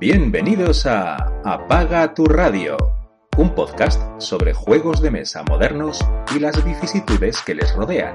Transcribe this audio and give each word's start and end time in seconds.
Bienvenidos 0.00 0.86
a 0.86 1.16
Apaga 1.44 2.14
tu 2.14 2.26
radio, 2.26 2.76
un 3.36 3.52
podcast 3.52 4.00
sobre 4.18 4.54
juegos 4.54 5.02
de 5.02 5.10
mesa 5.10 5.42
modernos 5.42 5.98
y 6.32 6.38
las 6.38 6.64
vicisitudes 6.64 7.42
que 7.42 7.56
les 7.56 7.74
rodean. 7.74 8.12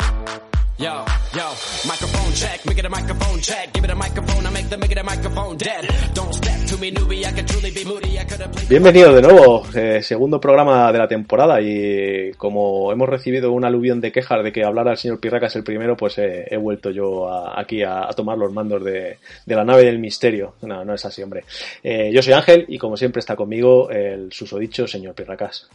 Yo, 0.83 1.05
yo, 1.33 1.47
microphone 1.87 2.33
check, 2.33 2.65
make 2.65 2.77
it 2.77 2.85
a 2.85 2.89
microphone 2.89 3.39
check, 3.39 3.71
give 3.71 3.85
it 3.85 3.91
a 3.91 3.95
microphone, 3.95 4.45
I 4.45 4.49
make 4.49 4.67
the 4.67 4.77
make 4.77 4.91
it 4.91 4.97
a 4.97 5.03
microphone 5.03 5.55
dead. 5.55 5.87
Don't 6.13 6.33
step 6.33 6.59
to 6.67 6.77
me, 6.77 6.91
newbie, 6.91 7.23
I 7.23 7.41
truly 7.43 7.71
be 7.71 7.85
moody, 7.85 8.19
I 8.19 8.25
could 8.25 8.41
have 8.41 8.51
played... 8.51 8.67
Bienvenido 8.67 9.13
de 9.13 9.21
nuevo, 9.21 9.63
eh, 9.73 10.03
segundo 10.03 10.41
programa 10.41 10.91
de 10.91 10.99
la 10.99 11.07
temporada 11.07 11.61
y 11.61 12.33
como 12.33 12.91
hemos 12.91 13.07
recibido 13.07 13.53
un 13.53 13.63
aluvión 13.63 14.01
de 14.01 14.11
quejas 14.11 14.43
de 14.43 14.51
que 14.51 14.65
hablara 14.65 14.91
el 14.91 14.97
señor 14.97 15.21
Pirracas 15.21 15.55
el 15.55 15.63
primero, 15.63 15.95
pues 15.95 16.17
eh, 16.17 16.47
he 16.51 16.57
vuelto 16.57 16.89
yo 16.89 17.29
a, 17.29 17.57
aquí 17.61 17.81
a, 17.81 18.09
a, 18.09 18.09
tomar 18.09 18.37
los 18.37 18.51
mandos 18.51 18.83
de, 18.83 19.19
de, 19.45 19.55
la 19.55 19.63
nave 19.63 19.85
del 19.85 19.99
misterio. 19.99 20.55
No, 20.63 20.83
no 20.83 20.95
es 20.95 21.05
así, 21.05 21.23
hombre. 21.23 21.45
Eh, 21.81 22.11
yo 22.13 22.21
soy 22.21 22.33
Ángel 22.33 22.65
y 22.67 22.77
como 22.77 22.97
siempre 22.97 23.21
está 23.21 23.37
conmigo 23.37 23.89
el 23.89 24.33
susodicho 24.33 24.85
señor 24.85 25.15
Pirracas. 25.15 25.69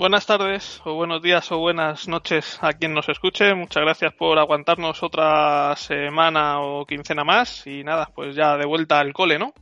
Buenas 0.00 0.24
tardes, 0.24 0.80
o 0.86 0.94
buenos 0.94 1.20
días, 1.20 1.52
o 1.52 1.58
buenas 1.58 2.08
noches 2.08 2.58
a 2.62 2.72
quien 2.72 2.94
nos 2.94 3.10
escuche. 3.10 3.54
Muchas 3.54 3.82
gracias 3.82 4.14
por 4.14 4.38
aguantarnos 4.38 5.02
otra 5.02 5.76
semana 5.76 6.62
o 6.62 6.86
quincena 6.86 7.22
más. 7.22 7.66
Y 7.66 7.84
nada, 7.84 8.08
pues 8.14 8.34
ya 8.34 8.56
de 8.56 8.64
vuelta 8.64 8.98
al 8.98 9.12
cole, 9.12 9.38
¿no? 9.38 9.52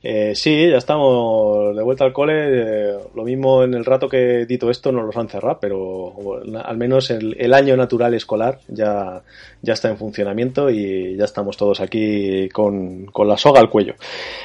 Eh, 0.00 0.32
sí, 0.36 0.70
ya 0.70 0.76
estamos 0.76 1.74
de 1.74 1.82
vuelta 1.82 2.04
al 2.04 2.12
cole. 2.12 2.34
Eh, 2.36 2.98
lo 3.14 3.24
mismo 3.24 3.64
en 3.64 3.74
el 3.74 3.84
rato 3.84 4.08
que 4.08 4.46
dito 4.46 4.70
esto 4.70 4.92
nos 4.92 5.04
los 5.04 5.16
han 5.16 5.28
cerrado, 5.28 5.58
pero 5.60 6.14
al 6.64 6.76
menos 6.76 7.10
el, 7.10 7.36
el, 7.38 7.52
año 7.52 7.76
natural 7.76 8.14
escolar 8.14 8.60
ya, 8.68 9.22
ya 9.60 9.72
está 9.72 9.88
en 9.88 9.96
funcionamiento 9.96 10.70
y 10.70 11.16
ya 11.16 11.24
estamos 11.24 11.56
todos 11.56 11.80
aquí 11.80 12.48
con, 12.50 13.06
con 13.06 13.26
la 13.26 13.36
soga 13.36 13.60
al 13.60 13.70
cuello. 13.70 13.94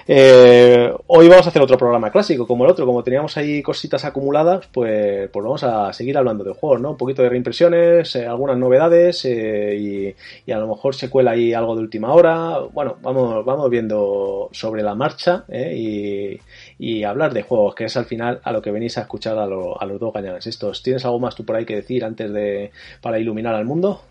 Eh, 0.07 0.91
hoy 1.07 1.29
vamos 1.29 1.45
a 1.45 1.49
hacer 1.49 1.61
otro 1.61 1.77
programa 1.77 2.11
clásico, 2.11 2.47
como 2.47 2.65
el 2.65 2.71
otro, 2.71 2.85
como 2.85 3.03
teníamos 3.03 3.37
ahí 3.37 3.61
cositas 3.61 4.05
acumuladas, 4.05 4.67
pues, 4.71 5.29
pues 5.29 5.43
vamos 5.43 5.63
a 5.63 5.93
seguir 5.93 6.17
hablando 6.17 6.43
de 6.43 6.53
juegos, 6.53 6.81
¿no? 6.81 6.91
Un 6.91 6.97
poquito 6.97 7.21
de 7.21 7.29
reimpresiones, 7.29 8.15
eh, 8.15 8.25
algunas 8.25 8.57
novedades 8.57 9.23
eh, 9.25 9.75
y, 9.79 10.15
y, 10.49 10.51
a 10.51 10.57
lo 10.57 10.67
mejor 10.67 10.95
se 10.95 11.09
cuela 11.09 11.31
ahí 11.31 11.53
algo 11.53 11.75
de 11.75 11.81
última 11.81 12.13
hora. 12.13 12.59
Bueno, 12.73 12.97
vamos, 13.01 13.45
vamos 13.45 13.69
viendo 13.69 14.49
sobre 14.51 14.81
la 14.81 14.95
marcha 14.95 15.42
¿eh? 15.49 15.73
y, 15.75 16.41
y, 16.79 17.03
hablar 17.03 17.33
de 17.33 17.43
juegos, 17.43 17.75
que 17.75 17.85
es 17.85 17.97
al 17.97 18.05
final 18.05 18.39
a 18.43 18.51
lo 18.51 18.61
que 18.61 18.71
venís 18.71 18.97
a 18.97 19.01
escuchar 19.01 19.37
a, 19.37 19.45
lo, 19.45 19.81
a 19.81 19.85
los 19.85 19.99
dos 19.99 20.13
gañanes 20.13 20.47
estos. 20.47 20.83
¿Tienes 20.83 21.05
algo 21.05 21.19
más 21.19 21.35
tú 21.35 21.45
por 21.45 21.55
ahí 21.55 21.65
que 21.65 21.75
decir 21.75 22.03
antes 22.03 22.31
de 22.31 22.71
para 23.01 23.19
iluminar 23.19 23.55
al 23.55 23.65
mundo? 23.65 24.01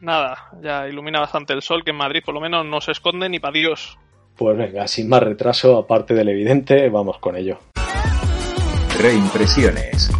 Nada, 0.00 0.50
ya 0.62 0.86
ilumina 0.88 1.20
bastante 1.20 1.52
el 1.52 1.62
sol, 1.62 1.82
que 1.82 1.90
en 1.90 1.96
Madrid 1.96 2.22
por 2.24 2.34
lo 2.34 2.40
menos 2.40 2.66
no 2.66 2.80
se 2.80 2.92
esconde 2.92 3.28
ni 3.28 3.38
para 3.38 3.54
Dios. 3.54 3.98
Pues 4.36 4.56
venga, 4.56 4.86
sin 4.86 5.08
más 5.08 5.22
retraso, 5.22 5.78
aparte 5.78 6.12
del 6.14 6.28
evidente, 6.28 6.88
vamos 6.90 7.18
con 7.18 7.36
ello. 7.36 7.58
Reimpresiones. 9.00 10.10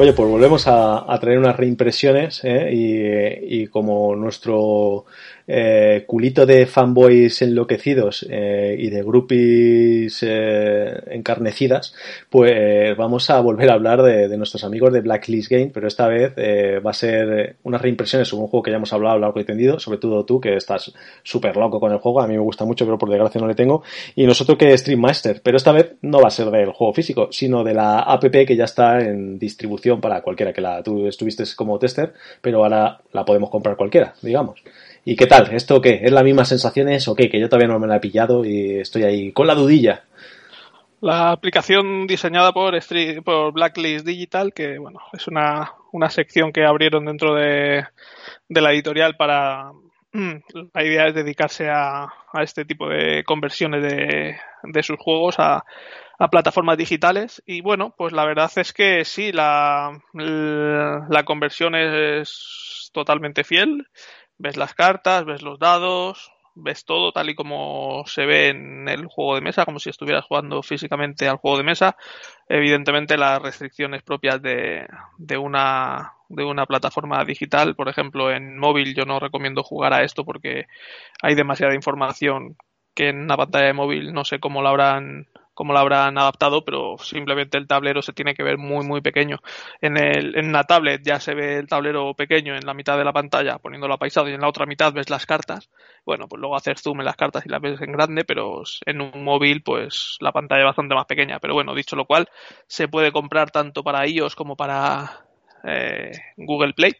Oye, 0.00 0.14
pues 0.14 0.30
volvemos 0.30 0.66
a, 0.66 1.18
traer 1.20 1.38
unas 1.38 1.58
reimpresiones 1.58 2.40
¿eh? 2.42 2.70
y, 3.42 3.66
como 3.66 4.16
nuestro 4.16 5.04
eh, 5.52 6.04
culito 6.06 6.46
de 6.46 6.64
fanboys 6.66 7.42
enloquecidos 7.42 8.24
eh, 8.30 8.76
y 8.78 8.88
de 8.88 9.02
groupies 9.02 10.22
eh, 10.22 11.02
encarnecidas, 11.08 11.92
pues 12.28 12.96
vamos 12.96 13.28
a 13.30 13.40
volver 13.40 13.68
a 13.70 13.74
hablar 13.74 14.02
de, 14.02 14.36
nuestros 14.38 14.62
amigos 14.62 14.92
de 14.92 15.00
Blacklist 15.00 15.50
Game, 15.50 15.70
pero 15.74 15.88
esta 15.88 16.06
vez 16.06 16.32
eh, 16.36 16.80
va 16.84 16.92
a 16.92 16.94
ser 16.94 17.56
unas 17.64 17.82
reimpresiones 17.82 18.28
sobre 18.28 18.44
un 18.44 18.48
juego 18.48 18.62
que 18.62 18.70
ya 18.70 18.76
hemos 18.76 18.92
hablado 18.92 19.18
largo 19.18 19.40
y 19.40 19.44
tendido, 19.44 19.80
sobre 19.80 19.98
todo 19.98 20.24
tú 20.24 20.40
que 20.40 20.54
estás 20.54 20.92
súper 21.24 21.56
loco 21.56 21.80
con 21.80 21.90
el 21.90 21.98
juego, 21.98 22.20
a 22.20 22.28
mí 22.28 22.34
me 22.34 22.40
gusta 22.40 22.64
mucho, 22.64 22.84
pero 22.84 22.96
por 22.96 23.10
desgracia 23.10 23.40
no 23.40 23.48
le 23.48 23.54
tengo, 23.54 23.82
y 24.14 24.26
nosotros 24.26 24.56
que 24.56 24.76
Stream 24.78 25.00
Master, 25.00 25.40
pero 25.42 25.56
esta 25.56 25.72
vez 25.72 25.94
no 26.02 26.20
va 26.20 26.28
a 26.28 26.30
ser 26.30 26.50
del 26.50 26.70
juego 26.70 26.94
físico, 26.94 27.28
sino 27.32 27.64
de 27.64 27.74
la 27.74 28.00
app 28.00 28.22
que 28.30 28.56
ya 28.56 28.64
está 28.64 29.00
en 29.00 29.38
distribución 29.38 30.00
para 30.00 30.22
cualquiera 30.22 30.52
que 30.52 30.60
la 30.60 30.82
tú 30.82 31.08
estuviste 31.08 31.42
como 31.56 31.78
tester, 31.78 32.12
pero 32.40 32.62
ahora 32.62 33.00
la 33.12 33.24
podemos 33.24 33.50
comprar 33.50 33.76
cualquiera, 33.76 34.14
digamos. 34.22 34.62
¿Y 35.04 35.16
qué 35.16 35.26
tal? 35.26 35.52
¿Esto 35.52 35.80
qué? 35.80 36.00
¿Es 36.02 36.12
la 36.12 36.22
misma 36.22 36.44
sensaciones 36.44 37.08
o 37.08 37.14
qué? 37.14 37.28
Que 37.28 37.40
yo 37.40 37.48
todavía 37.48 37.68
no 37.68 37.78
me 37.78 37.86
la 37.86 37.96
he 37.96 38.00
pillado 38.00 38.44
y 38.44 38.80
estoy 38.80 39.04
ahí 39.04 39.32
con 39.32 39.46
la 39.46 39.54
dudilla. 39.54 40.04
La 41.00 41.30
aplicación 41.30 42.06
diseñada 42.06 42.52
por, 42.52 42.74
Blacklist 43.52 44.04
Digital, 44.06 44.52
que 44.52 44.78
bueno, 44.78 45.00
es 45.14 45.26
una, 45.28 45.72
una 45.92 46.10
sección 46.10 46.52
que 46.52 46.66
abrieron 46.66 47.06
dentro 47.06 47.34
de, 47.34 47.86
de 48.48 48.60
la 48.60 48.72
editorial 48.72 49.16
para, 49.16 49.72
la 50.12 50.84
idea 50.84 51.06
es 51.06 51.14
dedicarse 51.14 51.68
a, 51.70 52.02
a, 52.32 52.42
este 52.42 52.64
tipo 52.64 52.88
de 52.88 53.22
conversiones 53.24 53.82
de, 53.82 54.36
de 54.64 54.82
sus 54.82 54.98
juegos 54.98 55.38
a, 55.38 55.64
a, 56.18 56.28
plataformas 56.28 56.76
digitales 56.76 57.42
y 57.46 57.60
bueno 57.60 57.94
pues 57.96 58.12
la 58.12 58.24
verdad 58.24 58.50
es 58.56 58.72
que 58.72 59.04
sí 59.04 59.30
la, 59.30 60.02
la 60.12 61.24
conversión 61.24 61.76
es 61.76 62.90
totalmente 62.92 63.44
fiel 63.44 63.86
ves 64.40 64.56
las 64.56 64.74
cartas 64.74 65.24
ves 65.24 65.42
los 65.42 65.58
dados 65.58 66.32
ves 66.54 66.84
todo 66.84 67.12
tal 67.12 67.30
y 67.30 67.34
como 67.34 68.04
se 68.06 68.26
ve 68.26 68.48
en 68.48 68.88
el 68.88 69.06
juego 69.06 69.34
de 69.34 69.40
mesa, 69.40 69.64
como 69.64 69.78
si 69.78 69.90
estuvieras 69.90 70.24
jugando 70.24 70.62
físicamente 70.62 71.28
al 71.28 71.36
juego 71.36 71.58
de 71.58 71.64
mesa. 71.64 71.96
Evidentemente 72.48 73.16
las 73.16 73.40
restricciones 73.40 74.02
propias 74.02 74.42
de, 74.42 74.86
de, 75.18 75.38
una, 75.38 76.14
de 76.28 76.44
una 76.44 76.66
plataforma 76.66 77.24
digital, 77.24 77.74
por 77.76 77.88
ejemplo 77.88 78.30
en 78.30 78.58
móvil 78.58 78.94
yo 78.94 79.04
no 79.04 79.20
recomiendo 79.20 79.62
jugar 79.62 79.92
a 79.94 80.02
esto 80.02 80.24
porque 80.24 80.66
hay 81.22 81.34
demasiada 81.34 81.74
información 81.74 82.56
que 82.94 83.08
en 83.08 83.20
una 83.20 83.36
pantalla 83.36 83.66
de 83.66 83.72
móvil 83.72 84.12
no 84.12 84.24
sé 84.24 84.40
cómo 84.40 84.62
la 84.62 84.70
habrán 84.70 85.28
cómo 85.54 85.72
lo 85.72 85.78
habrán 85.78 86.16
adaptado, 86.18 86.64
pero 86.64 86.96
simplemente 86.98 87.58
el 87.58 87.66
tablero 87.66 88.02
se 88.02 88.12
tiene 88.12 88.34
que 88.34 88.42
ver 88.42 88.58
muy, 88.58 88.86
muy 88.86 89.00
pequeño. 89.00 89.38
En, 89.80 89.96
el, 89.96 90.36
en 90.36 90.48
una 90.48 90.64
tablet 90.64 91.02
ya 91.04 91.20
se 91.20 91.34
ve 91.34 91.58
el 91.58 91.68
tablero 91.68 92.14
pequeño 92.14 92.54
en 92.54 92.64
la 92.64 92.74
mitad 92.74 92.96
de 92.96 93.04
la 93.04 93.12
pantalla, 93.12 93.58
poniéndolo 93.58 93.94
apaisado, 93.94 94.28
y 94.28 94.32
en 94.32 94.40
la 94.40 94.48
otra 94.48 94.66
mitad 94.66 94.92
ves 94.92 95.10
las 95.10 95.26
cartas. 95.26 95.70
Bueno, 96.04 96.28
pues 96.28 96.40
luego 96.40 96.56
hacer 96.56 96.78
zoom 96.78 97.00
en 97.00 97.06
las 97.06 97.16
cartas 97.16 97.44
y 97.46 97.48
las 97.48 97.60
ves 97.60 97.80
en 97.80 97.92
grande, 97.92 98.24
pero 98.24 98.62
en 98.86 99.00
un 99.00 99.24
móvil, 99.24 99.62
pues 99.62 100.16
la 100.20 100.32
pantalla 100.32 100.62
es 100.62 100.66
bastante 100.66 100.94
más 100.94 101.06
pequeña. 101.06 101.38
Pero 101.40 101.54
bueno, 101.54 101.74
dicho 101.74 101.96
lo 101.96 102.06
cual, 102.06 102.28
se 102.66 102.88
puede 102.88 103.12
comprar 103.12 103.50
tanto 103.50 103.82
para 103.82 104.06
iOS 104.06 104.34
como 104.34 104.56
para 104.56 105.26
eh, 105.64 106.12
Google 106.36 106.72
Play. 106.74 106.94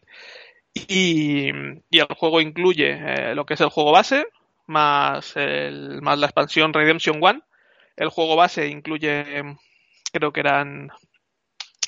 Y, 0.75 1.51
y, 1.91 1.99
el 1.99 2.07
juego 2.17 2.41
incluye 2.41 2.93
eh, 2.93 3.35
lo 3.35 3.45
que 3.45 3.55
es 3.55 3.61
el 3.61 3.71
juego 3.71 3.93
base, 3.93 4.27
más, 4.67 5.37
el, 5.37 6.01
más 6.01 6.19
la 6.19 6.27
expansión 6.27 6.73
Redemption 6.73 7.19
One, 7.21 7.43
el 8.01 8.09
juego 8.09 8.35
base 8.35 8.67
incluye, 8.67 9.43
creo 10.11 10.33
que 10.33 10.41
eran 10.41 10.91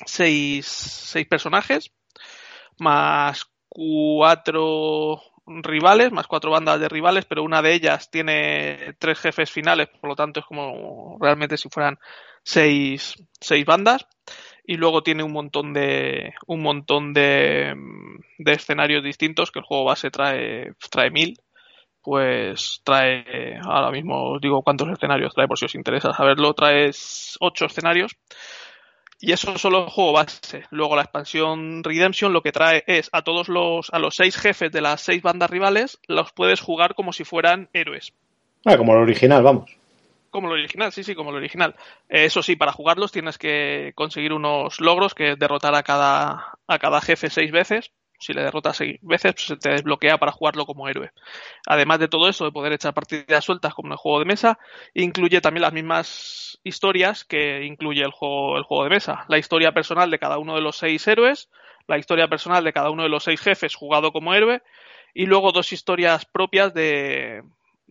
seis, 0.05 0.67
seis 0.67 1.27
personajes, 1.27 1.91
más 2.77 3.49
cuatro 3.67 5.19
rivales, 5.47 6.11
más 6.11 6.27
cuatro 6.27 6.51
bandas 6.51 6.79
de 6.79 6.87
rivales, 6.87 7.25
pero 7.25 7.41
una 7.41 7.63
de 7.63 7.73
ellas 7.73 8.11
tiene 8.11 8.95
tres 8.99 9.19
jefes 9.19 9.49
finales, 9.49 9.87
por 9.89 10.07
lo 10.07 10.15
tanto 10.15 10.39
es 10.39 10.45
como 10.45 11.17
realmente 11.19 11.57
si 11.57 11.67
fueran 11.69 11.97
seis, 12.43 13.15
seis 13.41 13.65
bandas. 13.65 14.05
Y 14.65 14.77
luego 14.77 15.01
tiene 15.01 15.23
un 15.23 15.33
montón 15.33 15.73
de 15.73 16.35
un 16.45 16.61
montón 16.61 17.11
de, 17.13 17.73
de 18.37 18.51
escenarios 18.53 19.03
distintos 19.03 19.51
que 19.51 19.59
el 19.59 19.65
juego 19.65 19.85
base 19.85 20.11
trae, 20.11 20.73
trae 20.91 21.09
mil 21.09 21.37
pues 22.03 22.81
trae, 22.83 23.57
ahora 23.63 23.89
mismo 23.89 24.33
os 24.33 24.41
digo 24.41 24.61
cuántos 24.61 24.89
escenarios 24.89 25.33
trae 25.33 25.47
por 25.47 25.57
si 25.57 25.65
os 25.65 25.75
interesa 25.75 26.13
saberlo, 26.13 26.53
trae 26.53 26.91
ocho 27.39 27.65
escenarios. 27.65 28.15
Y 29.19 29.31
eso 29.31 29.57
solo 29.57 29.85
el 29.85 29.89
juego 29.89 30.11
base. 30.11 30.65
Luego 30.69 30.97
la 30.97 31.03
expansión 31.03 31.81
Redemption 31.81 32.33
lo 32.33 32.41
que 32.41 32.51
trae 32.51 32.83
es 32.87 33.09
a 33.13 33.21
todos 33.21 33.47
los, 33.47 33.89
a 33.93 33.99
los 33.99 34.15
seis 34.15 34.35
jefes 34.35 34.69
de 34.69 34.81
las 34.81 34.99
seis 34.99 35.21
bandas 35.21 35.49
rivales, 35.49 35.97
los 36.07 36.33
puedes 36.33 36.59
jugar 36.59 36.93
como 36.93 37.13
si 37.13 37.23
fueran 37.23 37.69
héroes. 37.71 38.11
Ah, 38.65 38.75
como 38.75 38.93
lo 38.93 39.01
original, 39.01 39.41
vamos. 39.41 39.71
Como 40.29 40.49
lo 40.49 40.55
original, 40.55 40.91
sí, 40.91 41.05
sí, 41.05 41.15
como 41.15 41.31
lo 41.31 41.37
original. 41.37 41.75
Eh, 42.09 42.25
eso 42.25 42.43
sí, 42.43 42.57
para 42.57 42.73
jugarlos 42.73 43.13
tienes 43.13 43.37
que 43.37 43.93
conseguir 43.95 44.33
unos 44.33 44.81
logros, 44.81 45.15
que 45.15 45.31
es 45.31 45.39
derrotar 45.39 45.73
a 45.75 45.83
cada, 45.83 46.57
a 46.67 46.79
cada 46.79 46.99
jefe 46.99 47.29
seis 47.29 47.51
veces 47.51 47.91
si 48.23 48.33
le 48.33 48.43
derrotas 48.43 48.77
seis 48.77 48.99
veces, 49.01 49.33
pues 49.33 49.45
se 49.45 49.57
te 49.57 49.69
desbloquea 49.69 50.17
para 50.17 50.31
jugarlo 50.31 50.65
como 50.65 50.87
héroe. 50.87 51.11
Además 51.67 51.99
de 51.99 52.07
todo 52.07 52.29
eso, 52.29 52.45
de 52.45 52.51
poder 52.51 52.73
echar 52.73 52.93
partidas 52.93 53.43
sueltas 53.43 53.73
como 53.73 53.89
en 53.89 53.93
el 53.93 53.97
juego 53.97 54.19
de 54.19 54.25
mesa, 54.25 54.59
incluye 54.93 55.41
también 55.41 55.61
las 55.61 55.73
mismas 55.73 56.59
historias 56.63 57.23
que 57.25 57.65
incluye 57.65 58.01
el 58.01 58.11
juego, 58.11 58.57
el 58.57 58.63
juego 58.63 58.85
de 58.85 58.89
mesa. 58.89 59.25
La 59.27 59.37
historia 59.37 59.73
personal 59.73 60.09
de 60.09 60.19
cada 60.19 60.37
uno 60.37 60.55
de 60.55 60.61
los 60.61 60.77
seis 60.77 61.07
héroes, 61.07 61.49
la 61.87 61.97
historia 61.97 62.27
personal 62.27 62.63
de 62.63 62.73
cada 62.73 62.89
uno 62.89 63.03
de 63.03 63.09
los 63.09 63.25
seis 63.25 63.41
jefes 63.41 63.75
jugado 63.75 64.13
como 64.13 64.33
héroe, 64.33 64.61
y 65.13 65.25
luego 65.25 65.51
dos 65.51 65.73
historias 65.73 66.25
propias 66.25 66.73
de, 66.73 67.43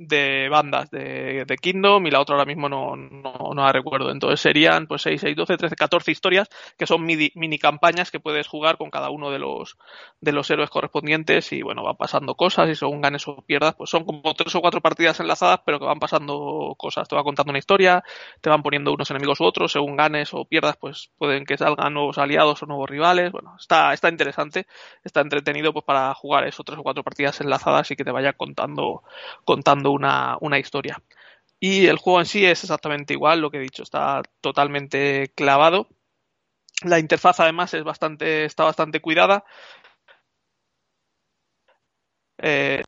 de 0.08 0.48
bandas 0.48 0.90
de, 0.90 1.44
de, 1.44 1.56
Kingdom 1.56 2.06
y 2.06 2.10
la 2.10 2.20
otra 2.20 2.34
ahora 2.34 2.46
mismo 2.46 2.68
no, 2.68 2.96
no, 2.96 3.34
no, 3.54 3.62
la 3.62 3.72
recuerdo. 3.72 4.10
Entonces 4.10 4.40
serían 4.40 4.86
pues 4.86 5.02
6, 5.02 5.20
6, 5.20 5.36
12, 5.36 5.56
13, 5.56 5.76
14 5.76 6.10
historias 6.10 6.48
que 6.76 6.86
son 6.86 7.04
mini, 7.04 7.30
mini, 7.34 7.58
campañas 7.58 8.10
que 8.10 8.20
puedes 8.20 8.48
jugar 8.48 8.76
con 8.78 8.90
cada 8.90 9.10
uno 9.10 9.30
de 9.30 9.38
los, 9.38 9.76
de 10.20 10.32
los 10.32 10.50
héroes 10.50 10.70
correspondientes 10.70 11.52
y 11.52 11.62
bueno, 11.62 11.82
van 11.82 11.96
pasando 11.96 12.34
cosas 12.34 12.68
y 12.68 12.74
según 12.74 13.00
ganes 13.00 13.26
o 13.28 13.36
pierdas, 13.42 13.74
pues 13.74 13.90
son 13.90 14.04
como 14.04 14.34
tres 14.34 14.54
o 14.54 14.60
cuatro 14.60 14.80
partidas 14.80 15.20
enlazadas 15.20 15.60
pero 15.64 15.78
que 15.78 15.86
van 15.86 16.00
pasando 16.00 16.74
cosas. 16.76 17.08
Te 17.08 17.16
va 17.16 17.22
contando 17.22 17.50
una 17.50 17.58
historia, 17.58 18.02
te 18.40 18.50
van 18.50 18.62
poniendo 18.62 18.92
unos 18.92 19.10
enemigos 19.10 19.40
u 19.40 19.44
otros, 19.44 19.72
según 19.72 19.96
ganes 19.96 20.34
o 20.34 20.44
pierdas 20.44 20.76
pues 20.76 21.10
pueden 21.18 21.44
que 21.44 21.56
salgan 21.56 21.94
nuevos 21.94 22.18
aliados 22.18 22.62
o 22.62 22.66
nuevos 22.66 22.88
rivales. 22.88 23.32
Bueno, 23.32 23.54
está, 23.58 23.92
está 23.92 24.08
interesante, 24.08 24.66
está 25.04 25.20
entretenido 25.20 25.72
pues 25.72 25.84
para 25.84 26.12
jugar 26.14 26.46
eso, 26.46 26.64
tres 26.64 26.78
o 26.78 26.82
cuatro 26.82 27.02
partidas 27.02 27.40
enlazadas 27.40 27.90
y 27.90 27.96
que 27.96 28.04
te 28.04 28.10
vaya 28.10 28.32
contando, 28.32 29.02
contando 29.44 29.91
una, 29.92 30.36
una 30.40 30.58
historia. 30.58 31.02
Y 31.60 31.86
el 31.86 31.98
juego 31.98 32.20
en 32.20 32.26
sí 32.26 32.44
es 32.46 32.64
exactamente 32.64 33.14
igual, 33.14 33.40
lo 33.40 33.50
que 33.50 33.58
he 33.58 33.60
dicho, 33.60 33.82
está 33.84 34.22
totalmente 34.40 35.32
clavado. 35.36 35.88
La 36.84 36.98
interfaz 36.98 37.40
además 37.40 37.74
es 37.74 37.84
bastante, 37.84 38.44
está 38.44 38.64
bastante 38.64 39.00
cuidada. 39.00 39.44
Eh, 42.38 42.82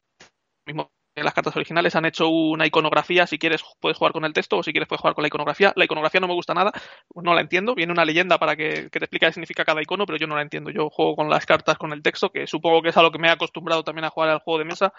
mismo 0.66 0.93
en 1.14 1.24
las 1.24 1.34
cartas 1.34 1.54
originales 1.56 1.94
han 1.94 2.04
hecho 2.04 2.28
una 2.28 2.66
iconografía, 2.66 3.26
si 3.26 3.38
quieres 3.38 3.62
puedes 3.80 3.96
jugar 3.96 4.12
con 4.12 4.24
el 4.24 4.32
texto 4.32 4.58
o 4.58 4.62
si 4.62 4.72
quieres 4.72 4.88
puedes 4.88 5.00
jugar 5.00 5.14
con 5.14 5.22
la 5.22 5.28
iconografía. 5.28 5.72
La 5.76 5.84
iconografía 5.84 6.20
no 6.20 6.26
me 6.26 6.34
gusta 6.34 6.54
nada, 6.54 6.72
no 7.14 7.34
la 7.34 7.40
entiendo, 7.40 7.74
viene 7.74 7.92
una 7.92 8.04
leyenda 8.04 8.38
para 8.38 8.56
que, 8.56 8.88
que, 8.90 8.98
te 8.98 9.04
explique 9.04 9.26
qué 9.26 9.32
significa 9.32 9.64
cada 9.64 9.80
icono, 9.80 10.06
pero 10.06 10.18
yo 10.18 10.26
no 10.26 10.34
la 10.34 10.42
entiendo. 10.42 10.70
Yo 10.70 10.90
juego 10.90 11.16
con 11.16 11.30
las 11.30 11.46
cartas 11.46 11.78
con 11.78 11.92
el 11.92 12.02
texto, 12.02 12.30
que 12.30 12.46
supongo 12.46 12.82
que 12.82 12.88
es 12.88 12.96
a 12.96 13.02
lo 13.02 13.10
que 13.10 13.18
me 13.18 13.28
he 13.28 13.30
acostumbrado 13.30 13.84
también 13.84 14.04
a 14.04 14.10
jugar 14.10 14.30
al 14.30 14.40
juego 14.40 14.58
de 14.58 14.64
mesa. 14.64 14.92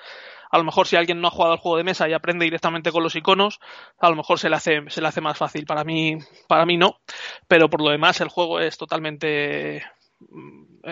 A 0.49 0.57
lo 0.57 0.63
mejor 0.63 0.87
si 0.87 0.95
alguien 0.95 1.19
no 1.19 1.27
ha 1.27 1.31
jugado 1.31 1.53
al 1.53 1.59
juego 1.59 1.77
de 1.77 1.83
mesa 1.83 2.07
y 2.07 2.13
aprende 2.13 2.45
directamente 2.45 2.91
con 2.91 3.03
los 3.03 3.15
iconos, 3.15 3.59
a 3.99 4.09
lo 4.09 4.15
mejor 4.15 4.39
se 4.39 4.49
le 4.49 4.55
hace, 4.55 4.81
se 4.87 5.01
le 5.01 5.07
hace 5.07 5.21
más 5.21 5.37
fácil. 5.37 5.65
Para 5.65 5.83
mí, 5.83 6.17
para 6.47 6.65
mí 6.65 6.77
no, 6.77 6.99
pero 7.47 7.69
por 7.69 7.81
lo 7.81 7.89
demás 7.89 8.21
el 8.21 8.29
juego 8.29 8.59
es 8.59 8.77
totalmente 8.77 9.83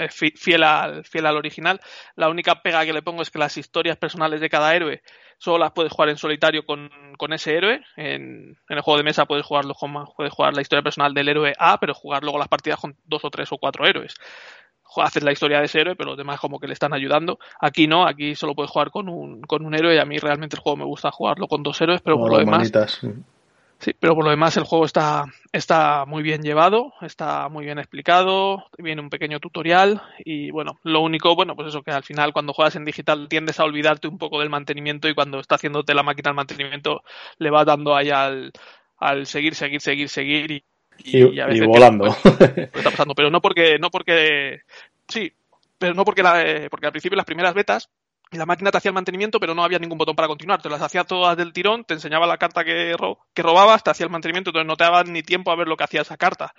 fiel 0.10 0.64
al, 0.64 1.06
fiel 1.06 1.26
al 1.26 1.38
original. 1.38 1.80
La 2.16 2.30
única 2.30 2.62
pega 2.62 2.86
que 2.86 2.94
le 2.94 3.02
pongo 3.02 3.22
es 3.22 3.32
que 3.32 3.40
las 3.40 3.58
historias 3.58 3.98
personales 3.98 4.42
de 4.42 4.50
cada 4.50 4.76
héroe 4.76 5.02
solo 5.38 5.58
las 5.58 5.72
puedes 5.72 5.92
jugar 5.92 6.10
en 6.10 6.18
solitario 6.18 6.66
con, 6.66 6.90
con 7.18 7.34
ese 7.34 7.56
héroe. 7.56 7.82
En, 7.96 8.58
en, 8.70 8.78
el 8.78 8.82
juego 8.82 8.98
de 8.98 9.04
mesa 9.04 9.26
puedes 9.26 9.46
jugarlo 9.46 9.74
con, 9.74 9.94
puedes 10.16 10.34
jugar 10.34 10.54
la 10.54 10.62
historia 10.62 10.84
personal 10.84 11.14
del 11.14 11.30
héroe 11.30 11.54
A, 11.58 11.80
pero 11.80 11.94
jugar 11.94 12.24
luego 12.24 12.38
las 12.38 12.48
partidas 12.48 12.80
con 12.80 12.96
dos 13.06 13.24
o 13.26 13.30
tres 13.30 13.52
o 13.52 13.58
cuatro 13.58 13.86
héroes. 13.86 14.16
Haces 14.96 15.24
la 15.24 15.32
historia 15.32 15.60
de 15.60 15.66
ese 15.66 15.82
héroe, 15.82 15.96
pero 15.96 16.12
los 16.12 16.18
demás 16.18 16.40
como 16.40 16.60
que 16.60 16.68
le 16.68 16.74
están 16.74 16.94
ayudando. 16.94 17.40
Aquí 17.60 17.88
no, 17.88 18.06
aquí 18.06 18.36
solo 18.36 18.54
puedes 18.54 18.70
jugar 18.70 18.92
con 18.92 19.10
un, 19.10 19.42
con 19.42 19.66
un 19.66 19.74
héroe 19.74 19.96
y 19.96 19.98
a 19.98 20.06
mí 20.06 20.18
realmente 20.20 20.56
el 20.56 20.62
juego 20.62 20.78
me 20.78 20.86
gusta 20.86 21.12
jugarlo 21.12 21.48
con 21.48 21.64
dos 21.64 21.82
héroes, 21.82 22.02
pero 22.02 22.18
por 22.18 22.32
lo 22.32 22.38
demás... 22.38 22.60
Manitas. 22.60 23.02
Sí, 23.84 23.92
pero 24.00 24.16
por 24.16 24.24
lo 24.24 24.30
demás 24.30 24.56
el 24.56 24.64
juego 24.64 24.86
está, 24.86 25.26
está 25.52 26.06
muy 26.06 26.24
bien 26.24 26.42
llevado, 26.42 26.94
está 27.02 27.50
muy 27.50 27.66
bien 27.66 27.80
explicado, 27.80 28.70
viene 28.78 29.02
un 29.02 29.10
pequeño 29.10 29.42
tutorial 29.42 30.02
y 30.24 30.52
bueno, 30.52 30.80
lo 30.84 31.02
único, 31.02 31.36
bueno, 31.36 31.54
pues 31.54 31.68
eso 31.68 31.82
que 31.82 31.92
al 31.92 32.04
final 32.04 32.32
cuando 32.32 32.54
juegas 32.54 32.78
en 32.78 32.86
digital 32.86 33.28
tiendes 33.28 33.60
a 33.60 33.66
olvidarte 33.66 34.08
un 34.08 34.18
poco 34.18 34.40
del 34.40 34.50
mantenimiento 34.50 35.10
y 35.10 35.14
cuando 35.14 35.42
está 35.42 35.56
haciéndote 35.56 35.94
la 35.94 36.02
máquina 36.02 36.30
el 36.30 36.36
mantenimiento 36.38 37.04
le 37.40 37.50
vas 37.50 37.66
dando 37.66 37.94
ahí 37.94 38.10
al, 38.10 38.54
al 39.00 39.26
seguir, 39.26 39.54
seguir, 39.54 39.82
seguir, 39.82 40.08
seguir 40.08 40.52
y, 40.52 40.64
y, 41.00 41.36
y, 41.36 41.40
a 41.42 41.48
veces 41.48 41.68
volando. 41.68 42.08
está 42.08 42.90
pasando, 42.90 43.16
pero 43.16 43.30
no 43.32 43.42
porque, 43.42 43.80
no 43.80 43.90
porque, 43.90 44.62
sí, 45.10 45.34
pero 45.78 45.94
no 45.94 46.06
porque, 46.06 46.24
la, 46.24 46.70
porque 46.72 46.86
al 46.86 46.94
principio 46.94 47.18
las 47.18 47.26
primeras 47.26 47.54
betas 47.54 47.90
la 48.38 48.46
máquina 48.46 48.72
te 48.72 48.78
hacía 48.78 48.90
el 48.90 48.96
mantenimiento, 48.96 49.40
pero 49.40 49.54
no 49.56 49.64
había 49.64 49.80
ningún 49.80 49.98
botón 49.98 50.16
para 50.16 50.28
continuar. 50.28 50.62
Te 50.62 50.70
las 50.70 50.82
hacía 50.82 51.04
todas 51.04 51.38
del 51.38 51.54
tirón, 51.54 51.84
te 51.86 51.94
enseñaba 51.94 52.28
la 52.28 52.38
carta 52.38 52.64
que, 52.64 52.96
ro 52.98 53.20
que 53.34 53.44
robabas, 53.44 53.84
te 53.84 53.92
hacía 53.92 54.06
el 54.06 54.12
mantenimiento, 54.12 54.50
entonces 54.50 54.68
no 54.68 54.76
te 54.76 54.84
daban 54.84 55.12
ni 55.12 55.24
tiempo 55.24 55.52
a 55.52 55.56
ver 55.56 55.68
lo 55.68 55.78
que 55.78 55.84
hacía 55.84 56.02
esa 56.02 56.18
carta. 56.18 56.54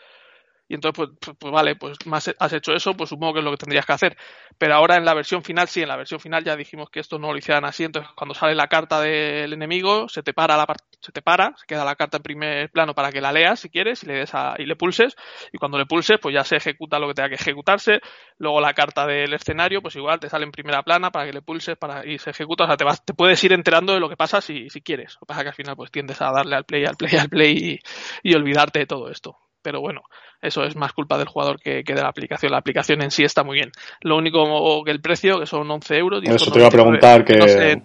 Y 0.68 0.74
entonces, 0.74 0.96
pues, 0.96 1.10
pues, 1.20 1.36
pues, 1.38 1.52
vale, 1.52 1.76
pues 1.76 1.98
más 2.06 2.30
has 2.38 2.52
hecho 2.52 2.72
eso, 2.72 2.94
pues 2.94 3.10
supongo 3.10 3.34
que 3.34 3.38
es 3.40 3.44
lo 3.44 3.50
que 3.50 3.58
tendrías 3.58 3.84
que 3.84 3.92
hacer. 3.92 4.16
Pero 4.56 4.74
ahora 4.74 4.96
en 4.96 5.04
la 5.04 5.14
versión 5.14 5.42
final, 5.42 5.68
sí, 5.68 5.82
en 5.82 5.88
la 5.88 5.96
versión 5.96 6.20
final 6.20 6.44
ya 6.44 6.56
dijimos 6.56 6.88
que 6.90 7.00
esto 7.00 7.18
no 7.18 7.32
lo 7.32 7.38
hicieran 7.38 7.64
así. 7.64 7.84
Entonces, 7.84 8.10
cuando 8.14 8.34
sale 8.34 8.54
la 8.54 8.68
carta 8.68 9.00
del 9.00 9.52
enemigo, 9.52 10.08
se 10.08 10.22
te 10.22 10.32
para 10.32 10.56
la 10.56 10.66
se 11.00 11.12
te 11.12 11.20
para, 11.20 11.54
se 11.56 11.66
queda 11.66 11.84
la 11.84 11.96
carta 11.96 12.16
en 12.16 12.22
primer 12.22 12.70
plano 12.70 12.94
para 12.94 13.12
que 13.12 13.20
la 13.20 13.30
leas 13.30 13.60
si 13.60 13.68
quieres 13.68 14.02
y 14.04 14.06
le 14.06 14.14
des 14.14 14.34
a, 14.34 14.54
y 14.58 14.64
le 14.64 14.76
pulses. 14.76 15.16
Y 15.52 15.58
cuando 15.58 15.76
le 15.78 15.86
pulses, 15.86 16.18
pues 16.20 16.34
ya 16.34 16.44
se 16.44 16.56
ejecuta 16.56 16.98
lo 16.98 17.08
que 17.08 17.14
tenga 17.14 17.28
que 17.28 17.34
ejecutarse. 17.34 18.00
Luego 18.38 18.60
la 18.60 18.72
carta 18.72 19.06
del 19.06 19.34
escenario, 19.34 19.82
pues 19.82 19.96
igual 19.96 20.18
te 20.18 20.30
sale 20.30 20.44
en 20.44 20.52
primera 20.52 20.82
plana 20.82 21.10
para 21.10 21.26
que 21.26 21.32
le 21.32 21.42
pulses 21.42 21.76
para, 21.76 22.06
y 22.06 22.18
se 22.18 22.30
ejecuta. 22.30 22.64
O 22.64 22.66
sea, 22.66 22.76
te 22.76 22.84
vas, 22.84 23.04
te 23.04 23.12
puedes 23.12 23.42
ir 23.44 23.52
enterando 23.52 23.92
de 23.92 24.00
lo 24.00 24.08
que 24.08 24.16
pasa 24.16 24.40
si, 24.40 24.70
si 24.70 24.80
quieres. 24.80 25.14
Lo 25.14 25.20
que 25.20 25.26
pasa 25.26 25.42
que 25.42 25.48
al 25.50 25.54
final 25.54 25.76
pues 25.76 25.90
tiendes 25.90 26.20
a 26.22 26.32
darle 26.32 26.56
al 26.56 26.64
play, 26.64 26.84
al 26.86 26.96
play, 26.96 27.16
al 27.16 27.28
play 27.28 27.80
y, 28.22 28.30
y 28.30 28.34
olvidarte 28.34 28.78
de 28.80 28.86
todo 28.86 29.10
esto 29.10 29.43
pero 29.64 29.80
bueno, 29.80 30.02
eso 30.42 30.62
es 30.62 30.76
más 30.76 30.92
culpa 30.92 31.16
del 31.16 31.26
jugador 31.26 31.58
que, 31.58 31.82
que, 31.82 31.94
de 31.94 32.02
la 32.02 32.08
aplicación. 32.08 32.52
La 32.52 32.58
aplicación 32.58 33.02
en 33.02 33.10
sí 33.10 33.24
está 33.24 33.42
muy 33.42 33.56
bien. 33.56 33.72
Lo 34.02 34.16
único 34.16 34.84
que 34.84 34.90
el 34.90 35.00
precio, 35.00 35.40
que 35.40 35.46
son 35.46 35.68
11 35.68 35.96
euros. 35.96 36.22
Eso 36.22 36.52
te 36.52 36.58
iba 36.58 36.68
a 36.68 36.70
preguntar 36.70 37.24
que... 37.24 37.34
No 37.34 37.48
sé, 37.48 37.82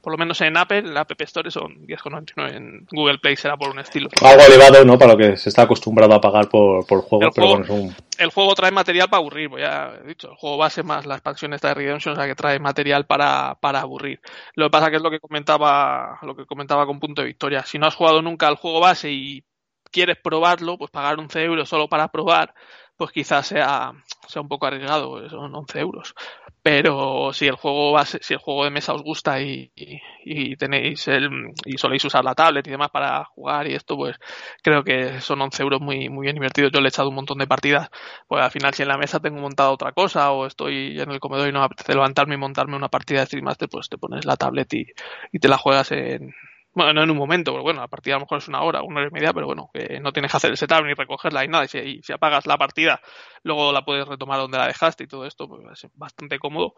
por 0.00 0.12
lo 0.12 0.18
menos 0.18 0.40
en 0.40 0.56
Apple, 0.56 0.78
en 0.78 0.94
la 0.94 1.00
App 1.00 1.20
Store 1.20 1.50
son 1.50 1.86
10,99. 1.86 2.56
En 2.56 2.86
Google 2.90 3.18
Play 3.18 3.36
será 3.36 3.56
por 3.56 3.70
un 3.70 3.78
estilo. 3.78 4.08
Algo 4.22 4.42
elevado, 4.42 4.84
¿no? 4.84 4.98
Para 4.98 5.12
lo 5.12 5.18
que 5.18 5.36
se 5.36 5.48
está 5.48 5.62
acostumbrado 5.62 6.14
a 6.14 6.20
pagar 6.20 6.48
por, 6.48 6.86
por 6.86 7.02
juegos, 7.02 7.26
el 7.26 7.32
pero 7.34 7.46
juego, 7.48 7.64
bueno, 7.66 7.74
un... 7.88 7.94
el 8.18 8.30
juego 8.30 8.54
trae 8.54 8.70
material 8.70 9.08
para 9.08 9.20
aburrir, 9.20 9.50
pues 9.50 9.62
ya 9.62 9.92
he 10.02 10.08
dicho. 10.08 10.30
El 10.30 10.36
juego 10.36 10.56
base 10.56 10.82
más 10.82 11.04
la 11.06 11.16
expansión 11.16 11.52
esta 11.52 11.68
de 11.68 11.74
Redemption, 11.74 12.12
o 12.12 12.16
sea 12.16 12.26
que 12.26 12.34
trae 12.34 12.58
material 12.58 13.06
para, 13.06 13.56
para 13.60 13.80
aburrir. 13.80 14.20
Lo 14.54 14.66
que 14.66 14.70
pasa 14.70 14.90
que 14.90 14.96
es 14.96 15.02
lo 15.02 15.10
que 15.10 15.20
comentaba, 15.20 16.18
lo 16.22 16.36
que 16.36 16.46
comentaba 16.46 16.86
con 16.86 17.00
punto 17.00 17.22
de 17.22 17.28
victoria. 17.28 17.64
Si 17.64 17.78
no 17.78 17.86
has 17.86 17.94
jugado 17.94 18.22
nunca 18.22 18.48
al 18.48 18.56
juego 18.56 18.80
base 18.80 19.10
y 19.10 19.42
quieres 19.90 20.18
probarlo, 20.22 20.78
pues 20.78 20.90
pagar 20.90 21.18
11 21.18 21.42
euros 21.42 21.68
solo 21.68 21.88
para 21.88 22.08
probar, 22.08 22.54
pues 22.98 23.12
quizás 23.12 23.46
sea, 23.46 23.92
sea 24.26 24.42
un 24.42 24.48
poco 24.48 24.66
arriesgado, 24.66 25.28
son 25.30 25.54
11 25.54 25.78
euros. 25.78 26.14
Pero 26.62 27.32
si 27.32 27.46
el 27.46 27.54
juego 27.54 27.92
base, 27.92 28.18
si 28.20 28.34
el 28.34 28.40
juego 28.40 28.64
de 28.64 28.70
mesa 28.70 28.92
os 28.92 29.02
gusta 29.04 29.40
y, 29.40 29.70
y, 30.24 30.56
tenéis 30.56 31.06
el, 31.06 31.30
y 31.64 31.78
soléis 31.78 32.04
usar 32.04 32.24
la 32.24 32.34
tablet 32.34 32.66
y 32.66 32.70
demás 32.70 32.90
para 32.90 33.24
jugar 33.24 33.68
y 33.68 33.74
esto, 33.74 33.96
pues 33.96 34.16
creo 34.62 34.82
que 34.82 35.20
son 35.20 35.40
11 35.40 35.62
euros 35.62 35.80
muy, 35.80 36.08
muy 36.08 36.24
bien 36.24 36.36
invertidos. 36.36 36.72
Yo 36.72 36.80
le 36.80 36.88
he 36.88 36.90
echado 36.90 37.08
un 37.08 37.14
montón 37.14 37.38
de 37.38 37.46
partidas, 37.46 37.88
pues 38.26 38.42
al 38.42 38.50
final 38.50 38.74
si 38.74 38.82
en 38.82 38.88
la 38.88 38.98
mesa 38.98 39.20
tengo 39.20 39.40
montado 39.40 39.72
otra 39.72 39.92
cosa 39.92 40.32
o 40.32 40.46
estoy 40.46 41.00
en 41.00 41.10
el 41.12 41.20
comedor 41.20 41.48
y 41.48 41.52
no 41.52 41.60
me 41.60 41.66
apetece 41.66 41.94
levantarme 41.94 42.34
y 42.34 42.38
montarme 42.38 42.76
una 42.76 42.88
partida 42.88 43.20
de 43.20 43.26
Stream 43.26 43.44
Master, 43.44 43.68
pues 43.68 43.88
te 43.88 43.96
pones 43.96 44.24
la 44.24 44.36
tablet 44.36 44.72
y, 44.74 44.86
y 45.30 45.38
te 45.38 45.48
la 45.48 45.56
juegas 45.56 45.92
en, 45.92 46.34
bueno, 46.72 46.92
no 46.92 47.02
en 47.02 47.10
un 47.10 47.16
momento, 47.16 47.52
porque 47.52 47.64
bueno, 47.64 47.80
la 47.80 47.88
partida 47.88 48.14
a 48.14 48.18
lo 48.18 48.24
mejor 48.24 48.38
es 48.38 48.48
una 48.48 48.62
hora, 48.62 48.82
una 48.82 49.00
hora 49.00 49.08
y 49.08 49.12
media, 49.12 49.32
pero 49.32 49.46
bueno, 49.46 49.70
no 50.00 50.12
tienes 50.12 50.30
que 50.30 50.36
hacer 50.36 50.50
el 50.50 50.56
setup 50.56 50.84
ni 50.84 50.94
recogerla 50.94 51.44
y 51.44 51.48
nada. 51.48 51.64
Y 51.64 51.68
si, 51.68 52.00
si 52.02 52.12
apagas 52.12 52.46
la 52.46 52.56
partida, 52.56 53.00
luego 53.42 53.72
la 53.72 53.84
puedes 53.84 54.06
retomar 54.06 54.38
donde 54.38 54.58
la 54.58 54.66
dejaste 54.66 55.04
y 55.04 55.08
todo 55.08 55.26
esto, 55.26 55.48
pues 55.48 55.84
es 55.84 55.90
bastante 55.94 56.38
cómodo. 56.38 56.74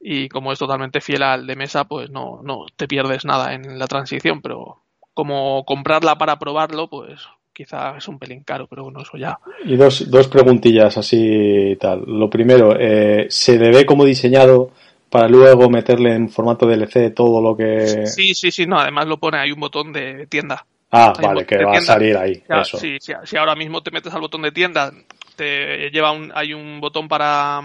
Y 0.00 0.28
como 0.28 0.52
es 0.52 0.58
totalmente 0.58 1.00
fiel 1.00 1.22
al 1.22 1.46
de 1.46 1.56
mesa, 1.56 1.84
pues 1.84 2.10
no, 2.10 2.40
no 2.42 2.64
te 2.76 2.88
pierdes 2.88 3.24
nada 3.24 3.52
en 3.52 3.78
la 3.78 3.86
transición, 3.86 4.40
pero 4.40 4.82
como 5.12 5.64
comprarla 5.64 6.16
para 6.16 6.38
probarlo, 6.38 6.88
pues 6.88 7.20
quizá 7.52 7.96
es 7.96 8.08
un 8.08 8.18
pelín 8.18 8.42
caro, 8.42 8.66
pero 8.66 8.84
bueno, 8.84 9.02
eso 9.02 9.18
ya. 9.18 9.38
Y 9.64 9.76
dos, 9.76 10.10
dos 10.10 10.28
preguntillas 10.28 10.96
así 10.96 11.76
tal. 11.78 12.04
Lo 12.06 12.30
primero, 12.30 12.74
eh, 12.78 13.26
¿se 13.28 13.58
le 13.58 13.70
ve 13.70 13.84
como 13.84 14.04
diseñado 14.04 14.70
para 15.10 15.28
luego 15.28 15.68
meterle 15.68 16.14
en 16.14 16.28
formato 16.28 16.66
DLC 16.66 17.12
todo 17.12 17.42
lo 17.42 17.56
que... 17.56 18.06
Sí, 18.06 18.32
sí, 18.32 18.50
sí, 18.50 18.66
no, 18.66 18.78
además 18.78 19.06
lo 19.06 19.18
pone, 19.18 19.38
hay 19.38 19.50
un 19.50 19.60
botón 19.60 19.92
de 19.92 20.26
tienda. 20.28 20.64
Ah, 20.92 21.12
hay 21.16 21.26
vale, 21.26 21.46
que 21.46 21.56
va 21.56 21.72
tienda. 21.72 21.78
a 21.78 21.82
salir 21.82 22.16
ahí. 22.16 22.42
Ya, 22.48 22.60
eso. 22.60 22.78
Sí, 22.78 22.98
si, 23.00 23.12
si, 23.24 23.36
ahora 23.36 23.56
mismo 23.56 23.82
te 23.82 23.90
metes 23.90 24.14
al 24.14 24.20
botón 24.20 24.42
de 24.42 24.52
tienda, 24.52 24.92
te 25.34 25.90
lleva 25.90 26.12
un, 26.12 26.32
hay 26.34 26.54
un 26.54 26.80
botón 26.80 27.08
para, 27.08 27.60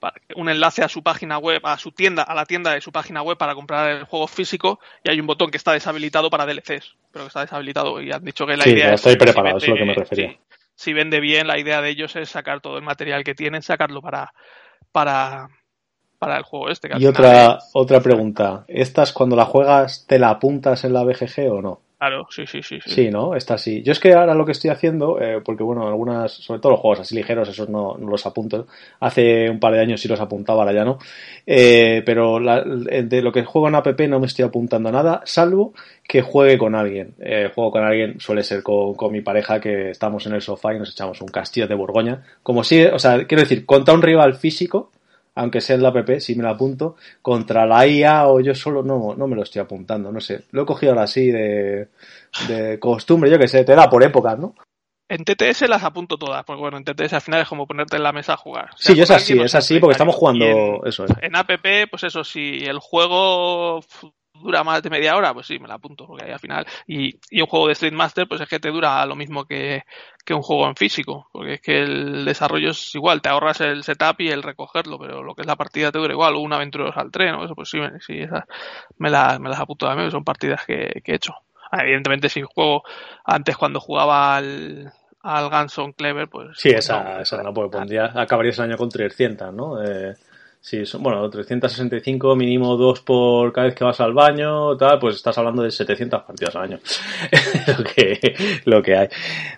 para, 0.00 0.14
un 0.34 0.48
enlace 0.48 0.82
a 0.82 0.88
su 0.88 1.02
página 1.02 1.38
web, 1.38 1.60
a 1.64 1.78
su 1.78 1.92
tienda, 1.92 2.24
a 2.24 2.34
la 2.34 2.44
tienda 2.44 2.72
de 2.72 2.80
su 2.80 2.90
página 2.90 3.22
web 3.22 3.38
para 3.38 3.54
comprar 3.54 3.90
el 3.90 4.04
juego 4.04 4.26
físico 4.26 4.80
y 5.04 5.10
hay 5.10 5.20
un 5.20 5.26
botón 5.26 5.52
que 5.52 5.56
está 5.56 5.72
deshabilitado 5.72 6.28
para 6.28 6.44
DLCs, 6.44 6.96
pero 7.12 7.24
que 7.24 7.28
está 7.28 7.40
deshabilitado 7.42 8.00
y 8.02 8.10
han 8.10 8.24
dicho 8.24 8.46
que 8.46 8.56
la 8.56 8.64
sí, 8.64 8.70
idea 8.70 8.86
ya 8.86 8.94
es... 8.94 9.00
estoy 9.00 9.16
preparado, 9.16 9.60
si 9.60 9.66
vende, 9.66 9.82
es 9.82 9.86
lo 9.86 9.94
que 9.94 10.00
me 10.00 10.04
refería. 10.04 10.30
Sí, 10.30 10.38
si 10.74 10.92
vende 10.92 11.20
bien, 11.20 11.46
la 11.46 11.58
idea 11.58 11.80
de 11.80 11.90
ellos 11.90 12.16
es 12.16 12.28
sacar 12.28 12.60
todo 12.60 12.78
el 12.78 12.84
material 12.84 13.22
que 13.22 13.34
tienen, 13.34 13.62
sacarlo 13.62 14.02
para, 14.02 14.32
para, 14.90 15.48
para 16.24 16.38
el 16.38 16.44
juego 16.44 16.70
este. 16.70 16.88
Que 16.88 16.98
y 16.98 17.06
otra, 17.06 17.58
es... 17.58 17.70
otra 17.72 18.00
pregunta. 18.00 18.64
¿Estas 18.68 19.12
cuando 19.12 19.36
la 19.36 19.44
juegas 19.44 20.06
te 20.06 20.18
la 20.18 20.30
apuntas 20.30 20.84
en 20.84 20.92
la 20.92 21.04
BGG 21.04 21.50
o 21.50 21.62
no? 21.62 21.80
Claro, 22.04 22.26
sí, 22.28 22.46
sí, 22.46 22.62
sí. 22.62 22.78
Sí, 22.84 22.90
sí 22.90 23.10
¿no? 23.10 23.34
Está 23.34 23.54
así. 23.54 23.82
Yo 23.82 23.92
es 23.92 23.98
que 23.98 24.12
ahora 24.12 24.34
lo 24.34 24.44
que 24.44 24.52
estoy 24.52 24.68
haciendo, 24.68 25.18
eh, 25.18 25.40
porque 25.42 25.62
bueno, 25.62 25.86
algunas, 25.86 26.32
sobre 26.32 26.60
todo 26.60 26.72
los 26.72 26.80
juegos 26.80 27.00
así 27.00 27.14
ligeros, 27.14 27.48
esos 27.48 27.70
no, 27.70 27.96
no, 27.96 28.10
los 28.10 28.26
apunto. 28.26 28.66
Hace 29.00 29.48
un 29.48 29.58
par 29.58 29.72
de 29.72 29.80
años 29.80 30.02
sí 30.02 30.08
los 30.08 30.20
apuntaba, 30.20 30.60
ahora 30.60 30.74
ya 30.74 30.84
no. 30.84 30.98
Eh, 31.46 32.02
pero 32.04 32.38
la, 32.40 32.62
de 32.62 33.22
lo 33.22 33.32
que 33.32 33.44
juego 33.44 33.68
en 33.68 33.76
app 33.76 33.98
no 34.00 34.20
me 34.20 34.26
estoy 34.26 34.44
apuntando 34.44 34.92
nada, 34.92 35.22
salvo 35.24 35.72
que 36.06 36.20
juegue 36.20 36.58
con 36.58 36.74
alguien. 36.74 37.14
Eh, 37.20 37.50
juego 37.54 37.70
con 37.70 37.84
alguien 37.84 38.20
suele 38.20 38.42
ser 38.42 38.62
con, 38.62 38.94
con, 38.94 39.10
mi 39.10 39.22
pareja 39.22 39.58
que 39.58 39.88
estamos 39.88 40.26
en 40.26 40.34
el 40.34 40.42
sofá 40.42 40.74
y 40.74 40.80
nos 40.80 40.90
echamos 40.90 41.22
un 41.22 41.28
castillo 41.28 41.68
de 41.68 41.74
Borgoña. 41.74 42.22
Como 42.42 42.64
si, 42.64 42.82
o 42.84 42.98
sea, 42.98 43.24
quiero 43.26 43.44
decir, 43.44 43.64
contra 43.64 43.94
un 43.94 44.02
rival 44.02 44.34
físico, 44.34 44.90
aunque 45.34 45.60
sea 45.60 45.76
en 45.76 45.82
la 45.82 45.88
app, 45.88 46.18
si 46.18 46.34
me 46.34 46.42
la 46.42 46.50
apunto. 46.50 46.96
Contra 47.22 47.66
la 47.66 47.86
IA 47.86 48.28
o 48.28 48.40
yo 48.40 48.54
solo 48.54 48.82
no, 48.82 49.14
no 49.16 49.26
me 49.26 49.36
lo 49.36 49.42
estoy 49.42 49.62
apuntando, 49.62 50.12
no 50.12 50.20
sé. 50.20 50.44
Lo 50.52 50.62
he 50.62 50.66
cogido 50.66 50.92
ahora 50.92 51.04
así 51.04 51.30
de, 51.30 51.88
de 52.48 52.78
costumbre, 52.78 53.30
yo 53.30 53.38
que 53.38 53.48
sé, 53.48 53.64
te 53.64 53.74
da 53.74 53.88
por 53.88 54.02
épocas, 54.02 54.38
¿no? 54.38 54.54
En 55.06 55.22
TTS 55.24 55.68
las 55.68 55.84
apunto 55.84 56.16
todas, 56.16 56.44
porque 56.44 56.60
bueno, 56.60 56.78
en 56.78 56.84
TTS 56.84 57.12
al 57.12 57.20
final 57.20 57.42
es 57.42 57.48
como 57.48 57.66
ponerte 57.66 57.96
en 57.96 58.02
la 58.02 58.12
mesa 58.12 58.34
a 58.34 58.36
jugar. 58.38 58.70
sí, 58.76 58.98
es 58.98 59.10
así, 59.10 59.38
es 59.38 59.54
así, 59.54 59.78
porque 59.78 59.92
estamos 59.92 60.14
jugando 60.14 60.46
en, 60.46 60.80
eso. 60.86 61.04
En 61.20 61.36
APP, 61.36 61.90
pues 61.90 62.04
eso, 62.04 62.24
si 62.24 62.64
el 62.64 62.78
juego 62.78 63.80
dura 64.34 64.64
más 64.64 64.82
de 64.82 64.90
media 64.90 65.16
hora, 65.16 65.32
pues 65.32 65.46
sí, 65.46 65.58
me 65.58 65.68
la 65.68 65.74
apunto, 65.74 66.06
porque 66.06 66.24
ahí 66.24 66.32
al 66.32 66.38
final. 66.38 66.66
Y, 66.86 67.18
y 67.30 67.40
un 67.40 67.46
juego 67.46 67.66
de 67.66 67.72
Street 67.72 67.92
Master, 67.92 68.26
pues 68.28 68.40
es 68.40 68.48
que 68.48 68.60
te 68.60 68.70
dura 68.70 69.04
lo 69.06 69.16
mismo 69.16 69.44
que, 69.44 69.84
que 70.24 70.34
un 70.34 70.42
juego 70.42 70.66
en 70.66 70.76
físico, 70.76 71.28
porque 71.32 71.54
es 71.54 71.60
que 71.60 71.82
el 71.82 72.24
desarrollo 72.24 72.70
es 72.70 72.94
igual, 72.94 73.22
te 73.22 73.28
ahorras 73.28 73.60
el 73.60 73.84
setup 73.84 74.20
y 74.20 74.28
el 74.28 74.42
recogerlo, 74.42 74.98
pero 74.98 75.22
lo 75.22 75.34
que 75.34 75.42
es 75.42 75.46
la 75.46 75.56
partida 75.56 75.92
te 75.92 75.98
dura 75.98 76.12
igual, 76.12 76.34
una 76.34 76.56
aventura 76.56 76.90
al 76.94 77.10
tren, 77.10 77.34
o 77.34 77.44
eso, 77.44 77.54
pues 77.54 77.68
sí, 77.70 77.78
sí 78.00 78.18
esas 78.20 78.44
me, 78.98 79.10
la, 79.10 79.38
me 79.38 79.48
las 79.48 79.60
apunto 79.60 79.86
también, 79.86 80.10
son 80.10 80.24
partidas 80.24 80.64
que, 80.66 81.00
que 81.04 81.12
he 81.12 81.16
hecho. 81.16 81.34
Evidentemente, 81.72 82.28
si 82.28 82.42
juego 82.42 82.82
antes 83.24 83.56
cuando 83.56 83.80
jugaba 83.80 84.36
al, 84.36 84.92
al 85.22 85.50
Ganson 85.50 85.92
Clever, 85.92 86.28
pues. 86.28 86.58
Sí, 86.58 86.70
esa 86.70 87.02
no, 87.02 87.20
esa 87.20 87.42
no, 87.42 87.52
porque 87.52 87.78
pondría, 87.78 88.12
acabarías 88.14 88.58
el 88.58 88.64
año 88.66 88.76
con 88.76 88.90
300, 88.90 89.52
¿no? 89.52 89.82
Eh, 89.82 90.14
sí, 90.64 90.86
son, 90.86 91.02
bueno, 91.02 91.28
365, 91.28 92.34
mínimo 92.34 92.76
dos 92.76 93.00
por 93.00 93.52
cada 93.52 93.66
vez 93.66 93.74
que 93.74 93.84
vas 93.84 94.00
al 94.00 94.14
baño, 94.14 94.76
tal, 94.78 94.98
pues 94.98 95.16
estás 95.16 95.36
hablando 95.36 95.62
de 95.62 95.70
700 95.70 96.22
partidas 96.22 96.56
al 96.56 96.62
año. 96.62 96.78
lo, 97.78 97.84
que, 97.84 98.34
lo 98.64 98.82
que 98.82 98.96
hay. 98.96 99.08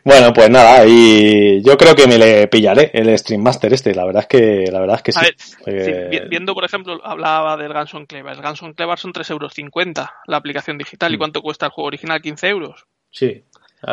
Bueno, 0.03 0.33
pues 0.33 0.51
nada, 0.51 0.85
y 0.85 1.63
yo 1.63 1.77
creo 1.77 1.95
que 1.95 2.09
me 2.09 2.19
le 2.19 2.49
pillaré 2.49 2.91
el 2.93 3.17
Stream 3.17 3.41
Master 3.41 3.73
este, 3.73 3.95
la 3.95 4.05
verdad 4.05 4.23
es 4.23 4.29
que, 4.29 4.71
la 4.73 4.81
verdad 4.81 4.97
es 4.97 5.03
que 5.03 5.13
sí. 5.13 5.21
Ver, 5.65 5.77
eh... 5.77 6.09
sí 6.11 6.29
viendo, 6.29 6.55
por 6.55 6.65
ejemplo, 6.65 7.01
hablaba 7.05 7.57
del 7.57 7.73
Ganson 7.73 8.07
Clever. 8.07 8.35
El 8.35 8.43
Ganson 8.43 8.75
Clever 8.75 8.99
son 8.99 9.13
3,50 9.13 9.31
euros 9.31 10.11
la 10.27 10.37
aplicación 10.37 10.77
digital. 10.77 11.15
¿Y 11.15 11.19
cuánto 11.19 11.41
cuesta 11.41 11.67
el 11.67 11.73
juego 11.73 11.87
original? 11.87 12.21
15 12.21 12.49
euros. 12.49 12.87
Sí, 13.11 13.45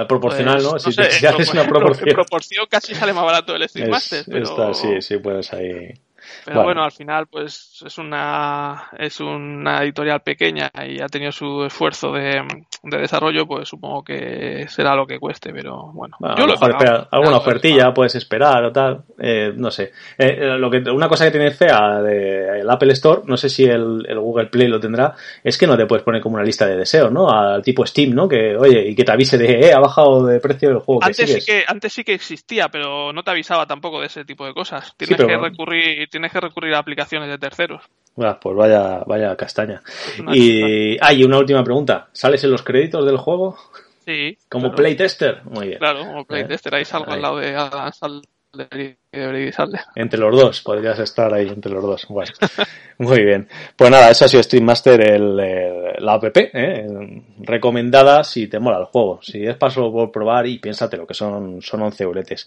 proporcional, 0.08 0.62
pues, 0.62 0.64
¿no? 0.64 0.80
Si, 0.80 0.90
no 0.90 1.04
sé, 1.04 1.12
si 1.12 1.26
haces 1.28 1.54
una 1.54 1.68
proporción. 1.68 2.10
En 2.10 2.16
proporción 2.16 2.66
casi 2.70 2.96
sale 2.96 3.14
más 3.14 3.26
barato 3.26 3.56
el 3.56 3.68
Stream 3.70 3.90
Master. 3.90 4.24
Pero... 4.26 4.44
Está, 4.44 4.74
sí, 4.74 5.02
sí, 5.02 5.18
puedes 5.18 5.54
ahí. 5.54 5.94
Pero 6.46 6.58
bueno. 6.58 6.64
bueno. 6.66 6.84
al 6.84 6.92
final, 6.92 7.28
pues 7.28 7.84
es 7.86 7.98
una 7.98 8.90
es 8.98 9.20
una 9.20 9.84
editorial 9.84 10.22
pequeña 10.22 10.72
y 10.88 11.02
ha 11.02 11.08
tenido 11.08 11.32
su 11.32 11.64
esfuerzo 11.64 12.12
de, 12.14 12.42
de 12.84 12.98
desarrollo, 12.98 13.48
pues 13.48 13.70
supongo 13.70 14.04
que 14.04 14.66
será 14.68 14.94
lo 14.94 15.08
que 15.08 15.18
cueste, 15.18 15.54
pero 15.54 15.92
bueno. 15.94 16.18
bueno 16.20 16.36
yo 16.36 16.46
lo 16.46 16.54
mejor 16.54 16.72
espera, 16.72 17.08
alguna 17.10 17.38
ofertilla 17.38 17.94
puedes 17.94 18.16
esperar 18.16 18.66
o 18.66 18.74
tal, 18.74 19.04
eh, 19.18 19.54
no 19.56 19.72
sé. 19.72 19.94
Eh, 20.18 20.58
lo 20.58 20.70
que 20.70 20.80
una 20.92 21.08
cosa 21.08 21.24
que 21.24 21.32
tiene 21.32 21.52
fea 21.52 22.02
del 22.02 22.70
Apple 22.70 22.92
Store, 22.92 23.22
no 23.26 23.38
sé 23.38 23.48
si 23.48 23.64
el, 23.64 24.06
el, 24.06 24.20
Google 24.20 24.48
Play 24.48 24.68
lo 24.68 24.82
tendrá, 24.82 25.16
es 25.44 25.58
que 25.58 25.66
no 25.66 25.78
te 25.78 25.86
puedes 25.86 26.04
poner 26.04 26.22
como 26.22 26.36
una 26.36 26.44
lista 26.44 26.66
de 26.66 26.76
deseos, 26.76 27.10
¿no? 27.10 27.30
Al 27.30 27.64
tipo 27.64 27.86
Steam, 27.86 28.14
¿no? 28.14 28.28
Que 28.28 28.58
oye 28.58 28.90
y 28.90 28.96
que 28.96 29.06
te 29.06 29.14
avise 29.14 29.38
de 29.38 29.68
eh, 29.68 29.74
ha 29.74 29.80
bajado 29.80 30.26
de 30.26 30.42
precio 30.42 30.70
el 30.70 30.80
juego. 30.80 31.04
Antes 31.04 31.18
que 31.18 31.40
sí 31.40 31.46
que 31.46 31.64
antes 31.66 31.94
sí 31.94 32.04
que 32.04 32.14
existía, 32.14 32.68
pero 32.68 33.14
no 33.14 33.24
te 33.24 33.32
avisaba 33.32 33.66
tampoco 33.66 34.02
de 34.02 34.08
ese 34.08 34.26
tipo 34.26 34.46
de 34.46 34.54
cosas. 34.54 34.94
Tienes 34.98 35.18
sí, 35.18 35.26
que 35.26 35.38
recurrir 35.38 36.10
tienes 36.10 36.34
que 36.34 36.42
recurrir 36.42 36.74
a 36.76 36.80
aplicaciones 36.80 37.30
de 37.30 37.38
terceros. 37.38 37.82
Pues 38.16 38.56
vaya, 38.56 39.04
vaya 39.08 39.36
castaña. 39.36 39.82
Y 40.32 40.98
hay 41.04 41.24
ah, 41.24 41.26
una 41.26 41.40
última 41.40 41.64
pregunta. 41.64 42.10
¿Sales 42.12 42.44
en 42.44 42.52
los 42.52 42.62
créditos 42.74 43.06
del 43.06 43.18
juego? 43.18 43.56
Sí. 44.04 44.36
Como 44.50 44.64
claro. 44.64 44.76
playtester. 44.76 45.46
Muy 45.46 45.68
bien. 45.68 45.80
Claro, 45.80 46.00
como 46.00 46.26
playtester. 46.26 46.74
Ahí 46.74 46.86
salgo 46.86 47.12
ahí. 47.12 47.16
al 47.18 47.22
lado 47.22 47.38
de 47.38 47.56
Adam 47.56 47.92
Entre 49.96 50.20
los 50.20 50.36
dos, 50.36 50.62
podrías 50.62 50.98
estar 51.00 51.34
ahí 51.34 51.48
entre 51.48 51.72
los 51.72 51.84
dos. 51.84 52.08
Bueno, 52.10 52.32
muy 52.98 53.24
bien. 53.24 53.48
Pues 53.76 53.92
nada, 53.92 54.10
eso 54.10 54.26
ha 54.26 54.28
sido 54.28 54.42
Stream 54.42 54.66
Master, 54.66 55.00
el, 55.02 55.40
el, 55.40 55.84
la 56.00 56.14
app, 56.14 56.36
¿eh? 56.36 56.88
recomendada 57.40 58.24
si 58.24 58.48
te 58.48 58.60
mola 58.60 58.80
el 58.80 58.86
juego. 58.86 59.20
Si 59.22 59.46
es 59.46 59.56
paso 59.56 59.92
por 59.92 60.12
probar 60.12 60.48
y 60.48 60.58
piénsate 60.58 60.98
lo 60.98 61.06
que 61.06 61.14
son, 61.14 61.62
son 61.62 61.82
11 61.84 62.04
euretes. 62.04 62.46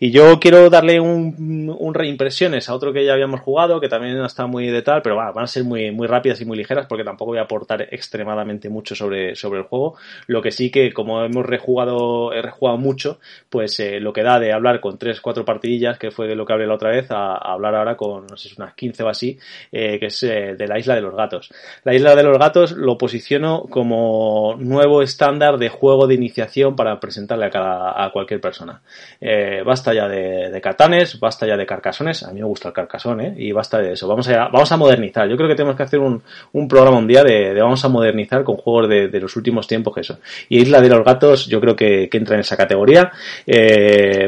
Y 0.00 0.10
yo 0.10 0.40
quiero 0.40 0.70
darle 0.70 1.00
un, 1.00 1.74
un 1.78 1.94
reimpresiones 1.94 2.68
a 2.68 2.74
otro 2.74 2.92
que 2.92 3.04
ya 3.04 3.12
habíamos 3.12 3.40
jugado, 3.40 3.80
que 3.80 3.88
también 3.88 4.16
está 4.24 4.46
muy 4.46 4.68
de 4.68 4.82
tal, 4.82 5.02
pero 5.02 5.16
bueno, 5.16 5.32
van 5.32 5.44
a 5.44 5.48
ser 5.48 5.64
muy, 5.64 5.90
muy 5.90 6.06
rápidas 6.06 6.40
y 6.40 6.44
muy 6.44 6.56
ligeras 6.56 6.86
porque 6.86 7.04
tampoco 7.04 7.32
voy 7.32 7.38
a 7.38 7.42
aportar 7.42 7.82
extremadamente 7.90 8.68
mucho 8.68 8.94
sobre, 8.94 9.34
sobre 9.36 9.60
el 9.60 9.66
juego. 9.66 9.96
Lo 10.26 10.40
que 10.40 10.50
sí 10.50 10.70
que, 10.70 10.92
como 10.92 11.22
hemos 11.22 11.44
rejugado, 11.44 12.32
he 12.32 12.42
rejugado 12.42 12.78
mucho, 12.78 13.18
pues 13.50 13.78
eh, 13.80 14.00
lo 14.00 14.12
que 14.12 14.22
da 14.22 14.40
de 14.40 14.52
hablar 14.52 14.80
con 14.80 14.98
3, 14.98 15.20
4 15.20 15.44
partidillas, 15.44 15.98
que 15.98 16.05
fue 16.10 16.26
de 16.26 16.34
lo 16.34 16.44
que 16.44 16.52
hablé 16.52 16.66
la 16.66 16.74
otra 16.74 16.90
vez, 16.90 17.10
a, 17.10 17.36
hablar 17.36 17.74
ahora 17.74 17.96
con, 17.96 18.26
no 18.26 18.36
sé, 18.36 18.50
unas 18.56 18.74
15 18.74 19.02
o 19.02 19.08
así, 19.08 19.38
eh, 19.72 19.98
que 19.98 20.06
es 20.06 20.22
eh, 20.22 20.54
de 20.56 20.66
la 20.66 20.78
Isla 20.78 20.94
de 20.94 21.00
los 21.00 21.14
Gatos. 21.14 21.50
La 21.84 21.94
Isla 21.94 22.14
de 22.14 22.22
los 22.22 22.38
Gatos 22.38 22.72
lo 22.72 22.96
posiciono 22.98 23.64
como 23.68 24.56
nuevo 24.58 25.02
estándar 25.02 25.58
de 25.58 25.68
juego 25.68 26.06
de 26.06 26.14
iniciación 26.14 26.76
para 26.76 26.98
presentarle 27.00 27.46
a, 27.46 27.50
cada, 27.50 28.04
a 28.04 28.10
cualquier 28.10 28.40
persona. 28.40 28.80
Eh, 29.20 29.62
basta 29.64 29.94
ya 29.94 30.08
de, 30.08 30.50
de, 30.50 30.60
catanes, 30.60 31.18
basta 31.18 31.46
ya 31.46 31.56
de 31.56 31.66
carcasones, 31.66 32.22
a 32.22 32.32
mí 32.32 32.40
me 32.40 32.46
gusta 32.46 32.68
el 32.68 32.74
carcasón, 32.74 33.20
¿eh? 33.20 33.34
y 33.36 33.52
basta 33.52 33.78
de 33.78 33.92
eso. 33.92 34.08
Vamos 34.08 34.28
a, 34.28 34.48
vamos 34.48 34.70
a 34.70 34.76
modernizar. 34.76 35.28
Yo 35.28 35.36
creo 35.36 35.48
que 35.48 35.54
tenemos 35.54 35.76
que 35.76 35.82
hacer 35.82 36.00
un, 36.00 36.22
un 36.52 36.68
programa 36.68 36.98
un 36.98 37.06
día 37.06 37.22
de, 37.22 37.54
vamos 37.54 37.84
a 37.84 37.88
modernizar 37.88 38.44
con 38.44 38.56
juegos 38.56 38.88
de, 38.88 39.20
los 39.20 39.34
últimos 39.36 39.66
tiempos 39.66 39.94
que 39.94 40.00
eso. 40.00 40.18
Y 40.48 40.60
Isla 40.60 40.80
de 40.80 40.88
los 40.88 41.04
Gatos 41.04 41.46
yo 41.46 41.60
creo 41.60 41.74
que, 41.74 42.08
que 42.08 42.18
entra 42.18 42.34
en 42.34 42.40
esa 42.40 42.56
categoría. 42.56 43.10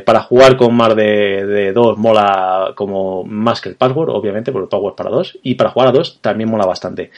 Para 0.05 0.21
jugar 0.21 0.57
con 0.57 0.75
más 0.75 0.97
de, 0.97 1.68
de, 1.69 1.73
dos 1.73 1.99
mola 1.99 2.73
como 2.75 3.25
más 3.25 3.61
que 3.61 3.69
el 3.69 3.77
password, 3.77 4.11
obviamente, 4.11 4.53
porque 4.53 4.65
el 4.65 4.69
password 4.69 4.95
para 4.95 5.11
dos. 5.11 5.39
Y 5.43 5.55
para 5.55 5.71
jugar 5.71 5.89
a 5.89 5.93
dos 5.93 6.21
también 6.21 6.51
mola 6.51 6.67
bastante. 6.67 7.11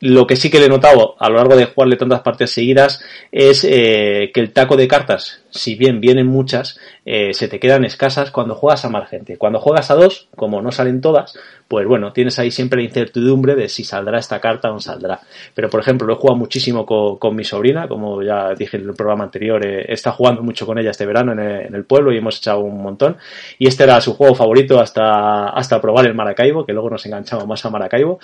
Lo 0.00 0.26
que 0.26 0.36
sí 0.36 0.50
que 0.50 0.58
le 0.58 0.66
he 0.66 0.68
notado 0.68 1.14
a 1.18 1.28
lo 1.30 1.36
largo 1.36 1.56
de 1.56 1.66
jugarle 1.66 1.96
tantas 1.96 2.20
partidas 2.20 2.50
seguidas 2.50 3.02
es 3.32 3.64
eh, 3.64 4.30
que 4.34 4.40
el 4.40 4.52
taco 4.52 4.76
de 4.76 4.86
cartas, 4.86 5.42
si 5.50 5.76
bien 5.76 6.00
vienen 6.00 6.26
muchas, 6.26 6.78
eh, 7.06 7.32
se 7.32 7.48
te 7.48 7.58
quedan 7.58 7.84
escasas 7.84 8.30
cuando 8.30 8.54
juegas 8.54 8.84
a 8.84 8.90
más 8.90 9.08
gente. 9.08 9.38
Cuando 9.38 9.60
juegas 9.60 9.90
a 9.90 9.94
dos, 9.94 10.28
como 10.36 10.60
no 10.60 10.72
salen 10.72 11.00
todas, 11.00 11.38
pues 11.68 11.86
bueno, 11.86 12.12
tienes 12.12 12.38
ahí 12.38 12.50
siempre 12.50 12.80
la 12.80 12.86
incertidumbre 12.86 13.54
de 13.54 13.68
si 13.68 13.84
saldrá 13.84 14.18
esta 14.18 14.40
carta 14.40 14.70
o 14.70 14.74
no 14.74 14.80
saldrá. 14.80 15.20
Pero 15.54 15.70
por 15.70 15.80
ejemplo, 15.80 16.06
lo 16.06 16.14
he 16.14 16.16
jugado 16.16 16.36
muchísimo 16.36 16.84
con, 16.84 17.34
mi 17.34 17.44
sobrina, 17.44 17.88
como 17.88 18.22
ya 18.22 18.54
dije 18.54 18.76
en 18.76 18.88
el 18.88 18.94
programa 18.94 19.24
anterior, 19.24 19.64
eh, 19.66 19.86
está 19.88 20.12
jugando 20.12 20.42
mucho 20.42 20.66
con 20.66 20.78
ella 20.78 20.90
este 20.90 21.06
verano 21.06 21.32
en 21.32 21.74
el, 21.74 21.84
pueblo 21.84 22.12
y 22.12 22.18
hemos 22.18 22.38
echado 22.38 22.60
un 22.60 22.82
montón. 22.82 23.16
Y 23.58 23.66
este 23.66 23.84
era 23.84 24.00
su 24.00 24.14
juego 24.14 24.34
favorito 24.34 24.78
hasta, 24.78 25.48
hasta 25.48 25.80
probar 25.80 26.06
el 26.06 26.14
Maracaibo, 26.14 26.64
que 26.64 26.72
luego 26.72 26.90
nos 26.90 27.04
enganchamos 27.06 27.46
más 27.46 27.64
a 27.64 27.70
Maracaibo. 27.70 28.18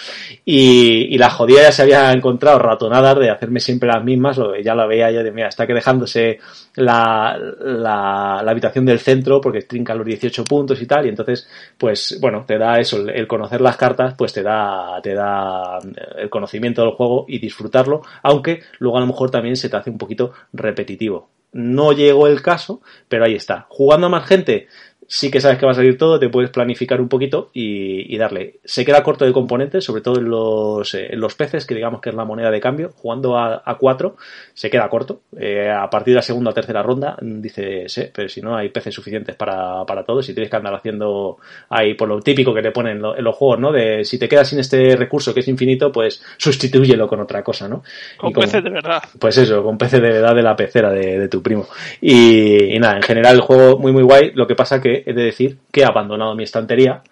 Y, 0.44 1.18
la 1.20 1.28
ya 1.61 1.73
se 1.73 1.83
había 1.83 2.12
encontrado 2.12 2.59
ratonadas 2.59 3.19
de 3.19 3.31
hacerme 3.31 3.61
siempre 3.61 3.88
las 3.88 4.02
mismas, 4.02 4.38
ya 4.62 4.75
la 4.75 4.87
veía 4.87 5.11
ya 5.11 5.23
de, 5.23 5.33
mira, 5.33 5.49
está 5.49 5.67
que 5.67 5.75
dejándose 5.75 6.38
la, 6.76 7.38
la, 7.61 8.40
la 8.45 8.50
habitación 8.50 8.85
del 8.85 8.99
centro 8.99 9.40
porque 9.40 9.62
trinca 9.62 9.95
los 9.95 10.07
18 10.07 10.45
puntos 10.45 10.81
y 10.81 10.87
tal, 10.87 11.07
y 11.07 11.09
entonces, 11.11 11.49
pues 11.79 12.19
bueno, 12.21 12.45
te 12.47 12.59
da 12.59 12.79
eso, 12.79 12.99
el, 12.99 13.11
el 13.11 13.26
conocer 13.26 13.61
las 13.61 13.76
cartas, 13.76 14.14
pues 14.17 14.33
te 14.33 14.43
da, 14.43 15.00
te 15.02 15.14
da 15.14 15.79
el 16.17 16.31
conocimiento 16.31 16.83
del 16.83 16.93
juego 16.93 17.25
y 17.29 17.38
disfrutarlo, 17.38 18.02
aunque 18.23 18.62
luego 18.79 18.99
a 18.99 19.00
lo 19.00 19.07
mejor 19.07 19.31
también 19.31 19.57
se 19.57 19.69
te 19.69 19.76
hace 19.76 19.90
un 19.90 19.99
poquito 19.99 20.33
repetitivo. 20.52 21.29
No 21.52 21.93
llegó 21.93 22.29
el 22.29 22.43
caso, 22.43 22.81
pero 23.09 23.25
ahí 23.25 23.35
está. 23.35 23.67
Jugando 23.69 24.07
a 24.07 24.11
más 24.11 24.26
gente, 24.26 24.69
sí 25.12 25.29
que 25.29 25.40
sabes 25.40 25.59
que 25.59 25.67
va 25.67 25.73
a 25.73 25.75
salir 25.75 25.99
todo, 25.99 26.21
te 26.21 26.29
puedes 26.29 26.50
planificar 26.50 27.00
un 27.00 27.09
poquito 27.09 27.50
y, 27.52 28.14
y 28.14 28.17
darle. 28.17 28.61
Se 28.64 28.85
queda 28.85 29.02
corto 29.02 29.25
de 29.25 29.33
componentes, 29.33 29.85
sobre 29.85 30.02
todo 30.02 30.21
en 30.21 30.31
los, 30.31 30.95
eh, 30.95 31.09
en 31.11 31.21
los 31.21 31.35
peces, 31.35 31.67
que 31.67 31.75
digamos 31.75 32.00
que 32.00 32.11
es 32.11 32.14
la 32.14 32.25
moneda 32.25 32.49
de 32.49 32.61
cambio. 32.61 32.93
Jugando 32.95 33.37
a, 33.37 33.61
a 33.64 33.76
cuatro, 33.76 34.17
se 34.55 34.71
queda 34.71 34.88
corto. 34.88 35.23
Eh, 35.37 35.69
a 35.69 35.90
partir 35.90 36.12
de 36.12 36.17
la 36.17 36.23
segunda 36.23 36.52
o 36.52 36.55
tercera 36.55 36.81
ronda, 36.85 37.17
dice, 37.21 37.88
sí, 37.88 38.05
pero 38.14 38.29
si 38.29 38.40
no 38.40 38.57
hay 38.57 38.69
peces 38.69 38.95
suficientes 38.95 39.35
para, 39.35 39.85
para 39.85 40.05
todos 40.05 40.29
y 40.29 40.33
tienes 40.33 40.49
que 40.49 40.57
andar 40.57 40.75
haciendo 40.75 41.38
ahí 41.71 41.95
por 41.95 42.09
lo 42.09 42.21
típico 42.21 42.55
que 42.55 42.62
te 42.62 42.71
ponen 42.71 42.99
en, 42.99 43.02
lo, 43.02 43.17
en, 43.17 43.25
los 43.25 43.35
juegos, 43.35 43.59
¿no? 43.59 43.73
De 43.73 44.05
si 44.05 44.17
te 44.17 44.29
quedas 44.29 44.47
sin 44.47 44.61
este 44.61 44.95
recurso 44.95 45.35
que 45.35 45.40
es 45.40 45.49
infinito, 45.49 45.90
pues 45.90 46.23
sustitúyelo 46.37 47.09
con 47.09 47.19
otra 47.19 47.43
cosa, 47.43 47.67
¿no? 47.67 47.83
Con 48.17 48.33
peces 48.33 48.62
de 48.62 48.71
verdad. 48.71 49.02
Pues 49.19 49.37
eso, 49.38 49.61
con 49.64 49.76
peces 49.76 50.00
de 50.00 50.09
verdad 50.09 50.37
de 50.37 50.43
la 50.43 50.55
pecera 50.55 50.93
de, 50.93 51.19
de 51.19 51.29
tu 51.29 51.43
primo. 51.43 51.67
Y, 52.00 52.76
y 52.76 52.79
nada, 52.79 52.95
en 52.95 53.02
general 53.02 53.35
el 53.35 53.40
juego 53.40 53.76
muy 53.76 53.90
muy 53.90 54.05
guay, 54.05 54.31
lo 54.37 54.47
que 54.47 54.55
pasa 54.55 54.81
que 54.81 55.00
he 55.07 55.12
de 55.12 55.23
decir 55.23 55.59
que 55.73 55.80
he 55.80 55.85
abandonado 55.85 56.35
mi 56.35 56.45
estantería 56.45 57.02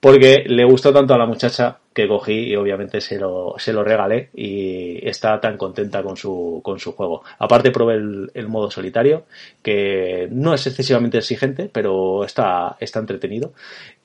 porque 0.00 0.44
le 0.46 0.64
gustó 0.64 0.92
tanto 0.92 1.14
a 1.14 1.18
la 1.18 1.26
muchacha 1.26 1.78
que 1.92 2.06
cogí 2.06 2.50
y 2.50 2.56
obviamente 2.56 3.00
se 3.00 3.18
lo, 3.18 3.54
se 3.56 3.72
lo 3.72 3.82
regalé 3.82 4.28
y 4.34 5.08
está 5.08 5.40
tan 5.40 5.56
contenta 5.56 6.02
con 6.02 6.16
su, 6.16 6.60
con 6.62 6.78
su 6.78 6.92
juego. 6.92 7.22
Aparte 7.38 7.70
probé 7.70 7.94
el, 7.94 8.30
el 8.34 8.48
modo 8.48 8.70
solitario, 8.70 9.24
que 9.62 10.28
no 10.30 10.52
es 10.52 10.66
excesivamente 10.66 11.16
exigente, 11.18 11.70
pero 11.72 12.24
está, 12.24 12.76
está 12.80 13.00
entretenido. 13.00 13.54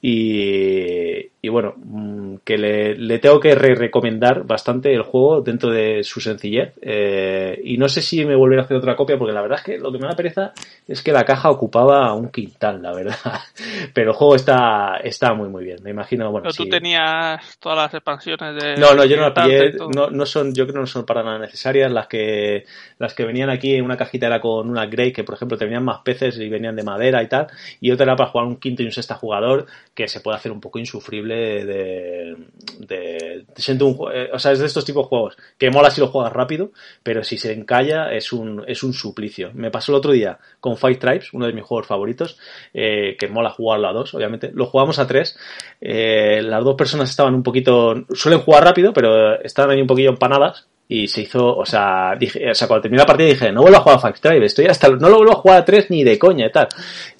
Y, 0.02 1.30
y 1.44 1.50
bueno, 1.50 1.74
mm, 1.76 2.36
que 2.44 2.58
le, 2.58 3.20
tengo 3.20 3.40
que 3.40 3.56
recomendar 3.56 4.44
bastante 4.46 4.94
el 4.94 5.02
juego 5.02 5.42
dentro 5.42 5.72
de 5.72 6.04
su 6.04 6.22
sencillez. 6.22 6.74
Eh, 6.82 7.60
y 7.64 7.78
no 7.78 7.90
sé 7.90 8.02
si 8.02 8.26
me 8.26 8.36
volveré 8.36 8.62
a 8.62 8.66
hacer 8.66 8.78
otra 8.78 8.96
copia, 8.96 9.18
porque 9.18 9.34
la 9.34 9.42
verdad 9.42 9.60
es 9.60 9.66
que 9.66 9.78
lo 9.80 9.92
que 9.92 9.98
me 9.98 10.08
da 10.08 10.16
pereza 10.16 10.54
es 10.88 11.02
que 11.02 11.12
la 11.12 11.24
caja 11.24 11.50
ocupaba 11.50 12.14
un 12.14 12.30
quintal, 12.30 12.82
la 12.82 12.94
verdad. 12.94 13.16
Pero 13.94 14.12
el 14.12 14.16
juego 14.16 14.36
está, 14.36 14.98
está 15.04 15.34
muy, 15.34 15.50
muy 15.50 15.64
bien. 15.64 15.78
Me 15.84 15.90
imagino, 15.90 16.32
bueno. 16.32 16.50
Pero 16.50 16.64
tú 16.64 16.70
tenías 16.70 17.60
todas 17.60 17.78
las 17.78 17.94
expansiones 17.94 18.56
de. 18.56 18.76
No, 18.78 18.94
no, 18.94 19.06
yo 19.06 19.18
no 19.18 19.30
la 19.30 19.34
pillé. 19.34 19.74
No, 19.96 20.10
no 20.10 20.26
son, 20.26 20.54
yo 20.54 20.66
creo 20.66 20.76
que 20.76 20.82
no 20.82 20.88
son 20.88 21.06
para 21.06 21.24
nada 21.24 21.40
necesarias. 21.40 21.92
Las 21.92 22.08
que, 22.08 22.66
las 23.00 23.16
que 23.16 23.26
venían 23.26 23.50
aquí 23.50 23.76
en 23.76 23.84
una 23.84 23.98
cajita 23.98 24.28
era 24.28 24.40
con 24.40 24.70
una 24.70 24.86
Grey, 24.86 25.12
que 25.12 25.24
por 25.24 25.36
ejemplo 25.36 25.58
tenían 25.58 25.84
más 25.84 26.02
peces 26.02 26.38
y 26.38 26.50
venían 26.50 26.76
de 26.76 26.84
madera 26.84 27.24
y 27.24 27.28
tal. 27.28 27.48
Y 27.80 27.92
otra 27.92 28.04
era 28.04 28.16
para 28.16 28.30
jugar 28.30 28.48
un 28.48 28.58
quinto 28.58 28.84
y 28.84 28.86
un 28.86 28.92
sexto 28.92 29.16
jugador, 29.16 29.66
que 29.94 30.08
se 30.08 30.22
puede 30.22 30.38
hacer 30.38 30.52
un 30.52 30.62
poco 30.62 30.80
insufrible 30.80 31.66
de, 31.66 32.38
de, 32.80 33.46
siento 33.56 33.88
un, 33.88 34.12
eh, 34.14 34.30
o 34.32 34.40
sea, 34.40 34.54
es 34.54 34.60
de 34.60 34.66
estos 34.66 34.86
tipos 34.86 35.06
de 35.06 35.10
juegos 35.10 35.38
que 35.58 35.70
mola 35.70 35.92
si 35.92 36.00
lo 36.00 36.08
juegas 36.08 36.32
rápido, 36.32 36.72
pero 37.04 37.24
si 37.24 37.38
se 37.38 37.52
encalla 37.52 38.12
es 38.14 38.32
un, 38.32 38.64
es 38.68 38.84
un 38.84 38.94
suplicio. 38.94 39.52
Me 39.54 39.70
pasó 39.70 39.92
el 39.92 39.98
otro 39.98 40.14
día 40.14 40.40
con 40.60 40.78
Fight 40.78 41.00
Tribes, 41.00 41.34
uno 41.34 41.46
de 41.46 41.54
mis 41.54 41.64
juegos 41.64 41.88
favoritos, 41.88 42.38
eh, 42.74 43.18
que 43.20 43.28
mola 43.28 43.50
jugarlo 43.50 43.90
a 43.90 43.94
dos, 43.94 44.14
obviamente. 44.14 44.52
Lo 44.54 44.66
jugamos 44.66 44.98
a 44.98 45.08
tres, 45.08 45.38
eh, 45.82 46.42
las 46.42 46.64
dos 46.64 46.76
personas 46.76 47.10
estaban 47.10 47.36
un 47.36 47.44
poquito, 47.44 48.06
suelen 48.14 48.42
jugar 48.42 48.64
rápido, 48.64 48.94
pero 48.94 49.42
estaban 49.42 49.72
ahí 49.72 49.82
un 49.82 49.88
poquillo 49.88 50.12
empanadas 50.12 50.68
y 50.92 51.08
se 51.08 51.22
hizo, 51.22 51.56
o 51.56 51.66
sea, 51.66 52.18
dije, 52.20 52.52
o 52.52 52.54
sea, 52.54 52.68
cuando 52.68 52.82
terminé 52.82 53.00
la 53.00 53.06
partida 53.06 53.30
dije, 53.30 53.50
no 53.50 53.62
vuelvo 53.62 53.78
a 53.78 53.80
jugar 53.80 53.98
a 53.98 54.02
Five 54.02 54.16
Drive, 54.22 54.46
estoy 54.46 54.66
hasta, 54.66 54.90
no 54.90 55.08
lo 55.08 55.20
vuelvo 55.20 55.32
a 55.32 55.36
jugar 55.36 55.58
a 55.60 55.64
3 55.64 55.90
ni 55.90 56.04
de 56.04 56.20
coña 56.20 56.48
y 56.48 56.52
tal. 56.52 56.68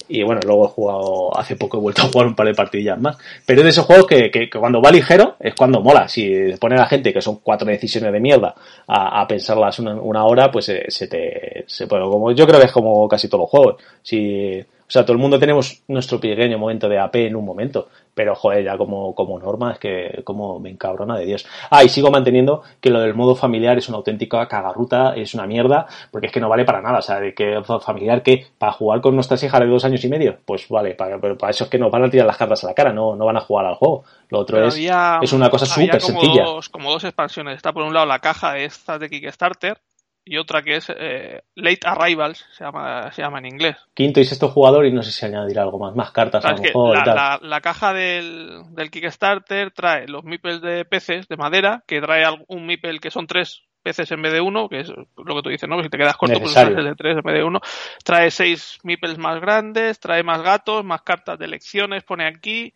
Y 0.08 0.22
bueno, 0.22 0.42
luego 0.44 0.66
he 0.66 0.68
jugado, 0.68 1.38
hace 1.38 1.56
poco 1.56 1.78
he 1.78 1.80
vuelto 1.80 2.02
a 2.02 2.04
jugar 2.04 2.26
un 2.26 2.34
par 2.34 2.48
de 2.48 2.52
partidillas 2.52 3.00
más. 3.00 3.16
Pero 3.46 3.60
es 3.60 3.64
de 3.64 3.70
esos 3.70 3.86
juegos 3.86 4.06
que, 4.06 4.30
que, 4.30 4.50
cuando 4.50 4.82
va 4.82 4.90
ligero 4.90 5.36
es 5.40 5.54
cuando 5.54 5.80
mola. 5.80 6.06
Si 6.06 6.52
pone 6.60 6.74
a 6.74 6.80
la 6.80 6.86
gente 6.86 7.14
que 7.14 7.22
son 7.22 7.36
cuatro 7.42 7.66
decisiones 7.66 8.12
de 8.12 8.20
mierda 8.20 8.54
a, 8.86 9.26
pensarlas 9.26 9.78
una, 9.78 9.94
una, 9.94 10.26
hora, 10.26 10.50
pues 10.50 10.66
se, 10.66 10.90
se 10.90 11.08
te, 11.08 11.64
se, 11.66 11.86
bueno, 11.86 12.10
como, 12.10 12.30
yo 12.32 12.46
creo 12.46 12.60
que 12.60 12.66
es 12.66 12.72
como 12.72 13.08
casi 13.08 13.26
todos 13.26 13.44
los 13.44 13.50
juegos. 13.50 13.76
Si, 14.02 14.62
o 14.92 14.98
sea, 15.00 15.06
todo 15.06 15.14
el 15.14 15.22
mundo 15.22 15.38
tenemos 15.38 15.82
nuestro 15.88 16.20
pequeño 16.20 16.58
momento 16.58 16.86
de 16.86 16.98
AP 16.98 17.14
en 17.14 17.34
un 17.34 17.46
momento, 17.46 17.88
pero 18.12 18.34
joder, 18.34 18.62
ya 18.62 18.76
como, 18.76 19.14
como 19.14 19.38
norma 19.38 19.72
es 19.72 19.78
que 19.78 20.20
como 20.22 20.60
me 20.60 20.68
encabrona 20.68 21.16
de 21.16 21.24
Dios. 21.24 21.46
Ah, 21.70 21.82
y 21.82 21.88
sigo 21.88 22.10
manteniendo 22.10 22.62
que 22.78 22.90
lo 22.90 23.00
del 23.00 23.14
modo 23.14 23.34
familiar 23.34 23.78
es 23.78 23.88
una 23.88 23.96
auténtica 23.96 24.46
cagarruta, 24.46 25.14
es 25.16 25.32
una 25.32 25.46
mierda, 25.46 25.86
porque 26.10 26.26
es 26.26 26.32
que 26.34 26.40
no 26.40 26.50
vale 26.50 26.66
para 26.66 26.82
nada. 26.82 26.98
O 26.98 27.02
sea, 27.02 27.20
de 27.20 27.32
que 27.32 27.62
familiar 27.80 28.22
que 28.22 28.48
para 28.58 28.72
jugar 28.72 29.00
con 29.00 29.14
nuestras 29.14 29.42
hijas 29.42 29.60
de 29.62 29.66
dos 29.66 29.82
años 29.86 30.04
y 30.04 30.10
medio, 30.10 30.36
pues 30.44 30.68
vale, 30.68 30.94
para, 30.94 31.18
pero 31.18 31.38
para 31.38 31.52
eso 31.52 31.64
es 31.64 31.70
que 31.70 31.78
nos 31.78 31.90
van 31.90 32.04
a 32.04 32.10
tirar 32.10 32.26
las 32.26 32.36
cartas 32.36 32.62
a 32.62 32.66
la 32.66 32.74
cara, 32.74 32.92
no, 32.92 33.16
no 33.16 33.24
van 33.24 33.38
a 33.38 33.40
jugar 33.40 33.64
al 33.64 33.76
juego. 33.76 34.04
Lo 34.28 34.40
otro 34.40 34.62
es, 34.62 34.76
es 34.76 35.32
una 35.32 35.48
cosa 35.48 35.64
súper 35.64 36.02
sencilla. 36.02 36.44
como 36.70 36.90
dos 36.90 37.04
expansiones. 37.04 37.56
Está 37.56 37.72
por 37.72 37.84
un 37.84 37.94
lado 37.94 38.04
la 38.04 38.18
caja 38.18 38.58
esta 38.58 38.98
de 38.98 39.08
Kickstarter, 39.08 39.78
y 40.24 40.36
otra 40.36 40.62
que 40.62 40.76
es 40.76 40.86
eh, 40.96 41.42
Late 41.56 41.80
Arrivals, 41.84 42.46
se 42.56 42.64
llama, 42.64 43.10
se 43.12 43.22
llama 43.22 43.38
en 43.38 43.46
inglés. 43.46 43.76
Quinto 43.94 44.20
y 44.20 44.24
sexto 44.24 44.48
jugador 44.48 44.86
y 44.86 44.92
no 44.92 45.02
sé 45.02 45.10
si 45.10 45.26
añadirá 45.26 45.62
algo 45.62 45.78
más, 45.78 45.94
más 45.96 46.12
cartas 46.12 46.44
a 46.44 46.52
lo 46.52 46.62
mejor. 46.62 46.96
La, 46.96 47.14
La, 47.14 47.38
la, 47.42 47.60
caja 47.60 47.92
del, 47.92 48.62
del, 48.70 48.90
Kickstarter 48.90 49.72
trae 49.72 50.06
los 50.06 50.24
meeples 50.24 50.60
de 50.60 50.84
peces 50.84 51.26
de 51.28 51.36
madera, 51.36 51.82
que 51.86 52.00
trae 52.00 52.24
un 52.48 52.66
meeple 52.66 53.00
que 53.00 53.10
son 53.10 53.26
tres 53.26 53.62
peces 53.82 54.10
en 54.12 54.22
vez 54.22 54.32
de 54.32 54.40
uno, 54.40 54.68
que 54.68 54.80
es 54.80 54.88
lo 54.90 55.34
que 55.34 55.42
tú 55.42 55.50
dices, 55.50 55.68
¿no? 55.68 55.82
Si 55.82 55.88
te 55.88 55.98
quedas 55.98 56.16
corto, 56.16 56.38
pues 56.38 56.54
de 56.54 56.94
tres 56.96 57.16
en 57.16 57.22
vez 57.22 57.34
de 57.34 57.44
uno. 57.44 57.60
Trae 58.04 58.30
seis 58.30 58.78
meeples 58.84 59.18
más 59.18 59.40
grandes, 59.40 59.98
trae 59.98 60.22
más 60.22 60.42
gatos, 60.42 60.84
más 60.84 61.02
cartas 61.02 61.38
de 61.38 61.46
elecciones, 61.46 62.04
pone 62.04 62.26
aquí. 62.26 62.72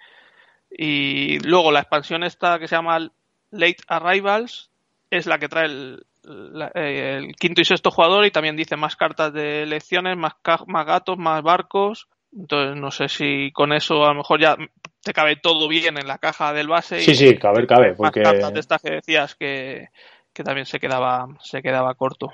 Y 0.68 1.38
luego 1.40 1.70
la 1.70 1.80
expansión 1.80 2.24
esta 2.24 2.58
que 2.58 2.66
se 2.66 2.74
llama 2.74 2.98
Late 3.50 3.84
Arrivals 3.86 4.70
es 5.10 5.26
la 5.26 5.38
que 5.38 5.48
trae 5.48 5.66
el, 5.66 6.06
eh, 6.74 7.18
el 7.18 7.36
quinto 7.36 7.60
y 7.60 7.64
sexto 7.64 7.90
jugador 7.90 8.26
y 8.26 8.30
también 8.30 8.56
dice 8.56 8.76
más 8.76 8.96
cartas 8.96 9.32
de 9.32 9.62
elecciones, 9.62 10.16
más, 10.16 10.34
más 10.66 10.86
gatos, 10.86 11.18
más 11.18 11.42
barcos. 11.42 12.08
Entonces 12.36 12.76
no 12.80 12.90
sé 12.90 13.08
si 13.08 13.50
con 13.52 13.72
eso 13.72 14.04
a 14.04 14.08
lo 14.08 14.16
mejor 14.16 14.40
ya 14.40 14.56
te 15.02 15.12
cabe 15.12 15.36
todo 15.36 15.68
bien 15.68 15.96
en 15.96 16.06
la 16.06 16.18
caja 16.18 16.52
del 16.52 16.68
base. 16.68 17.00
Sí, 17.00 17.14
sí, 17.14 17.36
cabe, 17.38 17.66
cabe. 17.66 17.94
Porque... 17.94 18.20
Más 18.20 18.32
cartas 18.32 18.52
de 18.52 18.60
estas 18.60 18.82
que 18.82 18.90
decías 18.90 19.34
que, 19.36 19.88
que 20.32 20.42
también 20.42 20.66
se 20.66 20.80
quedaba, 20.80 21.28
se 21.40 21.62
quedaba 21.62 21.94
corto. 21.94 22.30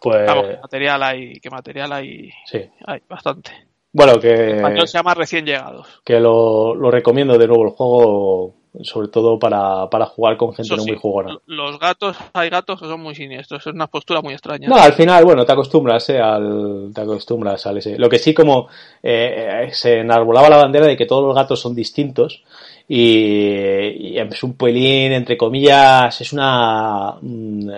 Pues... 0.00 0.30
material 0.62 1.02
hay, 1.02 1.40
que 1.40 1.50
material 1.50 1.92
hay, 1.92 2.30
sí. 2.44 2.60
hay 2.86 3.00
bastante. 3.08 3.50
Bueno, 3.90 4.20
que... 4.20 4.50
El 4.60 4.86
se 4.86 4.98
llama 4.98 5.14
Recién 5.14 5.46
Llegados. 5.46 6.02
Que 6.04 6.20
lo, 6.20 6.74
lo 6.74 6.90
recomiendo 6.90 7.36
de 7.38 7.46
nuevo 7.48 7.64
el 7.64 7.70
juego 7.70 8.54
sobre 8.82 9.08
todo 9.08 9.38
para, 9.38 9.88
para 9.90 10.06
jugar 10.06 10.36
con 10.36 10.54
gente 10.54 10.76
no 10.76 10.84
muy 10.84 10.96
jugona. 10.96 11.36
Los 11.46 11.78
gatos, 11.78 12.16
hay 12.32 12.50
gatos 12.50 12.80
que 12.80 12.86
son 12.86 13.00
muy 13.00 13.14
siniestros, 13.14 13.66
es 13.66 13.72
una 13.72 13.86
postura 13.86 14.20
muy 14.20 14.34
extraña. 14.34 14.68
No, 14.68 14.76
al 14.76 14.92
final, 14.92 15.24
bueno, 15.24 15.44
te 15.44 15.52
acostumbras, 15.52 16.08
eh, 16.10 16.18
al, 16.18 16.90
te 16.94 17.00
acostumbras 17.00 17.66
al 17.66 17.78
ese. 17.78 17.98
Lo 17.98 18.08
que 18.08 18.18
sí 18.18 18.34
como 18.34 18.68
eh, 19.02 19.66
eh, 19.66 19.72
se 19.72 20.00
enarbolaba 20.00 20.48
la 20.48 20.56
bandera 20.58 20.86
de 20.86 20.96
que 20.96 21.06
todos 21.06 21.24
los 21.24 21.34
gatos 21.34 21.60
son 21.60 21.74
distintos 21.74 22.42
y, 22.90 24.16
es 24.16 24.42
un 24.42 24.54
pelín, 24.54 25.12
entre 25.12 25.36
comillas, 25.36 26.18
es 26.22 26.32
una 26.32 27.16
mm, 27.20 27.68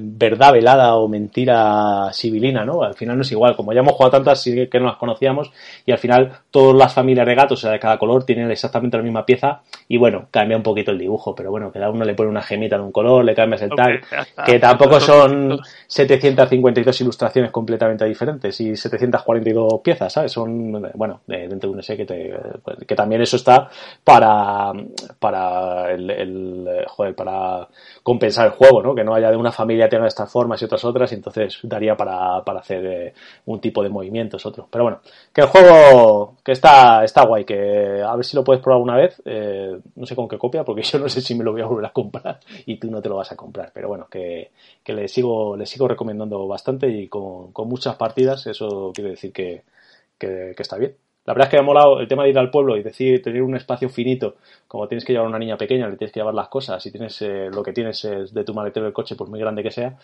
verdad 0.00 0.52
velada 0.52 0.96
o 0.96 1.06
mentira 1.06 2.10
civilina, 2.12 2.64
¿no? 2.64 2.82
Al 2.82 2.94
final 2.94 3.16
no 3.16 3.22
es 3.22 3.30
igual, 3.30 3.54
como 3.54 3.72
ya 3.72 3.80
hemos 3.80 3.92
jugado 3.92 4.10
tantas 4.10 4.42
sí 4.42 4.66
que 4.66 4.80
no 4.80 4.86
las 4.86 4.96
conocíamos 4.96 5.52
y 5.84 5.92
al 5.92 5.98
final 5.98 6.40
todas 6.50 6.76
las 6.76 6.92
familias 6.92 7.26
de 7.26 7.34
gatos, 7.36 7.60
o 7.60 7.62
sea, 7.62 7.70
de 7.70 7.78
cada 7.78 7.96
color, 7.96 8.24
tienen 8.24 8.50
exactamente 8.50 8.96
la 8.96 9.04
misma 9.04 9.24
pieza 9.24 9.60
y 9.86 9.98
bueno, 9.98 10.26
cambia 10.32 10.56
un 10.56 10.64
poquito 10.64 10.90
el 10.90 10.98
dibujo, 10.98 11.32
pero 11.32 11.52
bueno, 11.52 11.70
cada 11.70 11.88
uno 11.88 12.04
le 12.04 12.14
pone 12.14 12.28
una 12.28 12.42
gemita 12.42 12.76
de 12.76 12.82
un 12.82 12.92
color, 12.92 13.24
le 13.24 13.36
cambias 13.36 13.62
el 13.62 13.70
tag, 13.70 14.02
que 14.44 14.58
tampoco 14.58 14.98
son 15.00 15.60
752 15.86 17.00
ilustraciones 17.02 17.52
completamente 17.52 18.04
diferentes 18.04 18.60
y 18.60 18.74
742 18.74 19.80
piezas, 19.80 20.12
¿sabes? 20.12 20.32
Son, 20.32 20.90
bueno, 20.94 21.20
dentro 21.24 21.70
de 21.70 21.74
un 21.74 21.80
ese 21.80 21.96
que, 21.96 22.04
te, 22.04 22.34
que 22.84 22.96
también 22.96 23.22
eso 23.22 23.36
está 23.36 23.68
para 24.02 24.55
para, 25.18 25.92
el, 25.92 26.84
joder, 26.86 27.14
para 27.14 27.68
compensar 28.02 28.46
el 28.46 28.52
juego, 28.52 28.82
¿no? 28.82 28.94
Que 28.94 29.04
no 29.04 29.14
haya 29.14 29.30
de 29.30 29.36
una 29.36 29.52
familia 29.52 29.88
tenga 29.88 30.06
estas 30.06 30.30
formas 30.30 30.60
y 30.60 30.64
otras 30.64 30.84
otras, 30.84 31.12
y 31.12 31.16
entonces 31.16 31.58
daría 31.62 31.96
para, 31.96 32.42
para 32.44 32.60
hacer 32.60 32.86
eh, 32.86 33.14
un 33.46 33.60
tipo 33.60 33.82
de 33.82 33.88
movimientos, 33.88 34.44
otro. 34.46 34.68
Pero 34.70 34.84
bueno, 34.84 35.00
que 35.32 35.40
el 35.40 35.46
juego 35.48 36.36
que 36.44 36.52
está, 36.52 37.04
está 37.04 37.24
guay, 37.26 37.44
que 37.44 38.02
a 38.02 38.14
ver 38.14 38.24
si 38.24 38.36
lo 38.36 38.44
puedes 38.44 38.62
probar 38.62 38.82
una 38.82 38.96
vez, 38.96 39.20
eh, 39.24 39.78
no 39.94 40.06
sé 40.06 40.14
con 40.14 40.28
qué 40.28 40.38
copia, 40.38 40.64
porque 40.64 40.82
yo 40.82 40.98
no 40.98 41.08
sé 41.08 41.20
si 41.20 41.34
me 41.34 41.44
lo 41.44 41.52
voy 41.52 41.62
a 41.62 41.66
volver 41.66 41.86
a 41.86 41.92
comprar 41.92 42.40
y 42.66 42.76
tú 42.78 42.90
no 42.90 43.00
te 43.02 43.08
lo 43.08 43.16
vas 43.16 43.32
a 43.32 43.36
comprar, 43.36 43.70
pero 43.72 43.88
bueno, 43.88 44.06
que, 44.10 44.50
que 44.82 44.92
le 44.92 45.08
sigo, 45.08 45.56
le 45.56 45.66
sigo 45.66 45.88
recomendando 45.88 46.46
bastante 46.46 46.88
y 46.88 47.08
con, 47.08 47.52
con 47.52 47.68
muchas 47.68 47.96
partidas, 47.96 48.46
eso 48.46 48.92
quiere 48.94 49.10
decir 49.10 49.32
que, 49.32 49.64
que, 50.18 50.52
que 50.56 50.62
está 50.62 50.76
bien. 50.76 51.05
La 51.26 51.34
verdad 51.34 51.48
es 51.48 51.50
que 51.50 51.56
me 51.56 51.60
ha 51.62 51.64
molado 51.64 52.00
el 52.00 52.06
tema 52.06 52.22
de 52.22 52.30
ir 52.30 52.38
al 52.38 52.50
pueblo 52.50 52.76
y 52.76 52.84
decir, 52.84 53.20
tener 53.20 53.42
un 53.42 53.56
espacio 53.56 53.88
finito, 53.88 54.36
como 54.68 54.86
tienes 54.86 55.04
que 55.04 55.12
llevar 55.12 55.26
a 55.26 55.28
una 55.28 55.40
niña 55.40 55.56
pequeña, 55.56 55.88
le 55.88 55.96
tienes 55.96 56.12
que 56.12 56.20
llevar 56.20 56.34
las 56.34 56.48
cosas 56.48 56.84
y 56.86 56.92
tienes 56.92 57.20
eh, 57.20 57.50
lo 57.52 57.64
que 57.64 57.72
tienes 57.72 58.04
es 58.04 58.32
de 58.32 58.44
tu 58.44 58.54
maletero 58.54 58.84
del 58.84 58.92
coche, 58.92 59.16
por 59.16 59.28
muy 59.28 59.40
grande 59.40 59.64
que 59.64 59.72
sea. 59.72 59.96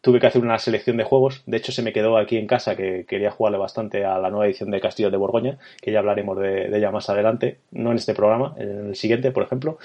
Tuve 0.00 0.20
que 0.20 0.28
hacer 0.28 0.40
una 0.40 0.56
selección 0.58 0.96
de 0.96 1.02
juegos. 1.02 1.42
De 1.46 1.56
hecho, 1.56 1.72
se 1.72 1.82
me 1.82 1.92
quedó 1.92 2.16
aquí 2.16 2.36
en 2.36 2.46
casa 2.46 2.76
que 2.76 3.04
quería 3.08 3.32
jugarle 3.32 3.58
bastante 3.58 4.04
a 4.04 4.18
la 4.20 4.30
nueva 4.30 4.46
edición 4.46 4.70
de 4.70 4.80
Castillo 4.80 5.10
de 5.10 5.16
Borgoña, 5.16 5.58
que 5.82 5.90
ya 5.90 5.98
hablaremos 5.98 6.38
de, 6.38 6.68
ella 6.76 6.92
más 6.92 7.10
adelante, 7.10 7.58
no 7.72 7.90
en 7.90 7.96
este 7.96 8.14
programa, 8.14 8.54
en 8.56 8.90
el 8.90 8.94
siguiente, 8.94 9.32
por 9.32 9.42
ejemplo. 9.42 9.78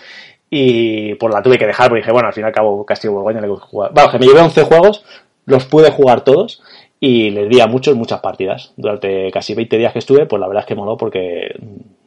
Y 0.52 1.16
pues 1.16 1.34
la 1.34 1.42
tuve 1.42 1.58
que 1.58 1.66
dejar 1.66 1.90
porque 1.90 2.02
dije, 2.02 2.12
bueno, 2.12 2.28
al 2.28 2.34
fin 2.36 2.44
y 2.44 2.48
al 2.48 2.54
cabo 2.54 2.86
Castillo 2.86 3.14
de 3.14 3.18
Borgoña 3.18 3.42
le 3.42 3.48
jugar. 3.48 3.92
Bueno, 3.92 4.12
que 4.12 4.20
me 4.20 4.28
llevé 4.28 4.42
11 4.42 4.64
juegos, 4.66 5.04
los 5.46 5.66
pude 5.66 5.90
jugar 5.90 6.24
todos 6.24 6.62
y 7.06 7.32
les 7.32 7.50
di 7.50 7.60
a 7.60 7.68
muchos 7.68 7.98
muchas 7.98 8.22
partidas. 8.22 8.72
Durante 8.78 9.30
casi 9.30 9.54
20 9.54 9.78
días 9.78 9.92
que 9.92 10.00
estuve, 10.00 10.26
pues 10.26 10.40
la 10.40 10.48
verdad 10.48 10.62
es 10.62 10.68
que 10.68 10.76
moló 10.76 10.96
porque 10.96 11.54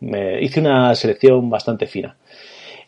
me 0.01 0.43
hice 0.43 0.61
una 0.61 0.95
selección 0.95 1.51
bastante 1.51 1.87
fina. 1.87 2.17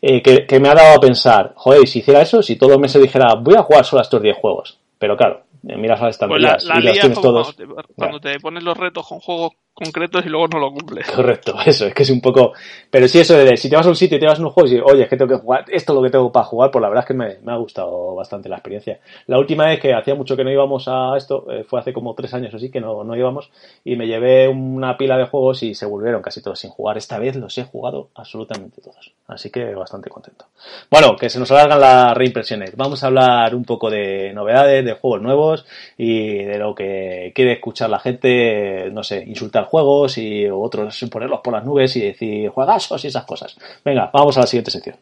Eh, 0.01 0.19
que, 0.23 0.59
me 0.59 0.69
ha 0.69 0.73
dado 0.73 0.97
a 0.97 0.99
pensar, 0.99 1.53
joder, 1.55 1.87
si 1.87 1.99
hiciera 1.99 2.21
eso, 2.21 2.41
si 2.41 2.55
todo 2.55 2.73
el 2.73 2.79
mes 2.79 2.93
se 2.93 2.99
dijera, 2.99 3.35
voy 3.35 3.53
a 3.53 3.61
jugar 3.61 3.85
solo 3.85 3.99
a 3.99 4.01
estos 4.01 4.23
10 4.23 4.37
juegos. 4.37 4.79
Pero 4.97 5.15
claro, 5.15 5.43
miras 5.61 6.01
a 6.01 6.05
las 6.05 6.15
estanterías 6.15 6.65
pues 6.65 6.79
y 6.79 6.81
las 6.81 6.99
tienes 6.99 7.21
todos. 7.21 7.55
Cuando, 7.95 8.19
te, 8.19 8.39
pones 8.39 8.63
los 8.63 8.75
retos 8.75 9.07
con 9.07 9.19
juegos 9.19 9.51
concretos 9.73 10.25
y 10.25 10.29
luego 10.29 10.47
no 10.47 10.59
lo 10.59 10.71
cumples. 10.71 11.09
Correcto, 11.15 11.55
eso, 11.65 11.85
es 11.85 11.93
que 11.93 12.03
es 12.03 12.09
un 12.09 12.21
poco. 12.21 12.53
Pero 12.89 13.07
sí, 13.07 13.19
eso 13.19 13.37
de 13.37 13.57
si 13.57 13.69
te 13.69 13.75
vas 13.75 13.85
a 13.85 13.89
un 13.89 13.95
sitio 13.95 14.17
y 14.17 14.19
te 14.19 14.25
vas 14.25 14.39
a 14.39 14.43
un 14.43 14.49
juego 14.49 14.67
y 14.67 14.71
dices, 14.71 14.85
oye, 14.85 15.03
es 15.03 15.09
que 15.09 15.17
tengo 15.17 15.29
que 15.29 15.41
jugar, 15.41 15.65
esto 15.69 15.93
es 15.93 15.95
lo 15.95 16.03
que 16.03 16.09
tengo 16.09 16.31
para 16.31 16.45
jugar, 16.45 16.71
pues 16.71 16.81
la 16.81 16.89
verdad 16.89 17.03
es 17.03 17.07
que 17.07 17.13
me, 17.13 17.37
me 17.43 17.51
ha 17.51 17.55
gustado 17.55 18.15
bastante 18.15 18.49
la 18.49 18.57
experiencia. 18.57 18.99
La 19.27 19.39
última 19.39 19.65
vez 19.65 19.79
que 19.79 19.93
hacía 19.93 20.15
mucho 20.15 20.35
que 20.35 20.43
no 20.43 20.51
íbamos 20.51 20.87
a 20.87 21.15
esto, 21.17 21.45
eh, 21.51 21.63
fue 21.63 21.79
hace 21.79 21.93
como 21.93 22.13
tres 22.13 22.33
años 22.33 22.53
o 22.53 22.57
así 22.57 22.69
que 22.69 22.81
no, 22.81 23.03
no 23.03 23.15
íbamos, 23.15 23.51
y 23.83 23.95
me 23.95 24.07
llevé 24.07 24.47
una 24.47 24.97
pila 24.97 25.17
de 25.17 25.25
juegos 25.25 25.63
y 25.63 25.73
se 25.73 25.85
volvieron 25.85 26.21
casi 26.21 26.41
todos 26.41 26.59
sin 26.59 26.69
jugar. 26.69 26.97
Esta 26.97 27.19
vez 27.19 27.35
los 27.35 27.57
he 27.57 27.63
jugado 27.63 28.09
absolutamente 28.15 28.81
todos. 28.81 29.13
Así 29.27 29.51
que 29.51 29.73
bastante 29.75 30.09
contento. 30.09 30.45
Bueno, 30.89 31.15
que 31.15 31.29
se 31.29 31.39
nos 31.39 31.51
alargan 31.51 31.79
las 31.79 32.17
reimpresiones. 32.17 32.75
Vamos 32.75 33.03
a 33.03 33.07
hablar 33.07 33.53
un 33.55 33.63
poco 33.63 33.89
de 33.89 34.33
novedades, 34.33 34.83
de 34.83 34.93
juegos 34.93 35.21
nuevos 35.21 35.65
y 35.97 36.43
de 36.43 36.57
lo 36.57 36.73
que 36.73 37.31
quiere 37.35 37.53
escuchar 37.53 37.89
la 37.89 37.99
gente, 37.99 38.89
no 38.91 39.03
sé, 39.03 39.23
insultar 39.25 39.65
juegos 39.69 40.17
y 40.17 40.47
otros 40.49 40.99
ponerlos 41.11 41.41
por 41.43 41.53
las 41.53 41.63
nubes 41.63 41.95
y 41.95 42.01
decir 42.01 42.49
juegazos 42.49 43.03
y 43.05 43.07
esas 43.07 43.25
cosas. 43.25 43.55
Venga, 43.85 44.09
vamos 44.11 44.37
a 44.37 44.41
la 44.41 44.47
siguiente 44.47 44.71
sección. 44.71 44.97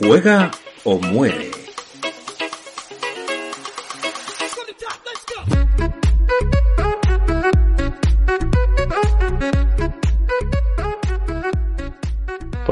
Juega 0.00 0.50
o 0.84 0.98
muere. 0.98 1.55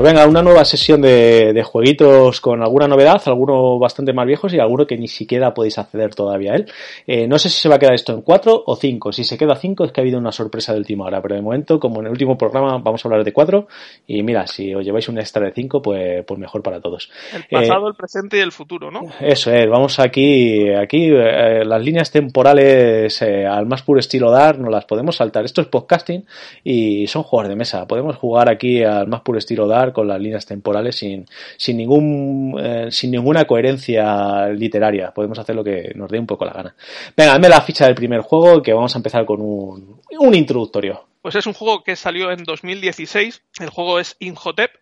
Venga, 0.05 0.27
una 0.27 0.43
nueva 0.43 0.65
sesión 0.65 1.01
de, 1.01 1.63
jueguitos 1.65 2.41
con 2.41 2.63
alguna 2.63 2.87
novedad, 2.87 3.23
algunos 3.25 3.81
bastante 3.81 4.13
más 4.13 4.27
viejos 4.27 4.53
y 4.53 4.59
alguno 4.59 4.87
que 4.87 4.99
ni 4.99 5.09
siquiera 5.09 5.55
podéis 5.55 5.79
acceder 5.79 6.15
todavía 6.15 6.53
a 6.53 6.57
él. 6.57 6.67
Eh, 7.07 7.27
no 7.27 7.39
sé 7.39 7.49
si 7.49 7.61
se 7.61 7.69
va 7.69 7.77
a 7.77 7.79
quedar 7.79 7.95
esto 7.95 8.13
en 8.13 8.21
4 8.21 8.65
o 8.67 8.77
5. 8.77 9.13
Si 9.13 9.25
se 9.25 9.39
queda 9.39 9.57
5 9.57 9.85
es 9.85 9.93
que 9.93 10.01
ha 10.01 10.03
habido 10.03 10.19
una 10.19 10.31
sorpresa 10.31 10.73
de 10.73 10.79
última 10.79 11.07
hora, 11.07 11.23
pero 11.23 11.35
de 11.35 11.41
momento, 11.41 11.81
como 11.81 12.01
en 12.01 12.07
el 12.07 12.13
último 12.13 12.37
programa, 12.37 12.79
vamos 12.79 13.05
a 13.05 13.09
hablar 13.09 13.25
de 13.25 13.33
4 13.33 13.67
y 14.07 14.23
mira, 14.23 14.47
si 14.47 14.75
os 14.75 14.85
lleváis 14.85 15.09
un 15.09 15.19
extra 15.19 15.47
de 15.47 15.53
5, 15.53 15.81
pues, 15.81 16.25
pues 16.27 16.39
mejor 16.39 16.63
para 16.63 16.81
todos. 16.81 17.11
El 17.35 17.45
pasado, 17.45 17.87
eh, 17.87 17.91
el 17.91 17.95
presente 17.95 18.37
y 18.37 18.41
el 18.41 18.53
futuro, 18.53 18.91
¿no? 18.91 19.01
Eso 19.21 19.51
es, 19.53 19.69
vamos 19.69 19.99
aquí, 19.99 20.69
aquí 20.71 21.07
eh, 21.07 21.65
las 21.65 21.83
líneas 21.83 22.11
temporales 22.11 23.23
al 23.23 23.67
más 23.67 23.83
puro 23.83 24.01
estilo 24.01 24.31
dar, 24.31 24.59
no 24.59 24.69
las 24.69 24.85
podemos 24.85 25.17
saltar. 25.17 25.47
Esto 25.47 25.63
es 25.63 25.69
podcasting 25.69 26.27
y 26.63 27.07
son 27.07 27.23
juegos 27.23 27.49
de 27.49 27.57
mesa. 27.57 27.87
Podemos 27.87 28.17
jugar 28.17 28.51
aquí 28.51 28.83
al 28.83 29.09
más 29.09 29.23
puro 29.23 29.39
estilo 29.39 29.67
dar 29.67 29.94
con 29.95 30.07
las 30.07 30.21
líneas 30.21 30.45
temporales 30.45 30.97
sin, 30.97 31.27
sin, 31.57 31.79
ningún, 31.79 32.61
eh, 32.63 32.89
sin 32.91 33.13
ninguna 33.13 33.47
coherencia 33.47 34.49
literaria. 34.49 35.13
Podemos 35.15 35.39
hacer 35.39 35.57
lo 35.57 35.65
que 35.65 35.93
nos 35.95 36.11
dé 36.11 36.19
un 36.19 36.27
poco 36.27 36.45
la 36.45 36.53
gana. 36.53 36.77
Venga, 37.17 37.33
dame 37.33 37.49
la 37.49 37.63
ficha 37.63 37.87
del 37.87 37.95
primer 37.95 38.21
juego 38.21 38.61
que 38.61 38.75
vamos 38.75 38.95
a 38.95 38.99
empezar 38.99 39.25
con 39.25 39.41
un, 39.41 40.01
un 40.19 40.35
introductorio. 40.35 41.07
Pues 41.23 41.37
es 41.37 41.47
un 41.47 41.55
juego 41.55 41.83
que 41.83 41.97
salió 41.97 42.31
en 42.31 42.45
2016. 42.45 43.43
El 43.59 43.71
juego 43.71 43.99
es 43.99 44.17
Inhotep 44.19 44.73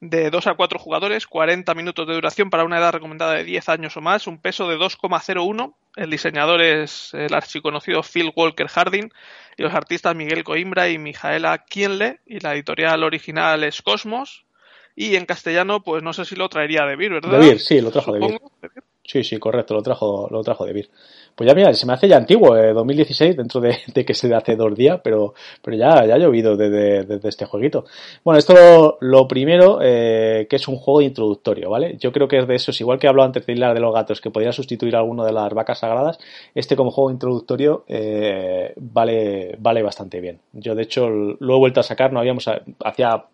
de 0.00 0.30
2 0.30 0.46
a 0.46 0.54
4 0.54 0.78
jugadores, 0.78 1.26
40 1.26 1.74
minutos 1.74 2.06
de 2.06 2.14
duración 2.14 2.50
para 2.50 2.64
una 2.64 2.78
edad 2.78 2.92
recomendada 2.92 3.34
de 3.34 3.44
10 3.44 3.68
años 3.68 3.96
o 3.96 4.00
más, 4.00 4.26
un 4.26 4.38
peso 4.38 4.68
de 4.68 4.76
2,01. 4.76 5.74
El 5.96 6.10
diseñador 6.10 6.60
es 6.62 7.14
el 7.14 7.32
archiconocido 7.34 8.02
Phil 8.02 8.32
Walker 8.34 8.68
Harding 8.68 9.10
y 9.56 9.62
los 9.62 9.72
artistas 9.72 10.14
Miguel 10.14 10.44
Coimbra 10.44 10.88
y 10.88 10.98
Mijaela 10.98 11.58
Kienle 11.58 12.20
y 12.26 12.40
la 12.40 12.54
editorial 12.54 13.04
original 13.04 13.64
es 13.64 13.80
Cosmos. 13.82 14.44
Y 14.96 15.16
en 15.16 15.26
castellano, 15.26 15.82
pues 15.82 16.02
no 16.02 16.12
sé 16.12 16.24
si 16.24 16.36
lo 16.36 16.48
traería 16.48 16.84
De 16.84 16.96
Beer, 16.96 17.14
¿verdad? 17.14 17.32
De 17.32 17.38
Beer, 17.38 17.60
sí, 17.60 17.80
lo 17.80 17.90
trajo 17.90 18.12
De 18.12 18.20
Beer. 18.20 18.40
Sí, 19.06 19.22
sí, 19.22 19.38
correcto, 19.38 19.74
lo 19.74 19.82
trajo, 19.82 20.28
lo 20.30 20.42
trajo 20.42 20.64
De 20.64 20.72
Beer. 20.72 20.88
Pues 21.34 21.46
ya 21.48 21.54
mira, 21.54 21.74
se 21.74 21.84
me 21.84 21.92
hace 21.92 22.08
ya 22.08 22.16
antiguo, 22.16 22.56
eh, 22.56 22.72
2016, 22.72 23.36
dentro 23.36 23.60
de, 23.60 23.76
que 24.06 24.14
se 24.14 24.28
de 24.28 24.34
hace 24.34 24.56
dos 24.56 24.74
días, 24.74 25.00
pero, 25.04 25.34
pero 25.60 25.76
ya, 25.76 26.06
ya 26.06 26.14
ha 26.14 26.18
llovido 26.18 26.56
desde, 26.56 27.04
desde 27.04 27.28
este 27.28 27.44
jueguito. 27.44 27.84
Bueno, 28.24 28.38
esto 28.38 28.96
lo, 29.00 29.28
primero, 29.28 29.80
eh, 29.82 30.46
que 30.48 30.56
es 30.56 30.68
un 30.68 30.76
juego 30.76 31.02
introductorio, 31.02 31.68
¿vale? 31.68 31.96
Yo 31.98 32.12
creo 32.12 32.28
que 32.28 32.38
es 32.38 32.46
de 32.46 32.54
esos, 32.54 32.80
igual 32.80 32.98
que 32.98 33.06
hablado 33.06 33.26
antes 33.26 33.44
de 33.44 33.52
Hilar 33.52 33.74
de 33.74 33.80
los 33.80 33.92
Gatos, 33.92 34.22
que 34.22 34.30
podría 34.30 34.52
sustituir 34.52 34.96
alguno 34.96 35.24
de 35.24 35.32
las 35.32 35.52
vacas 35.52 35.80
sagradas, 35.80 36.18
este 36.54 36.74
como 36.74 36.90
juego 36.90 37.10
introductorio 37.10 37.84
eh, 37.88 38.72
vale, 38.76 39.56
vale 39.58 39.82
bastante 39.82 40.20
bien. 40.20 40.40
Yo, 40.52 40.74
de 40.74 40.82
hecho, 40.82 41.10
lo 41.10 41.56
he 41.56 41.58
vuelto 41.58 41.80
a 41.80 41.82
sacar, 41.82 42.10
no 42.12 42.20
habíamos, 42.20 42.48
hacía 42.82 43.24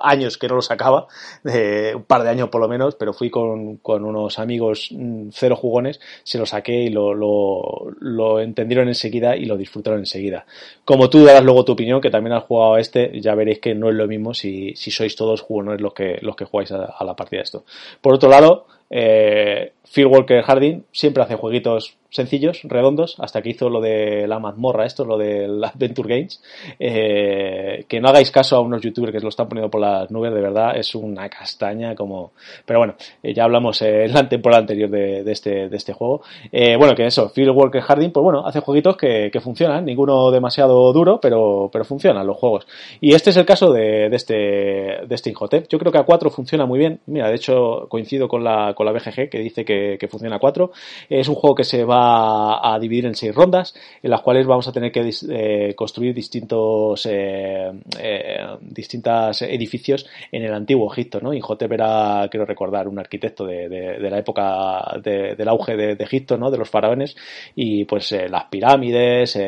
años 0.00 0.38
que 0.38 0.48
no 0.48 0.54
lo 0.54 0.62
sacaba, 0.62 1.06
un 1.44 2.04
par 2.04 2.22
de 2.22 2.30
años 2.30 2.48
por 2.48 2.60
lo 2.60 2.68
menos, 2.68 2.94
pero 2.94 3.12
fui 3.12 3.30
con, 3.30 3.76
con 3.78 4.04
unos 4.04 4.38
amigos 4.38 4.88
mm, 4.90 5.28
cero 5.32 5.56
jugones, 5.56 6.00
se 6.22 6.38
lo 6.38 6.46
saqué 6.46 6.82
y 6.82 6.90
lo, 6.90 7.14
lo, 7.14 7.88
lo, 8.00 8.40
entendieron 8.40 8.88
enseguida 8.88 9.36
y 9.36 9.44
lo 9.44 9.56
disfrutaron 9.56 10.00
enseguida. 10.00 10.46
Como 10.84 11.10
tú 11.10 11.24
darás 11.24 11.44
luego 11.44 11.64
tu 11.64 11.72
opinión, 11.72 12.00
que 12.00 12.10
también 12.10 12.34
has 12.34 12.44
jugado 12.44 12.74
a 12.74 12.80
este, 12.80 13.20
ya 13.20 13.34
veréis 13.34 13.58
que 13.58 13.74
no 13.74 13.88
es 13.88 13.94
lo 13.94 14.06
mismo 14.06 14.34
si, 14.34 14.74
si 14.76 14.90
sois 14.90 15.16
todos 15.16 15.40
jugones 15.40 15.80
los 15.80 15.94
que, 15.94 16.18
los 16.22 16.36
que 16.36 16.44
jugáis 16.44 16.72
a, 16.72 16.84
a 16.84 17.04
la 17.04 17.14
partida 17.14 17.38
de 17.38 17.44
esto. 17.44 17.64
Por 18.00 18.14
otro 18.14 18.28
lado, 18.28 18.66
eh, 18.92 19.72
Phil 19.92 20.06
Walker 20.06 20.42
Harding 20.42 20.84
siempre 20.92 21.22
hace 21.22 21.36
jueguitos 21.36 21.96
sencillos, 22.12 22.60
redondos, 22.64 23.16
hasta 23.18 23.40
que 23.40 23.50
hizo 23.50 23.70
lo 23.70 23.80
de 23.80 24.26
la 24.28 24.38
mazmorra, 24.38 24.84
esto, 24.84 25.04
lo 25.04 25.16
de 25.16 25.48
las 25.48 25.74
Adventure 25.74 26.14
Games. 26.14 26.42
Eh, 26.78 27.84
que 27.88 28.00
no 28.00 28.08
hagáis 28.08 28.30
caso 28.30 28.56
a 28.56 28.60
unos 28.60 28.82
youtubers 28.82 29.12
que 29.12 29.20
lo 29.20 29.30
están 29.30 29.48
poniendo 29.48 29.70
por 29.70 29.80
las 29.80 30.10
nubes, 30.10 30.32
de 30.32 30.40
verdad, 30.40 30.76
es 30.76 30.94
una 30.94 31.28
castaña 31.28 31.94
como... 31.94 32.32
Pero 32.66 32.80
bueno, 32.80 32.94
eh, 33.22 33.32
ya 33.34 33.44
hablamos 33.44 33.80
en 33.82 34.12
la 34.12 34.28
temporada 34.28 34.60
anterior 34.60 34.90
de, 34.90 35.30
este, 35.30 35.68
de 35.68 35.76
este 35.76 35.94
juego. 35.94 36.22
Eh, 36.50 36.76
bueno, 36.76 36.94
que 36.94 37.06
eso, 37.06 37.30
Phil 37.34 37.50
Walker 37.50 37.80
Harding, 37.80 38.12
pues 38.12 38.22
bueno, 38.22 38.46
hace 38.46 38.60
jueguitos 38.60 38.96
que, 38.96 39.30
funcionan, 39.42 39.84
ninguno 39.84 40.30
demasiado 40.30 40.92
duro, 40.92 41.18
pero, 41.20 41.70
pero 41.72 41.84
funcionan 41.84 42.26
los 42.26 42.36
juegos. 42.36 42.66
Y 43.00 43.14
este 43.14 43.30
es 43.30 43.36
el 43.38 43.46
caso 43.46 43.72
de, 43.72 44.06
este, 44.06 44.34
de 44.34 45.14
este 45.14 45.30
Inhotep. 45.30 45.66
Yo 45.68 45.78
creo 45.78 45.90
que 45.90 45.98
a 45.98 46.04
4 46.04 46.30
funciona 46.30 46.66
muy 46.66 46.78
bien. 46.78 47.00
Mira, 47.06 47.28
de 47.28 47.34
hecho, 47.34 47.86
coincido 47.88 48.28
con 48.28 48.44
la, 48.44 48.74
la 48.84 48.92
BGG 48.92 49.28
que 49.28 49.38
dice 49.38 49.64
que, 49.64 50.08
funciona 50.10 50.36
a 50.36 50.38
4. 50.38 50.70
Es 51.08 51.28
un 51.28 51.34
juego 51.34 51.54
que 51.54 51.64
se 51.64 51.84
va 51.84 52.74
a, 52.74 52.78
dividir 52.78 53.06
en 53.06 53.14
seis 53.14 53.34
rondas, 53.34 53.74
en 54.02 54.10
las 54.10 54.20
cuales 54.20 54.46
vamos 54.46 54.66
a 54.68 54.72
tener 54.72 54.90
que 54.92 55.10
eh, 55.30 55.74
construir 55.74 56.14
distintos 56.14 57.06
eh, 57.06 57.70
eh, 57.98 58.46
distintos 58.60 59.42
edificios 59.42 60.06
en 60.30 60.42
el 60.42 60.52
antiguo 60.52 60.92
Egipto, 60.92 61.20
¿no? 61.20 61.32
Inhotep 61.32 61.72
era, 61.72 62.26
quiero 62.30 62.44
recordar, 62.44 62.88
un 62.88 62.98
arquitecto 62.98 63.44
de, 63.46 63.98
la 63.98 64.18
época 64.18 65.00
del 65.02 65.48
auge 65.48 65.76
de, 65.76 65.96
Egipto, 66.02 66.36
¿no? 66.36 66.50
De 66.50 66.58
los 66.58 66.68
faraones 66.68 67.16
y 67.54 67.84
pues 67.84 68.12
las 68.28 68.44
pirámides, 68.44 69.38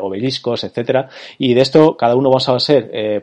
obeliscos, 0.00 0.64
etcétera. 0.64 1.08
Y 1.38 1.54
de 1.54 1.60
esto 1.60 1.96
cada 1.96 2.14
uno 2.14 2.30
vamos 2.30 2.48
a 2.48 2.58
ser 2.58 3.22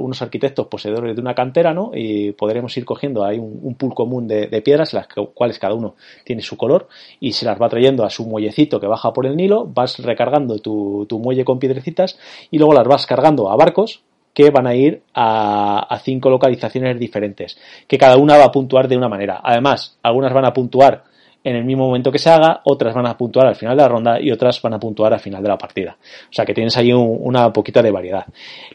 unos 0.00 0.20
arquitectos 0.22 0.66
poseedores 0.66 1.14
de 1.14 1.20
una 1.20 1.34
cantera, 1.34 1.72
¿no? 1.72 1.90
Y 1.94 2.32
podremos 2.32 2.76
ir 2.76 2.84
cogiendo 2.84 3.24
ahí 3.24 3.38
un, 3.38 3.74
pool 3.74 3.94
común 3.94 4.26
de, 4.26 4.62
piedras, 4.62 4.87
las 4.96 5.06
cuales 5.34 5.58
cada 5.58 5.74
uno 5.74 5.94
tiene 6.24 6.42
su 6.42 6.56
color 6.56 6.88
y 7.20 7.32
se 7.32 7.44
las 7.46 7.60
va 7.60 7.68
trayendo 7.68 8.04
a 8.04 8.10
su 8.10 8.26
muellecito 8.26 8.80
que 8.80 8.86
baja 8.86 9.12
por 9.12 9.26
el 9.26 9.36
Nilo, 9.36 9.66
vas 9.66 9.98
recargando 9.98 10.58
tu, 10.58 11.06
muelle 11.22 11.44
con 11.44 11.58
piedrecitas 11.58 12.18
y 12.50 12.58
luego 12.58 12.74
las 12.74 12.86
vas 12.86 13.06
cargando 13.06 13.50
a 13.50 13.56
barcos 13.56 14.02
que 14.34 14.50
van 14.50 14.66
a 14.66 14.74
ir 14.74 15.02
a, 15.14 15.80
a, 15.92 15.98
cinco 15.98 16.30
localizaciones 16.30 16.98
diferentes, 16.98 17.58
que 17.88 17.98
cada 17.98 18.16
una 18.16 18.36
va 18.36 18.44
a 18.44 18.52
puntuar 18.52 18.86
de 18.86 18.96
una 18.96 19.08
manera. 19.08 19.40
Además, 19.42 19.98
algunas 20.02 20.32
van 20.32 20.44
a 20.44 20.52
puntuar 20.52 21.02
en 21.44 21.56
el 21.56 21.64
mismo 21.64 21.86
momento 21.86 22.10
que 22.10 22.18
se 22.18 22.30
haga, 22.30 22.60
otras 22.64 22.94
van 22.94 23.06
a 23.06 23.16
puntuar 23.16 23.46
al 23.46 23.54
final 23.54 23.76
de 23.76 23.82
la 23.82 23.88
ronda 23.88 24.20
y 24.20 24.30
otras 24.30 24.60
van 24.60 24.74
a 24.74 24.78
puntuar 24.78 25.14
al 25.14 25.20
final 25.20 25.42
de 25.42 25.48
la 25.48 25.56
partida. 25.56 25.96
O 25.98 26.32
sea 26.32 26.44
que 26.44 26.52
tienes 26.52 26.76
ahí 26.76 26.92
una 26.92 27.52
poquita 27.52 27.80
de 27.80 27.90
variedad. 27.90 28.26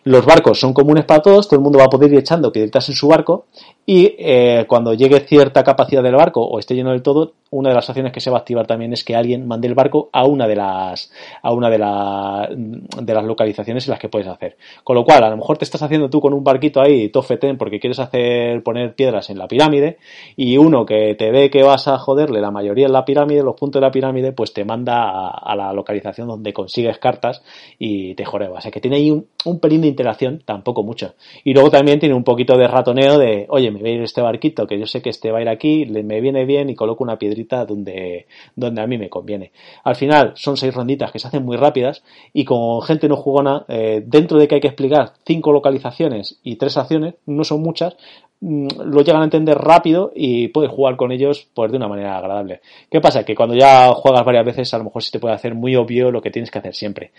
Los 0.04 0.26
barcos 0.26 0.60
son 0.60 0.73
comunes 0.73 1.06
para 1.06 1.21
todos, 1.21 1.47
todo 1.47 1.58
el 1.58 1.63
mundo 1.63 1.80
va 1.80 1.86
a 1.86 1.89
poder 1.89 2.12
ir 2.12 2.19
echando 2.19 2.52
piedritas 2.52 2.88
en 2.89 2.95
su 2.95 3.08
barco 3.08 3.47
y 3.86 4.15
eh, 4.17 4.65
cuando 4.67 4.93
llegue 4.93 5.19
cierta 5.22 5.63
capacidad 5.63 6.02
del 6.02 6.15
barco 6.15 6.41
o 6.41 6.58
esté 6.60 6.74
lleno 6.74 6.91
del 6.91 7.02
todo, 7.02 7.34
una 7.54 7.69
de 7.69 7.76
las 7.76 7.88
acciones 7.88 8.12
que 8.12 8.19
se 8.19 8.32
va 8.32 8.38
a 8.38 8.39
activar 8.39 8.65
también 8.65 8.93
es 8.93 9.04
que 9.04 9.15
alguien 9.15 9.48
mande 9.48 9.67
el 9.67 9.76
barco 9.76 10.10
a 10.12 10.26
una 10.26 10.48
de 10.48 10.56
las 10.56 11.12
a 11.41 11.54
una 11.54 11.69
de, 11.69 11.78
de 11.78 13.13
las 13.13 13.24
localizaciones 13.26 13.86
en 13.86 13.91
las 13.91 14.00
que 14.00 14.10
puedes 14.10 14.28
hacer. 14.28 14.58
Con 14.84 14.96
lo 14.96 15.04
cual, 15.04 15.24
a 15.24 15.30
lo 15.30 15.38
mejor 15.38 15.58
te 15.58 15.65
estás 15.65 15.84
haciendo 15.84 16.10
tú 16.10 16.19
con 16.19 16.34
un 16.34 16.43
barquito 16.43 16.82
ahí 16.82 17.10
tofetén 17.10 17.58
porque 17.58 17.80
quieres 17.80 18.00
hacer 18.00 18.63
poner 18.63 18.96
piedras 18.96 19.30
en 19.30 19.38
la 19.38 19.48
pirámide 19.48 19.98
y 20.36 20.58
uno 20.58 20.86
que 20.86 21.13
te 21.15 21.30
ve 21.30 21.52
que 21.52 21.62
vas 21.62 21.88
a 21.88 22.00
joderle 22.00 22.41
la 22.41 22.50
mayoría 22.50 22.88
en 22.88 22.93
la 22.93 23.06
pirámide, 23.06 23.43
los 23.43 23.56
puntos 23.56 23.80
de 23.80 23.86
la 23.86 23.91
pirámide, 23.91 24.32
pues 24.32 24.54
te 24.54 24.65
manda 24.65 25.30
a, 25.30 25.56
la 25.56 25.74
localización 25.74 26.28
donde 26.28 26.54
consigues 26.54 26.98
cartas 26.98 27.43
y 27.78 28.15
te 28.15 28.26
joreba. 28.26 28.58
O 28.58 28.62
sea 28.62 28.72
que 28.72 28.82
tiene 28.82 28.98
ahí 28.98 29.12
un, 29.12 29.28
un 29.46 29.60
pelín 29.60 29.82
de 29.82 29.89
interacción, 29.89 30.41
tampoco 30.43 30.82
mucho. 30.82 31.13
Y 31.43 31.54
luego 31.54 31.69
también 31.69 32.00
tiene 32.00 32.15
un 32.15 32.24
poquito 32.24 32.58
de 32.58 32.67
ratoneo 32.67 33.19
de, 33.19 33.46
oye, 33.50 33.73
me 33.74 33.80
voy 33.80 33.90
a 33.90 33.94
ir 33.94 34.02
este 34.02 34.22
barquito 34.22 34.68
que 34.68 34.80
yo 34.80 34.86
sé 34.86 35.02
que 35.02 35.10
este 35.10 35.32
va 35.32 35.40
a 35.40 35.42
ir 35.42 35.50
aquí, 35.50 35.86
me 35.86 36.22
viene 36.22 36.46
bien 36.46 36.70
y 36.70 36.76
coloco 36.76 37.04
una 37.04 37.18
piedrita 37.18 37.66
donde, 37.66 38.28
donde 38.56 38.82
a 38.82 38.88
mí 38.88 38.98
me 38.98 39.10
conviene. 39.10 39.52
Al 39.84 39.96
final 39.96 40.34
son 40.36 40.58
seis 40.58 40.74
ronditas 40.74 41.12
que 41.12 41.20
se 41.20 41.28
hacen 41.28 41.44
muy 41.44 41.58
rápidas 41.58 42.04
y 42.34 42.46
con 42.46 42.82
gente 42.84 43.08
no 43.10 43.16
jugona, 43.18 43.66
eh, 43.68 44.04
dentro 44.06 44.38
de 44.38 44.48
que 44.48 44.56
hay 44.56 44.62
que 44.62 44.68
explicar 44.68 45.14
cinco 45.26 45.52
localizaciones 45.52 46.40
y 46.44 46.56
tres 46.56 46.78
acciones, 46.78 47.16
no 47.26 47.44
son 47.44 47.62
muchas, 47.62 47.96
mm, 48.42 48.68
lo 48.86 49.02
llegan 49.02 49.22
a 49.22 49.26
entender 49.26 49.58
rápido 49.58 50.12
y 50.16 50.50
puedes 50.50 50.72
jugar 50.72 50.96
con 50.96 51.12
ellos 51.12 51.48
pues 51.54 51.72
de 51.72 51.78
una 51.78 51.88
manera 51.88 52.18
agradable. 52.18 52.62
¿Qué 52.90 53.02
pasa? 53.02 53.24
Que 53.24 53.36
cuando 53.36 53.56
ya 53.56 53.92
juegas 53.94 54.24
varias 54.24 54.46
veces 54.46 54.74
a 54.74 54.78
lo 54.78 54.86
mejor 54.86 55.04
se 55.04 55.12
te 55.12 55.20
puede 55.20 55.34
hacer 55.34 55.56
muy 55.56 55.76
obvio 55.76 56.12
lo 56.12 56.22
que 56.22 56.32
tienes 56.32 56.52
que 56.52 56.60
hacer 56.60 56.76
siempre. 56.76 57.12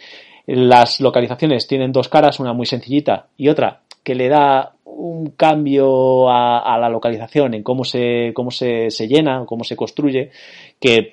Las 0.47 1.01
localizaciones 1.01 1.67
tienen 1.67 1.93
dos 1.93 2.09
caras, 2.09 2.39
una 2.39 2.53
muy 2.53 2.67
sencillita 2.67 3.27
y 3.37 3.49
otra 3.49 3.81
que 4.05 4.15
le 4.15 4.29
da 4.29 4.75
un 4.97 5.31
cambio 5.37 6.31
a, 6.31 6.79
la 6.79 6.89
localización 6.89 7.55
en 7.55 7.63
cómo 7.63 7.85
se, 7.85 8.33
cómo 8.35 8.51
se, 8.51 8.91
se 8.91 9.07
llena, 9.09 9.45
cómo 9.47 9.65
se 9.65 9.77
construye, 9.77 10.31
que 10.81 11.13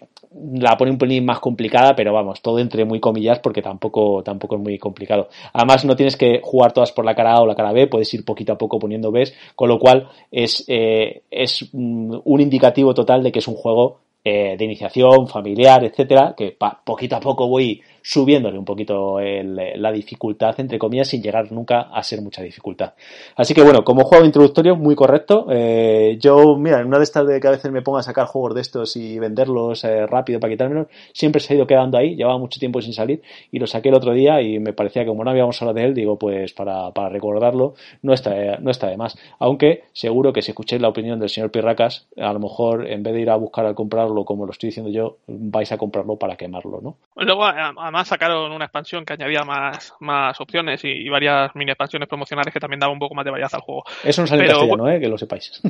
la 0.53 0.77
pone 0.77 0.91
un 0.91 0.97
pelín 0.97 1.25
más 1.25 1.39
complicada, 1.39 1.93
pero 1.95 2.13
vamos, 2.13 2.41
todo 2.41 2.59
entre 2.59 2.85
muy 2.85 2.99
comillas 2.99 3.39
porque 3.39 3.61
tampoco, 3.61 4.23
tampoco 4.23 4.55
es 4.55 4.61
muy 4.61 4.77
complicado. 4.77 5.27
Además, 5.53 5.83
no 5.83 5.95
tienes 5.95 6.15
que 6.15 6.39
jugar 6.41 6.71
todas 6.71 6.91
por 6.91 7.05
la 7.05 7.15
cara 7.15 7.33
A 7.33 7.41
o 7.41 7.45
la 7.45 7.55
cara 7.55 7.73
B, 7.73 7.87
puedes 7.87 8.13
ir 8.13 8.23
poquito 8.23 8.53
a 8.53 8.57
poco 8.57 8.79
poniendo 8.79 9.11
Bs, 9.11 9.33
con 9.55 9.67
lo 9.67 9.77
cual 9.77 10.09
es, 10.31 10.63
eh, 10.67 11.23
es 11.29 11.69
un 11.73 12.39
indicativo 12.39 12.93
total 12.93 13.23
de 13.23 13.31
que 13.31 13.39
es 13.39 13.47
un 13.47 13.55
juego 13.55 13.99
eh, 14.23 14.55
de 14.55 14.65
iniciación, 14.65 15.27
familiar, 15.27 15.83
etcétera, 15.83 16.35
que 16.37 16.55
poquito 16.85 17.15
a 17.15 17.19
poco 17.19 17.47
voy 17.47 17.81
subiéndole 18.01 18.57
un 18.57 18.65
poquito 18.65 19.19
la 19.19 19.91
dificultad, 19.91 20.59
entre 20.59 20.79
comillas, 20.79 21.07
sin 21.07 21.21
llegar 21.21 21.51
nunca 21.51 21.81
a 21.81 22.03
ser 22.03 22.21
mucha 22.21 22.41
dificultad. 22.41 22.93
Así 23.35 23.53
que 23.53 23.61
bueno, 23.61 23.83
como 23.83 24.03
juego 24.03 24.25
introductorio, 24.25 24.75
muy 24.75 24.95
correcto. 24.95 25.47
Eh, 25.49 26.17
yo, 26.19 26.55
mira, 26.57 26.79
en 26.79 26.87
una 26.87 26.97
de 26.97 27.03
estas 27.03 27.27
de 27.27 27.39
que 27.39 27.47
a 27.47 27.51
veces 27.51 27.71
me 27.71 27.81
pongo 27.81 27.97
a 27.97 28.03
sacar 28.03 28.27
juegos 28.27 28.55
de 28.55 28.61
estos 28.61 28.95
y 28.95 29.19
venderlos 29.19 29.83
eh, 29.83 30.05
rápido 30.07 30.39
para 30.39 30.51
quitármelos, 30.51 30.87
siempre 31.13 31.39
se 31.39 31.53
ha 31.53 31.57
ido 31.57 31.67
quedando 31.67 31.97
ahí, 31.97 32.15
llevaba 32.15 32.37
mucho 32.37 32.59
tiempo 32.59 32.81
sin 32.81 32.93
salir 32.93 33.21
y 33.51 33.59
lo 33.59 33.67
saqué 33.67 33.89
el 33.89 33.95
otro 33.95 34.13
día 34.13 34.41
y 34.41 34.59
me 34.59 34.73
parecía 34.73 35.03
que 35.03 35.09
como 35.09 35.23
no 35.23 35.31
habíamos 35.31 35.61
hablado 35.61 35.79
de 35.79 35.85
él, 35.85 35.93
digo, 35.93 36.17
pues 36.17 36.53
para, 36.53 36.91
para 36.91 37.09
recordarlo, 37.09 37.75
no 38.01 38.13
está, 38.13 38.57
no 38.59 38.71
está 38.71 38.87
de 38.87 38.97
más. 38.97 39.17
Aunque 39.39 39.83
seguro 39.93 40.33
que 40.33 40.41
si 40.41 40.51
escucháis 40.51 40.81
la 40.81 40.89
opinión 40.89 41.19
del 41.19 41.29
señor 41.29 41.51
Pirracas, 41.51 42.07
a 42.17 42.33
lo 42.33 42.39
mejor 42.39 42.87
en 42.87 43.03
vez 43.03 43.13
de 43.13 43.21
ir 43.21 43.29
a 43.29 43.35
buscar 43.35 43.65
al 43.65 43.75
comprarlo, 43.75 44.25
como 44.25 44.45
lo 44.45 44.51
estoy 44.51 44.69
diciendo 44.69 44.91
yo, 44.91 45.17
vais 45.27 45.71
a 45.71 45.77
comprarlo 45.77 46.15
para 46.17 46.35
quemarlo, 46.35 46.79
¿no? 46.81 46.95
Luego, 47.15 47.43
además 47.91 48.07
sacaron 48.07 48.51
una 48.51 48.65
expansión 48.65 49.03
que 49.03 49.13
añadía 49.13 49.43
más, 49.43 49.93
más 49.99 50.39
opciones 50.39 50.79
y, 50.83 51.09
varias 51.09 51.53
mini 51.55 51.71
expansiones 51.71 52.07
promocionales 52.07 52.53
que 52.53 52.59
también 52.59 52.79
daba 52.79 52.93
un 52.93 52.99
poco 52.99 53.15
más 53.15 53.25
de 53.25 53.31
variedad 53.31 53.53
al 53.53 53.61
juego. 53.61 53.83
Eso 54.03 54.21
no 54.21 54.27
salió 54.27 54.45
en 54.45 54.49
castellano, 54.49 54.89
¿eh? 54.89 54.99
que 54.99 55.07
lo 55.07 55.17
sepáis. 55.17 55.61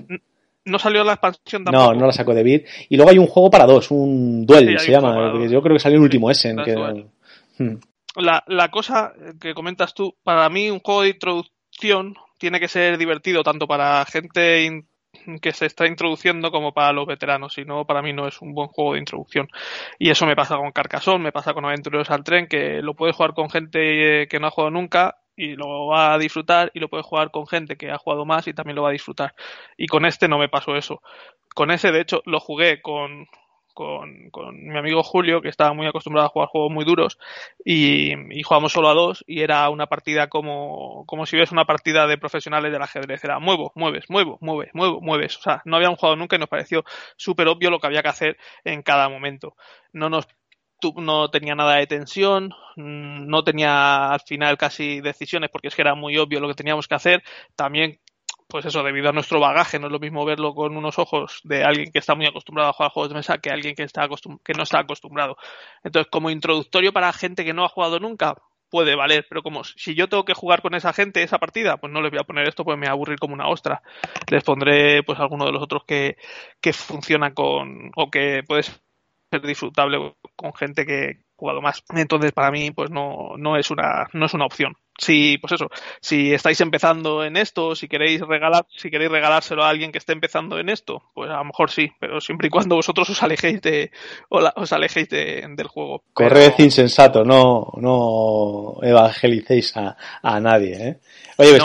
No 0.63 0.77
salió 0.77 1.03
la 1.03 1.13
expansión 1.13 1.63
tampoco. 1.63 1.93
No, 1.93 1.99
no 2.01 2.05
la 2.05 2.13
sacó 2.13 2.35
de 2.35 2.43
Beat. 2.43 2.65
Y 2.87 2.95
luego 2.95 3.09
hay 3.09 3.17
un 3.17 3.25
juego 3.25 3.49
para 3.49 3.65
dos, 3.65 3.89
un 3.89 4.45
Duel 4.45 4.77
se 4.77 4.91
llama. 4.91 5.33
Yo 5.49 5.59
creo 5.59 5.75
que 5.75 5.79
salió 5.79 5.97
el 5.97 6.03
último 6.03 6.29
ese. 6.29 6.53
Hmm. 7.57 7.77
La, 8.17 8.43
la 8.45 8.69
cosa 8.69 9.11
que 9.39 9.55
comentas 9.55 9.95
tú, 9.95 10.15
para 10.23 10.47
mí 10.49 10.69
un 10.69 10.79
juego 10.79 11.01
de 11.01 11.09
introducción 11.09 12.13
tiene 12.37 12.59
que 12.59 12.67
ser 12.67 12.99
divertido 12.99 13.41
tanto 13.41 13.65
para 13.67 14.05
gente 14.05 14.63
que 15.41 15.51
se 15.53 15.65
está 15.65 15.87
introduciendo 15.87 16.51
como 16.51 16.73
para 16.73 16.93
los 16.93 17.05
veteranos, 17.05 17.53
si 17.53 17.65
no, 17.65 17.85
para 17.85 18.01
mí 18.01 18.13
no 18.13 18.27
es 18.27 18.41
un 18.41 18.53
buen 18.53 18.69
juego 18.69 18.93
de 18.93 18.99
introducción. 18.99 19.47
Y 19.99 20.09
eso 20.09 20.25
me 20.25 20.35
pasa 20.35 20.57
con 20.57 20.71
Carcassonne, 20.71 21.23
me 21.23 21.31
pasa 21.31 21.53
con 21.53 21.65
Aventureros 21.65 22.09
al 22.09 22.23
Tren, 22.23 22.47
que 22.47 22.81
lo 22.81 22.95
puedes 22.95 23.15
jugar 23.15 23.33
con 23.33 23.49
gente 23.49 24.27
que 24.27 24.39
no 24.39 24.47
ha 24.47 24.51
jugado 24.51 24.71
nunca 24.71 25.17
y 25.35 25.55
lo 25.55 25.87
va 25.87 26.13
a 26.13 26.17
disfrutar 26.17 26.71
y 26.73 26.79
lo 26.79 26.89
puedes 26.89 27.05
jugar 27.05 27.31
con 27.31 27.47
gente 27.47 27.77
que 27.77 27.91
ha 27.91 27.97
jugado 27.97 28.25
más 28.25 28.47
y 28.47 28.53
también 28.53 28.75
lo 28.75 28.83
va 28.83 28.89
a 28.89 28.93
disfrutar. 28.93 29.33
Y 29.77 29.87
con 29.87 30.05
este 30.05 30.27
no 30.27 30.37
me 30.37 30.49
pasó 30.49 30.75
eso. 30.75 31.01
Con 31.53 31.71
ese, 31.71 31.91
de 31.91 32.01
hecho, 32.01 32.21
lo 32.25 32.39
jugué 32.39 32.81
con, 32.81 33.27
con, 33.73 34.29
con, 34.31 34.67
mi 34.67 34.77
amigo 34.77 35.03
Julio, 35.03 35.41
que 35.41 35.49
estaba 35.49 35.73
muy 35.73 35.87
acostumbrado 35.87 36.27
a 36.27 36.29
jugar 36.29 36.49
juegos 36.49 36.71
muy 36.71 36.85
duros, 36.85 37.17
y, 37.63 38.13
jugamos 38.43 38.71
solo 38.71 38.89
a 38.89 38.93
dos, 38.93 39.23
y 39.27 39.41
era 39.41 39.69
una 39.69 39.87
partida 39.87 40.27
como, 40.27 41.05
como 41.05 41.25
si 41.25 41.37
ves 41.37 41.51
una 41.51 41.65
partida 41.65 42.07
de 42.07 42.17
profesionales 42.17 42.71
del 42.71 42.81
ajedrez. 42.81 43.23
Era 43.23 43.39
muevo, 43.39 43.71
mueves, 43.75 44.09
muevo, 44.09 44.37
mueves, 44.41 44.71
muevo, 44.73 45.01
mueves. 45.01 45.37
O 45.37 45.41
sea, 45.41 45.61
no 45.65 45.77
habíamos 45.77 45.99
jugado 45.99 46.15
nunca 46.15 46.35
y 46.35 46.39
nos 46.39 46.49
pareció 46.49 46.83
súper 47.17 47.47
obvio 47.47 47.69
lo 47.69 47.79
que 47.79 47.87
había 47.87 48.03
que 48.03 48.09
hacer 48.09 48.37
en 48.63 48.81
cada 48.81 49.09
momento. 49.09 49.55
No 49.93 50.09
nos 50.09 50.27
no 50.97 51.29
tenía 51.29 51.55
nada 51.55 51.75
de 51.75 51.87
tensión, 51.87 52.53
no 52.75 53.43
tenía 53.43 54.11
al 54.11 54.21
final 54.21 54.57
casi 54.57 54.99
decisiones 55.01 55.49
porque 55.51 55.67
es 55.67 55.75
que 55.75 55.81
era 55.83 55.95
muy 55.95 56.17
obvio 56.17 56.39
lo 56.39 56.47
que 56.47 56.55
teníamos 56.55 56.87
que 56.87 56.95
hacer. 56.95 57.23
También 57.55 57.99
pues 58.51 58.65
eso, 58.65 58.83
debido 58.83 59.09
a 59.09 59.13
nuestro 59.13 59.39
bagaje, 59.39 59.79
no 59.79 59.87
es 59.87 59.93
lo 59.93 59.99
mismo 59.99 60.25
verlo 60.25 60.53
con 60.53 60.75
unos 60.75 60.99
ojos 60.99 61.39
de 61.43 61.63
alguien 61.63 61.91
que 61.91 61.99
está 61.99 62.15
muy 62.15 62.25
acostumbrado 62.25 62.69
a 62.69 62.73
jugar 62.73 62.91
juegos 62.91 63.09
de 63.09 63.15
mesa 63.15 63.37
que 63.37 63.49
alguien 63.49 63.75
que, 63.75 63.83
está 63.83 64.07
que 64.43 64.53
no 64.53 64.63
está 64.63 64.79
acostumbrado. 64.79 65.37
Entonces, 65.83 66.09
como 66.11 66.29
introductorio 66.29 66.91
para 66.91 67.13
gente 67.13 67.45
que 67.45 67.53
no 67.53 67.63
ha 67.63 67.69
jugado 67.69 67.99
nunca, 67.99 68.35
puede 68.69 68.95
valer, 68.95 69.25
pero 69.29 69.43
como 69.43 69.63
si 69.63 69.95
yo 69.95 70.07
tengo 70.09 70.25
que 70.25 70.33
jugar 70.33 70.61
con 70.61 70.75
esa 70.75 70.93
gente 70.93 71.23
esa 71.23 71.39
partida, 71.39 71.77
pues 71.77 71.91
no 71.91 72.01
les 72.01 72.11
voy 72.11 72.19
a 72.19 72.23
poner 72.23 72.47
esto, 72.47 72.63
pues 72.63 72.77
me 72.77 72.87
voy 72.87 72.89
a 72.89 72.93
aburrir 72.93 73.19
como 73.19 73.33
una 73.33 73.47
ostra. 73.47 73.81
Les 74.29 74.43
pondré 74.43 75.03
pues 75.03 75.19
alguno 75.19 75.45
de 75.45 75.51
los 75.51 75.61
otros 75.61 75.83
que, 75.85 76.17
que 76.59 76.73
funciona 76.73 77.33
con, 77.33 77.91
o 77.95 78.09
que 78.09 78.43
puede 78.47 78.63
ser 78.63 78.81
disfrutable 79.43 80.15
con 80.35 80.53
gente 80.53 80.85
que 80.85 81.21
jugado 81.41 81.61
más. 81.61 81.83
Entonces, 81.95 82.31
para 82.31 82.51
mí, 82.51 82.71
pues 82.71 82.91
no, 82.91 83.33
no 83.37 83.57
es 83.57 83.71
una, 83.71 84.07
no 84.13 84.25
es 84.25 84.33
una 84.33 84.45
opción 84.45 84.75
si, 85.01 85.37
pues 85.39 85.53
eso, 85.53 85.67
si 85.99 86.33
estáis 86.33 86.61
empezando 86.61 87.23
en 87.23 87.35
esto, 87.35 87.75
si 87.75 87.87
queréis 87.87 88.21
regalar, 88.21 88.65
si 88.69 88.91
queréis 88.91 89.11
regalárselo 89.11 89.63
a 89.63 89.69
alguien 89.69 89.91
que 89.91 89.97
esté 89.97 90.13
empezando 90.13 90.59
en 90.59 90.69
esto, 90.69 91.01
pues 91.13 91.29
a 91.29 91.37
lo 91.37 91.45
mejor 91.45 91.71
sí, 91.71 91.91
pero 91.99 92.21
siempre 92.21 92.47
y 92.47 92.49
cuando 92.51 92.75
vosotros 92.75 93.09
os 93.09 93.23
alejéis 93.23 93.61
de, 93.61 93.91
os 94.29 94.73
alejéis 94.73 95.09
del 95.09 95.67
juego. 95.67 96.03
Corred 96.13 96.53
insensato, 96.59 97.23
no, 97.23 97.71
no 97.77 98.77
evangelicéis 98.83 99.75
a, 99.75 99.97
a 100.21 100.39
nadie, 100.39 100.87
¿eh? 100.87 100.99
Oye, 101.37 101.57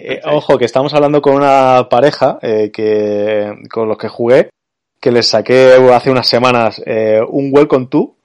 eh, 0.00 0.20
ojo, 0.24 0.56
que 0.56 0.64
estamos 0.64 0.94
hablando 0.94 1.20
con 1.20 1.34
una 1.34 1.88
pareja 1.90 2.38
eh, 2.40 2.70
que, 2.72 3.52
con 3.70 3.86
los 3.86 3.98
que 3.98 4.08
jugué, 4.08 4.48
que 4.98 5.12
les 5.12 5.28
saqué 5.28 5.74
hace 5.92 6.10
unas 6.10 6.26
semanas 6.26 6.80
eh, 6.86 7.20
un 7.28 7.50
Welcome 7.52 7.88
To, 7.90 8.16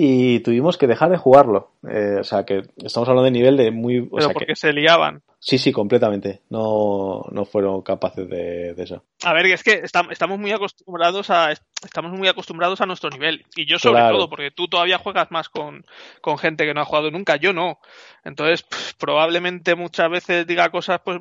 y 0.00 0.38
tuvimos 0.40 0.78
que 0.78 0.86
dejar 0.86 1.10
de 1.10 1.16
jugarlo. 1.16 1.72
Eh, 1.90 2.18
o 2.20 2.22
sea, 2.22 2.44
que 2.44 2.62
estamos 2.76 3.08
hablando 3.08 3.24
de 3.24 3.32
nivel 3.32 3.56
de 3.56 3.72
muy... 3.72 3.98
O 3.98 4.16
Pero 4.16 4.30
porque 4.30 4.54
se 4.54 4.72
liaban. 4.72 5.22
Sí, 5.40 5.58
sí, 5.58 5.72
completamente. 5.72 6.42
No, 6.50 7.24
no 7.32 7.44
fueron 7.44 7.82
capaces 7.82 8.28
de, 8.28 8.76
eso. 8.78 9.02
A 9.24 9.32
ver, 9.32 9.46
es 9.46 9.64
que 9.64 9.82
estamos 9.82 10.38
muy 10.38 10.52
acostumbrados 10.52 11.30
a 11.30 11.50
estamos 11.50 12.12
muy 12.12 12.28
acostumbrados 12.28 12.80
a 12.80 12.86
nuestro 12.86 13.10
nivel. 13.10 13.44
Y 13.56 13.66
yo 13.66 13.80
sobre 13.80 14.02
todo, 14.02 14.30
porque 14.30 14.52
tú 14.52 14.68
todavía 14.68 14.98
juegas 14.98 15.32
más 15.32 15.48
con, 15.48 15.84
con, 16.20 16.38
gente 16.38 16.64
que 16.64 16.74
no 16.74 16.82
ha 16.82 16.84
jugado 16.84 17.10
nunca, 17.10 17.34
yo 17.34 17.52
no. 17.52 17.80
Entonces, 18.22 18.64
probablemente 18.98 19.74
muchas 19.74 20.10
veces 20.10 20.46
diga 20.46 20.70
cosas 20.70 21.00
pues 21.04 21.20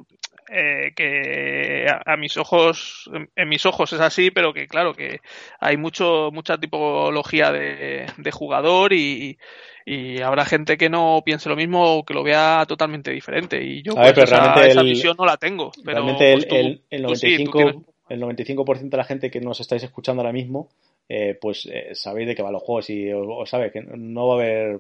eh, 0.50 0.94
que 0.96 1.88
a, 2.06 2.16
mis 2.16 2.38
ojos, 2.38 3.10
en, 3.36 3.50
mis 3.50 3.66
ojos 3.66 3.92
es 3.94 4.00
así, 4.00 4.32
pero 4.32 4.54
que 4.54 4.68
claro, 4.68 4.94
que 4.94 5.20
hay 5.60 5.78
mucho, 5.78 6.30
mucha 6.32 6.58
tipología 6.58 7.52
de, 7.52 8.32
jugador 8.32 8.94
y, 8.94 9.38
y, 9.86 10.22
habrá 10.22 10.46
gente 10.46 10.78
que 10.78 10.90
no 10.90 11.22
piense 11.26 11.50
lo 11.50 11.56
mismo 11.56 11.98
o 11.98 12.06
que 12.06 12.14
lo 12.14 12.24
vea 12.24 12.66
totalmente 12.68 13.12
diferente. 13.12 13.62
Y 13.62 13.82
yo 13.82 13.96
pues, 13.96 14.18
esa, 14.18 14.84
visión 14.84 15.16
no 15.18 15.26
la 15.26 15.38
tengo. 15.38 15.72
Pero 15.84 15.98
realmente 15.98 16.34
el, 16.34 16.46
pues 16.48 16.84
el, 16.90 17.02
95, 17.02 17.86
el 18.10 18.22
95% 18.22 18.90
de 18.90 18.98
la 18.98 19.04
gente 19.04 19.30
que 19.30 19.42
nos 19.42 19.60
estáis 19.60 19.84
escuchando 19.84 20.22
ahora 20.22 20.34
mismo, 20.34 20.70
eh, 21.10 21.38
pues 21.40 21.66
eh, 21.72 21.94
sabéis 21.94 22.28
de 22.28 22.36
qué 22.36 22.42
va 22.42 22.52
los 22.52 22.64
juegos 22.64 22.90
y 22.90 23.12
os, 23.12 23.50
sabe 23.50 23.72
que 23.72 23.82
no 23.82 24.28
va 24.28 24.36
a 24.36 24.38
haber 24.38 24.80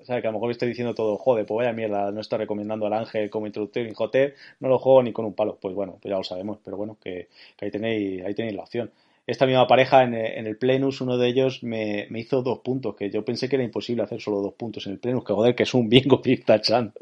o 0.00 0.04
sea, 0.04 0.20
que 0.20 0.26
a 0.26 0.30
lo 0.30 0.34
mejor 0.34 0.48
me 0.48 0.52
estoy 0.52 0.68
diciendo 0.68 0.94
todo, 0.94 1.16
joder, 1.16 1.46
pues 1.46 1.56
vaya 1.56 1.72
mierda, 1.72 2.10
no 2.10 2.20
estoy 2.20 2.38
recomendando 2.38 2.86
al 2.86 2.92
Ángel 2.92 3.30
como 3.30 3.46
introductor 3.46 3.82
en 3.84 3.94
Joté, 3.94 4.34
no 4.60 4.68
lo 4.68 4.78
juego 4.78 5.02
ni 5.02 5.12
con 5.12 5.24
un 5.24 5.34
palo. 5.34 5.58
Pues 5.60 5.74
bueno, 5.74 5.98
pues 6.00 6.10
ya 6.10 6.16
lo 6.16 6.24
sabemos, 6.24 6.58
pero 6.64 6.76
bueno, 6.76 6.96
que, 7.02 7.28
ahí, 7.60 7.70
tenéis, 7.70 8.24
ahí 8.24 8.34
tenéis 8.34 8.56
la 8.56 8.62
opción. 8.62 8.90
Esta 9.26 9.44
misma 9.44 9.66
pareja 9.66 10.04
en, 10.04 10.14
el 10.14 10.56
Plenus, 10.56 11.02
uno 11.02 11.18
de 11.18 11.28
ellos 11.28 11.62
me, 11.62 12.08
hizo 12.14 12.40
dos 12.42 12.60
puntos, 12.60 12.96
que 12.96 13.10
yo 13.10 13.26
pensé 13.26 13.46
que 13.46 13.56
era 13.56 13.64
imposible 13.64 14.02
hacer 14.02 14.22
solo 14.22 14.40
dos 14.40 14.54
puntos 14.54 14.86
en 14.86 14.94
el 14.94 14.98
Plenus, 14.98 15.22
que 15.22 15.34
joder, 15.34 15.54
que 15.54 15.64
es 15.64 15.74
un 15.74 15.90
bingo 15.90 16.22
tachando. 16.46 16.94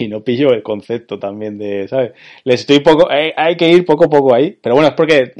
y 0.00 0.08
no 0.08 0.24
pillo 0.24 0.52
el 0.52 0.64
concepto 0.64 1.20
también 1.20 1.58
de, 1.58 1.86
¿sabes? 1.86 2.12
Les 2.42 2.62
estoy 2.62 2.80
poco, 2.80 3.08
hay, 3.08 3.30
hay 3.36 3.56
que 3.56 3.68
ir 3.68 3.84
poco 3.84 4.06
a 4.06 4.10
poco 4.10 4.34
ahí, 4.34 4.58
pero 4.60 4.74
bueno, 4.74 4.88
es 4.88 4.94
porque, 4.94 5.32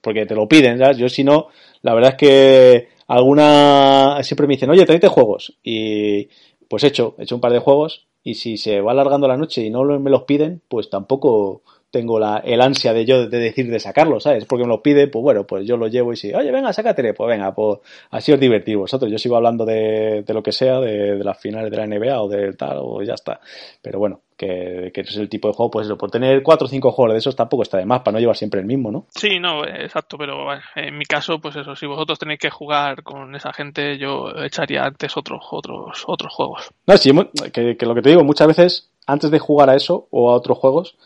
porque 0.00 0.26
te 0.26 0.36
lo 0.36 0.46
piden, 0.46 0.78
¿sabes? 0.78 0.96
Yo 0.96 1.08
si 1.08 1.24
no, 1.24 1.48
la 1.82 1.92
verdad 1.92 2.10
es 2.10 2.16
que 2.16 2.93
alguna 3.06 4.18
siempre 4.22 4.46
me 4.46 4.54
dicen, 4.54 4.70
oye, 4.70 4.86
tráete 4.86 5.08
juegos. 5.08 5.58
Y 5.62 6.28
pues 6.68 6.84
he 6.84 6.88
hecho, 6.88 7.14
he 7.18 7.24
hecho 7.24 7.34
un 7.34 7.40
par 7.40 7.52
de 7.52 7.58
juegos 7.58 8.06
y 8.22 8.34
si 8.34 8.56
se 8.56 8.80
va 8.80 8.92
alargando 8.92 9.28
la 9.28 9.36
noche 9.36 9.62
y 9.62 9.70
no 9.70 9.84
me 9.84 10.10
los 10.10 10.22
piden, 10.22 10.62
pues 10.68 10.88
tampoco 10.90 11.62
tengo 11.94 12.18
la, 12.18 12.38
el 12.38 12.60
ansia 12.60 12.92
de 12.92 13.06
yo 13.06 13.28
de 13.28 13.38
decir 13.38 13.70
de 13.70 13.78
sacarlos, 13.78 14.24
¿sabes? 14.24 14.46
Porque 14.46 14.64
me 14.64 14.68
los 14.68 14.80
pide, 14.80 15.06
pues 15.06 15.22
bueno, 15.22 15.46
pues 15.46 15.64
yo 15.64 15.76
lo 15.76 15.86
llevo 15.86 16.12
y 16.12 16.16
si, 16.16 16.34
oye, 16.34 16.50
venga, 16.50 16.72
sácate, 16.72 17.14
pues 17.14 17.28
venga, 17.28 17.54
pues 17.54 17.78
así 18.10 18.32
os 18.32 18.40
divertir 18.40 18.76
vosotros. 18.76 19.08
Yo 19.12 19.16
sigo 19.16 19.36
hablando 19.36 19.64
de, 19.64 20.24
de 20.26 20.34
lo 20.34 20.42
que 20.42 20.50
sea, 20.50 20.80
de, 20.80 21.14
de, 21.16 21.22
las 21.22 21.40
finales 21.40 21.70
de 21.70 21.76
la 21.76 21.86
NBA 21.86 22.20
o 22.20 22.28
del 22.28 22.56
tal, 22.56 22.78
o 22.80 23.00
ya 23.04 23.14
está. 23.14 23.38
Pero 23.80 24.00
bueno, 24.00 24.22
que, 24.36 24.90
que 24.92 25.02
es 25.02 25.16
el 25.16 25.28
tipo 25.28 25.46
de 25.46 25.54
juego, 25.54 25.70
pues 25.70 25.86
eso, 25.86 25.96
por 25.96 26.10
tener 26.10 26.42
cuatro 26.42 26.66
o 26.66 26.68
cinco 26.68 26.90
juegos 26.90 27.12
de 27.12 27.18
esos 27.18 27.36
tampoco 27.36 27.62
está 27.62 27.78
de 27.78 27.86
más, 27.86 28.00
para 28.00 28.14
no 28.14 28.18
llevar 28.18 28.36
siempre 28.36 28.58
el 28.58 28.66
mismo, 28.66 28.90
¿no? 28.90 29.06
Sí, 29.10 29.38
no, 29.38 29.64
exacto, 29.64 30.18
pero 30.18 30.48
en 30.74 30.98
mi 30.98 31.04
caso, 31.04 31.38
pues 31.38 31.54
eso, 31.54 31.76
si 31.76 31.86
vosotros 31.86 32.18
tenéis 32.18 32.40
que 32.40 32.50
jugar 32.50 33.04
con 33.04 33.36
esa 33.36 33.52
gente, 33.52 33.98
yo 33.98 34.30
echaría 34.44 34.82
antes 34.82 35.16
otros, 35.16 35.44
otros, 35.52 36.02
otros 36.08 36.34
juegos. 36.34 36.70
No, 36.88 36.96
sí, 36.96 37.12
que, 37.52 37.76
que 37.76 37.86
lo 37.86 37.94
que 37.94 38.02
te 38.02 38.10
digo, 38.10 38.24
muchas 38.24 38.48
veces, 38.48 38.90
antes 39.06 39.30
de 39.30 39.38
jugar 39.38 39.70
a 39.70 39.76
eso 39.76 40.08
o 40.10 40.32
a 40.32 40.34
otros 40.34 40.58
juegos, 40.58 40.96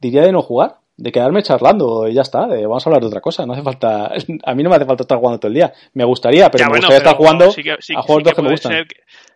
diría 0.00 0.22
de 0.22 0.32
no 0.32 0.42
jugar, 0.42 0.76
de 0.96 1.12
quedarme 1.12 1.42
charlando 1.42 2.08
y 2.08 2.14
ya 2.14 2.22
está, 2.22 2.46
de 2.46 2.66
vamos 2.66 2.86
a 2.86 2.90
hablar 2.90 3.00
de 3.02 3.08
otra 3.08 3.20
cosa, 3.20 3.46
no 3.46 3.52
hace 3.52 3.62
falta, 3.62 4.12
a 4.44 4.54
mí 4.54 4.62
no 4.62 4.70
me 4.70 4.76
hace 4.76 4.84
falta 4.84 5.02
estar 5.02 5.18
jugando 5.18 5.38
todo 5.38 5.48
el 5.48 5.54
día, 5.54 5.72
me 5.94 6.04
gustaría, 6.04 6.50
pero 6.50 6.66
me 6.66 6.76
gustaría 6.76 6.98
estar 6.98 7.16
jugando 7.16 7.44
a 7.44 8.02
juegos 8.02 8.34
que, 8.34 8.42
me 8.42 8.50
gustan 8.50 8.86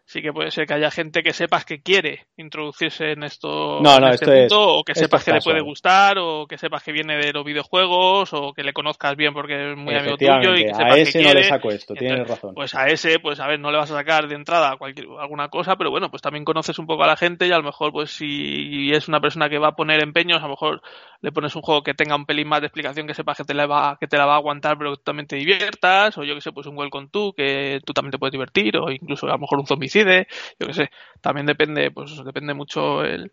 sí 0.07 0.21
que 0.21 0.33
puede 0.33 0.51
ser 0.51 0.67
que 0.67 0.75
haya 0.75 0.91
gente 0.91 1.23
que 1.23 1.33
sepas 1.33 1.65
que 1.65 1.81
quiere 1.83 2.27
introducirse 2.37 3.13
en 3.13 3.25
esto, 3.25 3.81
no, 3.81 3.99
no, 3.99 4.09
este 4.09 4.41
punto, 4.41 4.79
o 4.79 4.85
que 4.85 4.95
sepas 4.95 5.25
que 5.25 5.33
le 5.33 5.41
puede 5.41 5.61
gustar, 5.61 6.19
o 6.19 6.47
que 6.47 6.59
sepas 6.59 6.83
que 6.83 6.93
viene 6.93 7.17
de 7.17 7.33
los 7.33 7.45
videojuegos, 7.45 8.33
o 8.33 8.53
que 8.53 8.63
le 8.63 8.73
conozcas 8.73 9.17
bien 9.17 9.33
porque 9.33 9.73
es 9.73 9.77
muy 9.77 9.95
amigo 9.95 10.17
tuyo 10.17 10.55
y 10.55 10.67
que 10.67 10.75
sepas 10.75 10.93
a 10.93 10.99
ese 10.99 11.23
no 11.23 11.33
le 11.33 11.45
saco 11.45 11.71
esto, 11.71 11.95
tienes 11.95 12.29
razón. 12.29 12.55
Pues 12.55 12.75
a 12.75 12.87
ese, 12.89 13.19
pues 13.19 13.41
a 13.41 13.47
ver, 13.47 13.59
no 13.61 13.71
le 13.71 13.79
vas 13.79 13.91
a 13.91 13.95
sacar 13.95 14.29
de 14.29 14.35
entrada 14.35 14.77
cualquier, 14.77 15.07
alguna 15.19 15.49
cosa, 15.49 15.77
pero 15.77 15.91
bueno, 15.91 16.11
pues 16.11 16.23
también 16.23 16.45
conoces 16.45 16.79
un 16.79 16.87
poco 16.87 17.05
a 17.05 17.07
la 17.07 17.17
gente 17.17 17.47
y 17.47 17.53
a 17.53 17.59
lo 17.59 17.65
mejor, 17.65 17.93
pues 17.93 18.11
si 18.11 18.91
es 18.93 19.09
una 19.09 19.21
persona 19.21 19.49
que 19.49 19.59
va 19.59 19.69
a 19.69 19.77
poner 19.77 20.03
empeños, 20.03 20.39
a 20.39 20.45
lo 20.45 20.51
mejor 20.51 20.83
le 21.23 21.33
pones 21.33 21.57
un 21.57 21.63
juego 21.63 21.83
que 21.83 21.95
tenga 21.95 22.17
un 22.17 22.27
pelín 22.27 22.49
más 22.49 22.61
de 22.61 22.67
explicación, 22.67 23.07
que 23.07 23.15
sepas 23.15 23.39
que 23.39 23.45
te 23.45 23.55
la 23.55 23.67
va, 23.67 23.97
que 23.99 24.07
te 24.07 24.19
la 24.19 24.27
va 24.27 24.35
a 24.35 24.37
aguantar, 24.37 24.77
pero 24.77 24.95
que 24.95 25.03
también 25.03 25.27
te 25.27 25.37
diviertas, 25.37 26.19
o 26.19 26.25
yo 26.25 26.35
que 26.35 26.43
sé, 26.43 26.53
pues 26.53 26.67
un 26.67 26.77
Welcome 26.77 27.09
to, 27.11 27.33
que 27.33 27.81
tú 27.87 27.95
también 27.95 28.13
te 28.13 28.19
puedes 28.19 28.33
divertir, 28.33 28.77
o 28.77 28.91
incluso 28.91 29.27
a 29.27 29.31
lo 29.31 29.39
mejor 29.39 29.59
un 29.59 29.67
yo 30.01 30.67
que 30.67 30.75
sé, 30.75 30.91
también 31.21 31.47
depende, 31.47 31.91
pues 31.91 32.23
depende 32.25 32.55
mucho 32.55 33.05
el, 33.05 33.33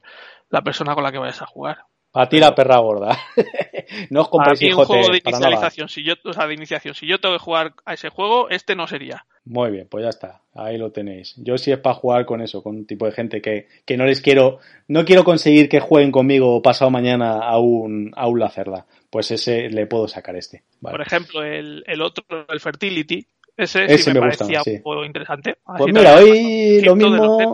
la 0.49 0.61
persona 0.61 0.93
con 0.93 1.03
la 1.03 1.11
que 1.11 1.17
vayas 1.17 1.41
a 1.41 1.47
jugar. 1.47 1.85
A 2.13 2.27
ti 2.27 2.39
la 2.39 2.53
perra 2.53 2.77
gorda. 2.79 3.17
no 4.09 4.21
os 4.21 4.29
compréis 4.29 4.61
un 4.75 4.83
juego 4.83 5.11
de 5.11 5.21
inicialización, 5.25 5.87
si 5.87 6.03
yo, 6.03 6.15
o 6.25 6.33
sea, 6.33 6.45
de 6.45 6.53
iniciación, 6.53 6.93
si 6.93 7.07
yo 7.07 7.19
tengo 7.19 7.35
que 7.35 7.43
jugar 7.43 7.73
a 7.85 7.93
ese 7.93 8.09
juego, 8.09 8.49
este 8.49 8.75
no 8.75 8.85
sería. 8.85 9.25
Muy 9.45 9.71
bien, 9.71 9.87
pues 9.89 10.03
ya 10.03 10.09
está, 10.09 10.41
ahí 10.53 10.77
lo 10.77 10.91
tenéis. 10.91 11.33
Yo 11.37 11.57
sí 11.57 11.71
es 11.71 11.79
para 11.79 11.95
jugar 11.95 12.25
con 12.25 12.41
eso, 12.41 12.61
con 12.61 12.75
un 12.75 12.85
tipo 12.85 13.05
de 13.05 13.13
gente 13.13 13.41
que, 13.41 13.67
que 13.85 13.97
no 13.97 14.05
les 14.05 14.21
quiero, 14.21 14.59
no 14.87 15.05
quiero 15.05 15.23
conseguir 15.23 15.69
que 15.69 15.79
jueguen 15.79 16.11
conmigo 16.11 16.61
pasado 16.61 16.91
mañana 16.91 17.39
a 17.39 17.57
un, 17.59 18.11
a 18.15 18.27
un 18.27 18.39
Lacerda. 18.39 18.85
Pues 19.09 19.31
ese 19.31 19.69
le 19.69 19.87
puedo 19.87 20.07
sacar 20.07 20.35
este. 20.35 20.63
Por 20.81 21.01
ejemplo, 21.01 21.43
el, 21.43 21.83
el 21.87 22.01
otro, 22.01 22.23
el 22.47 22.59
Fertility, 22.59 23.25
ese, 23.57 23.97
sí 23.97 24.13
me, 24.13 24.19
parecía 24.19 24.61
un 24.65 24.81
poco 24.81 25.05
interesante. 25.05 25.57
pues 25.77 25.93
mira, 25.93 26.15
hoy 26.15 26.81
lo 26.81 26.95
mismo, 26.95 27.53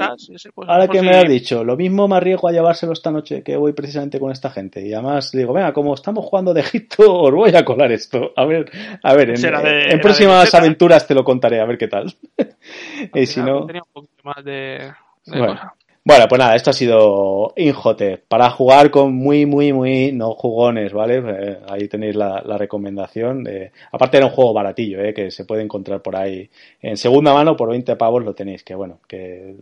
pues, 0.56 0.70
ahora 0.70 0.88
que 0.88 1.02
me 1.02 1.12
has 1.12 1.28
dicho, 1.28 1.64
lo 1.64 1.76
mismo 1.76 2.08
me 2.08 2.18
arriesgo 2.18 2.48
a 2.48 2.52
llevárselo 2.52 2.94
esta 2.94 3.12
noche, 3.12 3.44
que 3.44 3.58
voy 3.58 3.74
precisamente 3.74 4.20
con 4.20 4.32
esta 4.32 4.50
gente. 4.50 4.86
Y 4.86 4.94
además 4.94 5.32
digo, 5.32 5.54
venga, 5.54 5.74
como 5.74 5.94
estamos 5.94 6.26
jugando 6.26 6.54
de 6.54 6.62
Egipto, 6.62 7.14
os 7.22 7.34
voy 7.34 7.56
a 7.56 7.66
colar 7.66 7.92
esto. 7.92 8.32
A 8.36 8.46
ver, 8.46 8.72
a 9.04 9.14
ver, 9.14 9.32
en, 9.32 10.00
próximas 10.00 10.54
aventuras 10.54 11.08
te 11.08 11.16
lo 11.16 11.24
contaré, 11.24 11.60
a 11.60 11.66
ver 11.66 11.78
qué 11.78 11.88
tal. 11.88 12.14
y 13.14 13.26
si 13.26 13.42
no... 13.42 13.66
Tenía 13.66 13.82
un 13.84 13.94
poquito 13.94 14.22
más 14.24 14.44
de, 14.46 14.94
bueno, 15.26 15.60
pues 16.08 16.40
nada, 16.40 16.56
esto 16.56 16.70
ha 16.70 16.74
sido 16.74 17.54
Injote. 17.56 18.18
Para 18.18 18.50
jugar 18.50 18.92
con 18.92 19.14
muy, 19.14 19.46
muy, 19.46 19.74
muy 19.74 20.12
no 20.12 20.34
jugones, 20.36 20.94
¿vale? 20.94 21.18
Eh, 21.18 21.60
ahí 21.68 21.88
tenéis 21.88 22.16
la, 22.16 22.42
recomendación. 22.58 23.44
De... 23.44 23.72
Aparte 23.92 24.18
era 24.18 24.28
un 24.28 24.32
juego 24.32 24.54
baratillo, 24.54 25.02
¿eh? 25.02 25.14
Que 25.14 25.32
se 25.32 25.46
puede 25.46 25.64
encontrar 25.64 26.02
por 26.02 26.16
ahí 26.16 26.50
en 26.82 26.98
segunda 26.98 27.34
mano 27.34 27.56
por 27.56 27.70
20 27.70 27.96
pavos 27.96 28.24
lo 28.24 28.34
tenéis. 28.34 28.64
Que 28.64 28.76
bueno, 28.76 29.00
que, 29.08 29.56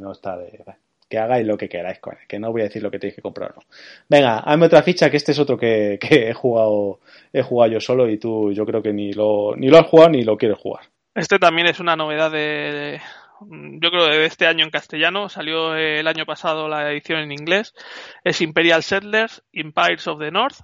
no 0.00 0.12
está 0.12 0.36
de... 0.36 0.64
Que 1.08 1.18
hagáis 1.18 1.46
lo 1.46 1.56
que 1.56 1.70
queráis 1.70 2.00
con 2.00 2.14
él, 2.14 2.26
que 2.28 2.38
no 2.38 2.52
voy 2.52 2.60
a 2.60 2.64
decir 2.64 2.82
lo 2.82 2.90
que 2.90 2.98
tenéis 2.98 3.16
que 3.16 3.22
comprar. 3.22 3.54
No. 3.56 3.62
Venga, 4.10 4.40
hazme 4.40 4.66
otra 4.66 4.82
ficha, 4.82 5.08
que 5.08 5.16
este 5.16 5.32
es 5.32 5.38
otro 5.38 5.56
que, 5.56 5.98
he 6.02 6.34
jugado 6.34 7.00
he 7.32 7.40
jugado 7.40 7.72
yo 7.72 7.80
solo 7.80 8.10
y 8.10 8.18
tú 8.18 8.52
yo 8.52 8.66
creo 8.66 8.82
que 8.82 8.92
ni 8.92 9.12
lo, 9.12 9.56
ni 9.56 9.68
lo 9.68 9.78
has 9.78 9.86
jugado 9.86 10.10
ni 10.10 10.22
lo 10.22 10.36
quieres 10.36 10.58
jugar. 10.58 10.84
Este 11.14 11.38
también 11.38 11.66
es 11.66 11.80
una 11.80 11.96
novedad 11.96 12.30
de, 12.30 13.00
yo 13.40 13.90
creo 13.90 14.06
de 14.06 14.24
este 14.26 14.46
año 14.46 14.64
en 14.64 14.70
castellano, 14.70 15.28
salió 15.28 15.74
el 15.74 16.06
año 16.06 16.26
pasado 16.26 16.68
la 16.68 16.90
edición 16.90 17.20
en 17.20 17.32
inglés, 17.32 17.74
es 18.24 18.40
Imperial 18.40 18.82
Settlers, 18.82 19.42
Empires 19.52 20.06
of 20.06 20.18
the 20.20 20.30
North. 20.30 20.60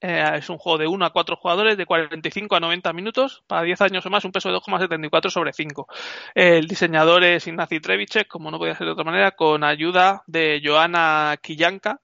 Eh, 0.00 0.22
es 0.36 0.48
un 0.48 0.58
juego 0.58 0.78
de 0.78 0.86
1 0.86 1.04
a 1.04 1.10
4 1.10 1.36
jugadores 1.36 1.76
de 1.76 1.84
45 1.84 2.54
a 2.54 2.60
90 2.60 2.92
minutos 2.92 3.42
para 3.48 3.62
10 3.62 3.80
años 3.80 4.06
o 4.06 4.10
más, 4.10 4.24
un 4.24 4.30
peso 4.30 4.48
de 4.48 4.54
2,74 4.54 5.28
sobre 5.28 5.52
5. 5.52 5.88
el 6.36 6.68
diseñador 6.68 7.24
es 7.24 7.48
Ignacy 7.48 7.80
Trevicek, 7.80 8.28
como 8.28 8.52
no 8.52 8.58
podía 8.58 8.76
ser 8.76 8.86
de 8.86 8.92
otra 8.92 9.04
manera, 9.04 9.32
con 9.32 9.64
ayuda 9.64 10.22
de 10.28 10.60
Joana 10.64 11.36
Killanka, 11.42 12.00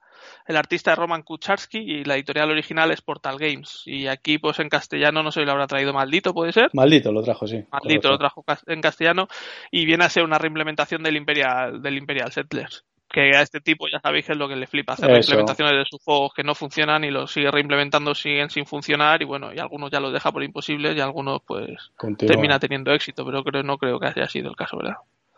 el 0.47 0.57
artista 0.57 0.93
es 0.93 0.99
Roman 0.99 1.23
Kucharski 1.23 1.79
y 1.79 2.05
la 2.05 2.15
editorial 2.15 2.51
original 2.51 2.91
es 2.91 3.01
Portal 3.01 3.39
Games. 3.39 3.83
Y 3.87 4.07
aquí, 4.07 4.39
pues 4.39 4.59
en 4.59 4.69
castellano, 4.69 5.23
no 5.23 5.31
sé 5.31 5.41
si 5.41 5.47
lo 5.47 5.53
habrá 5.53 5.67
traído 5.67 5.93
Maldito, 5.93 6.35
¿puede 6.35 6.53
ser? 6.53 6.71
Maldito 6.73 7.13
lo 7.13 7.23
trajo, 7.23 7.47
sí. 7.47 7.65
Maldito 7.71 8.09
lo 8.09 8.19
trajo 8.19 8.45
en 8.67 8.81
castellano 8.81 9.29
y 9.71 9.87
viene 9.87 10.05
a 10.05 10.11
ser 10.11 10.25
una 10.25 10.39
reimplementación 10.39 11.03
del 11.03 11.17
Imperial, 11.17 11.83
del 11.83 11.99
Imperial 11.99 12.33
Settlers 12.33 12.85
que 13.15 13.37
a 13.37 13.43
este 13.43 13.61
tipo 13.61 13.87
ya 13.89 14.01
sabéis 14.01 14.27
que 14.27 14.33
es 14.33 14.39
lo 14.39 14.49
que 14.49 14.57
le 14.57 14.67
flipa, 14.67 14.95
hacer 14.95 15.09
reimplementaciones 15.09 15.73
de 15.73 15.85
sus 15.85 16.03
juegos 16.03 16.33
que 16.35 16.43
no 16.43 16.57
funcionan 16.57 17.05
y 17.05 17.13
los 17.13 17.31
sigue 17.31 17.49
reimplementando, 17.49 18.13
siguen 18.13 18.51
sin 18.51 18.67
funcionar 18.67 19.23
y 19.23 19.25
bueno, 19.25 19.55
y 19.55 19.61
algunos 19.61 19.93
ya 19.93 20.01
los 20.01 20.13
deja 20.13 20.33
por 20.33 20.43
imposibles 20.43 20.97
y 20.97 21.01
algunos 21.01 21.41
pues 21.47 21.93
termina 22.19 22.59
teniendo 22.59 22.93
éxito, 22.93 23.25
pero 23.25 23.45
creo 23.45 23.63
no 23.63 23.79
creo 23.79 24.01
que 24.01 24.09
haya 24.09 24.27
sido 24.27 24.51
el 24.51 24.57
caso, 24.57 24.79
¿verdad? 24.79 24.97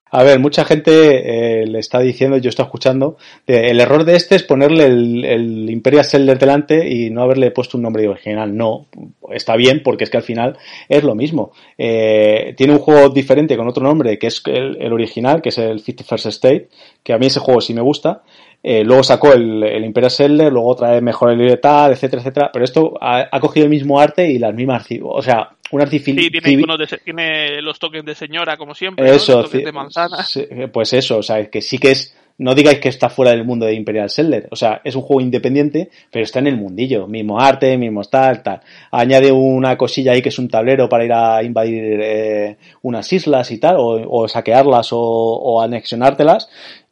A 0.09 0.23
ver, 0.23 0.39
mucha 0.39 0.65
gente 0.65 1.63
eh, 1.63 1.67
le 1.67 1.81
está 1.81 1.99
diciendo, 1.99 2.37
yo 2.37 2.49
estoy 2.49 2.65
escuchando, 2.65 3.17
el 3.45 3.81
error 3.81 4.05
de 4.05 4.15
este 4.15 4.37
es 4.37 4.45
ponerle 4.45 4.87
el, 4.87 5.69
Imperial 5.69 6.05
Seller 6.05 6.39
delante 6.39 6.89
y 6.89 7.11
no 7.11 7.23
haberle 7.23 7.51
puesto 7.51 7.77
un 7.77 7.83
nombre 7.83 8.07
original. 8.07 8.57
No, 8.57 8.87
está 9.33 9.57
bien 9.57 9.83
porque 9.83 10.05
es 10.05 10.11
que 10.11 10.17
al 10.17 10.23
final 10.23 10.57
es 10.89 11.03
lo 11.03 11.17
mismo. 11.17 11.51
Eh, 11.77 12.55
tiene 12.57 12.75
un 12.75 12.79
juego 12.79 13.09
diferente 13.09 13.57
con 13.57 13.67
otro 13.67 13.83
nombre 13.83 14.17
que 14.17 14.29
es 14.29 14.41
el, 14.47 14.93
original, 14.93 15.43
que 15.43 15.49
es 15.49 15.59
el 15.59 15.83
51st 15.83 16.27
State, 16.29 16.69
que 17.03 17.13
a 17.13 17.19
mí 17.19 17.27
ese 17.27 17.41
juego 17.41 17.61
sí 17.61 17.75
me 17.75 17.83
gusta. 17.83 18.23
Eh, 18.63 18.85
luego 18.85 19.03
sacó 19.03 19.33
el, 19.33 19.85
Imperial 19.85 20.11
Seller, 20.11 20.53
luego 20.53 20.77
trae 20.77 21.01
mejor 21.01 21.37
libertad, 21.37 21.91
etcétera, 21.91 22.23
etcétera. 22.23 22.51
Pero 22.53 22.65
esto 22.65 22.95
ha, 23.01 23.27
ha, 23.31 23.41
cogido 23.41 23.65
el 23.65 23.71
mismo 23.71 23.99
arte 23.99 24.31
y 24.31 24.39
las 24.39 24.55
mismas, 24.55 24.87
o 25.03 25.23
sea, 25.23 25.56
un. 25.71 25.89
Sí, 25.89 26.31
tiene, 26.31 26.65
tiene, 27.05 27.63
los 27.63 27.79
toques 27.79 28.05
de 28.05 28.15
señora, 28.15 28.57
como 28.57 28.75
siempre. 28.75 29.15
Eso, 29.15 29.43
Los 29.43 29.53
de 29.53 29.73
manzana. 29.73 30.25
pues 30.73 30.93
eso, 30.93 31.19
o 31.19 31.23
sea, 31.23 31.49
que 31.51 31.61
sí 31.61 31.79
que 31.79 31.93
es. 31.93 32.17
No 32.39 32.55
digáis 32.55 32.81
que 32.81 32.91
está 32.91 33.09
fuera 33.09 33.31
del 33.31 33.47
mundo 33.47 33.65
de 33.65 33.73
Imperial 33.73 34.11
Seller. 34.11 34.47
O 34.51 34.57
sea, 34.57 34.83
es 34.85 34.95
un 34.95 35.01
juego 35.01 35.23
independiente, 35.23 35.89
pero 36.11 36.23
está 36.23 36.39
en 36.41 36.49
el 36.49 36.59
mundillo. 36.59 37.07
Mismo 37.07 37.41
arte, 37.41 37.79
mismo 37.79 38.05
tal, 38.05 38.43
tal. 38.43 38.61
Añade 38.91 39.33
una 39.33 39.79
cosilla 39.79 40.13
ahí 40.13 40.21
que 40.21 40.29
es 40.29 40.39
un 40.39 40.49
tablero 40.49 40.87
para 40.87 41.07
ir 41.07 41.13
a 41.15 41.43
invadir 41.43 41.99
eh, 42.03 42.57
unas 42.83 43.11
islas 43.11 43.51
y 43.53 43.59
tal, 43.59 43.77
o, 43.79 44.07
o 44.11 44.29
saquearlas 44.29 44.93
o, 44.93 44.99
o 45.01 45.63
anexionártelas 45.63 46.51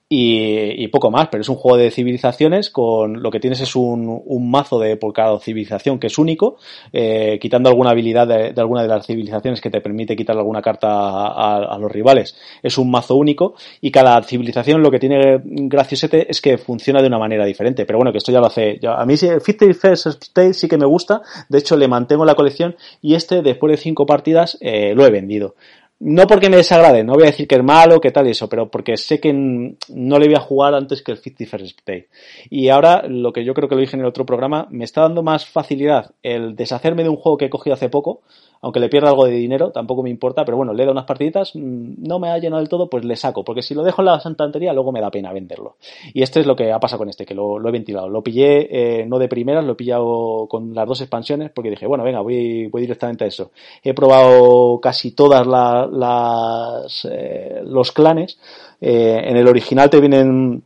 y, 0.09 0.87
poco 0.89 1.11
más, 1.11 1.29
pero 1.29 1.41
es 1.41 1.49
un 1.49 1.57
juego 1.57 1.79
de 1.79 1.91
civilizaciones 1.91 2.71
con 2.71 3.23
lo 3.23 3.31
que 3.31 3.41
tienes 3.41 3.61
es 3.61 3.75
un, 3.75 4.23
mazo 4.51 4.79
de 4.79 4.97
por 4.97 5.13
cada 5.13 5.39
civilización 5.41 5.99
que 5.99 6.09
es 6.09 6.19
único, 6.19 6.57
eh, 6.93 7.39
quitando 7.41 7.69
alguna 7.69 7.91
habilidad 7.91 8.27
de, 8.27 8.61
alguna 8.61 8.83
de 8.83 8.89
las 8.89 9.07
civilizaciones 9.07 9.61
que 9.61 9.71
te 9.71 9.81
permite 9.81 10.15
quitar 10.15 10.37
alguna 10.37 10.61
carta 10.61 10.89
a, 10.89 11.79
los 11.79 11.91
rivales. 11.91 12.37
Es 12.63 12.79
un 12.79 12.91
mazo 12.91 13.17
único 13.17 13.55
y 13.81 13.91
cada 13.91 14.23
civilización 14.23 14.83
lo 14.83 14.91
que 14.91 14.99
tiene 14.99 15.41
graciosete 15.43 16.31
es 16.31 16.41
que 16.41 16.59
funciona 16.59 17.01
de 17.01 17.09
una 17.09 17.19
manera 17.19 17.45
diferente, 17.45 17.87
pero 17.87 17.99
bueno, 17.99 18.13
que 18.13 18.19
esto 18.19 18.31
ya 18.31 18.41
lo 18.41 18.47
hace. 18.47 18.79
A 18.87 19.05
mí 19.07 19.17
sí, 19.17 19.29
Fifty 19.43 19.73
First 19.73 20.07
State 20.07 20.55
sí 20.55 20.69
que 20.69 20.79
me 20.79 20.87
gusta, 20.87 21.23
de 21.49 21.59
hecho 21.59 21.77
le 21.77 21.89
mantengo 21.89 22.25
la 22.25 22.35
colección 22.35 22.77
y 23.01 23.15
este 23.15 23.43
después 23.43 23.71
de 23.73 23.77
cinco 23.79 24.07
partidas 24.07 24.59
eh, 24.61 24.95
lo 24.95 25.07
he 25.07 25.11
vendido 25.11 25.55
no 26.01 26.27
porque 26.27 26.51
me 26.51 26.57
desagrade, 26.57 27.05
no 27.05 27.15
voy 27.15 27.23
a 27.25 27.27
decir 27.27 27.47
que 27.47 27.55
es 27.55 27.63
malo, 27.63 28.01
que 28.01 28.11
tal 28.11 28.27
y 28.27 28.31
eso, 28.31 28.49
pero 28.49 28.71
porque 28.71 28.97
sé 28.97 29.21
que 29.21 29.33
no 29.33 30.19
le 30.19 30.27
voy 30.27 30.35
a 30.35 30.41
jugar 30.41 30.75
antes 30.75 31.03
que 31.03 31.13
el 31.13 31.19
50 31.19 31.47
First 31.47 31.81
Day. 31.87 32.07
Y 32.51 32.69
ahora, 32.69 33.05
lo 33.09 33.33
que 33.33 33.45
yo 33.45 33.55
creo 33.55 33.69
que 33.69 33.75
lo 33.75 33.81
dije 33.81 33.97
en 33.97 34.01
el 34.01 34.09
otro 34.09 34.27
programa, 34.27 34.67
me 34.71 34.85
está 34.85 35.03
dando 35.03 35.23
más 35.23 35.47
facilidad 35.47 36.13
el 36.23 36.57
deshacerme 36.57 37.05
de 37.05 37.09
un 37.09 37.17
juego 37.17 37.39
que 37.39 37.47
he 37.47 37.51
cogido 37.51 37.75
hace 37.75 37.89
poco, 37.89 38.23
aunque 38.61 38.81
le 38.81 38.89
pierda 38.89 39.11
algo 39.11 39.27
de 39.27 39.33
dinero, 39.33 39.71
tampoco 39.71 40.03
me 40.03 40.11
importa, 40.11 40.45
pero 40.45 40.57
bueno, 40.57 40.73
le 40.73 40.85
da 40.85 40.93
unas 40.93 41.05
partiditas, 41.05 41.55
mm, 41.55 41.95
no 41.99 42.19
me 42.19 42.31
ha 42.31 42.39
llenado 42.39 42.61
del 42.61 42.69
todo, 42.69 42.89
pues 42.89 43.05
le 43.05 43.17
saco, 43.17 43.45
porque 43.45 43.63
si 43.63 43.75
lo 43.75 43.83
dejo 43.83 44.03
en 44.03 44.07
la 44.07 44.21
santantería, 44.21 44.73
luego 44.73 44.93
me 44.93 45.01
da 45.01 45.11
pena 45.11 45.33
venderlo. 45.33 45.77
Y 46.13 46.23
este 46.23 46.41
es 46.41 46.47
lo 46.47 46.57
que 46.57 46.73
ha 46.73 46.81
pasado 46.81 46.99
con 46.99 47.09
este, 47.09 47.27
que 47.27 47.35
lo, 47.35 47.67
he 47.67 47.73
ventilado. 47.73 48.09
Lo 48.09 48.23
pillé 48.23 49.03
eh, 49.03 49.07
no 49.07 49.19
de 49.19 49.29
primeras, 49.29 49.65
lo 49.65 49.73
he 49.73 49.77
pillado 49.77 50.47
con 50.49 50.75
las 50.75 50.87
dos 50.87 51.01
expansiones, 51.01 51.51
porque 51.51 51.71
dije, 51.71 51.87
bueno, 51.87 52.05
venga, 52.05 52.21
voy, 52.21 52.67
voy 52.69 52.83
directamente 52.83 53.25
a 53.25 53.27
eso. 53.27 53.51
He 53.83 53.95
probado 53.95 54.81
casi 54.81 55.13
todas 55.13 55.47
las, 55.47 57.09
eh, 57.11 57.61
los 57.65 57.93
clanes. 57.93 58.39
Eh, 58.81 59.21
en 59.25 59.37
el 59.37 59.49
original 59.49 59.91
te 59.91 60.01
vienen 60.01 60.63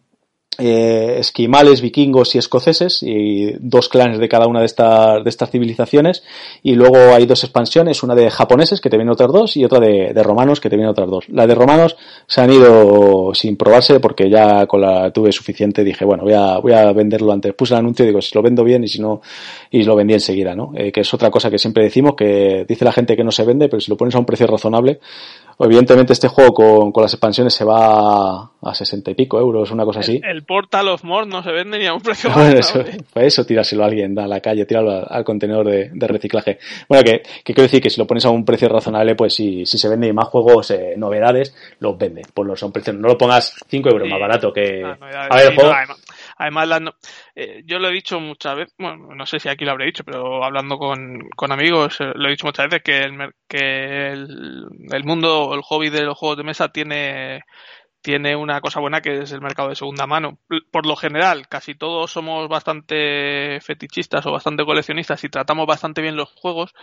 eh, 0.60 1.18
esquimales, 1.20 1.80
vikingos 1.80 2.34
y 2.34 2.38
escoceses 2.38 3.04
y 3.04 3.52
dos 3.60 3.88
clanes 3.88 4.18
de 4.18 4.28
cada 4.28 4.48
una 4.48 4.58
de, 4.58 4.66
estas 4.66 5.22
de 5.22 5.30
estas 5.30 5.50
civilizaciones 5.50 6.24
y 6.64 6.74
luego 6.74 6.96
hay 7.14 7.26
dos 7.26 7.44
expansiones, 7.44 8.02
una 8.02 8.16
de 8.16 8.28
japoneses 8.28 8.80
que 8.80 8.90
te 8.90 8.96
vienen 8.96 9.12
otras 9.12 9.32
dos 9.32 9.56
y 9.56 9.64
otra 9.64 9.78
de, 9.78 10.12
de, 10.12 10.22
romanos 10.24 10.60
que 10.60 10.68
te 10.68 10.74
vienen 10.74 10.90
otras 10.90 11.08
dos. 11.08 11.28
La 11.28 11.46
de 11.46 11.54
romanos 11.54 11.96
se 12.26 12.40
han 12.40 12.52
ido 12.52 13.32
sin 13.34 13.56
probarse 13.56 14.00
porque 14.00 14.28
ya 14.28 14.66
con 14.66 14.80
la 14.80 15.12
tuve 15.12 15.30
suficiente 15.30 15.84
dije 15.84 16.04
bueno 16.04 16.24
voy 16.24 16.34
a, 16.34 16.58
voy 16.58 16.72
a 16.72 16.92
venderlo 16.92 17.32
antes. 17.32 17.54
Puse 17.54 17.74
el 17.74 17.78
anuncio 17.78 18.04
y 18.04 18.08
digo 18.08 18.20
si 18.20 18.34
lo 18.34 18.42
vendo 18.42 18.64
bien 18.64 18.82
y 18.82 18.88
si 18.88 19.00
no 19.00 19.20
y 19.70 19.84
lo 19.84 19.94
vendí 19.94 20.14
enseguida, 20.14 20.56
¿no? 20.56 20.72
Eh, 20.74 20.90
que 20.90 21.02
es 21.02 21.14
otra 21.14 21.30
cosa 21.30 21.50
que 21.50 21.58
siempre 21.58 21.84
decimos 21.84 22.14
que 22.16 22.64
dice 22.68 22.84
la 22.84 22.92
gente 22.92 23.16
que 23.16 23.22
no 23.22 23.30
se 23.30 23.44
vende 23.44 23.68
pero 23.68 23.80
si 23.80 23.92
lo 23.92 23.96
pones 23.96 24.16
a 24.16 24.18
un 24.18 24.26
precio 24.26 24.48
razonable 24.48 24.98
Evidentemente 25.60 26.12
este 26.12 26.28
juego 26.28 26.54
con, 26.54 26.92
con 26.92 27.02
las 27.02 27.12
expansiones 27.12 27.52
se 27.52 27.64
va 27.64 28.50
a 28.62 28.74
60 28.74 29.10
y 29.10 29.14
pico 29.14 29.40
euros, 29.40 29.70
una 29.72 29.84
cosa 29.84 30.00
así. 30.00 30.20
El, 30.22 30.44
Portal 30.44 30.88
of 30.88 31.02
More 31.02 31.26
no 31.26 31.42
se 31.42 31.50
vende 31.50 31.78
ni 31.78 31.86
a 31.86 31.94
un 31.94 32.00
precio 32.00 32.30
bueno, 32.34 32.58
eso, 32.58 32.84
pues 33.12 33.26
eso 33.26 33.44
tirárselo 33.44 33.82
a 33.82 33.86
alguien 33.86 34.16
a 34.18 34.28
la 34.28 34.40
calle, 34.40 34.66
tirarlo 34.66 35.04
al, 35.08 35.24
contenedor 35.24 35.66
de, 35.66 35.90
de, 35.92 36.06
reciclaje. 36.06 36.58
Bueno, 36.88 37.04
que, 37.04 37.22
que, 37.44 37.54
quiero 37.54 37.62
decir 37.62 37.82
que 37.82 37.90
si 37.90 38.00
lo 38.00 38.06
pones 38.06 38.24
a 38.24 38.30
un 38.30 38.44
precio 38.44 38.68
razonable, 38.68 39.16
pues 39.16 39.34
si, 39.34 39.66
si 39.66 39.78
se 39.78 39.88
vende 39.88 40.12
más 40.12 40.28
juegos, 40.28 40.70
eh, 40.70 40.94
novedades, 40.96 41.54
los 41.80 41.98
vende. 41.98 42.22
Pues 42.32 42.46
los 42.46 42.60
son 42.60 42.70
precios, 42.70 42.96
no 42.96 43.08
lo 43.08 43.18
pongas 43.18 43.54
5 43.68 43.88
euros 43.88 44.08
más 44.08 44.20
barato 44.20 44.52
que... 44.52 44.84
a 44.84 45.36
ver, 45.36 45.46
el 45.48 45.54
juego... 45.54 45.72
Además, 45.72 45.98
eh, 47.34 47.62
yo 47.64 47.78
lo 47.78 47.88
he 47.88 47.92
dicho 47.92 48.20
muchas 48.20 48.56
veces, 48.56 48.74
bueno, 48.78 49.14
no 49.14 49.26
sé 49.26 49.40
si 49.40 49.48
aquí 49.48 49.64
lo 49.64 49.72
habré 49.72 49.86
dicho, 49.86 50.04
pero 50.04 50.44
hablando 50.44 50.78
con, 50.78 51.28
con 51.36 51.52
amigos, 51.52 52.00
eh, 52.00 52.12
lo 52.14 52.28
he 52.28 52.32
dicho 52.32 52.46
muchas 52.46 52.66
veces 52.66 52.82
que 52.82 53.02
el, 53.04 53.34
que 53.48 54.12
el, 54.12 54.68
el 54.90 55.04
mundo, 55.04 55.54
el 55.54 55.62
hobby 55.62 55.90
de 55.90 56.02
los 56.02 56.16
juegos 56.16 56.38
de 56.38 56.44
mesa 56.44 56.68
tiene 56.70 57.44
tiene 58.00 58.36
una 58.36 58.60
cosa 58.60 58.80
buena 58.80 59.00
que 59.00 59.18
es 59.22 59.32
el 59.32 59.40
mercado 59.40 59.68
de 59.68 59.74
segunda 59.74 60.06
mano. 60.06 60.38
Por 60.70 60.86
lo 60.86 60.96
general, 60.96 61.48
casi 61.48 61.74
todos 61.74 62.10
somos 62.10 62.48
bastante 62.48 63.60
fetichistas 63.60 64.24
o 64.26 64.32
bastante 64.32 64.64
coleccionistas 64.64 65.22
y 65.24 65.28
tratamos 65.28 65.66
bastante 65.66 66.00
bien 66.00 66.16
los 66.16 66.30
juegos. 66.30 66.74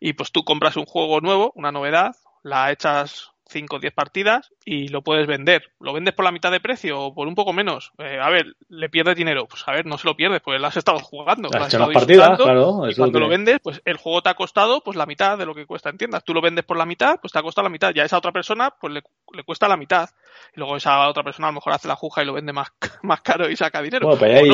Y 0.00 0.12
pues 0.12 0.30
tú 0.30 0.44
compras 0.44 0.76
un 0.76 0.84
juego 0.84 1.20
nuevo, 1.20 1.52
una 1.56 1.72
novedad, 1.72 2.14
la 2.42 2.70
echas 2.70 3.32
5 3.48 3.76
o 3.76 3.78
10 3.78 3.94
partidas 3.94 4.52
y 4.64 4.88
lo 4.88 5.02
puedes 5.02 5.26
vender. 5.26 5.72
¿Lo 5.80 5.92
vendes 5.92 6.14
por 6.14 6.24
la 6.24 6.32
mitad 6.32 6.50
de 6.50 6.60
precio 6.60 7.00
o 7.00 7.14
por 7.14 7.26
un 7.26 7.34
poco 7.34 7.52
menos? 7.52 7.92
Eh, 7.98 8.18
a 8.20 8.28
ver, 8.30 8.56
¿le 8.68 8.88
pierdes 8.88 9.16
dinero? 9.16 9.46
Pues 9.46 9.66
a 9.66 9.72
ver, 9.72 9.86
no 9.86 9.98
se 9.98 10.06
lo 10.06 10.16
pierdes, 10.16 10.40
pues 10.42 10.60
lo 10.60 10.66
has 10.66 10.76
estado 10.76 10.98
jugando. 10.98 11.48
Has 11.52 11.72
estado 11.72 11.92
partidas, 11.92 12.38
claro. 12.38 12.88
Y 12.88 12.94
cuando 12.94 13.20
lo 13.20 13.28
vendes, 13.28 13.58
pues 13.62 13.80
el 13.84 13.96
juego 13.96 14.22
te 14.22 14.30
ha 14.30 14.34
costado 14.34 14.82
pues 14.82 14.96
la 14.96 15.06
mitad 15.06 15.38
de 15.38 15.46
lo 15.46 15.54
que 15.54 15.66
cuesta 15.66 15.90
en 15.90 15.98
tiendas. 15.98 16.24
Tú 16.24 16.34
lo 16.34 16.40
vendes 16.40 16.64
por 16.64 16.76
la 16.76 16.86
mitad, 16.86 17.18
pues 17.20 17.32
te 17.32 17.38
ha 17.38 17.42
costado 17.42 17.64
la 17.64 17.70
mitad. 17.70 17.92
Ya 17.94 18.02
a 18.02 18.06
esa 18.06 18.18
otra 18.18 18.32
persona, 18.32 18.74
pues 18.78 18.92
le, 18.92 19.02
le 19.32 19.42
cuesta 19.44 19.68
la 19.68 19.76
mitad. 19.76 20.08
Y 20.54 20.60
luego 20.60 20.76
esa 20.76 21.08
otra 21.08 21.22
persona 21.22 21.48
a 21.48 21.50
lo 21.50 21.56
mejor 21.56 21.72
hace 21.72 21.88
la 21.88 21.96
juja 21.96 22.22
y 22.22 22.26
lo 22.26 22.34
vende 22.34 22.52
más, 22.52 22.68
más 23.02 23.20
caro 23.22 23.48
y 23.50 23.56
saca 23.56 23.82
dinero. 23.82 24.06
Bueno, 24.06 24.20
pues 24.20 24.36
ahí 24.36 24.48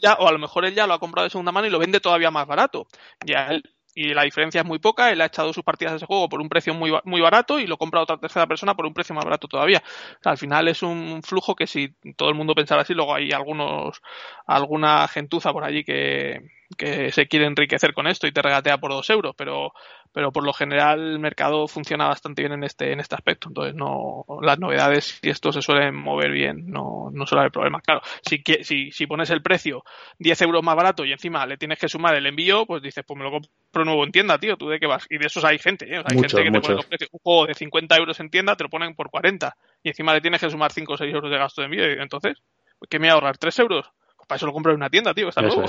ya 0.00 0.14
o, 0.14 0.28
a 0.28 0.32
lo 0.32 0.38
mejor 0.38 0.64
él 0.64 0.74
ya 0.74 0.86
lo 0.86 0.94
ha 0.94 0.98
comprado 0.98 1.24
de 1.24 1.30
segunda 1.30 1.52
mano 1.52 1.66
y 1.66 1.70
lo 1.70 1.78
vende 1.78 2.00
todavía 2.00 2.30
más 2.30 2.46
barato. 2.46 2.86
Ya 3.24 3.48
él 3.48 3.62
y 3.94 4.14
la 4.14 4.22
diferencia 4.22 4.60
es 4.60 4.66
muy 4.66 4.78
poca. 4.78 5.10
Él 5.10 5.20
ha 5.20 5.26
echado 5.26 5.52
sus 5.52 5.64
partidas 5.64 5.92
de 5.92 5.96
ese 5.98 6.06
juego 6.06 6.28
por 6.28 6.40
un 6.40 6.48
precio 6.48 6.74
muy, 6.74 6.92
muy 7.04 7.20
barato 7.20 7.58
y 7.58 7.66
lo 7.66 7.76
compra 7.76 8.00
otra 8.02 8.18
tercera 8.18 8.46
persona 8.46 8.74
por 8.74 8.86
un 8.86 8.94
precio 8.94 9.14
más 9.14 9.24
barato 9.24 9.48
todavía. 9.48 9.82
al 10.24 10.38
final 10.38 10.68
es 10.68 10.82
un 10.82 11.22
flujo 11.22 11.54
que 11.54 11.66
si 11.66 11.88
todo 12.16 12.28
el 12.28 12.34
mundo 12.34 12.54
pensara 12.54 12.82
así, 12.82 12.94
luego 12.94 13.14
hay 13.14 13.32
algunos, 13.32 14.02
alguna 14.46 15.08
gentuza 15.08 15.52
por 15.52 15.64
allí 15.64 15.84
que, 15.84 16.40
que 16.76 17.12
se 17.12 17.26
quiere 17.26 17.46
enriquecer 17.46 17.94
con 17.94 18.06
esto 18.06 18.26
y 18.26 18.32
te 18.32 18.42
regatea 18.42 18.78
por 18.78 18.90
dos 18.92 19.08
euros, 19.10 19.34
pero, 19.36 19.72
pero 20.12 20.32
por 20.32 20.44
lo 20.44 20.52
general 20.52 21.00
el 21.00 21.18
mercado 21.18 21.68
funciona 21.68 22.08
bastante 22.08 22.42
bien 22.42 22.52
en 22.52 22.64
este, 22.64 22.92
en 22.92 23.00
este 23.00 23.14
aspecto. 23.14 23.48
Entonces, 23.48 23.74
no, 23.74 24.24
las 24.42 24.58
novedades 24.58 25.18
y 25.22 25.30
esto 25.30 25.52
se 25.52 25.62
suelen 25.62 25.94
mover 25.94 26.30
bien, 26.30 26.70
no, 26.70 27.10
no 27.12 27.26
suele 27.26 27.40
haber 27.40 27.52
problema. 27.52 27.80
Claro, 27.80 28.02
si, 28.26 28.42
si, 28.62 28.90
si 28.90 29.06
pones 29.06 29.30
el 29.30 29.42
precio 29.42 29.84
10 30.18 30.42
euros 30.42 30.62
más 30.62 30.76
barato 30.76 31.04
y 31.04 31.12
encima 31.12 31.46
le 31.46 31.56
tienes 31.56 31.78
que 31.78 31.88
sumar 31.88 32.14
el 32.14 32.26
envío, 32.26 32.66
pues 32.66 32.82
dices, 32.82 33.04
pues 33.06 33.16
me 33.18 33.24
lo 33.24 33.30
compro 33.30 33.84
nuevo 33.84 34.04
en 34.04 34.12
tienda, 34.12 34.38
tío, 34.38 34.56
¿tú 34.56 34.68
de 34.68 34.80
qué 34.80 34.86
vas? 34.86 35.06
Y 35.08 35.18
de 35.18 35.26
esos 35.26 35.44
hay 35.44 35.58
gente, 35.58 35.86
¿eh? 35.86 36.02
hay 36.04 36.18
gente 36.18 36.42
que 36.42 36.50
te 36.50 36.60
pone 36.60 36.74
un 37.12 37.20
juego 37.22 37.46
de 37.46 37.54
50 37.54 37.96
euros 37.96 38.20
en 38.20 38.30
tienda, 38.30 38.56
te 38.56 38.64
lo 38.64 38.70
ponen 38.70 38.94
por 38.94 39.10
40 39.10 39.56
y 39.82 39.88
encima 39.88 40.12
le 40.12 40.20
tienes 40.20 40.40
que 40.40 40.50
sumar 40.50 40.72
5 40.72 40.92
o 40.92 40.96
6 40.96 41.14
euros 41.14 41.30
de 41.30 41.38
gasto 41.38 41.60
de 41.60 41.66
envío. 41.66 41.88
Y 41.88 42.00
entonces, 42.00 42.38
¿qué 42.88 42.98
me 42.98 43.06
voy 43.06 43.10
a 43.10 43.14
ahorrar? 43.14 43.38
¿3 43.38 43.60
euros? 43.60 43.90
Para 44.30 44.36
eso 44.36 44.46
lo 44.46 44.52
compro 44.52 44.70
en 44.70 44.76
una 44.76 44.88
tienda, 44.88 45.12
tío, 45.12 45.28
está 45.28 45.42
nuevo. 45.42 45.64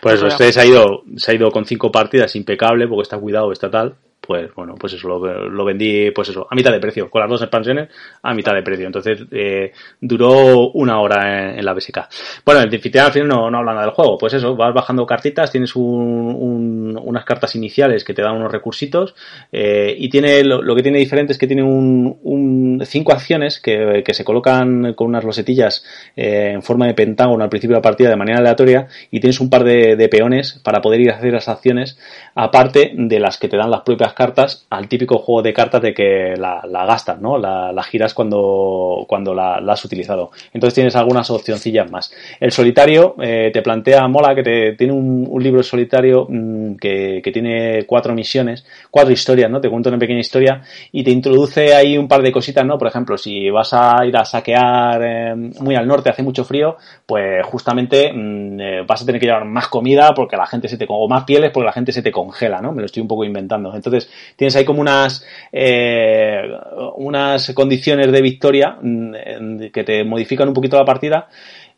Pues 0.00 0.14
eso, 0.18 0.28
este 0.28 0.52
se 0.52 0.60
ha 0.60 0.64
ido, 0.64 1.02
se 1.16 1.32
ha 1.32 1.34
ido 1.34 1.50
con 1.50 1.66
cinco 1.66 1.90
partidas 1.90 2.36
impecable, 2.36 2.86
porque 2.86 3.02
está 3.02 3.18
cuidado, 3.18 3.50
está 3.50 3.68
tal 3.68 3.96
pues 4.26 4.52
bueno, 4.54 4.74
pues 4.74 4.94
eso, 4.94 5.08
lo, 5.08 5.64
vendí, 5.64 6.10
pues 6.10 6.28
eso, 6.28 6.46
a 6.50 6.54
mitad 6.54 6.72
de 6.72 6.80
precio, 6.80 7.08
con 7.08 7.20
las 7.20 7.30
dos 7.30 7.42
expansiones 7.42 7.88
a 8.22 8.34
mitad 8.34 8.54
de 8.54 8.62
precio. 8.62 8.86
Entonces, 8.86 9.24
eh, 9.30 9.72
duró 10.00 10.70
una 10.70 11.00
hora 11.00 11.54
en, 11.56 11.64
la 11.64 11.72
BSK. 11.72 11.98
Bueno, 12.44 12.62
en 12.62 12.70
definitiva 12.70 13.06
al 13.06 13.12
final 13.12 13.28
no, 13.28 13.50
no 13.50 13.58
habla 13.58 13.72
nada 13.72 13.86
del 13.86 13.94
juego, 13.94 14.18
pues 14.18 14.34
eso, 14.34 14.56
vas 14.56 14.74
bajando 14.74 15.06
cartitas, 15.06 15.50
tienes 15.50 15.76
un, 15.76 16.98
unas 17.02 17.24
cartas 17.24 17.54
iniciales 17.54 18.04
que 18.04 18.14
te 18.14 18.22
dan 18.22 18.36
unos 18.36 18.50
recursitos, 18.50 19.14
eh, 19.52 19.94
y 19.96 20.08
tiene, 20.08 20.42
lo, 20.44 20.74
que 20.74 20.82
tiene 20.82 20.98
diferente 20.98 21.32
es 21.32 21.38
que 21.38 21.46
tiene 21.46 21.62
un, 21.62 22.18
un 22.22 22.82
cinco 22.84 23.12
acciones 23.12 23.60
que, 23.60 24.02
que, 24.04 24.14
se 24.14 24.24
colocan 24.24 24.94
con 24.94 25.08
unas 25.08 25.24
losetillas 25.24 25.84
eh, 26.16 26.52
en 26.54 26.62
forma 26.62 26.86
de 26.86 26.94
pentágono 26.94 27.44
al 27.44 27.50
principio 27.50 27.74
de 27.74 27.78
la 27.78 27.82
partida 27.82 28.10
de 28.10 28.16
manera 28.16 28.38
aleatoria, 28.38 28.88
y 29.10 29.20
tienes 29.20 29.40
un 29.40 29.50
par 29.50 29.64
de, 29.64 29.96
de 29.96 30.08
peones 30.08 30.60
para 30.64 30.80
poder 30.80 31.00
ir 31.00 31.10
a 31.10 31.16
hacer 31.16 31.32
las 31.32 31.48
acciones, 31.48 31.98
aparte 32.34 32.92
de 32.94 33.20
las 33.20 33.38
que 33.38 33.48
te 33.48 33.56
dan 33.56 33.70
las 33.70 33.82
propias 33.82 34.14
cartas 34.16 34.66
al 34.70 34.88
típico 34.88 35.18
juego 35.18 35.42
de 35.42 35.52
cartas 35.52 35.82
de 35.82 35.92
que 35.92 36.34
la, 36.38 36.62
gastas, 36.86 37.20
¿no? 37.20 37.36
La, 37.36 37.82
giras 37.82 38.14
cuando, 38.14 39.04
cuando 39.06 39.34
la, 39.34 39.56
has 39.56 39.84
utilizado. 39.84 40.30
Entonces 40.54 40.74
tienes 40.74 40.96
algunas 40.96 41.28
opcioncillas 41.30 41.90
más. 41.90 42.10
El 42.40 42.50
solitario 42.50 43.14
eh, 43.20 43.50
te 43.52 43.60
plantea, 43.60 44.08
mola, 44.08 44.34
que 44.34 44.42
te, 44.42 44.72
tiene 44.72 44.94
un, 44.94 45.36
libro 45.38 45.62
solitario 45.62 46.26
mm, 46.28 46.55
que, 46.74 47.22
tiene 47.32 47.84
cuatro 47.86 48.14
misiones, 48.14 48.64
cuatro 48.90 49.12
historias, 49.12 49.50
¿no? 49.50 49.60
Te 49.60 49.68
cuenta 49.68 49.90
una 49.90 49.98
pequeña 49.98 50.20
historia 50.20 50.62
y 50.92 51.04
te 51.04 51.10
introduce 51.10 51.74
ahí 51.74 51.98
un 51.98 52.08
par 52.08 52.22
de 52.22 52.32
cositas, 52.32 52.64
¿no? 52.64 52.78
Por 52.78 52.88
ejemplo, 52.88 53.16
si 53.18 53.50
vas 53.50 53.72
a 53.72 54.04
ir 54.06 54.16
a 54.16 54.24
saquear 54.24 55.02
eh, 55.02 55.34
muy 55.60 55.74
al 55.74 55.86
norte, 55.86 56.10
hace 56.10 56.22
mucho 56.22 56.44
frío, 56.44 56.76
pues 57.04 57.44
justamente 57.46 58.12
mm, 58.12 58.60
eh, 58.60 58.82
vas 58.86 59.02
a 59.02 59.06
tener 59.06 59.20
que 59.20 59.26
llevar 59.26 59.44
más 59.44 59.68
comida 59.68 60.12
porque 60.14 60.36
la 60.36 60.46
gente 60.46 60.68
se 60.68 60.78
te, 60.78 60.86
o 60.88 61.08
más 61.08 61.24
pieles 61.24 61.50
porque 61.52 61.66
la 61.66 61.72
gente 61.72 61.92
se 61.92 62.02
te 62.02 62.10
congela, 62.10 62.60
¿no? 62.60 62.72
Me 62.72 62.80
lo 62.80 62.86
estoy 62.86 63.02
un 63.02 63.08
poco 63.08 63.24
inventando. 63.24 63.74
Entonces, 63.74 64.10
tienes 64.36 64.56
ahí 64.56 64.64
como 64.64 64.80
unas, 64.80 65.24
eh, 65.52 66.42
unas 66.96 67.52
condiciones 67.52 68.10
de 68.10 68.22
victoria 68.22 68.78
mm, 68.80 69.66
que 69.72 69.84
te 69.84 70.04
modifican 70.04 70.48
un 70.48 70.54
poquito 70.54 70.76
la 70.76 70.84
partida 70.84 71.28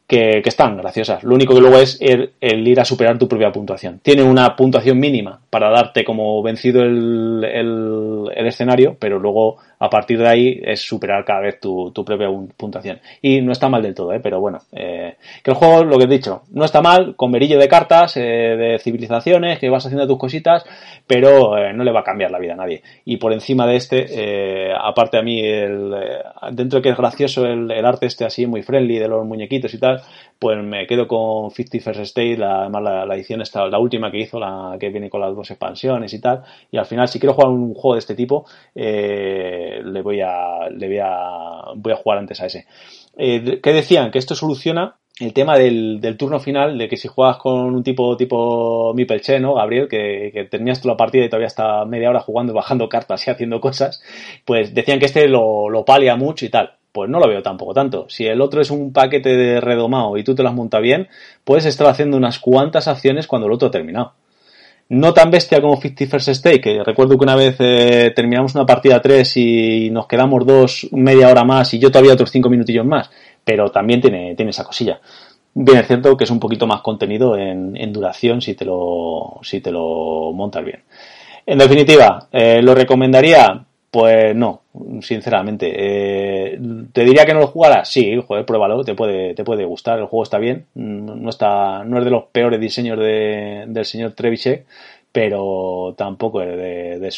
que, 0.09 0.43
están 0.45 0.79
graciosas. 0.79 1.23
Lo 1.23 1.35
único 1.35 1.55
que 1.55 1.61
luego 1.61 1.77
es 1.77 1.99
el, 2.01 2.33
ir 2.41 2.81
a 2.81 2.85
superar 2.85 3.19
tu 3.19 3.29
propia 3.29 3.53
puntuación. 3.53 4.01
Tiene 4.03 4.23
una 4.23 4.57
puntuación 4.57 4.99
mínima 4.99 5.41
para 5.51 5.71
darte 5.71 6.03
como 6.03 6.43
vencido 6.43 6.83
el, 6.83 7.45
el, 7.45 8.47
escenario, 8.47 8.97
pero 8.99 9.19
luego 9.19 9.59
a 9.79 9.91
partir 9.91 10.19
de 10.19 10.29
ahí 10.29 10.61
es 10.63 10.81
superar 10.81 11.25
cada 11.25 11.41
vez 11.41 11.61
tu, 11.61 11.91
tu 11.93 12.05
propia 12.05 12.29
puntuación. 12.57 13.01
Y 13.23 13.41
no 13.41 13.53
está 13.53 13.69
mal 13.69 13.83
del 13.83 13.95
todo, 13.95 14.13
¿eh? 14.13 14.21
pero 14.21 14.41
bueno, 14.41 14.59
eh, 14.73 15.17
que 15.43 15.51
el 15.51 15.57
juego, 15.57 15.85
lo 15.85 15.99
que 15.99 16.05
he 16.05 16.09
dicho, 16.09 16.43
no 16.51 16.65
está 16.65 16.81
mal, 16.81 17.15
con 17.17 17.31
verillo 17.33 17.59
de 17.59 17.69
cartas, 17.69 18.17
eh, 18.17 18.21
de 18.21 18.79
civilizaciones, 18.79 19.59
que 19.59 19.69
vas 19.69 19.85
haciendo 19.85 20.07
tus 20.07 20.19
cositas, 20.19 20.65
pero 21.07 21.57
eh, 21.57 21.73
no 21.73 21.85
le 21.85 21.93
va 21.93 22.01
a 22.01 22.05
cambiar 22.05 22.31
la 22.31 22.39
vida 22.39 22.55
a 22.55 22.57
nadie. 22.57 22.83
Y 23.05 23.17
por 23.19 23.33
encima 23.33 23.67
de 23.67 23.77
este, 23.77 24.07
eh, 24.11 24.73
aparte 24.79 25.19
a 25.19 25.23
mí, 25.23 25.41
el, 25.41 25.95
dentro 26.53 26.79
de 26.79 26.83
que 26.83 26.91
es 26.91 26.97
gracioso 26.97 27.47
el, 27.47 27.71
el 27.71 27.85
arte 27.85 28.07
este 28.07 28.25
así 28.25 28.47
muy 28.47 28.63
friendly 28.63 28.99
de 28.99 29.09
los 29.09 29.25
muñequitos 29.25 29.73
y 29.75 29.79
tal, 29.79 30.03
pues 30.39 30.63
me 30.63 30.87
quedo 30.87 31.09
con 31.09 31.51
50 31.51 31.81
First 31.85 32.01
State, 32.01 32.37
la, 32.37 32.63
además 32.63 32.83
la, 32.83 33.15
edición 33.15 33.41
esta, 33.43 33.67
la 33.67 33.79
última 33.79 34.11
que 34.11 34.21
hizo, 34.21 34.39
la 34.39 34.77
que 34.79 34.91
viene 34.91 35.11
con 35.11 35.21
las 35.21 35.35
dos 35.35 35.51
expansiones 35.51 36.13
y 36.15 36.21
tal, 36.21 36.43
y 36.71 36.77
al 36.77 36.87
final 36.87 37.09
si 37.09 37.19
quiero 37.19 37.35
jugar 37.35 37.51
un 37.51 37.75
juego 37.75 37.95
de 37.95 37.99
este 37.99 38.15
tipo, 38.15 38.47
eh, 38.75 39.81
le 39.85 40.03
voy 40.03 40.21
a, 40.21 40.69
le 40.71 40.87
voy 40.87 40.99
a, 41.03 41.73
voy 41.77 41.93
a 41.93 41.97
jugar 41.97 42.19
antes 42.19 42.41
a 42.41 42.47
ese. 42.47 42.67
Eh, 43.17 43.61
¿Qué 43.61 43.73
decían? 43.73 44.11
Que 44.11 44.19
esto 44.19 44.35
soluciona 44.37 44.97
el 45.19 45.33
tema 45.33 45.59
del, 45.59 46.01
del, 46.01 46.17
turno 46.17 46.39
final, 46.39 46.79
de 46.79 46.89
que 46.89 46.97
si 46.97 47.09
juegas 47.09 47.39
con 47.39 47.75
un 47.75 47.83
tipo 47.83 48.17
tipo 48.17 48.95
Mipelche, 48.95 49.41
¿no? 49.41 49.55
Gabriel, 49.55 49.89
que, 49.89 50.31
que 50.33 50.45
terminas 50.45 50.85
la 50.85 50.97
partida 50.97 51.25
y 51.25 51.29
todavía 51.29 51.49
está 51.49 51.85
media 51.85 52.11
hora 52.11 52.21
jugando, 52.21 52.55
bajando 52.55 52.89
cartas 52.89 53.27
y 53.27 53.31
haciendo 53.31 53.61
cosas, 53.61 54.01
pues 54.45 54.73
decían 54.75 55.01
que 55.01 55.07
este 55.07 55.27
lo, 55.27 55.69
lo 55.69 55.85
palia 55.85 56.15
mucho 56.15 56.47
y 56.47 56.51
tal 56.51 56.78
pues 56.93 57.11
no 57.11 57.21
lo 57.21 57.29
veo 57.29 57.43
tampoco 57.43 57.75
tanto. 57.75 58.07
Si 58.09 58.27
el 58.27 58.41
otro 58.41 58.61
es 58.61 58.71
un 58.71 58.93
paquete 58.93 59.37
de 59.37 59.61
redomado 59.61 60.17
y 60.17 60.25
tú 60.25 60.35
te 60.35 60.43
lo 60.43 60.49
has 60.49 60.55
montado 60.55 60.83
bien, 60.83 61.09
puedes 61.45 61.65
estar 61.65 61.87
haciendo 61.87 62.17
unas 62.17 62.39
cuantas 62.39 62.89
acciones 62.89 63.27
cuando 63.27 63.47
el 63.47 63.53
otro 63.53 63.69
ha 63.69 63.71
terminado. 63.71 64.15
No 64.91 65.13
tan 65.13 65.31
bestia 65.31 65.61
como 65.61 65.79
50 65.79 66.07
First 66.07 66.29
Stake, 66.31 66.61
que 66.63 66.83
recuerdo 66.83 67.19
que 67.19 67.25
una 67.25 67.37
vez 67.37 67.57
eh, 67.59 68.11
terminamos 68.17 68.55
una 68.55 68.65
partida 68.65 69.03
3 69.03 69.37
y 69.37 69.91
nos 69.91 70.07
quedamos 70.07 70.47
dos, 70.47 70.89
media 70.93 71.29
hora 71.29 71.45
más 71.45 71.75
y 71.75 71.79
yo 71.79 71.91
todavía 71.91 72.15
otros 72.15 72.31
5 72.31 72.49
minutillos 72.49 72.87
más, 72.87 73.11
pero 73.45 73.71
también 73.71 74.01
tiene, 74.01 74.35
tiene 74.35 74.51
esa 74.51 74.65
cosilla. 74.65 74.99
Bien, 75.53 75.79
es 75.79 75.87
cierto 75.89 76.17
que 76.17 76.25
es 76.25 76.31
un 76.31 76.41
poquito 76.41 76.67
más 76.67 76.83
contenido 76.83 77.37
en, 77.37 77.93
duración 77.93 78.41
si 78.41 78.55
te, 78.55 78.65
lo, 78.65 79.41
si 79.43 79.61
te 79.61 79.71
lo 79.73 80.33
montas 80.33 80.65
bien. 80.65 80.85
En 81.45 81.59
definitiva, 81.59 82.29
eh, 82.33 82.63
¿lo 82.63 82.75
recomendaría? 82.75 83.65
Pues 83.91 84.37
no, 84.37 84.63
sinceramente. 85.01 85.73
Eh, 85.75 86.59
¿Te 86.93 87.05
diría 87.05 87.25
que 87.25 87.33
no 87.33 87.41
lo 87.41 87.47
jugaras? 87.47 87.89
Sí, 87.89 88.21
joder, 88.27 88.45
pruébalo, 88.45 88.85
te 88.85 88.95
puede, 88.95 89.35
te 89.35 89.45
puede 89.45 89.65
gustar, 89.65 89.99
el 89.99 90.07
juego 90.07 90.25
está 90.25 90.39
bien, 90.39 90.67
no, 90.75 91.31
está, 91.31 91.85
no 91.85 91.99
es 91.99 92.05
de 92.05 92.11
los 92.11 92.25
peores 92.25 92.61
diseños 92.61 92.99
de, 92.99 93.65
del 93.67 93.85
señor 93.87 94.13
Treviche, 94.13 94.65
pero 95.11 95.95
tampoco 95.97 96.43
es 96.43 96.49
de, 96.49 96.99
de, 96.99 97.11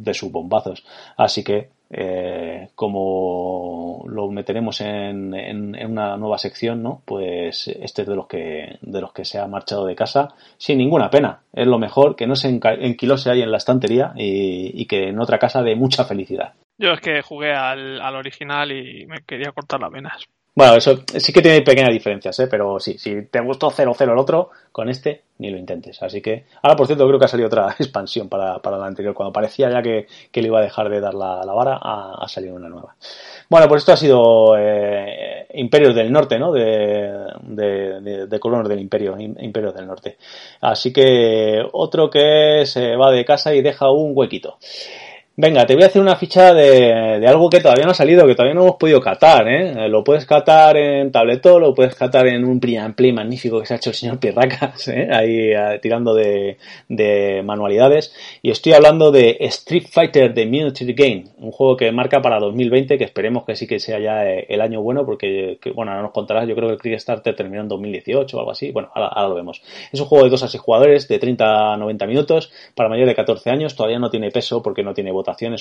de 0.00 0.14
sus 0.14 0.30
bombazos. 0.30 0.84
Así 1.16 1.42
que 1.42 1.68
eh, 1.90 2.68
como 2.76 4.04
lo 4.06 4.30
meteremos 4.30 4.80
en, 4.80 5.34
en, 5.34 5.90
una 5.90 6.16
nueva 6.16 6.38
sección, 6.38 6.82
¿no? 6.82 7.02
Pues 7.04 7.66
este 7.66 8.02
es 8.02 8.08
de 8.08 8.14
los 8.14 8.26
que 8.28 8.78
de 8.80 9.00
los 9.00 9.12
que 9.12 9.24
se 9.24 9.38
ha 9.38 9.46
marchado 9.48 9.86
de 9.86 9.96
casa 9.96 10.28
sin 10.56 10.78
ninguna 10.78 11.10
pena. 11.10 11.40
Es 11.52 11.66
lo 11.66 11.78
mejor 11.78 12.14
que 12.14 12.28
no 12.28 12.36
se 12.36 12.48
enquilose 12.48 13.30
ahí 13.30 13.42
en 13.42 13.50
la 13.50 13.56
estantería 13.56 14.12
y, 14.16 14.80
y 14.80 14.86
que 14.86 15.08
en 15.08 15.18
otra 15.20 15.38
casa 15.38 15.62
de 15.62 15.74
mucha 15.74 16.04
felicidad. 16.04 16.54
Yo 16.78 16.92
es 16.92 17.00
que 17.00 17.22
jugué 17.22 17.52
al, 17.52 18.00
al 18.00 18.16
original 18.16 18.70
y 18.72 19.04
me 19.06 19.22
quería 19.26 19.52
cortar 19.52 19.80
las 19.80 19.90
venas. 19.90 20.28
Bueno, 20.52 20.74
eso 20.74 20.98
sí 21.06 21.32
que 21.32 21.42
tiene 21.42 21.62
pequeñas 21.62 21.92
diferencias, 21.92 22.38
¿eh? 22.40 22.48
pero 22.48 22.80
sí, 22.80 22.98
si 22.98 23.22
te 23.26 23.40
gustó 23.40 23.70
0-0 23.70 24.02
el 24.02 24.18
otro, 24.18 24.50
con 24.72 24.88
este 24.88 25.22
ni 25.38 25.48
lo 25.48 25.56
intentes. 25.56 26.02
Así 26.02 26.20
que, 26.20 26.44
ahora 26.62 26.76
por 26.76 26.86
cierto, 26.86 27.06
creo 27.06 27.18
que 27.18 27.24
ha 27.24 27.28
salido 27.28 27.46
otra 27.46 27.70
expansión 27.78 28.28
para, 28.28 28.58
para 28.58 28.76
la 28.76 28.86
anterior. 28.86 29.14
Cuando 29.14 29.32
parecía 29.32 29.70
ya 29.70 29.80
que, 29.80 30.06
que 30.30 30.42
le 30.42 30.48
iba 30.48 30.58
a 30.58 30.62
dejar 30.62 30.88
de 30.90 31.00
dar 31.00 31.14
la, 31.14 31.44
la 31.44 31.52
vara, 31.52 31.78
ha, 31.80 32.26
salido 32.28 32.56
una 32.56 32.68
nueva. 32.68 32.94
Bueno, 33.48 33.68
pues 33.68 33.82
esto 33.82 33.92
ha 33.92 33.96
sido 33.96 34.56
eh, 34.58 35.46
Imperios 35.54 35.94
del 35.94 36.12
Norte, 36.12 36.38
¿no? 36.38 36.52
De, 36.52 37.26
de, 37.42 38.00
de, 38.00 38.26
de 38.26 38.40
colonos 38.40 38.68
del 38.68 38.80
Imperio, 38.80 39.16
Imperios 39.18 39.74
del 39.74 39.86
Norte. 39.86 40.18
Así 40.60 40.92
que 40.92 41.62
otro 41.72 42.10
que 42.10 42.64
se 42.66 42.96
va 42.96 43.12
de 43.12 43.24
casa 43.24 43.54
y 43.54 43.62
deja 43.62 43.90
un 43.90 44.12
huequito. 44.14 44.58
Venga, 45.42 45.64
te 45.64 45.72
voy 45.72 45.84
a 45.84 45.86
hacer 45.86 46.02
una 46.02 46.16
ficha 46.16 46.52
de, 46.52 47.26
algo 47.26 47.48
que 47.48 47.60
todavía 47.60 47.86
no 47.86 47.92
ha 47.92 47.94
salido, 47.94 48.26
que 48.26 48.34
todavía 48.34 48.54
no 48.54 48.60
hemos 48.60 48.76
podido 48.76 49.00
catar, 49.00 49.48
¿eh? 49.48 49.88
Lo 49.88 50.04
puedes 50.04 50.26
catar 50.26 50.76
en 50.76 51.10
tableto, 51.10 51.58
lo 51.58 51.72
puedes 51.72 51.94
catar 51.94 52.26
en 52.26 52.44
un 52.44 52.60
play 52.60 53.12
magnífico 53.14 53.58
que 53.58 53.64
se 53.64 53.72
ha 53.72 53.76
hecho 53.78 53.88
el 53.88 53.96
señor 53.96 54.18
Pirracas, 54.18 54.88
¿eh? 54.88 55.08
Ahí 55.10 55.50
eh, 55.52 55.78
tirando 55.80 56.12
de, 56.14 56.58
manualidades. 57.42 58.14
Y 58.42 58.50
estoy 58.50 58.74
hablando 58.74 59.10
de 59.12 59.38
Street 59.40 59.86
Fighter 59.90 60.34
The 60.34 60.44
Military 60.44 60.92
Game, 60.92 61.24
un 61.38 61.52
juego 61.52 61.74
que 61.74 61.90
marca 61.90 62.20
para 62.20 62.38
2020, 62.38 62.98
que 62.98 63.04
esperemos 63.04 63.46
que 63.46 63.56
sí 63.56 63.66
que 63.66 63.78
sea 63.78 63.98
ya 63.98 64.26
eh, 64.26 64.44
el 64.46 64.60
año 64.60 64.82
bueno, 64.82 65.06
porque, 65.06 65.58
bueno, 65.74 65.92
ahora 65.92 66.02
nos 66.02 66.12
contarás, 66.12 66.46
yo 66.46 66.54
creo 66.54 66.68
que 66.68 66.74
el 66.74 66.80
Kickstarter 66.80 67.34
terminó 67.34 67.62
en 67.62 67.68
2018 67.68 68.36
o 68.36 68.40
algo 68.40 68.52
así. 68.52 68.72
Bueno, 68.72 68.90
ahora, 68.94 69.26
lo 69.26 69.36
vemos. 69.36 69.62
Es 69.90 70.00
un 70.00 70.06
juego 70.06 70.24
de 70.24 70.30
2 70.32 70.42
a 70.42 70.48
6 70.48 70.60
jugadores, 70.60 71.08
de 71.08 71.18
30 71.18 71.72
a 71.72 71.76
90 71.78 72.06
minutos, 72.06 72.52
para 72.74 72.90
mayor 72.90 73.08
de 73.08 73.14
14 73.14 73.48
años, 73.48 73.74
todavía 73.74 73.98
no 73.98 74.10
tiene 74.10 74.30
peso 74.30 74.62
porque 74.62 74.82
no 74.82 74.92
tiene 74.92 75.10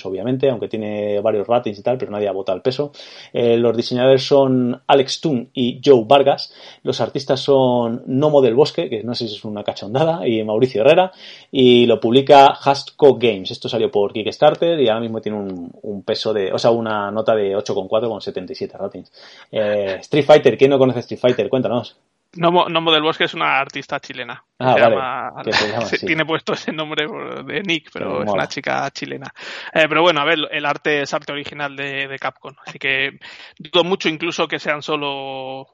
obviamente, 0.06 0.50
aunque 0.50 0.68
tiene 0.68 1.20
varios 1.22 1.48
ratings 1.48 1.80
y 1.80 1.84
tal, 1.84 1.98
pero 1.98 2.12
nadie 2.12 2.28
ha 2.28 2.32
votado 2.32 2.56
el 2.56 2.62
peso. 2.62 2.92
Eh, 3.34 3.58
los 3.58 3.76
diseñadores 3.76 4.26
son 4.26 4.82
Alex 4.88 5.22
Toon 5.22 5.50
y 5.54 5.82
Joe 5.84 6.04
Vargas. 6.06 6.54
Los 6.84 7.02
artistas 7.02 7.40
son 7.40 8.04
Nomo 8.08 8.42
del 8.42 8.56
Bosque, 8.56 8.90
que 8.90 9.04
no 9.04 9.16
sé 9.16 9.28
si 9.28 9.36
es 9.36 9.46
una 9.46 9.64
cachondada, 9.64 10.28
y 10.28 10.44
Mauricio 10.44 10.82
Herrera. 10.82 11.12
Y 11.52 11.86
lo 11.86 12.00
publica 12.00 12.48
Hastco 12.48 13.18
Games. 13.18 13.52
Esto 13.52 13.70
salió 13.70 13.92
por 13.92 14.14
Kickstarter 14.14 14.80
y 14.80 14.88
ahora 14.88 15.02
mismo 15.02 15.22
tiene 15.22 15.38
un, 15.38 16.04
peso 16.04 16.34
de, 16.34 16.52
o 16.52 16.58
sea, 16.58 16.72
una 16.72 17.12
nota 17.12 17.36
de 17.36 17.56
8,4 17.56 18.10
con 18.10 18.22
77 18.22 18.78
ratings. 18.78 19.12
Eh, 19.52 19.98
Street 20.00 20.26
Fighter, 20.26 20.58
¿quién 20.58 20.72
no 20.72 20.80
conoce 20.80 21.00
Street 21.00 21.20
Fighter? 21.20 21.50
Cuéntanos. 21.50 21.96
Nomo, 22.36 22.92
del 22.92 23.02
Bosque 23.02 23.24
es 23.24 23.34
una 23.34 23.60
artista 23.60 24.00
chilena. 24.00 24.44
Ah, 24.60 25.34
vale. 25.34 25.52
Tiene 26.06 26.26
puesto 26.26 26.54
ese 26.54 26.72
nombre 26.72 27.08
de 27.44 27.62
Nick, 27.64 27.90
pero 27.92 28.24
es 28.24 28.30
una 28.30 28.48
chica 28.48 28.90
chilena. 28.92 29.34
Eh, 29.74 29.88
pero 29.90 30.02
bueno, 30.02 30.22
a 30.22 30.26
ver, 30.26 30.40
el 30.52 30.66
arte 30.66 31.02
es 31.02 31.14
arte 31.14 31.32
original 31.32 31.76
de, 31.76 32.18
Capcom. 32.20 32.54
Así 32.66 32.78
que 32.78 33.20
dudo 33.58 33.84
mucho 33.84 34.10
incluso 34.10 34.48
que 34.48 34.60
sean 34.60 34.82
solo 34.84 35.68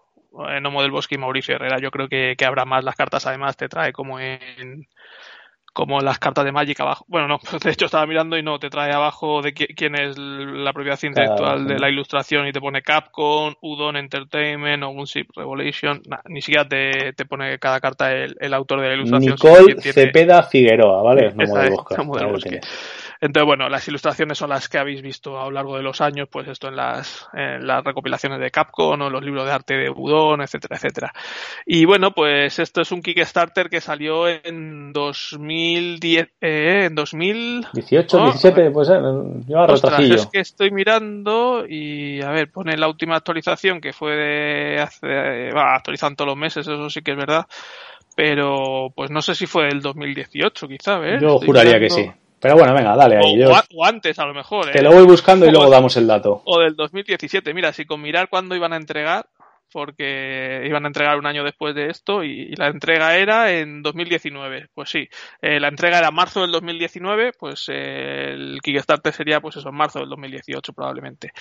eh, 0.49 0.61
Nomo 0.61 0.81
del 0.81 0.91
Bosque 0.91 1.15
y 1.15 1.17
Mauricio 1.17 1.55
Herrera. 1.55 1.79
Yo 1.79 1.91
creo 1.91 2.07
que, 2.07 2.35
que 2.37 2.45
habrá 2.45 2.63
más. 2.63 2.83
Las 2.83 2.95
cartas 2.95 3.25
además 3.25 3.57
te 3.57 3.67
trae 3.67 3.91
como 3.91 4.19
en 4.19 4.87
como 5.75 5.99
las 5.99 6.19
cartas 6.19 6.45
de 6.45 6.53
Magic 6.53 6.79
abajo. 6.79 7.03
Bueno, 7.09 7.27
no, 7.27 7.39
de 7.63 7.69
hecho 7.69 7.85
estaba 7.85 8.07
mirando 8.07 8.37
y 8.37 8.41
no, 8.41 8.57
te 8.59 8.69
trae 8.69 8.93
abajo 8.93 9.41
de 9.41 9.53
quién 9.53 9.95
es 9.95 10.17
la 10.17 10.71
propiedad 10.71 10.97
intelectual 11.03 11.67
de 11.67 11.77
la 11.77 11.89
ilustración 11.89 12.47
y 12.47 12.53
te 12.53 12.61
pone 12.61 12.81
Capcom, 12.81 13.53
Udon 13.61 13.97
Entertainment 13.97 14.83
o 14.83 14.89
Gunship 14.91 15.27
Revolution. 15.35 16.01
ni 16.29 16.41
siquiera 16.41 16.65
te, 16.65 17.11
te, 17.11 17.25
pone 17.25 17.59
cada 17.59 17.81
carta 17.81 18.09
el, 18.13 18.53
autor 18.53 18.79
de 18.79 18.87
la 18.87 18.93
ilustración. 18.93 19.35
Nicole 19.35 19.81
Cepeda 19.81 20.43
Figueroa, 20.43 21.03
¿vale? 21.03 21.33
No 22.05 22.37
entonces, 23.21 23.47
bueno, 23.47 23.69
las 23.69 23.87
ilustraciones 23.87 24.37
son 24.37 24.49
las 24.49 24.67
que 24.67 24.77
habéis 24.77 25.01
visto 25.01 25.39
a 25.39 25.45
lo 25.45 25.51
largo 25.51 25.77
de 25.77 25.83
los 25.83 26.01
años, 26.01 26.27
pues 26.29 26.47
esto 26.47 26.67
en 26.67 26.75
las, 26.75 27.27
en 27.33 27.65
las 27.65 27.83
recopilaciones 27.83 28.39
de 28.39 28.51
Capcom 28.51 29.01
o 29.01 29.09
los 29.09 29.23
libros 29.23 29.45
de 29.45 29.51
arte 29.51 29.73
de 29.75 29.89
Budón, 29.89 30.41
etcétera, 30.41 30.75
etcétera. 30.75 31.13
Y 31.65 31.85
bueno, 31.85 32.11
pues 32.11 32.59
esto 32.59 32.81
es 32.81 32.91
un 32.91 33.01
Kickstarter 33.01 33.69
que 33.69 33.81
salió 33.81 34.27
en 34.27 34.91
2010, 35.73 36.27
eh, 36.41 36.85
en 36.85 36.95
2018, 36.95 38.23
17, 38.23 38.71
pues 38.71 38.89
eh, 38.89 38.93
lleva 39.47 39.65
Ostras, 39.65 39.99
es 39.99 40.27
que 40.27 40.39
estoy 40.39 40.71
mirando 40.71 41.65
y 41.67 42.21
a 42.21 42.29
ver, 42.31 42.51
pone 42.51 42.77
la 42.77 42.87
última 42.87 43.15
actualización 43.15 43.81
que 43.81 43.93
fue 43.93 44.15
de 44.15 44.81
hace, 44.81 45.51
va, 45.51 45.75
actualizando 45.75 46.17
todos 46.17 46.29
los 46.29 46.37
meses, 46.37 46.67
eso 46.67 46.89
sí 46.89 47.01
que 47.01 47.11
es 47.11 47.17
verdad 47.17 47.45
pero 48.15 48.93
pues 48.95 49.11
no 49.11 49.21
sé 49.21 49.35
si 49.35 49.45
fue 49.45 49.67
el 49.67 49.81
2018 49.81 50.67
quizá, 50.67 50.97
¿ves? 50.97 51.21
Yo 51.21 51.37
juraría 51.37 51.79
que 51.79 51.89
sí. 51.89 52.09
Pero 52.39 52.55
bueno, 52.55 52.73
venga, 52.73 52.95
dale 52.95 53.17
ahí. 53.17 53.43
O, 53.43 53.85
antes, 53.85 54.19
a 54.19 54.25
lo 54.25 54.33
mejor. 54.33 54.71
Te 54.71 54.79
¿eh? 54.79 54.83
lo 54.83 54.91
voy 54.91 55.03
buscando 55.03 55.45
y 55.45 55.51
luego 55.51 55.69
damos 55.69 55.97
el 55.97 56.05
dato. 56.05 56.41
O 56.45 56.59
del 56.59 56.75
2017. 56.75 57.53
Mira, 57.53 57.73
si 57.73 57.85
con 57.85 58.01
mirar 58.01 58.29
cuándo 58.29 58.55
iban 58.55 58.71
a 58.71 58.77
entregar, 58.77 59.25
porque 59.75 60.63
iban 60.65 60.85
a 60.85 60.87
entregar 60.87 61.17
un 61.17 61.25
año 61.25 61.43
después 61.43 61.75
de 61.75 61.87
esto 61.87 62.23
y, 62.23 62.55
la 62.55 62.67
entrega 62.67 63.17
era 63.17 63.51
en 63.51 63.81
2019. 63.81 64.69
Pues 64.73 64.89
sí, 64.89 65.09
eh, 65.41 65.59
la 65.59 65.67
entrega 65.67 65.99
era 65.99 66.11
marzo 66.11 66.39
del 66.39 66.53
2019, 66.53 67.33
pues 67.37 67.65
eh, 67.67 68.31
el 68.31 68.59
Kickstarter 68.63 69.11
sería 69.11 69.41
pues 69.41 69.57
eso, 69.57 69.67
en 69.67 69.75
marzo 69.75 69.99
del 69.99 70.07
2018 70.07 70.71
probablemente. 70.71 71.33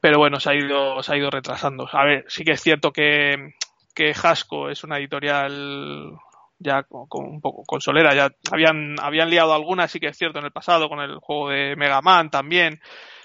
Pero 0.00 0.18
bueno, 0.18 0.38
se 0.38 0.50
ha 0.50 0.54
ido, 0.54 1.02
se 1.02 1.14
ha 1.14 1.16
ido 1.16 1.30
retrasando. 1.30 1.88
A 1.90 2.04
ver, 2.04 2.24
sí 2.28 2.44
que 2.44 2.52
es 2.52 2.62
cierto 2.62 2.92
que, 2.92 3.54
que 3.92 4.14
Hasco 4.22 4.70
es 4.70 4.84
una 4.84 4.98
editorial 4.98 6.12
ya 6.60 6.84
con, 6.84 7.08
un 7.24 7.40
poco 7.40 7.64
con 7.64 7.80
Solera, 7.80 8.14
ya 8.14 8.30
habían, 8.52 8.94
habían 9.00 9.30
liado 9.30 9.52
algunas, 9.52 9.90
sí 9.90 9.98
que 9.98 10.06
es 10.06 10.16
cierto, 10.16 10.38
en 10.38 10.44
el 10.44 10.52
pasado, 10.52 10.88
con 10.88 11.00
el 11.00 11.16
juego 11.16 11.48
de 11.48 11.74
Mega 11.74 12.00
Man 12.02 12.30
también, 12.30 12.80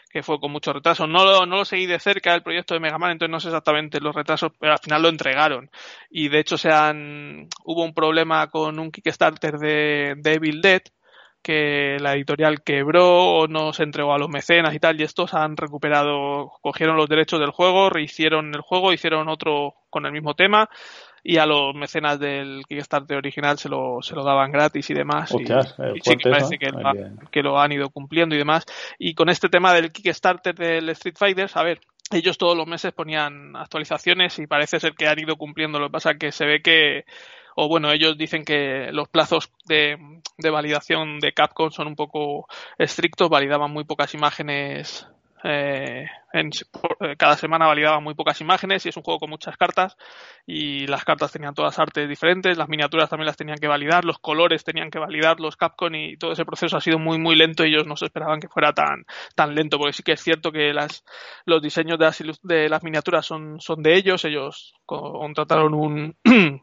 que 0.09 0.23
fue 0.23 0.39
con 0.39 0.51
mucho 0.51 0.73
retraso. 0.73 1.07
No 1.07 1.23
lo, 1.23 1.45
no 1.45 1.57
lo 1.57 1.65
seguí 1.65 1.85
de 1.85 1.99
cerca 1.99 2.33
el 2.33 2.43
proyecto 2.43 2.73
de 2.73 2.79
Mega 2.79 2.97
Man, 2.97 3.11
entonces 3.11 3.31
no 3.31 3.39
sé 3.39 3.49
exactamente 3.49 3.99
los 3.99 4.15
retrasos, 4.15 4.51
pero 4.59 4.73
al 4.73 4.79
final 4.79 5.01
lo 5.03 5.09
entregaron. 5.09 5.69
Y 6.09 6.29
de 6.29 6.39
hecho 6.39 6.57
se 6.57 6.71
han, 6.71 7.47
hubo 7.63 7.83
un 7.83 7.93
problema 7.93 8.47
con 8.47 8.79
un 8.79 8.91
Kickstarter 8.91 9.57
de, 9.59 10.15
de 10.17 10.33
Evil 10.33 10.61
Dead, 10.61 10.81
que 11.41 11.97
la 11.99 12.15
editorial 12.15 12.63
quebró 12.63 13.07
o 13.07 13.47
no 13.47 13.71
se 13.71 13.83
entregó 13.83 14.13
a 14.13 14.17
los 14.17 14.29
mecenas 14.29 14.73
y 14.73 14.79
tal, 14.79 14.99
y 14.99 15.03
estos 15.03 15.33
han 15.33 15.55
recuperado, 15.55 16.51
cogieron 16.61 16.97
los 16.97 17.07
derechos 17.07 17.39
del 17.39 17.51
juego, 17.51 17.89
rehicieron 17.89 18.53
el 18.53 18.61
juego, 18.61 18.91
hicieron 18.91 19.29
otro 19.29 19.75
con 19.89 20.05
el 20.05 20.11
mismo 20.11 20.35
tema, 20.35 20.69
y 21.23 21.37
a 21.37 21.45
los 21.45 21.75
mecenas 21.75 22.19
del 22.19 22.63
Kickstarter 22.67 23.17
original 23.17 23.57
se 23.57 23.69
lo, 23.69 24.01
se 24.01 24.15
lo 24.15 24.23
daban 24.23 24.51
gratis 24.51 24.89
y 24.89 24.93
demás. 24.93 25.31
y, 25.31 25.45
sí 26.01 26.17
que 26.17 26.29
parece 26.29 26.57
que, 26.57 26.69
lo, 26.69 26.79
que, 27.31 27.43
lo, 27.43 27.59
han 27.59 27.71
ido 27.71 27.89
cumpliendo 27.89 28.35
y 28.35 28.37
demás. 28.37 28.65
Y 28.97 29.13
con 29.13 29.29
este 29.29 29.49
tema 29.49 29.73
del 29.73 29.91
Kickstarter 29.91 30.55
del 30.55 30.89
Street 30.89 31.15
Fighter, 31.17 31.49
a 31.53 31.63
ver, 31.63 31.79
ellos 32.11 32.37
todos 32.37 32.57
los 32.57 32.67
meses 32.67 32.91
ponían 32.93 33.55
actualizaciones 33.55 34.39
y 34.39 34.47
parece 34.47 34.79
ser 34.79 34.93
que 34.93 35.07
han 35.07 35.19
ido 35.19 35.35
cumpliendo. 35.35 35.79
Lo 35.79 35.87
que 35.87 35.93
pasa 35.93 36.11
es 36.11 36.17
que 36.17 36.31
se 36.31 36.45
ve 36.45 36.61
que, 36.61 37.05
o 37.55 37.67
bueno, 37.67 37.91
ellos 37.91 38.17
dicen 38.17 38.43
que 38.43 38.91
los 38.91 39.09
plazos 39.09 39.51
de, 39.65 39.97
de 40.37 40.49
validación 40.49 41.19
de 41.19 41.33
Capcom 41.33 41.71
son 41.71 41.87
un 41.87 41.95
poco 41.95 42.47
estrictos, 42.77 43.29
validaban 43.29 43.71
muy 43.71 43.83
pocas 43.83 44.13
imágenes 44.13 45.07
eh, 45.43 46.07
en, 46.33 46.49
eh, 46.99 47.15
cada 47.17 47.35
semana 47.37 47.67
validaba 47.67 47.99
muy 47.99 48.13
pocas 48.13 48.39
imágenes 48.41 48.85
y 48.85 48.89
es 48.89 48.97
un 48.97 49.03
juego 49.03 49.19
con 49.19 49.29
muchas 49.29 49.57
cartas 49.57 49.97
y 50.45 50.85
las 50.87 51.05
cartas 51.05 51.31
tenían 51.31 51.53
todas 51.53 51.79
artes 51.79 52.07
diferentes, 52.09 52.57
las 52.57 52.69
miniaturas 52.69 53.09
también 53.09 53.27
las 53.27 53.37
tenían 53.37 53.57
que 53.57 53.67
validar, 53.67 54.05
los 54.05 54.19
colores 54.19 54.63
tenían 54.63 54.91
que 54.91 54.99
validar, 54.99 55.39
los 55.39 55.55
Capcom 55.55 55.93
y 55.95 56.17
todo 56.17 56.33
ese 56.33 56.45
proceso 56.45 56.77
ha 56.77 56.81
sido 56.81 56.99
muy 56.99 57.17
muy 57.17 57.35
lento 57.35 57.65
y 57.65 57.69
ellos 57.69 57.87
no 57.87 57.95
se 57.95 58.05
esperaban 58.05 58.39
que 58.39 58.49
fuera 58.49 58.73
tan 58.73 59.05
tan 59.35 59.55
lento 59.55 59.77
porque 59.77 59.93
sí 59.93 60.03
que 60.03 60.13
es 60.13 60.21
cierto 60.21 60.51
que 60.51 60.73
las 60.73 61.03
los 61.45 61.61
diseños 61.61 61.97
de 61.97 62.05
las, 62.05 62.23
de 62.43 62.69
las 62.69 62.83
miniaturas 62.83 63.25
son, 63.25 63.59
son 63.61 63.81
de 63.81 63.95
ellos, 63.95 64.25
ellos 64.25 64.73
contrataron 64.85 65.73
un 65.73 66.15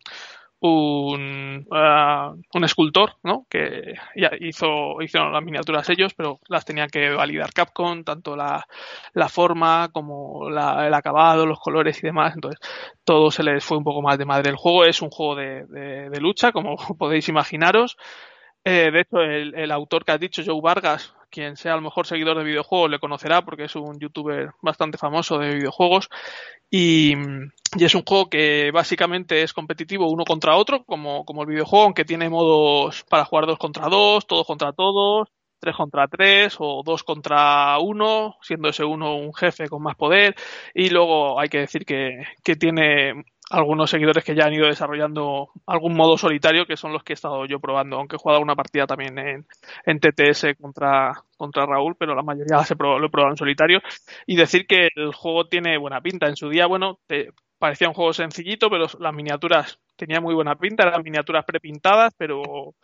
un, 0.60 1.66
uh, 1.70 2.40
un 2.54 2.64
escultor, 2.64 3.14
¿no? 3.22 3.46
Que 3.48 3.94
ya 4.14 4.30
hizo, 4.40 5.00
hicieron 5.02 5.32
las 5.32 5.42
miniaturas 5.42 5.88
ellos, 5.90 6.14
pero 6.14 6.40
las 6.48 6.64
tenía 6.64 6.86
que 6.88 7.10
validar 7.10 7.52
Capcom, 7.52 8.04
tanto 8.04 8.36
la, 8.36 8.66
la 9.12 9.28
forma 9.28 9.90
como 9.92 10.48
el 10.48 10.94
acabado, 10.94 11.46
los 11.46 11.60
colores 11.60 11.98
y 12.02 12.06
demás. 12.06 12.34
Entonces, 12.34 12.60
todo 13.04 13.30
se 13.30 13.42
les 13.42 13.64
fue 13.64 13.78
un 13.78 13.84
poco 13.84 14.02
más 14.02 14.18
de 14.18 14.24
madre. 14.24 14.50
El 14.50 14.56
juego 14.56 14.84
es 14.84 15.02
un 15.02 15.10
juego 15.10 15.36
de, 15.36 15.64
de, 15.66 16.20
lucha, 16.20 16.52
como 16.52 16.76
podéis 16.98 17.28
imaginaros. 17.28 17.96
Eh, 18.64 18.90
de 18.90 19.00
hecho, 19.00 19.20
el, 19.20 19.54
el, 19.54 19.70
autor 19.70 20.04
que 20.04 20.12
has 20.12 20.20
dicho, 20.20 20.42
Joe 20.44 20.60
Vargas, 20.60 21.14
quien 21.30 21.56
sea 21.56 21.74
el 21.74 21.82
mejor 21.82 22.06
seguidor 22.06 22.38
de 22.38 22.44
videojuegos 22.44 22.90
le 22.90 22.98
conocerá 22.98 23.42
porque 23.42 23.64
es 23.64 23.76
un 23.76 23.98
youtuber 23.98 24.50
bastante 24.62 24.98
famoso 24.98 25.38
de 25.38 25.54
videojuegos 25.54 26.08
y, 26.70 27.14
es 27.78 27.94
un 27.94 28.02
juego 28.06 28.30
que 28.30 28.70
básicamente 28.72 29.42
es 29.42 29.52
competitivo 29.52 30.10
uno 30.10 30.24
contra 30.24 30.56
otro 30.56 30.84
como, 30.84 31.24
como 31.24 31.42
el 31.42 31.48
videojuego, 31.48 31.84
aunque 31.84 32.04
tiene 32.04 32.28
modos 32.30 33.04
para 33.08 33.24
jugar 33.24 33.46
dos 33.46 33.58
contra 33.58 33.88
dos, 33.88 34.26
todos 34.26 34.46
contra 34.46 34.72
todos, 34.72 35.28
tres 35.58 35.76
contra 35.76 36.08
tres 36.08 36.56
o 36.58 36.82
dos 36.84 37.02
contra 37.02 37.78
uno, 37.78 38.36
siendo 38.42 38.68
ese 38.68 38.84
uno 38.84 39.16
un 39.16 39.34
jefe 39.34 39.68
con 39.68 39.82
más 39.82 39.96
poder. 39.96 40.34
Y 40.74 40.90
luego 40.90 41.38
hay 41.40 41.48
que 41.48 41.58
decir 41.58 41.84
que, 41.84 42.22
que 42.42 42.56
tiene 42.56 43.24
algunos 43.50 43.90
seguidores 43.90 44.24
que 44.24 44.34
ya 44.34 44.44
han 44.44 44.54
ido 44.54 44.66
desarrollando 44.66 45.50
algún 45.66 45.94
modo 45.94 46.18
solitario, 46.18 46.66
que 46.66 46.76
son 46.76 46.92
los 46.92 47.02
que 47.04 47.12
he 47.12 47.14
estado 47.14 47.44
yo 47.46 47.60
probando, 47.60 47.96
aunque 47.96 48.16
he 48.16 48.18
jugado 48.18 48.40
una 48.40 48.56
partida 48.56 48.86
también 48.86 49.18
en, 49.18 49.46
en 49.84 50.00
TTS 50.00 50.56
contra, 50.60 51.12
contra 51.36 51.66
Raúl, 51.66 51.96
pero 51.98 52.14
la 52.14 52.22
mayoría 52.22 52.64
se 52.64 52.74
lo 52.74 53.04
he 53.04 53.10
probado 53.10 53.32
en 53.32 53.36
solitario. 53.36 53.80
Y 54.26 54.36
decir 54.36 54.66
que 54.66 54.88
el 54.94 55.14
juego 55.14 55.46
tiene 55.46 55.78
buena 55.78 56.00
pinta. 56.00 56.26
En 56.26 56.36
su 56.36 56.48
día, 56.48 56.66
bueno, 56.66 56.98
te, 57.06 57.30
parecía 57.58 57.88
un 57.88 57.94
juego 57.94 58.12
sencillito, 58.12 58.68
pero 58.68 58.86
las 58.98 59.14
miniaturas 59.14 59.78
tenían 59.96 60.22
muy 60.22 60.34
buena 60.34 60.56
pinta, 60.56 60.86
eran 60.86 61.02
miniaturas 61.02 61.44
prepintadas, 61.44 62.14
pero 62.16 62.74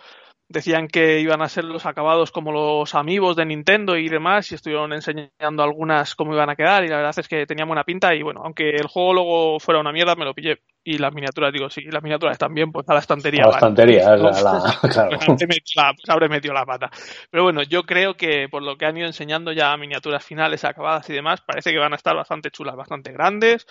decían 0.53 0.89
que 0.89 1.21
iban 1.21 1.43
a 1.43 1.49
ser 1.49 1.65
los 1.65 1.87
acabados 1.87 2.31
como 2.31 2.53
los 2.53 2.95
amigos 2.95 3.37
de 3.37 3.47
Nintendo 3.47 3.97
y 3.97 4.09
demás 4.09 4.53
y 4.53 4.55
estuvieron 4.55 4.93
enseñando 4.93 5.63
algunas 5.63 6.15
cómo 6.15 6.35
iban 6.35 6.51
a 6.51 6.57
quedar 6.57 6.85
y 6.85 6.89
la 6.89 6.97
verdad 6.97 7.19
es 7.19 7.29
que 7.29 7.47
tenía 7.47 7.65
buena 7.65 7.85
pinta 7.85 8.15
y 8.15 8.23
bueno, 8.23 8.43
aunque 8.45 8.71
el 8.71 8.87
juego 8.87 9.15
luego 9.15 9.61
fuera 9.61 9.81
una 9.81 9.93
mierda 9.93 10.15
me 10.15 10.25
lo 10.25 10.35
pillé 10.35 10.61
y 10.85 10.99
las 10.99 11.15
miniaturas, 11.15 11.53
digo, 11.53 11.71
sí, 11.71 11.83
las 11.83 12.03
miniaturas 12.03 12.35
están 12.35 12.55
bien, 12.55 12.73
pues 12.73 12.89
a 12.89 12.95
la 12.95 13.01
estantería. 13.01 13.45
A 13.45 13.49
la 13.49 13.55
estantería, 13.55 14.17
la, 14.17 14.79
claro. 14.93 15.19
pues 15.27 16.09
habré 16.09 16.29
metido 16.29 16.53
la 16.53 16.67
pata. 16.67 16.91
Pero 17.31 17.45
bueno, 17.45 17.63
yo 17.63 17.85
creo 17.85 18.17
que 18.17 18.49
por 18.51 18.63
lo 18.63 18.77
que 18.77 18.87
han 18.87 18.97
ido 18.97 19.07
enseñando 19.07 19.53
ya 19.53 19.77
miniaturas 19.77 20.25
finales 20.25 20.65
acabadas 20.65 21.09
y 21.09 21.13
demás, 21.13 21.41
parece 21.41 21.71
que 21.71 21.79
van 21.79 21.93
a 21.93 21.97
estar 21.97 22.17
bastante 22.17 22.51
chulas, 22.51 22.75
bastante 22.75 23.13
grandes 23.13 23.67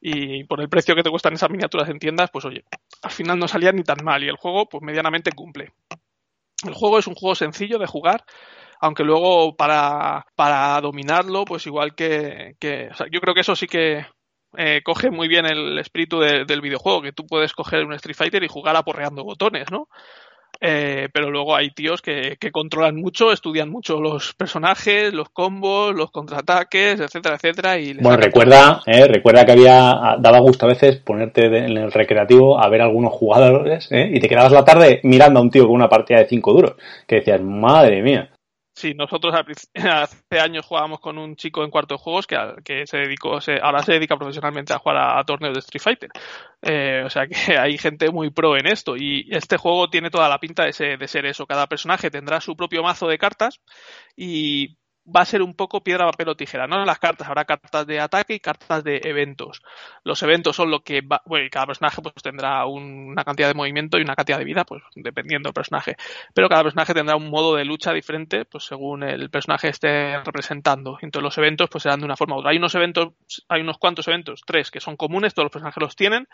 y 0.00 0.44
por 0.44 0.60
el 0.60 0.68
precio 0.68 0.96
que 0.96 1.02
te 1.02 1.10
cuestan 1.10 1.34
esas 1.34 1.50
miniaturas 1.50 1.88
en 1.88 1.98
tiendas, 1.98 2.30
pues 2.32 2.44
oye, 2.44 2.64
al 3.02 3.10
final 3.10 3.38
no 3.38 3.46
salían 3.46 3.76
ni 3.76 3.84
tan 3.84 3.98
mal 4.02 4.22
y 4.24 4.28
el 4.28 4.36
juego 4.36 4.68
pues 4.68 4.82
medianamente 4.82 5.30
cumple. 5.32 5.72
El 6.64 6.74
juego 6.74 6.98
es 6.98 7.06
un 7.06 7.14
juego 7.14 7.34
sencillo 7.34 7.78
de 7.78 7.86
jugar, 7.86 8.24
aunque 8.80 9.04
luego 9.04 9.56
para, 9.56 10.26
para 10.34 10.80
dominarlo, 10.80 11.44
pues 11.44 11.66
igual 11.66 11.94
que, 11.94 12.56
que 12.58 12.90
yo 13.10 13.20
creo 13.20 13.34
que 13.34 13.40
eso 13.40 13.56
sí 13.56 13.66
que 13.66 14.06
eh, 14.56 14.80
coge 14.82 15.10
muy 15.10 15.28
bien 15.28 15.44
el 15.46 15.78
espíritu 15.78 16.20
del 16.20 16.60
videojuego, 16.60 17.02
que 17.02 17.12
tú 17.12 17.26
puedes 17.26 17.52
coger 17.52 17.84
un 17.84 17.92
Street 17.94 18.16
Fighter 18.16 18.42
y 18.42 18.48
jugar 18.48 18.76
aporreando 18.76 19.24
botones, 19.24 19.70
¿no? 19.70 19.88
Eh, 20.60 21.08
pero 21.12 21.30
luego 21.30 21.54
hay 21.54 21.70
tíos 21.70 22.00
que, 22.00 22.36
que, 22.40 22.50
controlan 22.50 22.96
mucho, 22.96 23.32
estudian 23.32 23.68
mucho 23.68 24.00
los 24.00 24.34
personajes, 24.34 25.12
los 25.12 25.28
combos, 25.28 25.94
los 25.94 26.10
contraataques, 26.10 27.00
etcétera, 27.00 27.36
etcétera. 27.36 27.78
Y 27.78 27.94
bueno, 27.94 28.16
recuerda, 28.16 28.82
eh, 28.86 29.06
recuerda 29.06 29.44
que 29.44 29.52
había 29.52 30.16
daba 30.18 30.38
gusto 30.40 30.66
a 30.66 30.70
veces 30.70 30.96
ponerte 30.96 31.46
en 31.46 31.76
el 31.76 31.92
recreativo 31.92 32.58
a 32.58 32.68
ver 32.68 32.82
algunos 32.82 33.12
jugadores 33.12 33.88
eh, 33.90 34.10
y 34.12 34.20
te 34.20 34.28
quedabas 34.28 34.52
la 34.52 34.64
tarde 34.64 35.00
mirando 35.02 35.40
a 35.40 35.42
un 35.42 35.50
tío 35.50 35.66
con 35.66 35.74
una 35.74 35.88
partida 35.88 36.18
de 36.18 36.26
cinco 36.26 36.52
duros, 36.52 36.74
que 37.06 37.16
decías, 37.16 37.42
madre 37.42 38.02
mía. 38.02 38.30
Sí, 38.76 38.92
nosotros 38.92 39.34
hace 39.74 40.38
años 40.38 40.66
jugábamos 40.66 41.00
con 41.00 41.16
un 41.16 41.34
chico 41.34 41.64
en 41.64 41.70
cuarto 41.70 41.94
de 41.94 41.98
juegos 41.98 42.26
que, 42.26 42.36
que 42.62 42.86
se 42.86 42.98
dedicó, 42.98 43.40
se, 43.40 43.58
ahora 43.58 43.82
se 43.82 43.92
dedica 43.92 44.18
profesionalmente 44.18 44.74
a 44.74 44.78
jugar 44.78 45.18
a, 45.18 45.24
torneos 45.24 45.54
de 45.54 45.60
Street 45.60 45.82
Fighter. 45.82 46.10
Eh, 46.60 47.02
o 47.06 47.08
sea 47.08 47.26
que 47.26 47.34
hay 47.58 47.78
gente 47.78 48.10
muy 48.10 48.30
pro 48.30 48.54
en 48.54 48.66
esto 48.66 48.94
y 48.94 49.28
este 49.30 49.56
juego 49.56 49.88
tiene 49.88 50.10
toda 50.10 50.28
la 50.28 50.38
pinta 50.38 50.64
de 50.64 50.96
de 50.98 51.08
ser 51.08 51.24
eso. 51.24 51.46
Cada 51.46 51.66
personaje 51.66 52.10
tendrá 52.10 52.40
su 52.42 52.54
propio 52.54 52.82
mazo 52.82 53.08
de 53.08 53.16
cartas 53.16 53.60
y 54.14 54.76
va 55.14 55.20
a 55.20 55.24
ser 55.24 55.42
un 55.42 55.54
poco 55.54 55.82
piedra, 55.82 56.06
papel 56.06 56.28
o 56.30 56.36
tijera, 56.36 56.66
¿no? 56.66 56.84
Las 56.84 56.98
cartas 56.98 57.28
habrá 57.28 57.44
cartas 57.44 57.86
de 57.86 58.00
ataque 58.00 58.34
y 58.34 58.40
cartas 58.40 58.82
de 58.82 59.00
eventos. 59.04 59.62
Los 60.04 60.22
eventos 60.22 60.56
son 60.56 60.70
lo 60.70 60.80
que 60.80 61.00
va, 61.00 61.22
bueno, 61.26 61.46
cada 61.50 61.66
personaje 61.66 62.02
pues 62.02 62.14
tendrá 62.22 62.66
una 62.66 63.24
cantidad 63.24 63.48
de 63.48 63.54
movimiento 63.54 63.98
y 63.98 64.02
una 64.02 64.16
cantidad 64.16 64.38
de 64.38 64.44
vida, 64.44 64.64
pues 64.64 64.82
dependiendo 64.94 65.48
del 65.48 65.54
personaje. 65.54 65.96
Pero 66.34 66.48
cada 66.48 66.62
personaje 66.62 66.94
tendrá 66.94 67.16
un 67.16 67.30
modo 67.30 67.54
de 67.54 67.64
lucha 67.64 67.92
diferente, 67.92 68.44
pues 68.44 68.64
según 68.64 69.02
el 69.02 69.30
personaje 69.30 69.68
esté 69.68 70.18
representando. 70.24 70.98
Entonces 71.00 71.22
los 71.22 71.38
eventos 71.38 71.68
pues 71.70 71.82
serán 71.82 72.00
de 72.00 72.06
una 72.06 72.16
forma 72.16 72.36
u 72.36 72.38
otra. 72.40 72.50
Hay 72.50 72.56
unos 72.56 72.74
eventos, 72.74 73.12
hay 73.48 73.60
unos 73.60 73.78
cuantos 73.78 74.08
eventos, 74.08 74.42
tres 74.44 74.70
que 74.70 74.80
son 74.80 74.96
comunes, 74.96 75.34
todos 75.34 75.44
los 75.44 75.52
personajes 75.52 75.80
los 75.80 75.96
tienen 75.96 76.26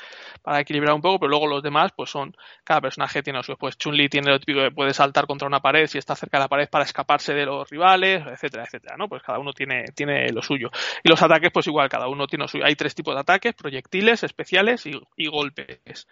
para 0.42 0.60
equilibrar 0.60 0.94
un 0.94 1.02
poco, 1.02 1.18
pero 1.18 1.30
luego 1.30 1.46
los 1.46 1.62
demás 1.62 1.92
pues 1.94 2.10
son, 2.10 2.34
cada 2.64 2.80
personaje 2.80 3.22
tiene 3.22 3.42
su, 3.42 3.56
pues 3.56 3.76
Chun-Li 3.76 4.08
tiene 4.08 4.30
lo 4.30 4.38
típico 4.38 4.60
que 4.60 4.70
puede 4.70 4.94
saltar 4.94 5.26
contra 5.26 5.46
una 5.46 5.60
pared 5.60 5.86
si 5.86 5.98
está 5.98 6.14
cerca 6.14 6.38
de 6.38 6.44
la 6.44 6.48
pared 6.48 6.68
para 6.70 6.84
escaparse 6.84 7.34
de 7.34 7.46
los 7.46 7.68
rivales, 7.68 8.24
etcétera 8.26 8.61
etcétera, 8.64 8.96
¿no? 8.96 9.08
Pues 9.08 9.22
cada 9.22 9.38
uno 9.38 9.52
tiene, 9.52 9.84
tiene 9.94 10.30
lo 10.32 10.42
suyo. 10.42 10.70
Y 11.02 11.08
los 11.08 11.22
ataques, 11.22 11.50
pues 11.52 11.66
igual, 11.66 11.88
cada 11.88 12.08
uno 12.08 12.26
tiene 12.26 12.44
lo 12.44 12.48
suyo. 12.48 12.64
Hay 12.64 12.74
tres 12.74 12.94
tipos 12.94 13.14
de 13.14 13.20
ataques, 13.20 13.54
proyectiles, 13.54 14.22
especiales 14.22 14.84
y, 14.86 15.26
golpes. 15.26 16.06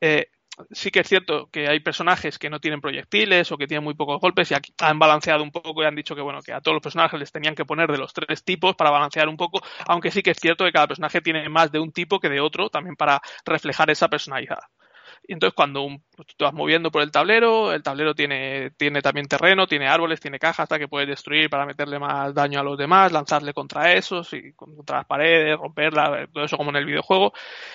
Eh, 0.00 0.28
sí 0.70 0.90
que 0.90 1.00
es 1.00 1.08
cierto 1.08 1.48
que 1.50 1.68
hay 1.68 1.80
personajes 1.80 2.38
que 2.38 2.50
no 2.50 2.60
tienen 2.60 2.80
proyectiles 2.80 3.50
o 3.50 3.56
que 3.56 3.66
tienen 3.66 3.84
muy 3.84 3.94
pocos 3.94 4.20
golpes 4.20 4.50
y 4.50 4.54
aquí 4.54 4.74
han 4.80 4.98
balanceado 4.98 5.42
un 5.42 5.50
poco 5.50 5.82
y 5.82 5.86
han 5.86 5.94
dicho 5.94 6.14
que 6.14 6.20
bueno 6.20 6.40
que 6.42 6.52
a 6.52 6.60
todos 6.60 6.74
los 6.74 6.82
personajes 6.82 7.18
les 7.18 7.32
tenían 7.32 7.54
que 7.54 7.64
poner 7.64 7.90
de 7.90 7.98
los 7.98 8.12
tres 8.12 8.44
tipos 8.44 8.76
para 8.76 8.90
balancear 8.90 9.28
un 9.28 9.36
poco 9.36 9.62
aunque 9.86 10.10
sí 10.10 10.22
que 10.22 10.32
es 10.32 10.38
cierto 10.38 10.64
que 10.64 10.72
cada 10.72 10.88
personaje 10.88 11.22
tiene 11.22 11.48
más 11.48 11.72
de 11.72 11.80
un 11.80 11.90
tipo 11.90 12.20
que 12.20 12.28
de 12.28 12.40
otro 12.40 12.68
también 12.68 12.96
para 12.96 13.20
reflejar 13.46 13.90
esa 13.90 14.08
personalidad 14.08 14.58
y 14.62 14.81
entonces 15.28 15.54
cuando 15.54 15.82
un, 15.82 16.02
pues, 16.14 16.28
tú 16.28 16.34
te 16.36 16.44
vas 16.44 16.54
moviendo 16.54 16.90
por 16.90 17.02
el 17.02 17.10
tablero, 17.10 17.72
el 17.72 17.82
tablero 17.82 18.14
tiene, 18.14 18.70
tiene 18.76 19.02
también 19.02 19.26
terreno, 19.26 19.66
tiene 19.66 19.88
árboles, 19.88 20.20
tiene 20.20 20.38
cajas 20.38 20.60
hasta 20.64 20.78
que 20.78 20.88
puedes 20.88 21.08
destruir 21.08 21.48
para 21.48 21.66
meterle 21.66 21.98
más 21.98 22.34
daño 22.34 22.60
a 22.60 22.64
los 22.64 22.76
demás, 22.76 23.12
lanzarle 23.12 23.54
contra 23.54 23.92
esos 23.92 24.32
y 24.32 24.52
contra 24.54 24.98
las 24.98 25.06
paredes, 25.06 25.56
romperla, 25.58 26.26
todo 26.32 26.44
eso 26.44 26.56
como 26.56 26.70
en 26.70 26.76
el 26.76 26.86
videojuego. 26.86 27.32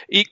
Y 0.08 0.26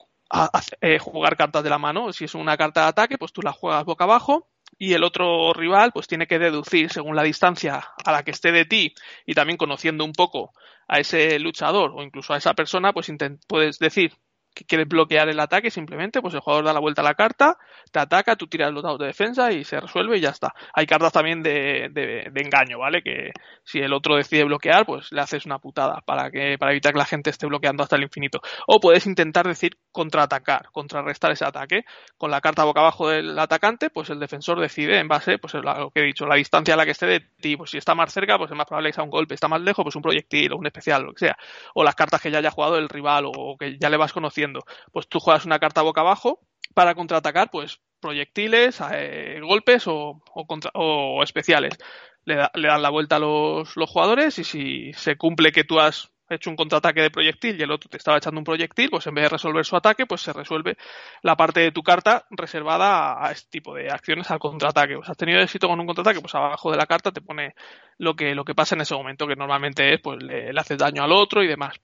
eh, 0.82 1.00
jugar 1.00 1.38
cartas 1.38 1.64
de 1.64 1.70
la 1.70 1.78
mano. 1.78 2.12
Si 2.12 2.26
es 2.26 2.36
una 2.36 2.58
carta 2.58 2.82
de 2.82 2.88
ataque, 2.88 3.18
pues 3.18 3.32
tú 3.32 3.42
la 3.42 3.54
juegas 3.54 3.86
boca 3.86 4.06
abajo 4.06 4.50
y 4.78 4.94
el 4.94 5.04
otro 5.04 5.54
rival 5.54 5.92
pues 5.94 6.08
tiene 6.08 6.28
que 6.28 6.40
deducir 6.40 6.92
según 6.92 7.16
la 7.16 7.24
distancia 7.24 7.92
a 8.04 8.12
la 8.12 8.24
que 8.24 8.32
esté 8.32 8.52
de 8.52 8.66
ti 8.66 8.94
y 9.26 9.34
también 9.34 9.58
conociendo 9.58 10.04
un 10.04 10.14
poco 10.14 10.52
a 10.88 11.00
ese 11.00 11.40
luchador 11.40 11.92
o 11.96 12.04
incluso 12.04 12.34
a 12.34 12.38
esa 12.38 12.54
persona, 12.54 12.92
pues 12.92 13.12
puedes 13.48 13.80
decir 13.80 14.14
que 14.56 14.66
quieres 14.66 14.88
bloquear 14.88 15.28
el 15.30 15.40
ataque, 15.40 15.70
simplemente, 15.70 16.22
pues 16.22 16.34
el 16.34 16.40
jugador 16.40 16.66
da 16.66 16.74
la 16.74 16.80
vuelta 16.80 17.02
a 17.02 17.04
la 17.04 17.14
carta, 17.14 17.58
te 17.92 18.00
ataca, 18.00 18.36
tú 18.38 18.48
tiras 18.48 18.72
los 18.72 18.82
dados 18.82 19.00
de 19.00 19.08
defensa 19.08 19.52
y 19.52 19.64
se 19.66 19.80
resuelve 19.80 20.18
y 20.18 20.22
ya 20.22 20.30
está. 20.30 20.54
Hay 20.74 20.86
cartas 20.88 21.12
también 21.12 21.44
de, 21.44 21.90
de, 21.92 22.42
engaño, 22.42 22.80
¿vale? 22.80 23.02
Que 23.04 23.32
si 23.64 23.80
el 23.80 23.94
otro 23.94 24.16
decide 24.16 24.46
bloquear, 24.46 24.86
pues 24.86 25.12
le 25.12 25.22
haces 25.22 25.46
una 25.46 25.60
putada 25.60 26.02
para 26.06 26.32
que, 26.32 26.58
para 26.58 26.72
evitar 26.72 26.94
que 26.94 27.00
la 27.00 27.06
gente 27.06 27.30
esté 27.30 27.46
bloqueando 27.48 27.84
hasta 27.84 27.98
el 27.98 28.04
infinito. 28.04 28.40
O 28.68 28.80
puedes 28.80 29.06
intentar 29.08 29.46
decir 29.46 29.78
contraatacar, 29.92 30.70
contrarrestar 30.72 31.32
ese 31.32 31.46
ataque. 31.46 31.84
Con 32.18 32.32
la 32.32 32.40
carta 32.40 32.64
boca 32.64 32.80
abajo 32.80 33.10
del 33.10 33.38
atacante, 33.38 33.90
pues 33.90 34.10
el 34.10 34.20
defensor 34.20 34.60
decide 34.60 35.00
en 35.00 35.10
base, 35.10 35.38
pues 35.38 35.54
a 35.56 35.60
lo 35.60 35.92
que 35.92 36.00
he 36.02 36.06
dicho, 36.06 36.26
la 36.26 36.36
distancia 36.36 36.76
a 36.76 36.78
la 36.78 36.86
que 36.86 36.92
esté 36.92 37.08
de 37.08 37.20
ti. 37.42 37.58
Pues 37.58 37.72
si 37.72 37.78
está 37.78 37.94
más 37.94 38.14
cerca, 38.14 38.38
pues 38.38 38.50
es 38.52 38.58
más 38.58 38.68
probable 38.68 38.90
que 38.90 38.94
sea 38.94 39.04
un 39.04 39.10
golpe. 39.10 39.34
Está 39.34 39.50
más 39.50 39.62
lejos, 39.62 39.84
pues 39.84 39.96
un 39.96 40.02
proyectil 40.02 40.54
o 40.54 40.58
un 40.58 40.66
especial, 40.66 41.04
lo 41.04 41.14
que 41.14 41.26
sea. 41.26 41.38
O 41.74 41.84
las 41.84 41.96
cartas 41.96 42.22
que 42.22 42.32
ya 42.32 42.38
haya 42.38 42.52
jugado 42.52 42.78
el 42.78 42.88
rival 42.88 43.26
o 43.26 43.58
que 43.58 43.78
ya 43.78 43.90
le 43.90 43.98
vas 43.98 44.14
conociendo 44.14 44.45
pues 44.92 45.08
tú 45.08 45.20
juegas 45.20 45.46
una 45.46 45.60
carta 45.60 45.82
boca 45.82 46.02
abajo 46.02 46.40
para 46.74 46.96
contraatacar, 46.96 47.50
pues 47.52 47.80
proyectiles, 48.00 48.80
eh, 48.92 49.40
golpes 49.42 49.88
o, 49.88 50.22
o, 50.74 51.24
especiales. 51.24 51.78
Le, 52.26 52.36
dan 52.36 52.82
la 52.82 52.90
vuelta 52.90 53.18
a 53.18 53.20
los, 53.20 53.76
los 53.76 53.90
jugadores 53.90 54.40
y 54.40 54.44
si 54.44 54.94
se 54.94 55.16
cumple 55.16 55.52
que 55.52 55.64
tú 55.64 55.80
has 55.80 56.12
hecho 56.30 56.50
un 56.50 56.56
contraataque 56.56 57.02
de 57.02 57.12
proyectil 57.12 57.60
y 57.60 57.64
el 57.64 57.72
otro 57.72 57.90
te 57.90 57.98
estaba 57.98 58.18
echando 58.18 58.40
un 58.40 58.44
proyectil, 58.44 58.90
pues 58.90 59.06
en 59.08 59.16
vez 59.16 59.26
de 59.26 59.30
resolver 59.30 59.66
su 59.66 59.76
ataque, 59.76 60.06
pues 60.06 60.22
se 60.22 60.34
resuelve 60.34 60.78
la 61.22 61.36
parte 61.36 61.60
de 61.60 61.72
tu 61.72 61.84
carta 61.84 62.26
reservada 62.32 63.26
a, 63.26 63.32
este 63.32 63.50
tipo 63.50 63.76
de 63.76 63.90
acciones 63.90 64.30
al 64.32 64.40
contraataque. 64.40 64.96
Pues 64.96 65.10
has 65.10 65.18
tenido 65.18 65.40
éxito 65.40 65.68
con 65.68 65.80
un 65.80 65.86
contraataque, 65.86 66.22
pues 66.22 66.34
abajo 66.36 66.72
de 66.72 66.78
la 66.78 66.86
carta 66.86 67.12
te 67.12 67.22
pone 67.22 67.54
lo 67.98 68.16
que, 68.16 68.34
lo 68.34 68.44
que 68.44 68.56
pasa 68.56 68.76
en 68.76 68.82
ese 68.82 68.96
momento, 68.96 69.28
que 69.28 69.36
normalmente 69.36 69.94
es, 69.94 70.02
pues 70.02 70.22
le, 70.22 70.52
le 70.52 70.60
haces 70.60 70.78
daño 70.78 71.04
al 71.04 71.12
otro 71.12 71.44
y 71.44 71.48
demás. 71.48 71.76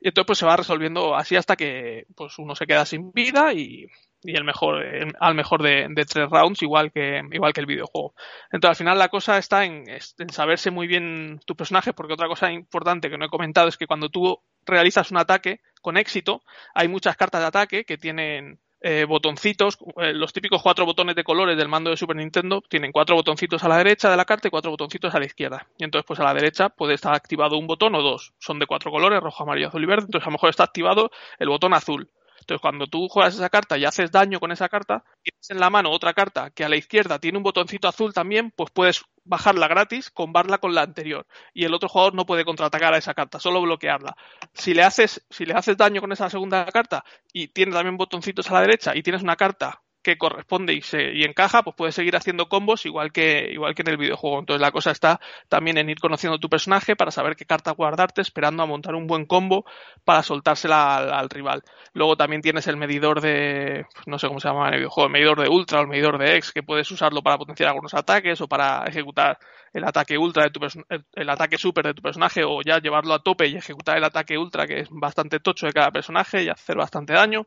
Y 0.00 0.08
entonces 0.08 0.26
pues 0.26 0.38
se 0.38 0.46
va 0.46 0.56
resolviendo 0.56 1.14
así 1.14 1.36
hasta 1.36 1.56
que 1.56 2.06
pues 2.16 2.38
uno 2.38 2.54
se 2.54 2.66
queda 2.66 2.84
sin 2.84 3.12
vida 3.12 3.52
y, 3.52 3.86
y 4.24 4.36
el 4.36 4.44
mejor 4.44 4.84
al 5.20 5.34
mejor 5.34 5.62
de, 5.62 5.88
tres 6.08 6.28
rounds 6.30 6.62
igual 6.62 6.90
que 6.90 7.22
igual 7.30 7.52
que 7.52 7.60
el 7.60 7.66
videojuego 7.66 8.14
entonces 8.50 8.70
al 8.70 8.76
final 8.76 8.98
la 8.98 9.08
cosa 9.08 9.38
está 9.38 9.64
en, 9.64 9.84
en, 9.88 10.30
saberse 10.30 10.70
muy 10.70 10.86
bien 10.86 11.40
tu 11.46 11.54
personaje 11.54 11.92
porque 11.92 12.14
otra 12.14 12.28
cosa 12.28 12.50
importante 12.50 13.10
que 13.10 13.18
no 13.18 13.26
he 13.26 13.30
comentado 13.30 13.68
es 13.68 13.76
que 13.76 13.86
cuando 13.86 14.08
tú 14.08 14.40
realizas 14.66 15.10
un 15.10 15.18
ataque 15.18 15.60
con 15.82 15.96
éxito 15.96 16.42
hay 16.74 16.88
muchas 16.88 17.16
cartas 17.16 17.42
de 17.42 17.46
ataque 17.46 17.84
que 17.84 17.98
tienen 17.98 18.58
eh, 18.86 19.06
botoncitos, 19.06 19.78
eh, 19.96 20.12
los 20.12 20.34
típicos 20.34 20.60
cuatro 20.62 20.84
botones 20.84 21.16
de 21.16 21.24
colores 21.24 21.56
del 21.56 21.70
mando 21.70 21.88
de 21.88 21.96
Super 21.96 22.16
Nintendo 22.16 22.60
tienen 22.68 22.92
cuatro 22.92 23.16
botoncitos 23.16 23.64
a 23.64 23.68
la 23.68 23.78
derecha 23.78 24.10
de 24.10 24.16
la 24.18 24.26
carta 24.26 24.48
y 24.48 24.50
cuatro 24.50 24.72
botoncitos 24.72 25.14
a 25.14 25.18
la 25.18 25.24
izquierda. 25.24 25.66
Y 25.78 25.84
entonces, 25.84 26.04
pues 26.06 26.20
a 26.20 26.24
la 26.24 26.34
derecha 26.34 26.68
puede 26.68 26.92
estar 26.92 27.14
activado 27.14 27.56
un 27.56 27.66
botón 27.66 27.94
o 27.94 28.02
dos. 28.02 28.34
Son 28.38 28.58
de 28.58 28.66
cuatro 28.66 28.90
colores, 28.90 29.22
rojo, 29.22 29.42
amarillo, 29.42 29.68
azul 29.68 29.82
y 29.82 29.86
verde. 29.86 30.04
Entonces, 30.04 30.26
a 30.26 30.28
lo 30.28 30.32
mejor 30.32 30.50
está 30.50 30.64
activado 30.64 31.10
el 31.38 31.48
botón 31.48 31.72
azul. 31.72 32.10
Entonces, 32.44 32.60
cuando 32.60 32.86
tú 32.86 33.08
juegas 33.08 33.34
esa 33.34 33.48
carta 33.48 33.78
y 33.78 33.86
haces 33.86 34.10
daño 34.10 34.38
con 34.38 34.52
esa 34.52 34.68
carta, 34.68 35.02
tienes 35.22 35.50
en 35.50 35.60
la 35.60 35.70
mano 35.70 35.90
otra 35.90 36.12
carta 36.12 36.50
que 36.50 36.62
a 36.62 36.68
la 36.68 36.76
izquierda 36.76 37.18
tiene 37.18 37.38
un 37.38 37.44
botoncito 37.44 37.88
azul 37.88 38.12
también, 38.12 38.50
pues 38.50 38.70
puedes 38.70 39.02
bajarla 39.24 39.66
gratis, 39.66 40.10
combarla 40.10 40.58
con 40.58 40.74
la 40.74 40.82
anterior. 40.82 41.26
Y 41.54 41.64
el 41.64 41.72
otro 41.72 41.88
jugador 41.88 42.14
no 42.14 42.26
puede 42.26 42.44
contraatacar 42.44 42.92
a 42.92 42.98
esa 42.98 43.14
carta, 43.14 43.40
solo 43.40 43.62
bloquearla. 43.62 44.14
Si 44.52 44.74
le 44.74 44.82
haces, 44.82 45.24
si 45.30 45.46
le 45.46 45.54
haces 45.54 45.78
daño 45.78 46.02
con 46.02 46.12
esa 46.12 46.28
segunda 46.28 46.66
carta 46.66 47.02
y 47.32 47.48
tiene 47.48 47.72
también 47.72 47.96
botoncitos 47.96 48.50
a 48.50 48.54
la 48.54 48.60
derecha 48.60 48.94
y 48.94 49.02
tienes 49.02 49.22
una 49.22 49.36
carta 49.36 49.83
que 50.04 50.16
corresponde 50.16 50.74
y, 50.74 50.82
se, 50.82 51.12
y 51.12 51.24
encaja, 51.24 51.62
pues 51.64 51.74
puedes 51.74 51.94
seguir 51.96 52.14
haciendo 52.14 52.48
combos 52.48 52.86
igual 52.86 53.10
que, 53.10 53.48
igual 53.50 53.74
que 53.74 53.82
en 53.82 53.88
el 53.88 53.96
videojuego. 53.96 54.38
Entonces 54.38 54.60
la 54.60 54.70
cosa 54.70 54.92
está 54.92 55.18
también 55.48 55.78
en 55.78 55.90
ir 55.90 55.98
conociendo 55.98 56.38
tu 56.38 56.48
personaje 56.48 56.94
para 56.94 57.10
saber 57.10 57.34
qué 57.34 57.46
carta 57.46 57.72
guardarte, 57.72 58.20
esperando 58.20 58.62
a 58.62 58.66
montar 58.66 58.94
un 58.94 59.08
buen 59.08 59.26
combo 59.26 59.64
para 60.04 60.22
soltársela 60.22 60.96
al, 60.96 61.28
rival. 61.30 61.62
Luego 61.94 62.16
también 62.16 62.42
tienes 62.42 62.68
el 62.68 62.76
medidor 62.76 63.20
de, 63.20 63.86
pues 63.92 64.06
no 64.06 64.18
sé 64.18 64.28
cómo 64.28 64.38
se 64.38 64.48
llama 64.48 64.68
en 64.68 64.74
el 64.74 64.80
videojuego, 64.80 65.06
el 65.06 65.12
medidor 65.12 65.42
de 65.42 65.48
ultra 65.48 65.80
o 65.80 65.82
el 65.82 65.88
medidor 65.88 66.18
de 66.18 66.36
X, 66.36 66.52
que 66.52 66.62
puedes 66.62 66.88
usarlo 66.90 67.22
para 67.22 67.38
potenciar 67.38 67.70
algunos 67.70 67.94
ataques 67.94 68.40
o 68.40 68.46
para 68.46 68.84
ejecutar 68.86 69.38
el 69.72 69.84
ataque 69.84 70.16
ultra 70.18 70.44
de 70.44 70.50
tu 70.50 70.60
el, 70.64 71.04
el 71.14 71.30
ataque 71.30 71.58
super 71.58 71.84
de 71.86 71.94
tu 71.94 72.02
personaje 72.02 72.42
o 72.44 72.60
ya 72.62 72.78
llevarlo 72.78 73.14
a 73.14 73.22
tope 73.22 73.48
y 73.48 73.56
ejecutar 73.56 73.96
el 73.96 74.04
ataque 74.04 74.38
ultra 74.38 74.66
que 74.66 74.80
es 74.80 74.88
bastante 74.90 75.40
tocho 75.40 75.66
de 75.66 75.72
cada 75.72 75.90
personaje 75.90 76.44
y 76.44 76.48
hacer 76.48 76.76
bastante 76.76 77.12
daño 77.14 77.44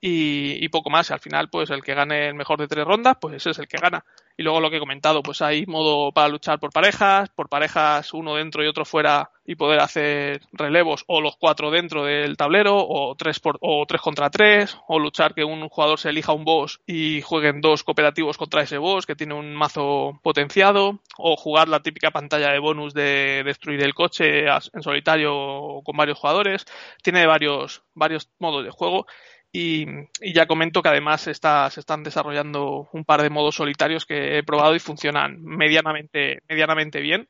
y, 0.00 0.68
poco 0.68 0.90
más. 0.90 1.10
Al 1.10 1.20
final, 1.20 1.48
pues 1.50 1.70
el 1.70 1.82
que 1.82 1.94
gane 1.94 2.28
el 2.28 2.34
mejor 2.34 2.58
de 2.58 2.68
tres 2.68 2.84
rondas, 2.84 3.16
pues 3.20 3.34
ese 3.34 3.50
es 3.50 3.58
el 3.58 3.68
que 3.68 3.78
gana. 3.78 4.04
Y 4.36 4.44
luego 4.44 4.60
lo 4.60 4.70
que 4.70 4.76
he 4.76 4.80
comentado, 4.80 5.22
pues 5.22 5.42
hay 5.42 5.66
modo 5.66 6.12
para 6.12 6.28
luchar 6.28 6.60
por 6.60 6.72
parejas, 6.72 7.28
por 7.30 7.48
parejas 7.48 8.14
uno 8.14 8.36
dentro 8.36 8.62
y 8.62 8.68
otro 8.68 8.84
fuera 8.84 9.30
y 9.44 9.56
poder 9.56 9.80
hacer 9.80 10.42
relevos 10.52 11.02
o 11.08 11.20
los 11.20 11.36
cuatro 11.36 11.72
dentro 11.72 12.04
del 12.04 12.36
tablero 12.36 12.76
o 12.76 13.16
tres, 13.16 13.40
por, 13.40 13.58
o 13.60 13.84
tres 13.86 14.00
contra 14.00 14.30
tres 14.30 14.78
o 14.86 15.00
luchar 15.00 15.34
que 15.34 15.42
un 15.42 15.68
jugador 15.68 15.98
se 15.98 16.10
elija 16.10 16.32
un 16.32 16.44
boss 16.44 16.80
y 16.86 17.22
jueguen 17.22 17.60
dos 17.60 17.82
cooperativos 17.82 18.36
contra 18.36 18.62
ese 18.62 18.78
boss 18.78 19.06
que 19.06 19.16
tiene 19.16 19.34
un 19.34 19.54
mazo 19.56 20.20
potenciado 20.22 21.00
o 21.16 21.36
jugar 21.36 21.68
la 21.68 21.80
típica 21.80 22.10
pantalla 22.12 22.52
de 22.52 22.60
bonus 22.60 22.94
de 22.94 23.42
destruir 23.44 23.82
el 23.82 23.94
coche 23.94 24.44
en 24.46 24.82
solitario 24.82 25.80
con 25.82 25.96
varios 25.96 26.18
jugadores. 26.18 26.64
Tiene 27.02 27.26
varios, 27.26 27.82
varios 27.94 28.28
modos 28.38 28.64
de 28.64 28.70
juego 28.70 29.06
y, 29.52 29.86
ya 30.20 30.46
comento 30.46 30.82
que 30.82 30.90
además 30.90 31.26
está, 31.26 31.70
se 31.70 31.80
están 31.80 32.02
desarrollando 32.02 32.88
un 32.92 33.04
par 33.04 33.22
de 33.22 33.30
modos 33.30 33.54
solitarios 33.56 34.04
que 34.04 34.38
he 34.38 34.42
probado 34.42 34.74
y 34.74 34.78
funcionan 34.78 35.42
medianamente, 35.42 36.42
medianamente 36.48 37.00
bien. 37.00 37.28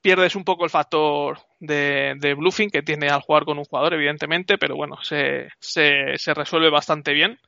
Pierdes 0.00 0.34
un 0.34 0.44
poco 0.44 0.64
el 0.64 0.70
factor 0.70 1.38
de, 1.60 2.34
bluffing 2.36 2.70
que 2.70 2.82
tiene 2.82 3.08
al 3.08 3.20
jugar 3.20 3.44
con 3.44 3.58
un 3.58 3.64
jugador, 3.64 3.94
evidentemente, 3.94 4.58
pero 4.58 4.74
bueno, 4.74 4.96
se, 5.02 5.48
se, 5.60 6.34
resuelve 6.34 6.70
bastante 6.70 7.12
bien. 7.12 7.38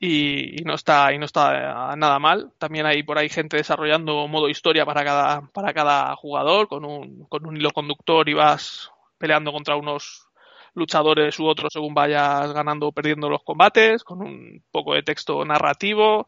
Y, 0.00 0.56
no 0.64 0.74
está 0.74 1.12
y 1.12 1.18
no 1.18 1.26
está 1.26 1.94
nada 1.96 2.18
mal. 2.18 2.52
También 2.58 2.86
hay 2.86 3.04
por 3.04 3.18
ahí 3.18 3.28
gente 3.28 3.56
desarrollando 3.56 4.26
modo 4.26 4.48
historia 4.48 4.84
para 4.84 5.04
cada 5.04 5.42
para 5.52 5.72
cada 5.72 6.16
jugador 6.16 6.66
con 6.66 6.84
un 6.84 7.24
con 7.26 7.46
un 7.46 7.56
hilo 7.56 7.70
conductor 7.70 8.28
y 8.28 8.34
vas 8.34 8.90
peleando 9.18 9.52
contra 9.52 9.76
unos 9.76 10.26
luchadores 10.74 11.38
u 11.38 11.46
otros 11.46 11.72
según 11.72 11.94
vayas 11.94 12.52
ganando 12.52 12.88
o 12.88 12.92
perdiendo 12.92 13.28
los 13.28 13.42
combates, 13.42 14.04
con 14.04 14.22
un 14.22 14.62
poco 14.70 14.94
de 14.94 15.02
texto 15.02 15.44
narrativo. 15.44 16.26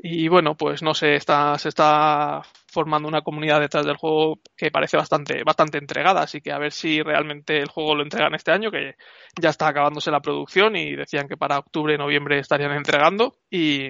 Y 0.00 0.28
bueno, 0.28 0.56
pues 0.56 0.80
no 0.80 0.94
sé, 0.94 1.16
está, 1.16 1.58
se 1.58 1.68
está 1.70 2.42
formando 2.68 3.08
una 3.08 3.22
comunidad 3.22 3.60
detrás 3.60 3.84
del 3.84 3.96
juego 3.96 4.38
que 4.56 4.70
parece 4.70 4.96
bastante, 4.96 5.42
bastante 5.42 5.78
entregada, 5.78 6.22
así 6.22 6.40
que 6.40 6.52
a 6.52 6.58
ver 6.58 6.70
si 6.70 7.02
realmente 7.02 7.58
el 7.58 7.68
juego 7.68 7.96
lo 7.96 8.04
entregan 8.04 8.34
este 8.34 8.52
año, 8.52 8.70
que 8.70 8.94
ya 9.40 9.50
está 9.50 9.66
acabándose 9.66 10.12
la 10.12 10.20
producción 10.20 10.76
y 10.76 10.94
decían 10.94 11.26
que 11.26 11.36
para 11.36 11.58
octubre, 11.58 11.98
noviembre 11.98 12.38
estarían 12.38 12.72
entregando 12.72 13.34
y, 13.50 13.88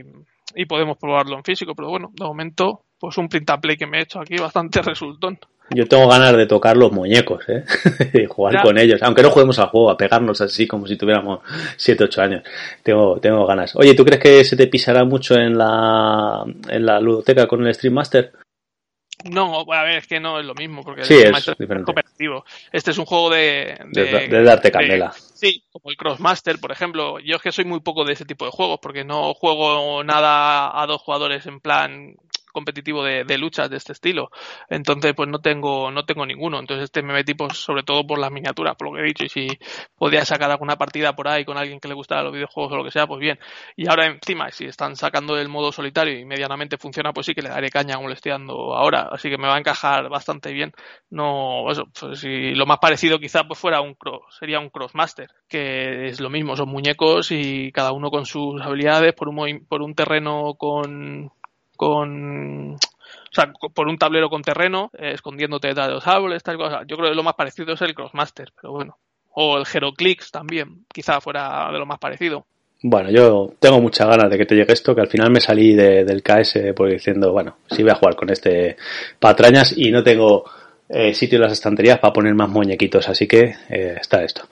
y 0.54 0.64
podemos 0.66 0.96
probarlo 0.96 1.36
en 1.36 1.44
físico, 1.44 1.74
pero 1.74 1.90
bueno, 1.90 2.10
de 2.14 2.24
momento, 2.24 2.84
pues 2.98 3.18
un 3.18 3.28
print 3.28 3.50
and 3.50 3.60
play 3.60 3.76
que 3.76 3.86
me 3.86 3.98
he 3.98 4.02
hecho 4.02 4.20
aquí 4.20 4.36
bastante 4.38 4.80
resultón. 4.82 5.38
Yo 5.70 5.86
tengo 5.86 6.08
ganas 6.08 6.36
de 6.36 6.46
tocar 6.46 6.76
los 6.76 6.92
muñecos, 6.92 7.44
¿eh? 7.48 7.64
y 8.14 8.24
jugar 8.26 8.62
con 8.62 8.78
ellos. 8.78 9.02
Aunque 9.02 9.22
no 9.22 9.30
juguemos 9.30 9.58
al 9.58 9.68
juego, 9.68 9.90
a 9.90 9.96
pegarnos 9.96 10.40
así 10.40 10.66
como 10.66 10.86
si 10.86 10.96
tuviéramos 10.96 11.40
7, 11.76 12.04
8 12.04 12.22
años. 12.22 12.42
Tengo, 12.82 13.20
tengo 13.20 13.46
ganas. 13.46 13.76
Oye, 13.76 13.94
¿tú 13.94 14.04
crees 14.04 14.22
que 14.22 14.44
se 14.44 14.56
te 14.56 14.66
pisará 14.66 15.04
mucho 15.04 15.34
en 15.34 15.58
la, 15.58 16.44
en 16.68 16.86
la 16.86 17.00
ludoteca 17.00 17.46
con 17.46 17.66
el 17.66 17.74
Stream 17.74 17.94
Master? 17.94 18.32
No, 19.24 19.64
a 19.72 19.82
ver, 19.82 19.98
es 19.98 20.06
que 20.06 20.20
no 20.20 20.38
es 20.38 20.46
lo 20.46 20.54
mismo, 20.54 20.84
porque 20.84 21.04
sí, 21.04 21.14
es, 21.14 21.46
diferente. 21.58 21.86
cooperativo. 21.86 22.44
Este 22.70 22.92
es 22.92 22.98
un 22.98 23.04
juego 23.04 23.30
de... 23.30 23.76
De, 23.90 24.42
darte 24.44 24.70
candela. 24.70 25.12
sí, 25.12 25.64
como 25.72 25.90
el 25.90 25.96
Crossmaster, 25.96 26.60
por 26.60 26.70
ejemplo. 26.70 27.18
Yo 27.18 27.36
es 27.36 27.42
que 27.42 27.50
soy 27.50 27.64
muy 27.64 27.80
poco 27.80 28.04
de 28.04 28.12
ese 28.12 28.24
tipo 28.24 28.44
de 28.44 28.52
juegos, 28.52 28.78
porque 28.80 29.04
no 29.04 29.34
juego 29.34 30.04
nada 30.04 30.80
a 30.80 30.86
dos 30.86 31.02
jugadores 31.02 31.46
en 31.46 31.60
plan 31.60 32.16
competitivo 32.52 33.04
de, 33.04 33.24
de, 33.24 33.38
luchas 33.38 33.70
de 33.70 33.76
este 33.76 33.92
estilo. 33.92 34.30
Entonces, 34.68 35.14
pues 35.14 35.28
no 35.28 35.38
tengo, 35.40 35.90
no 35.90 36.04
tengo 36.04 36.26
ninguno. 36.26 36.58
Entonces, 36.58 36.84
este 36.84 37.02
me 37.02 37.12
metí 37.12 37.34
pues, 37.34 37.56
sobre 37.58 37.82
todo 37.82 38.06
por 38.06 38.18
las 38.18 38.30
miniaturas, 38.30 38.76
por 38.76 38.88
lo 38.88 38.94
que 38.94 39.00
he 39.02 39.06
dicho. 39.06 39.24
Y 39.24 39.28
si 39.28 39.48
podía 39.96 40.24
sacar 40.24 40.50
alguna 40.50 40.76
partida 40.76 41.14
por 41.14 41.28
ahí 41.28 41.44
con 41.44 41.56
alguien 41.56 41.80
que 41.80 41.88
le 41.88 41.94
gustara 41.94 42.22
los 42.22 42.32
videojuegos 42.32 42.72
o 42.72 42.76
lo 42.76 42.84
que 42.84 42.90
sea, 42.90 43.06
pues 43.06 43.20
bien. 43.20 43.38
Y 43.76 43.88
ahora 43.88 44.06
encima, 44.06 44.50
si 44.50 44.66
están 44.66 44.96
sacando 44.96 45.38
el 45.38 45.48
modo 45.48 45.72
solitario 45.72 46.18
y 46.18 46.24
medianamente 46.24 46.78
funciona, 46.78 47.12
pues 47.12 47.26
sí 47.26 47.34
que 47.34 47.42
le 47.42 47.48
daré 47.48 47.70
caña 47.70 47.94
como 47.96 48.08
ahora. 48.74 49.08
Así 49.12 49.30
que 49.30 49.38
me 49.38 49.48
va 49.48 49.56
a 49.56 49.58
encajar 49.58 50.08
bastante 50.08 50.52
bien. 50.52 50.72
No, 51.10 51.70
eso, 51.70 51.84
pues 51.98 52.20
si 52.20 52.54
lo 52.54 52.66
más 52.66 52.78
parecido 52.78 53.18
quizá 53.18 53.44
pues 53.44 53.58
fuera 53.58 53.80
un 53.80 53.94
cross, 53.94 54.36
sería 54.38 54.60
un 54.60 54.70
crossmaster, 54.70 55.30
que 55.48 56.08
es 56.08 56.20
lo 56.20 56.30
mismo, 56.30 56.56
son 56.56 56.68
muñecos 56.68 57.30
y 57.30 57.72
cada 57.72 57.92
uno 57.92 58.10
con 58.10 58.26
sus 58.26 58.60
habilidades 58.60 59.14
por 59.14 59.28
un, 59.28 59.66
por 59.68 59.82
un 59.82 59.94
terreno 59.94 60.54
con 60.54 61.30
con 61.78 62.74
o 62.74 63.34
sea, 63.34 63.52
por 63.74 63.88
un 63.88 63.98
tablero 63.98 64.28
con 64.28 64.42
terreno, 64.42 64.90
eh, 64.98 65.12
escondiéndote 65.14 65.68
detrás 65.68 65.88
de 65.88 65.94
los 65.94 66.06
árboles, 66.06 66.42
tal 66.42 66.56
cosa. 66.56 66.82
Yo 66.86 66.96
creo 66.96 67.10
que 67.10 67.16
lo 67.16 67.22
más 67.22 67.34
parecido 67.34 67.72
es 67.72 67.82
el 67.82 67.94
Crossmaster, 67.94 68.52
pero 68.60 68.72
bueno. 68.72 68.98
O 69.30 69.56
el 69.56 69.64
Heroclix 69.72 70.30
también, 70.30 70.84
quizá 70.92 71.20
fuera 71.20 71.70
de 71.70 71.78
lo 71.78 71.86
más 71.86 71.98
parecido. 71.98 72.46
Bueno, 72.82 73.10
yo 73.10 73.52
tengo 73.58 73.80
muchas 73.80 74.08
ganas 74.08 74.30
de 74.30 74.38
que 74.38 74.46
te 74.46 74.54
llegue 74.54 74.72
esto, 74.72 74.94
que 74.94 75.00
al 75.00 75.08
final 75.08 75.30
me 75.30 75.40
salí 75.40 75.74
del 75.74 76.22
KS 76.22 76.72
por 76.74 76.90
diciendo, 76.90 77.32
bueno, 77.32 77.56
sí 77.70 77.82
voy 77.82 77.92
a 77.92 77.96
jugar 77.96 78.16
con 78.16 78.30
este 78.30 78.76
patrañas 79.18 79.74
y 79.76 79.90
no 79.90 80.02
tengo 80.02 80.44
eh, 80.88 81.12
sitio 81.12 81.36
en 81.36 81.42
las 81.42 81.52
estanterías 81.52 81.98
para 81.98 82.12
poner 82.12 82.34
más 82.34 82.48
muñequitos, 82.48 83.08
así 83.08 83.26
que 83.26 83.54
eh, 83.68 83.96
está 84.00 84.22
esto. 84.22 84.48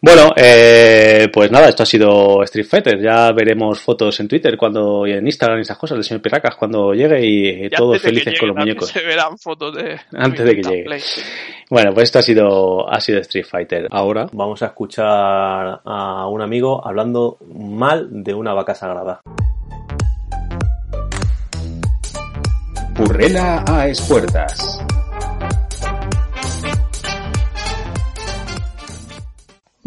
Bueno, 0.00 0.32
eh, 0.34 1.28
pues 1.32 1.50
nada, 1.50 1.68
esto 1.68 1.82
ha 1.82 1.86
sido 1.86 2.42
Street 2.44 2.66
Fighter. 2.66 3.00
Ya 3.00 3.30
veremos 3.32 3.80
fotos 3.80 4.18
en 4.20 4.28
Twitter 4.28 4.56
cuando 4.56 5.06
y 5.06 5.12
en 5.12 5.26
Instagram 5.26 5.58
y 5.58 5.62
esas 5.62 5.76
cosas 5.76 5.96
del 5.96 6.04
señor 6.04 6.22
Piracas 6.22 6.56
cuando 6.56 6.94
llegue 6.94 7.20
y, 7.26 7.70
todos 7.70 8.00
felices 8.00 8.38
con 8.38 8.48
los 8.48 8.56
muñecos. 8.56 8.88
Se 8.88 9.02
verán 9.02 9.36
fotos 9.36 9.74
de 9.74 10.00
antes 10.14 10.46
de 10.46 10.56
que 10.56 10.62
llegue. 10.62 11.00
Bueno, 11.68 11.92
pues 11.92 12.04
esto 12.04 12.20
ha 12.20 12.22
sido 12.22 12.90
ha 12.90 13.00
sido 13.00 13.18
Street 13.20 13.44
Fighter. 13.44 13.88
Ahora 13.90 14.26
vamos 14.32 14.62
a 14.62 14.66
escuchar 14.66 15.80
a 15.84 16.28
un 16.28 16.40
amigo 16.40 16.86
hablando 16.86 17.36
mal 17.54 18.08
de 18.10 18.32
una 18.32 18.54
vaca 18.54 18.74
sagrada. 18.74 19.20
Purrela 22.94 23.62
a 23.68 23.88
espuertas. 23.88 24.80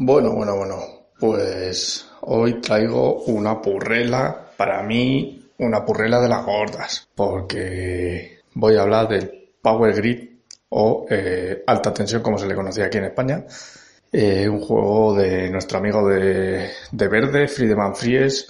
Bueno, 0.01 0.31
bueno, 0.31 0.55
bueno. 0.55 0.77
Pues 1.19 2.07
hoy 2.21 2.61
traigo 2.61 3.21
una 3.23 3.61
purrela, 3.61 4.49
para 4.55 4.81
mí, 4.81 5.51
una 5.57 5.83
purrela 5.83 6.21
de 6.21 6.29
las 6.29 6.45
gordas, 6.45 7.09
porque 7.13 8.39
voy 8.53 8.77
a 8.77 8.83
hablar 8.83 9.09
del 9.09 9.49
Power 9.61 9.93
Grid 9.93 10.29
o 10.69 11.05
eh, 11.09 11.63
alta 11.67 11.93
tensión 11.93 12.21
como 12.21 12.37
se 12.37 12.47
le 12.47 12.55
conocía 12.55 12.85
aquí 12.85 12.97
en 12.97 13.03
España. 13.05 13.43
Eh, 14.09 14.47
un 14.47 14.61
juego 14.61 15.15
de 15.15 15.49
nuestro 15.49 15.79
amigo 15.79 16.07
de, 16.07 16.69
de 16.93 17.07
Verde, 17.09 17.49
Friedemann 17.49 17.93
Fries, 17.93 18.47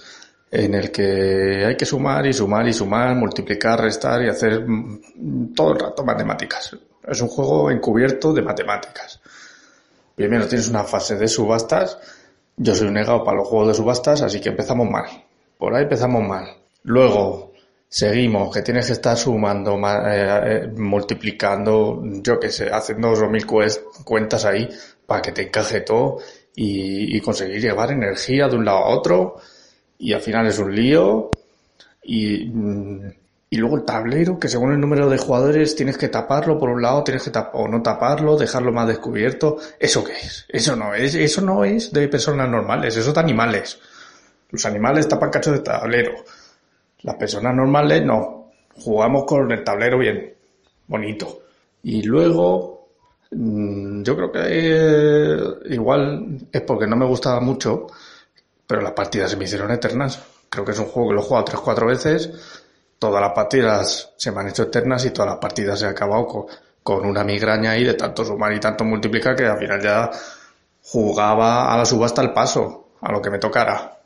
en 0.52 0.74
el 0.74 0.92
que 0.92 1.64
hay 1.66 1.76
que 1.76 1.84
sumar 1.84 2.26
y 2.26 2.32
sumar 2.32 2.68
y 2.68 2.72
sumar, 2.72 3.16
multiplicar, 3.16 3.80
restar 3.80 4.22
y 4.22 4.28
hacer 4.28 4.64
mm, 4.64 5.52
todo 5.52 5.72
el 5.72 5.80
rato 5.80 6.04
matemáticas. 6.04 6.76
Es 7.08 7.20
un 7.20 7.28
juego 7.28 7.72
encubierto 7.72 8.32
de 8.32 8.42
matemáticas. 8.42 9.20
Primero 10.20 10.46
tienes 10.46 10.68
una 10.68 10.84
fase 10.84 11.16
de 11.16 11.26
subastas. 11.26 11.96
Yo 12.54 12.74
soy 12.74 12.88
un 12.88 12.92
negado 12.92 13.24
para 13.24 13.38
los 13.38 13.48
juegos 13.48 13.68
de 13.68 13.74
subastas, 13.74 14.20
así 14.20 14.38
que 14.38 14.50
empezamos 14.50 14.86
mal. 14.86 15.06
Por 15.56 15.74
ahí 15.74 15.84
empezamos 15.84 16.22
mal. 16.28 16.58
Luego 16.82 17.54
seguimos, 17.88 18.54
que 18.54 18.60
tienes 18.60 18.88
que 18.88 18.92
estar 18.92 19.16
sumando, 19.16 19.78
eh, 19.78 20.40
eh, 20.44 20.66
multiplicando, 20.76 22.02
yo 22.22 22.38
qué 22.38 22.50
sé, 22.50 22.68
haciendo 22.70 23.08
dos 23.08 23.30
mil 23.30 23.46
cuentas 23.46 24.44
ahí 24.44 24.68
para 25.06 25.22
que 25.22 25.32
te 25.32 25.44
encaje 25.44 25.80
todo 25.80 26.18
y, 26.54 27.16
y 27.16 27.20
conseguir 27.22 27.62
llevar 27.62 27.90
energía 27.90 28.46
de 28.46 28.56
un 28.56 28.66
lado 28.66 28.80
a 28.80 28.88
otro. 28.88 29.36
Y 29.96 30.12
al 30.12 30.20
final 30.20 30.46
es 30.48 30.58
un 30.58 30.74
lío. 30.74 31.30
Y 32.02 32.44
mm, 32.44 33.10
y 33.52 33.56
luego 33.56 33.76
el 33.76 33.84
tablero, 33.84 34.38
que 34.38 34.48
según 34.48 34.72
el 34.72 34.80
número 34.80 35.10
de 35.10 35.18
jugadores 35.18 35.74
tienes 35.74 35.98
que 35.98 36.08
taparlo 36.08 36.56
por 36.56 36.70
un 36.70 36.82
lado, 36.82 37.02
tienes 37.02 37.24
que 37.24 37.32
o 37.52 37.66
no 37.66 37.82
taparlo, 37.82 38.36
dejarlo 38.36 38.70
más 38.70 38.86
descubierto. 38.86 39.58
¿Eso 39.80 40.04
qué 40.04 40.12
es? 40.12 40.46
Eso 40.48 40.76
no 40.76 40.94
es, 40.94 41.16
eso 41.16 41.40
no 41.40 41.64
es 41.64 41.92
de 41.92 42.06
personas 42.06 42.48
normales, 42.48 42.96
eso 42.96 43.08
es 43.08 43.14
de 43.14 43.20
animales. 43.20 43.80
Los 44.50 44.64
animales 44.66 45.08
tapan 45.08 45.30
cachos 45.30 45.54
de 45.54 45.60
tablero. 45.60 46.12
Las 47.02 47.16
personas 47.16 47.52
normales 47.52 48.04
no. 48.04 48.52
Jugamos 48.76 49.24
con 49.24 49.50
el 49.50 49.64
tablero 49.64 49.98
bien, 49.98 50.32
bonito. 50.86 51.40
Y 51.82 52.02
luego, 52.02 52.88
mm, 53.32 54.02
yo 54.04 54.16
creo 54.16 54.30
que 54.30 54.40
eh, 54.44 55.38
igual 55.70 56.38
es 56.52 56.60
porque 56.62 56.86
no 56.86 56.94
me 56.94 57.04
gustaba 57.04 57.40
mucho, 57.40 57.88
pero 58.64 58.80
las 58.80 58.92
partidas 58.92 59.32
se 59.32 59.36
me 59.36 59.44
hicieron 59.44 59.72
eternas. 59.72 60.22
Creo 60.48 60.64
que 60.64 60.70
es 60.70 60.78
un 60.78 60.86
juego 60.86 61.08
que 61.08 61.14
lo 61.16 61.20
he 61.20 61.24
jugado 61.24 61.44
tres, 61.46 61.60
cuatro 61.60 61.86
veces 61.88 62.30
todas 63.00 63.22
las 63.22 63.32
partidas 63.32 64.12
se 64.14 64.30
me 64.30 64.40
han 64.40 64.48
hecho 64.48 64.64
eternas 64.64 65.04
y 65.06 65.10
todas 65.10 65.30
las 65.30 65.38
partidas 65.40 65.80
se 65.80 65.86
han 65.86 65.92
acabado 65.92 66.48
con, 66.82 67.06
una 67.06 67.24
migraña 67.24 67.70
ahí 67.70 67.82
de 67.82 67.94
tanto 67.94 68.24
sumar 68.24 68.52
y 68.52 68.60
tanto 68.60 68.84
multiplicar 68.84 69.34
que 69.34 69.46
al 69.46 69.58
final 69.58 69.80
ya 69.80 70.10
jugaba 70.82 71.72
a 71.72 71.78
la 71.78 71.84
subasta 71.86 72.20
al 72.20 72.34
paso, 72.34 72.90
a 73.00 73.10
lo 73.10 73.22
que 73.22 73.30
me 73.30 73.38
tocara. 73.38 73.98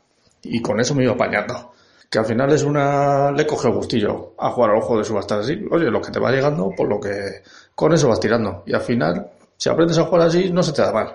Y 0.43 0.61
con 0.61 0.79
eso 0.79 0.95
me 0.95 1.03
iba 1.03 1.13
apañando. 1.13 1.73
Que 2.09 2.19
al 2.19 2.25
final 2.25 2.53
es 2.53 2.63
una... 2.63 3.31
le 3.31 3.45
coge 3.45 3.67
gustillo 3.67 4.33
a 4.37 4.51
jugar 4.51 4.71
al 4.71 4.77
ojo 4.77 4.97
de 4.97 5.03
subastas 5.03 5.39
así. 5.39 5.65
Oye, 5.71 5.91
lo 5.91 6.01
que 6.01 6.11
te 6.11 6.19
va 6.19 6.31
llegando, 6.31 6.69
por 6.69 6.87
lo 6.87 6.99
que... 6.99 7.41
con 7.73 7.91
eso 7.93 8.07
vas 8.07 8.19
tirando. 8.19 8.63
Y 8.65 8.73
al 8.73 8.81
final, 8.81 9.29
si 9.57 9.67
aprendes 9.67 9.97
a 9.97 10.05
jugar 10.05 10.27
así, 10.27 10.51
no 10.51 10.63
se 10.63 10.71
te 10.71 10.83
da 10.83 10.93
mal. 10.93 11.11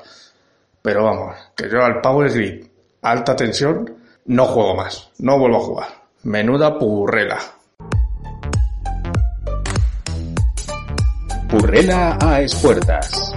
Pero 0.82 1.04
vamos, 1.04 1.36
que 1.56 1.70
yo 1.70 1.82
al 1.82 2.00
Power 2.02 2.30
Grid, 2.30 2.66
alta 3.00 3.36
tensión, 3.36 3.96
no 4.26 4.44
juego 4.46 4.74
más. 4.74 5.10
No 5.18 5.38
vuelvo 5.38 5.56
a 5.56 5.64
jugar. 5.64 5.88
Menuda 6.24 6.78
purrela. 6.78 7.38
Purrela 11.50 12.16
a 12.20 12.40
espuertas. 12.42 13.34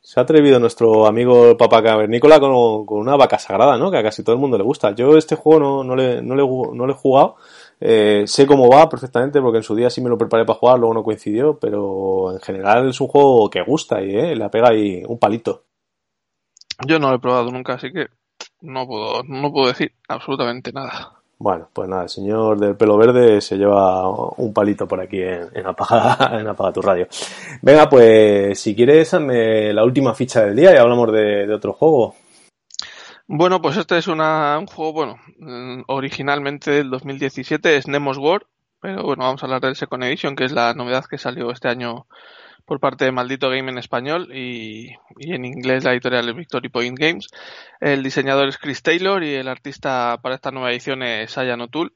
Se 0.00 0.20
ha 0.20 0.22
atrevido 0.22 0.60
nuestro 0.60 1.06
amigo 1.08 1.56
Papa 1.56 1.82
Cavernícola 1.82 2.38
con, 2.38 2.86
con, 2.86 2.98
una 2.98 3.16
vaca 3.16 3.36
sagrada, 3.40 3.76
¿no? 3.76 3.90
Que 3.90 3.98
a 3.98 4.04
casi 4.04 4.22
todo 4.22 4.36
el 4.36 4.40
mundo 4.40 4.56
le 4.56 4.62
gusta. 4.62 4.94
Yo 4.94 5.16
este 5.16 5.34
juego 5.34 5.58
no, 5.58 5.82
no, 5.82 5.96
le, 5.96 6.22
no, 6.22 6.36
le, 6.36 6.42
no 6.42 6.86
le 6.86 6.92
he 6.92 6.96
jugado. 6.96 7.34
Eh, 7.80 8.24
sé 8.28 8.46
cómo 8.46 8.68
va 8.68 8.88
perfectamente 8.88 9.40
porque 9.40 9.58
en 9.58 9.64
su 9.64 9.74
día 9.74 9.90
sí 9.90 10.00
me 10.00 10.08
lo 10.08 10.16
preparé 10.16 10.44
para 10.44 10.58
jugar, 10.60 10.78
luego 10.78 10.94
no 10.94 11.02
coincidió, 11.02 11.58
pero 11.58 12.32
en 12.32 12.40
general 12.40 12.90
es 12.90 13.00
un 13.00 13.08
juego 13.08 13.50
que 13.50 13.62
gusta 13.62 14.00
y 14.02 14.14
eh, 14.14 14.36
le 14.36 14.48
pega 14.50 14.68
ahí 14.68 15.02
un 15.04 15.18
palito. 15.18 15.64
Yo 16.86 17.00
no 17.00 17.10
lo 17.10 17.16
he 17.16 17.20
probado 17.20 17.50
nunca, 17.50 17.74
así 17.74 17.90
que 17.90 18.06
no 18.60 18.86
puedo, 18.86 19.24
no 19.24 19.50
puedo 19.50 19.66
decir 19.66 19.94
absolutamente 20.06 20.72
nada. 20.72 21.19
Bueno, 21.42 21.70
pues 21.72 21.88
nada, 21.88 22.02
el 22.02 22.10
señor 22.10 22.58
del 22.58 22.76
pelo 22.76 22.98
verde 22.98 23.40
se 23.40 23.56
lleva 23.56 24.06
un 24.10 24.52
palito 24.52 24.86
por 24.86 25.00
aquí 25.00 25.22
en, 25.22 25.48
en, 25.54 25.66
apaga, 25.66 26.38
en 26.38 26.46
apaga 26.46 26.70
tu 26.70 26.82
radio. 26.82 27.08
Venga, 27.62 27.88
pues 27.88 28.60
si 28.60 28.76
quieres, 28.76 29.14
hazme 29.14 29.72
la 29.72 29.82
última 29.82 30.12
ficha 30.14 30.44
del 30.44 30.54
día 30.54 30.74
y 30.74 30.76
hablamos 30.76 31.10
de, 31.10 31.50
otro 31.50 31.72
juego. 31.72 32.14
Bueno, 33.26 33.62
pues 33.62 33.78
este 33.78 33.96
es 33.96 34.06
una, 34.06 34.58
un 34.58 34.66
juego, 34.66 34.92
bueno, 34.92 35.16
originalmente 35.86 36.72
del 36.72 36.90
2017 36.90 37.74
es 37.74 37.88
Nemos 37.88 38.18
World, 38.18 38.44
pero 38.78 39.02
bueno, 39.02 39.24
vamos 39.24 39.42
a 39.42 39.46
hablar 39.46 39.62
del 39.62 39.76
Second 39.76 40.04
Edition, 40.04 40.36
que 40.36 40.44
es 40.44 40.52
la 40.52 40.74
novedad 40.74 41.06
que 41.06 41.16
salió 41.16 41.50
este 41.52 41.68
año 41.68 42.06
por 42.70 42.78
parte 42.78 43.04
de 43.04 43.10
Maldito 43.10 43.50
Game 43.50 43.68
en 43.68 43.78
español 43.78 44.28
y, 44.32 44.90
y 45.18 45.34
en 45.34 45.44
inglés 45.44 45.82
la 45.82 45.90
editorial 45.90 46.28
es 46.28 46.36
Victory 46.36 46.68
Point 46.68 46.96
Games. 46.96 47.26
El 47.80 48.04
diseñador 48.04 48.48
es 48.48 48.58
Chris 48.58 48.80
Taylor 48.84 49.24
y 49.24 49.34
el 49.34 49.48
artista 49.48 50.20
para 50.22 50.36
esta 50.36 50.52
nueva 50.52 50.70
edición 50.70 51.02
es 51.02 51.36
Ayan 51.36 51.62
O'Toole. 51.62 51.90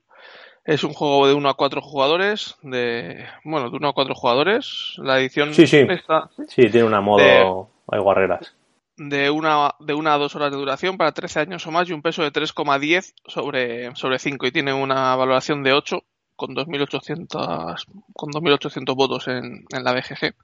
Es 0.65 0.83
un 0.83 0.93
juego 0.93 1.29
de 1.29 1.35
1 1.35 1.49
a 1.49 1.55
4 1.55 1.81
jugadores, 1.81 2.57
de 2.63 3.25
bueno, 3.45 3.71
de 3.71 3.77
1 3.77 3.89
a 3.89 3.93
4 3.93 4.15
jugadores. 4.17 4.97
La 4.99 5.21
edición 5.21 5.55
sí, 5.55 5.69
sí. 5.69 5.87
Está 5.89 6.29
sí, 6.49 6.63
tiene 6.63 6.83
una 6.83 7.01
modo 7.01 7.19
de, 7.19 7.95
hay 7.97 8.01
guarreras. 8.01 8.53
De 8.97 9.31
una, 9.31 9.77
de 9.79 9.95
una 9.95 10.15
a 10.15 10.19
dos 10.19 10.35
horas 10.35 10.51
de 10.51 10.57
duración 10.57 10.99
para 10.99 11.13
13 11.13 11.39
años 11.39 11.65
o 11.69 11.71
más 11.71 11.89
y 11.89 11.93
un 11.93 12.03
peso 12.03 12.25
de 12.25 12.33
3,10 12.33 13.15
sobre, 13.29 13.95
sobre 13.95 14.19
5 14.19 14.45
y 14.49 14.51
tiene 14.51 14.73
una 14.73 15.15
valoración 15.15 15.63
de 15.63 15.73
8 15.73 16.03
con 16.37 16.55
2.800 16.55 17.85
con 18.13 18.31
2.800 18.31 18.97
votos 18.97 19.29
en, 19.29 19.65
en, 19.71 19.85
la 19.85 19.93
BGG, 19.93 20.35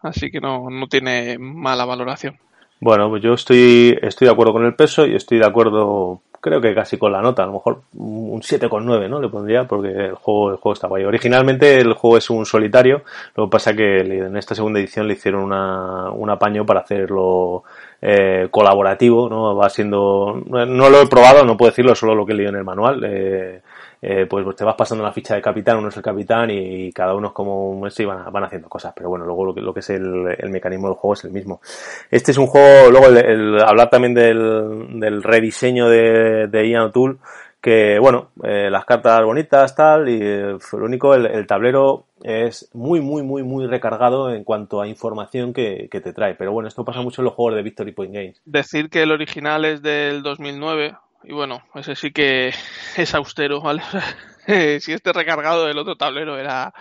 así 0.00 0.30
que 0.30 0.40
no, 0.40 0.70
no 0.70 0.86
tiene 0.88 1.38
mala 1.38 1.84
valoración. 1.84 2.38
Bueno, 2.80 3.08
pues 3.08 3.22
yo 3.22 3.32
estoy, 3.32 3.98
estoy 4.02 4.26
de 4.26 4.32
acuerdo 4.32 4.52
con 4.52 4.66
el 4.66 4.74
peso 4.74 5.06
y 5.06 5.14
estoy 5.14 5.38
de 5.38 5.46
acuerdo, 5.46 6.20
creo 6.40 6.60
que 6.60 6.74
casi 6.74 6.98
con 6.98 7.10
la 7.10 7.22
nota, 7.22 7.42
a 7.42 7.46
lo 7.46 7.54
mejor 7.54 7.80
un 7.94 8.42
7,9, 8.42 9.08
¿no? 9.08 9.18
Le 9.18 9.30
pondría 9.30 9.64
porque 9.64 9.88
el 9.88 10.14
juego, 10.14 10.50
el 10.50 10.56
juego 10.56 10.74
está 10.74 10.86
guay. 10.86 11.04
Originalmente 11.04 11.78
el 11.78 11.94
juego 11.94 12.18
es 12.18 12.28
un 12.28 12.44
solitario, 12.44 13.02
lo 13.34 13.46
que 13.46 13.50
pasa 13.50 13.74
que 13.74 14.00
en 14.00 14.36
esta 14.36 14.54
segunda 14.54 14.78
edición 14.78 15.08
le 15.08 15.14
hicieron 15.14 15.42
una, 15.42 16.10
un 16.10 16.28
apaño 16.28 16.66
para 16.66 16.80
hacerlo 16.80 17.64
eh, 18.02 18.48
colaborativo, 18.50 19.30
¿no? 19.30 19.56
Va 19.56 19.70
siendo, 19.70 20.42
no 20.46 20.90
lo 20.90 21.00
he 21.00 21.06
probado, 21.06 21.44
no 21.46 21.56
puedo 21.56 21.70
decirlo, 21.70 21.94
solo 21.94 22.14
lo 22.14 22.26
que 22.26 22.34
leído 22.34 22.50
en 22.50 22.56
el 22.56 22.64
manual, 22.64 23.02
eh, 23.04 23.62
eh, 24.08 24.26
pues, 24.26 24.44
pues, 24.44 24.54
te 24.54 24.64
vas 24.64 24.76
pasando 24.76 25.02
la 25.02 25.10
ficha 25.10 25.34
de 25.34 25.42
capitán, 25.42 25.78
uno 25.78 25.88
es 25.88 25.96
el 25.96 26.02
capitán 26.02 26.48
y, 26.48 26.92
cada 26.92 27.12
uno 27.12 27.26
es 27.26 27.32
como 27.32 27.70
un 27.70 27.90
y 27.98 28.04
van, 28.04 28.32
van, 28.32 28.44
haciendo 28.44 28.68
cosas, 28.68 28.92
pero 28.94 29.08
bueno, 29.08 29.24
luego 29.24 29.46
lo 29.46 29.52
que, 29.52 29.60
lo 29.60 29.74
que 29.74 29.80
es 29.80 29.90
el, 29.90 30.36
el, 30.38 30.48
mecanismo 30.50 30.86
del 30.86 30.96
juego 30.96 31.14
es 31.14 31.24
el 31.24 31.32
mismo. 31.32 31.60
Este 32.08 32.30
es 32.30 32.38
un 32.38 32.46
juego, 32.46 32.88
luego 32.88 33.08
el, 33.08 33.16
el 33.16 33.60
hablar 33.60 33.90
también 33.90 34.14
del, 34.14 35.00
del 35.00 35.24
rediseño 35.24 35.88
de, 35.88 36.46
de 36.46 36.70
Ian 36.70 36.82
O'Toole, 36.82 37.16
que 37.60 37.98
bueno, 37.98 38.30
eh, 38.44 38.70
las 38.70 38.84
cartas 38.84 39.24
bonitas, 39.24 39.74
tal, 39.74 40.08
y 40.08 40.20
eh, 40.22 40.56
lo 40.72 40.84
único, 40.84 41.12
el, 41.12 41.26
el, 41.26 41.48
tablero 41.48 42.04
es 42.22 42.70
muy, 42.74 43.00
muy, 43.00 43.24
muy, 43.24 43.42
muy 43.42 43.66
recargado 43.66 44.32
en 44.32 44.44
cuanto 44.44 44.80
a 44.80 44.86
información 44.86 45.52
que, 45.52 45.88
que, 45.90 46.00
te 46.00 46.12
trae. 46.12 46.36
Pero 46.36 46.52
bueno, 46.52 46.68
esto 46.68 46.84
pasa 46.84 47.02
mucho 47.02 47.22
en 47.22 47.24
los 47.24 47.34
juegos 47.34 47.56
de 47.56 47.64
Victory 47.64 47.90
Point 47.90 48.14
Games. 48.14 48.42
Decir 48.44 48.88
que 48.88 49.02
el 49.02 49.10
original 49.10 49.64
es 49.64 49.82
del 49.82 50.22
2009, 50.22 50.94
y 51.26 51.32
bueno, 51.32 51.62
ese 51.74 51.94
sí 51.96 52.12
que 52.12 52.52
es 52.96 53.14
austero, 53.14 53.60
¿vale? 53.60 53.82
si 54.80 54.92
este 54.92 55.12
recargado 55.12 55.66
del 55.66 55.78
otro 55.78 55.96
tablero 55.96 56.38
era 56.38 56.72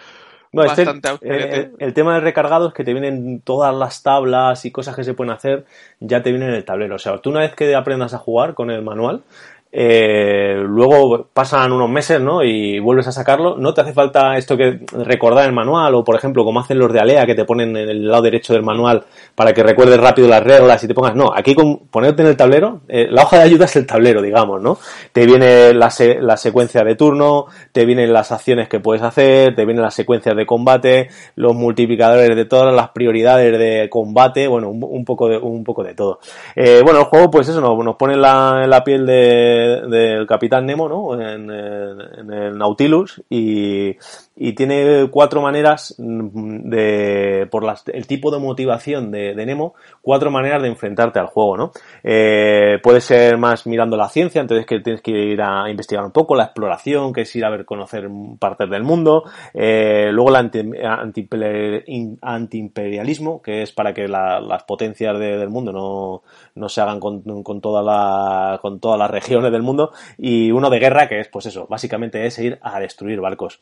no, 0.52 0.64
bastante 0.64 0.92
este, 0.92 1.10
austero. 1.10 1.34
El, 1.36 1.72
el, 1.80 1.94
tema 1.94 2.14
del 2.14 2.24
recargado 2.24 2.68
es 2.68 2.74
que 2.74 2.84
te 2.84 2.94
vienen 2.94 3.42
todas 3.42 3.74
las 3.76 4.04
tablas 4.04 4.64
y 4.66 4.72
cosas 4.72 4.96
que 4.96 5.04
se 5.04 5.14
pueden 5.14 5.34
hacer, 5.34 5.66
ya 6.00 6.22
te 6.22 6.30
vienen 6.30 6.50
en 6.50 6.56
el 6.56 6.66
tablero. 6.66 6.96
O 6.96 7.00
sea, 7.00 7.18
tú 7.18 7.32
una 7.32 7.42
vez 7.42 7.56
que 7.56 7.76
aprendas 7.76 8.14
a 8.14 8.20
jugar 8.20 8.54
con 8.54 8.70
el 8.70 8.84
manual, 8.84 9.24
eh, 9.78 10.56
luego 10.66 11.28
pasan 11.34 11.74
unos 11.74 11.90
meses, 11.90 12.22
¿no? 12.22 12.42
Y 12.42 12.80
vuelves 12.80 13.08
a 13.08 13.12
sacarlo. 13.12 13.58
No 13.58 13.74
te 13.74 13.82
hace 13.82 13.92
falta 13.92 14.38
esto 14.38 14.56
que 14.56 14.80
recordar 14.94 15.46
el 15.46 15.52
manual, 15.52 15.96
o 15.96 16.04
por 16.04 16.16
ejemplo, 16.16 16.46
como 16.46 16.62
hacen 16.62 16.80
los 16.80 16.94
de 16.94 17.02
Alea, 17.02 17.26
que 17.26 17.36
te 17.36 17.44
ponen 17.44 17.76
en 17.76 17.90
el 17.90 18.08
lado 18.08 18.24
derecho 18.24 18.54
del 18.54 18.64
manual 18.64 19.04
para 19.36 19.54
que 19.54 19.64
recuerdes 19.64 20.00
rápido 20.00 20.30
las 20.30 20.42
reglas 20.42 20.82
y 20.82 20.88
te 20.88 20.94
pongas. 20.94 21.14
No, 21.16 21.30
aquí 21.36 21.54
con 21.54 21.88
ponerte 21.90 22.22
en 22.22 22.30
el 22.30 22.38
tablero, 22.38 22.84
eh, 22.88 23.08
la 23.10 23.24
hoja 23.24 23.40
de 23.40 23.44
ayuda 23.44 23.66
es 23.66 23.76
el 23.76 23.86
tablero, 23.86 24.22
digamos, 24.22 24.62
¿no? 24.62 24.78
Te 25.12 25.26
viene 25.26 25.74
la, 25.74 25.90
se 25.90 26.22
la 26.22 26.38
secuencia 26.38 26.84
de 26.86 26.96
turno, 26.96 27.48
te 27.74 27.86
vienen 27.86 28.14
las 28.14 28.32
acciones 28.32 28.70
que 28.70 28.80
puedes 28.80 29.04
hacer, 29.04 29.56
te 29.56 29.66
vienen 29.66 29.84
las 29.84 29.94
secuencias 29.94 30.38
de 30.38 30.46
combate, 30.46 31.10
los 31.36 31.54
multiplicadores 31.54 32.34
de 32.34 32.46
todas 32.46 32.74
las 32.74 32.92
prioridades 32.92 33.60
de 33.60 33.90
combate, 33.90 34.48
bueno, 34.48 34.70
un, 34.70 35.04
poco 35.04 35.28
de 35.28 35.38
un 35.38 35.66
poco 35.66 35.84
de 35.84 35.94
todo. 35.96 36.20
Eh, 36.56 36.80
bueno, 36.82 37.00
el 37.00 37.06
juego, 37.06 37.30
pues 37.30 37.50
eso, 37.50 37.60
nos 37.60 37.96
pone 37.98 38.16
la, 38.16 38.62
en 38.64 38.70
la 38.70 38.82
piel 38.82 39.06
de 39.06 39.65
del 39.66 40.26
Capitán 40.28 40.66
Nemo, 40.66 40.88
¿no? 40.88 41.22
En, 41.22 41.50
el 41.50 42.58
Nautilus 42.58 43.22
y, 43.30 43.96
y, 44.36 44.54
tiene 44.54 45.10
cuatro 45.12 45.42
maneras 45.42 45.96
de, 45.98 47.48
por 47.50 47.66
el 47.88 48.08
tipo 48.08 48.32
de 48.32 48.40
motivación 48.40 49.12
de, 49.12 49.46
Nemo, 49.46 49.76
cuatro 50.02 50.32
maneras 50.32 50.62
de 50.62 50.70
enfrentarte 50.70 51.20
al 51.20 51.28
juego, 51.28 51.58
¿no? 51.58 51.72
Eh, 52.04 52.80
puede 52.82 53.02
ser 53.02 53.38
más 53.38 53.66
mirando 53.68 53.98
la 53.98 54.10
ciencia, 54.10 54.42
entonces 54.42 54.66
que 54.66 54.80
tienes 54.80 55.02
que 55.02 55.12
ir 55.12 55.42
a 55.42 55.70
investigar 55.70 56.04
un 56.04 56.12
poco, 56.12 56.36
la 56.36 56.46
exploración, 56.46 57.14
que 57.14 57.22
es 57.22 57.36
ir 57.36 57.46
a 57.46 57.50
ver, 57.50 57.66
conocer 57.66 58.10
partes 58.40 58.70
del 58.70 58.84
mundo, 58.84 59.24
eh, 59.54 60.10
luego 60.12 60.30
el 60.30 60.36
anti, 60.36 60.60
anti, 60.84 61.28
antiimperialismo, 62.22 63.42
que 63.42 63.62
es 63.62 63.72
para 63.72 63.94
que 63.94 64.08
la, 64.08 64.40
las 64.40 64.64
potencias 64.64 65.18
de, 65.20 65.38
del 65.38 65.50
mundo 65.50 65.72
no, 65.72 66.24
no 66.56 66.70
se 66.70 66.82
hagan 66.82 67.00
con, 67.00 67.22
con, 67.44 67.62
toda 67.62 67.82
la, 67.82 68.60
con 68.62 68.80
todas 68.80 69.00
las 69.00 69.10
regiones 69.10 69.52
del 69.52 69.64
mundo, 69.64 69.92
y 70.18 70.52
uno 70.52 70.70
de 70.70 70.80
guerra, 70.80 71.08
que 71.08 71.20
es, 71.20 71.28
pues 71.28 71.46
eso, 71.46 71.68
básicamente 71.70 72.26
es 72.26 72.38
ir 72.40 72.60
a 72.62 72.80
destruir 72.80 73.20
barcos. 73.20 73.60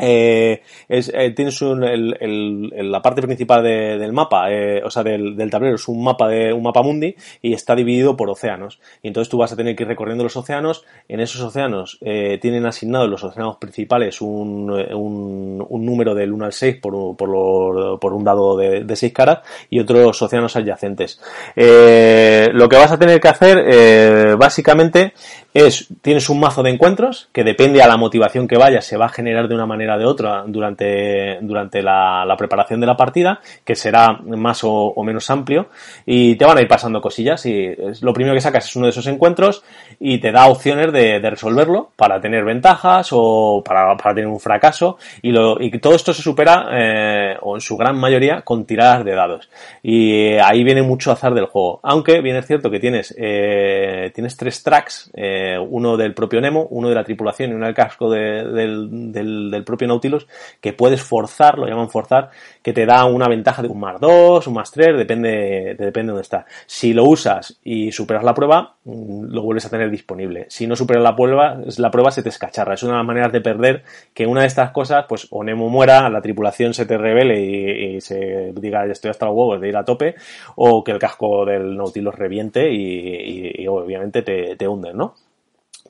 Eh, 0.00 0.62
eh, 0.88 1.30
tienes 1.30 1.60
un, 1.62 1.84
el, 1.84 2.16
el, 2.20 2.90
la 2.90 3.02
parte 3.02 3.22
principal 3.22 3.62
de, 3.62 3.98
del 3.98 4.12
mapa, 4.12 4.50
eh, 4.50 4.82
o 4.84 4.90
sea, 4.90 5.02
del, 5.02 5.36
del, 5.36 5.50
tablero, 5.50 5.76
es 5.76 5.88
un 5.88 6.02
mapa 6.02 6.28
de 6.28 6.52
un 6.52 6.62
mapa 6.62 6.82
mundi 6.82 7.14
y 7.42 7.52
está 7.52 7.74
dividido 7.74 8.16
por 8.16 8.30
océanos. 8.30 8.80
Y 9.02 9.08
entonces 9.08 9.28
tú 9.28 9.38
vas 9.38 9.52
a 9.52 9.56
tener 9.56 9.76
que 9.76 9.82
ir 9.82 9.88
recorriendo 9.88 10.24
los 10.24 10.36
océanos. 10.36 10.84
En 11.08 11.20
esos 11.20 11.40
océanos 11.40 11.98
eh, 12.00 12.38
tienen 12.40 12.66
asignados 12.66 13.08
los 13.08 13.22
océanos 13.22 13.56
principales 13.56 14.20
un, 14.20 14.70
un, 14.70 15.66
un, 15.68 15.86
número 15.86 16.14
del 16.14 16.32
1 16.32 16.44
al 16.44 16.52
6 16.52 16.76
por, 16.80 17.16
por, 17.16 17.98
por 17.98 18.12
un 18.12 18.24
dado 18.24 18.56
de, 18.56 18.84
de 18.84 18.96
6 18.96 19.12
caras 19.12 19.40
y 19.68 19.80
otros 19.80 20.20
océanos 20.22 20.56
adyacentes. 20.56 21.20
Eh, 21.56 22.48
lo 22.52 22.68
que 22.68 22.76
vas 22.76 22.92
a 22.92 22.98
tener 22.98 23.20
que 23.20 23.28
hacer, 23.28 24.36
básicamente, 24.36 25.12
es, 25.54 25.88
tienes 26.02 26.28
un 26.28 26.40
mazo 26.40 26.62
de 26.62 26.70
encuentros 26.70 27.28
que 27.32 27.44
depende 27.44 27.82
a 27.82 27.88
la 27.88 27.96
motivación 27.96 28.46
que 28.46 28.56
vayas, 28.56 28.84
se 28.84 28.96
va 28.96 29.06
a 29.06 29.10
generar 29.10 29.48
de 29.48 29.54
una 29.54 29.66
manera 29.66 29.89
de 29.96 30.04
otra 30.04 30.44
durante, 30.46 31.38
durante 31.42 31.82
la, 31.82 32.34
preparación 32.38 32.80
de 32.80 32.86
la 32.86 32.96
partida, 32.96 33.40
que 33.64 33.74
será 33.74 34.12
más 34.12 34.60
o, 34.62 34.94
menos 35.02 35.28
amplio, 35.30 35.68
y 36.06 36.36
te 36.36 36.44
van 36.44 36.58
a 36.58 36.62
ir 36.62 36.68
pasando 36.68 37.00
cosillas, 37.00 37.44
y 37.46 37.74
lo 38.00 38.12
primero 38.12 38.34
que 38.34 38.40
sacas 38.40 38.66
es 38.66 38.76
uno 38.76 38.86
de 38.86 38.90
esos 38.90 39.06
encuentros, 39.06 39.62
y 39.98 40.18
te 40.18 40.32
da 40.32 40.46
opciones 40.46 40.92
de, 40.92 41.20
resolverlo 41.30 41.90
para 41.96 42.20
tener 42.20 42.44
ventajas 42.44 43.10
o 43.12 43.62
para, 43.64 43.96
para 43.96 44.14
tener 44.14 44.28
un 44.28 44.40
fracaso, 44.40 44.98
y, 45.22 45.30
lo, 45.30 45.60
y 45.60 45.70
todo 45.78 45.94
esto 45.94 46.12
se 46.12 46.22
supera, 46.22 46.68
eh, 46.72 47.36
o 47.40 47.56
en 47.56 47.60
su 47.60 47.76
gran 47.76 47.98
mayoría, 47.98 48.42
con 48.42 48.64
tiradas 48.64 49.04
de 49.04 49.12
dados. 49.12 49.48
Y 49.82 50.34
ahí 50.36 50.64
viene 50.64 50.82
mucho 50.82 51.12
azar 51.12 51.34
del 51.34 51.46
juego. 51.46 51.80
Aunque 51.82 52.20
bien 52.20 52.36
es 52.36 52.46
cierto 52.46 52.70
que 52.70 52.80
tienes, 52.80 53.14
eh, 53.18 54.10
tienes 54.14 54.36
tres 54.36 54.62
tracks, 54.62 55.10
eh, 55.14 55.56
uno 55.58 55.96
del 55.96 56.14
propio 56.14 56.40
Nemo, 56.40 56.66
uno 56.70 56.88
de 56.88 56.94
la 56.94 57.04
tripulación 57.04 57.50
y 57.50 57.54
uno 57.54 57.66
del 57.66 57.74
casco 57.74 58.10
de, 58.10 58.44
del, 58.44 59.12
del, 59.12 59.50
del, 59.50 59.64
propio 59.70 59.88
Nautilus, 59.88 60.26
que 60.60 60.72
puedes 60.72 61.02
forzar, 61.02 61.58
lo 61.58 61.66
llaman 61.66 61.88
forzar, 61.88 62.30
que 62.62 62.72
te 62.72 62.86
da 62.86 63.04
una 63.04 63.28
ventaja 63.28 63.62
de 63.62 63.68
un 63.68 63.80
más 63.80 64.00
2, 64.00 64.46
un 64.46 64.54
más 64.54 64.70
3, 64.70 64.96
depende, 64.96 65.76
depende 65.78 66.00
de 66.02 66.12
dónde 66.12 66.22
está. 66.22 66.46
Si 66.66 66.92
lo 66.92 67.04
usas 67.04 67.58
y 67.64 67.92
superas 67.92 68.24
la 68.24 68.34
prueba, 68.34 68.76
mm, 68.84 69.32
lo 69.32 69.42
vuelves 69.42 69.66
a 69.66 69.70
tener 69.70 69.90
disponible. 69.90 70.46
Si 70.48 70.66
no 70.66 70.76
superas 70.76 71.02
la 71.02 71.16
prueba, 71.16 71.58
la 71.78 71.90
prueba 71.90 72.10
se 72.10 72.22
te 72.22 72.28
escacharra. 72.28 72.74
Es 72.74 72.82
una 72.82 72.92
de 72.92 72.98
las 72.98 73.06
maneras 73.06 73.32
de 73.32 73.40
perder 73.40 73.82
que 74.14 74.26
una 74.26 74.42
de 74.42 74.46
estas 74.46 74.70
cosas, 74.72 75.06
pues 75.08 75.26
o 75.30 75.42
Nemo 75.44 75.68
muera, 75.68 76.08
la 76.10 76.20
tripulación 76.20 76.74
se 76.74 76.86
te 76.86 76.98
revele 76.98 77.40
y, 77.40 77.96
y 77.96 78.00
se 78.00 78.52
diga 78.54 78.84
estoy 78.86 79.10
hasta 79.10 79.26
los 79.26 79.34
huevos 79.34 79.60
de 79.60 79.68
ir 79.68 79.76
a 79.76 79.84
tope, 79.84 80.14
o 80.56 80.82
que 80.84 80.92
el 80.92 80.98
casco 80.98 81.44
del 81.44 81.76
Nautilus 81.76 82.14
reviente 82.14 82.70
y, 82.70 82.76
y, 82.76 83.62
y 83.62 83.66
obviamente 83.66 84.22
te, 84.22 84.56
te 84.56 84.68
hunden, 84.68 84.96
¿no? 84.96 85.14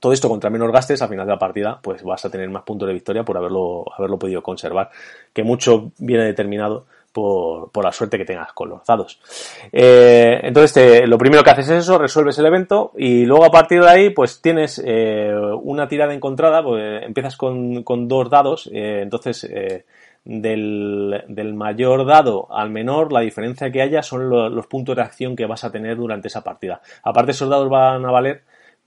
Todo 0.00 0.12
esto 0.12 0.28
contra 0.28 0.50
menos 0.50 0.72
gastes, 0.72 1.02
al 1.02 1.08
final 1.08 1.26
de 1.26 1.32
la 1.32 1.38
partida, 1.38 1.78
pues 1.82 2.02
vas 2.02 2.24
a 2.24 2.30
tener 2.30 2.48
más 2.48 2.62
puntos 2.62 2.88
de 2.88 2.94
victoria 2.94 3.22
por 3.22 3.36
haberlo, 3.36 3.84
haberlo 3.96 4.18
podido 4.18 4.42
conservar. 4.42 4.90
Que 5.32 5.44
mucho 5.44 5.92
viene 5.98 6.24
determinado 6.24 6.86
por, 7.12 7.70
por, 7.70 7.84
la 7.84 7.92
suerte 7.92 8.18
que 8.18 8.24
tengas 8.24 8.52
con 8.52 8.68
los 8.70 8.84
dados. 8.84 9.20
Eh, 9.72 10.40
entonces, 10.42 11.08
lo 11.08 11.18
primero 11.18 11.42
que 11.42 11.50
haces 11.50 11.68
es 11.68 11.84
eso, 11.84 11.98
resuelves 11.98 12.38
el 12.38 12.46
evento 12.46 12.92
y 12.96 13.24
luego 13.26 13.44
a 13.44 13.50
partir 13.50 13.82
de 13.82 13.90
ahí, 13.90 14.10
pues 14.10 14.40
tienes 14.40 14.80
eh, 14.84 15.32
una 15.62 15.88
tirada 15.88 16.14
encontrada, 16.14 16.62
pues 16.62 17.02
empiezas 17.04 17.36
con, 17.36 17.82
con 17.82 18.08
dos 18.08 18.30
dados, 18.30 18.70
eh, 18.72 19.00
entonces 19.02 19.44
eh, 19.44 19.84
del, 20.24 21.24
del, 21.28 21.54
mayor 21.54 22.06
dado 22.06 22.46
al 22.52 22.70
menor, 22.70 23.12
la 23.12 23.20
diferencia 23.20 23.70
que 23.72 23.82
haya 23.82 24.02
son 24.02 24.28
lo, 24.28 24.48
los 24.48 24.66
puntos 24.66 24.96
de 24.96 25.02
acción 25.02 25.34
que 25.34 25.46
vas 25.46 25.64
a 25.64 25.72
tener 25.72 25.96
durante 25.96 26.28
esa 26.28 26.44
partida. 26.44 26.80
Aparte, 27.02 27.32
esos 27.32 27.48
dados 27.48 27.68
van 27.68 28.04
a 28.04 28.10
valer 28.10 28.42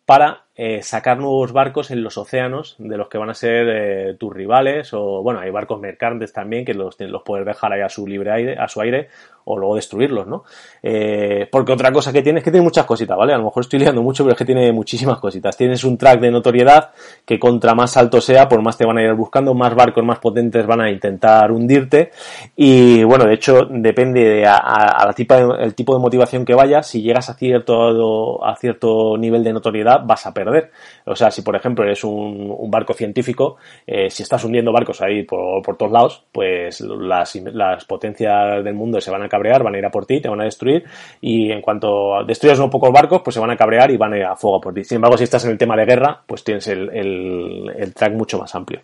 para 0.05 0.43
eh, 0.55 0.83
sacar 0.83 1.17
nuevos 1.17 1.51
barcos 1.51 1.89
en 1.89 2.03
los 2.03 2.17
océanos 2.17 2.75
de 2.77 2.95
los 2.95 3.07
que 3.09 3.17
van 3.17 3.31
a 3.31 3.33
ser 3.33 3.67
eh, 3.69 4.15
tus 4.19 4.31
rivales 4.31 4.93
o 4.93 5.23
bueno 5.23 5.39
hay 5.39 5.49
barcos 5.49 5.79
mercantes 5.79 6.31
también 6.31 6.63
que 6.63 6.75
los, 6.75 6.95
los 6.99 7.23
puedes 7.23 7.45
dejar 7.45 7.73
ahí 7.73 7.81
a 7.81 7.89
su 7.89 8.05
libre 8.05 8.31
aire 8.31 8.55
a 8.59 8.67
su 8.67 8.79
aire 8.79 9.09
o 9.45 9.57
luego 9.57 9.75
destruirlos 9.75 10.27
no 10.27 10.43
eh, 10.83 11.47
porque 11.51 11.71
otra 11.71 11.91
cosa 11.91 12.13
que 12.13 12.21
tiene 12.21 12.37
es 12.39 12.45
que 12.45 12.51
tiene 12.51 12.63
muchas 12.63 12.85
cositas 12.85 13.17
vale 13.17 13.33
a 13.33 13.37
lo 13.37 13.45
mejor 13.45 13.61
estoy 13.61 13.79
liando 13.79 14.03
mucho 14.03 14.23
pero 14.23 14.33
es 14.33 14.37
que 14.37 14.45
tiene 14.45 14.71
muchísimas 14.71 15.19
cositas. 15.19 15.57
Tienes 15.57 15.83
un 15.83 15.97
track 15.97 16.19
de 16.19 16.31
notoriedad 16.31 16.91
que 17.25 17.39
contra 17.39 17.73
más 17.73 17.97
alto 17.97 18.21
sea 18.21 18.47
por 18.47 18.61
más 18.61 18.77
te 18.77 18.85
van 18.85 18.97
a 18.97 19.03
ir 19.03 19.13
buscando 19.13 19.53
más 19.53 19.73
barcos 19.73 20.03
más 20.03 20.19
potentes 20.19 20.65
van 20.67 20.81
a 20.81 20.91
intentar 20.91 21.51
hundirte. 21.51 22.11
Y 22.55 23.03
bueno 23.03 23.25
de 23.25 23.33
hecho 23.33 23.61
depende 23.69 24.21
de 24.21 24.45
a, 24.45 25.03
la 25.05 25.13
tipo 25.13 25.33
de, 25.33 25.63
el 25.63 25.73
tipo 25.73 25.95
de 25.95 26.01
motivación 26.01 26.45
que 26.45 26.53
vayas 26.53 26.87
si 26.87 27.01
llegas 27.01 27.29
a 27.29 27.33
cierto 27.33 28.45
a 28.45 28.55
cierto 28.55 29.17
nivel 29.17 29.43
de 29.43 29.53
notoriedad 29.53 30.01
vas 30.05 30.25
a 30.25 30.33
perder 30.33 30.42
perder. 30.43 30.71
O 31.05 31.15
sea, 31.15 31.31
si 31.31 31.41
por 31.41 31.55
ejemplo 31.55 31.83
eres 31.83 32.03
un, 32.03 32.53
un 32.57 32.71
barco 32.71 32.93
científico, 32.93 33.57
eh, 33.85 34.09
si 34.09 34.23
estás 34.23 34.43
hundiendo 34.43 34.71
barcos 34.71 35.01
ahí 35.01 35.23
por, 35.23 35.61
por 35.61 35.77
todos 35.77 35.91
lados, 35.91 36.25
pues 36.31 36.81
las, 36.81 37.35
las, 37.35 37.85
potencias 37.85 38.63
del 38.63 38.73
mundo 38.73 38.99
se 39.01 39.11
van 39.11 39.23
a 39.23 39.29
cabrear, 39.29 39.63
van 39.63 39.75
a 39.75 39.77
ir 39.77 39.85
a 39.85 39.91
por 39.91 40.05
ti, 40.05 40.21
te 40.21 40.29
van 40.29 40.41
a 40.41 40.45
destruir 40.45 40.83
y 41.21 41.51
en 41.51 41.61
cuanto 41.61 42.23
destruyas 42.25 42.59
unos 42.59 42.71
pocos 42.71 42.91
barcos, 42.91 43.21
pues 43.23 43.33
se 43.33 43.39
van 43.39 43.51
a 43.51 43.57
cabrear 43.57 43.91
y 43.91 43.97
van 43.97 44.13
a 44.13 44.17
ir 44.17 44.25
a 44.25 44.35
fuego 44.35 44.61
por 44.61 44.73
ti. 44.73 44.83
Sin 44.83 44.95
embargo, 44.97 45.17
si 45.17 45.25
estás 45.25 45.45
en 45.45 45.51
el 45.51 45.57
tema 45.57 45.75
de 45.75 45.85
guerra, 45.85 46.21
pues 46.25 46.43
tienes 46.43 46.67
el, 46.67 46.89
el, 46.89 47.73
el 47.77 47.93
track 47.93 48.13
mucho 48.13 48.39
más 48.39 48.53
amplio. 48.55 48.81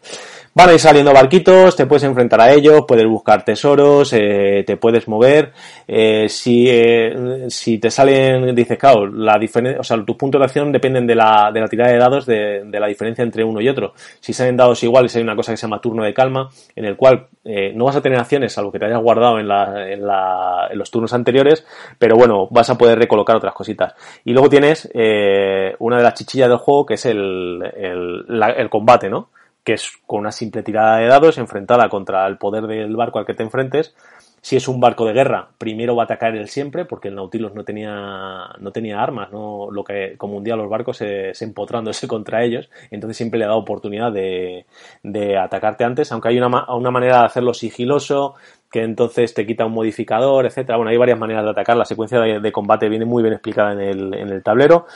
Van 0.59 0.71
a 0.71 0.73
ir 0.73 0.79
saliendo 0.81 1.13
barquitos, 1.13 1.73
te 1.77 1.85
puedes 1.85 2.03
enfrentar 2.03 2.41
a 2.41 2.51
ellos, 2.51 2.83
puedes 2.85 3.07
buscar 3.07 3.45
tesoros, 3.45 4.11
eh, 4.11 4.65
te 4.67 4.75
puedes 4.75 5.07
mover. 5.07 5.53
Eh, 5.87 6.27
si, 6.27 6.65
eh, 6.69 7.45
si 7.47 7.77
te 7.77 7.89
salen, 7.89 8.53
dices, 8.53 8.77
claro, 8.77 9.07
la 9.07 9.39
diferencia, 9.39 9.79
o 9.79 9.83
sea, 9.85 10.03
tus 10.03 10.17
puntos 10.17 10.37
de 10.37 10.43
acción 10.43 10.69
dependen 10.73 11.07
de 11.07 11.15
la, 11.15 11.49
de 11.53 11.61
la 11.61 11.67
tirada 11.69 11.93
de 11.93 11.97
dados, 11.97 12.25
de, 12.25 12.65
la 12.73 12.87
diferencia 12.87 13.23
entre 13.23 13.41
uno 13.41 13.61
y 13.61 13.69
otro. 13.69 13.93
Si 14.19 14.33
salen 14.33 14.57
dados 14.57 14.83
iguales, 14.83 15.15
hay 15.15 15.21
una 15.21 15.33
cosa 15.33 15.53
que 15.53 15.55
se 15.55 15.61
llama 15.61 15.79
turno 15.79 16.03
de 16.03 16.13
calma, 16.13 16.49
en 16.75 16.83
el 16.83 16.97
cual 16.97 17.27
eh, 17.45 17.71
no 17.73 17.85
vas 17.85 17.95
a 17.95 18.01
tener 18.01 18.19
acciones, 18.19 18.51
salvo 18.51 18.69
que 18.69 18.79
te 18.79 18.85
hayas 18.87 19.01
guardado 19.01 19.39
en, 19.39 19.47
la, 19.47 19.89
en, 19.89 20.05
la, 20.05 20.67
en 20.69 20.77
los 20.77 20.91
turnos 20.91 21.13
anteriores, 21.13 21.65
pero 21.97 22.17
bueno, 22.17 22.49
vas 22.51 22.69
a 22.69 22.77
poder 22.77 22.99
recolocar 22.99 23.37
otras 23.37 23.53
cositas. 23.53 23.93
Y 24.25 24.33
luego 24.33 24.49
tienes 24.49 24.89
eh, 24.93 25.73
una 25.79 25.95
de 25.95 26.03
las 26.03 26.15
chichillas 26.15 26.49
del 26.49 26.57
juego, 26.57 26.85
que 26.85 26.95
es 26.95 27.05
el, 27.05 27.63
el, 27.77 28.43
el 28.57 28.69
combate, 28.69 29.09
¿no? 29.09 29.29
Que 29.69 29.75
es 29.75 29.99
con 30.07 30.21
una 30.21 30.31
simple 30.31 30.63
tirada 30.63 30.97
de 30.97 31.05
dados 31.05 31.37
enfrentada 31.37 31.87
contra 31.89 32.25
el 32.25 32.39
poder 32.39 32.65
del 32.65 32.95
barco 32.95 33.19
al 33.19 33.25
que 33.27 33.35
te 33.35 33.43
enfrentes. 33.43 33.93
Si 34.41 34.55
es 34.55 34.67
un 34.67 34.79
barco 34.79 35.05
de 35.05 35.13
guerra, 35.13 35.49
primero 35.59 35.95
va 35.95 36.03
a 36.03 36.05
atacar 36.05 36.35
él 36.35 36.47
siempre, 36.47 36.85
porque 36.85 37.09
el 37.09 37.15
Nautilus 37.15 37.53
no 37.53 37.63
tenía, 37.63 38.47
no 38.57 38.71
tenía 38.71 38.99
armas, 38.99 39.31
no 39.31 39.69
lo 39.69 39.83
que 39.83 40.15
como 40.17 40.37
un 40.37 40.43
día 40.43 40.55
los 40.55 40.67
barcos 40.67 40.97
se, 40.97 41.35
se 41.35 41.45
empotrándose 41.45 42.07
contra 42.15 42.43
ellos, 42.43 42.67
entonces 42.89 43.15
siempre 43.15 43.39
le 43.39 43.45
da 43.45 43.53
oportunidad 43.53 44.11
de, 44.11 44.65
de 45.03 45.37
atacarte 45.37 45.83
antes, 45.83 46.11
aunque 46.11 46.29
hay 46.29 46.39
una, 46.39 46.65
una 46.73 46.89
manera 46.89 47.19
de 47.19 47.25
hacerlo 47.25 47.53
sigiloso, 47.53 48.33
que 48.71 48.81
entonces 48.81 49.35
te 49.35 49.45
quita 49.45 49.67
un 49.67 49.73
modificador, 49.73 50.47
etcétera. 50.47 50.77
Bueno, 50.77 50.89
hay 50.89 50.97
varias 50.97 51.19
maneras 51.19 51.43
de 51.43 51.51
atacar. 51.51 51.77
La 51.77 51.85
secuencia 51.85 52.19
de, 52.19 52.39
de 52.39 52.51
combate 52.51 52.89
viene 52.89 53.05
muy 53.05 53.21
bien 53.21 53.33
explicada 53.33 53.73
en 53.73 53.81
el, 53.81 54.13
en 54.15 54.29
el 54.29 54.41
tablero 54.41 54.87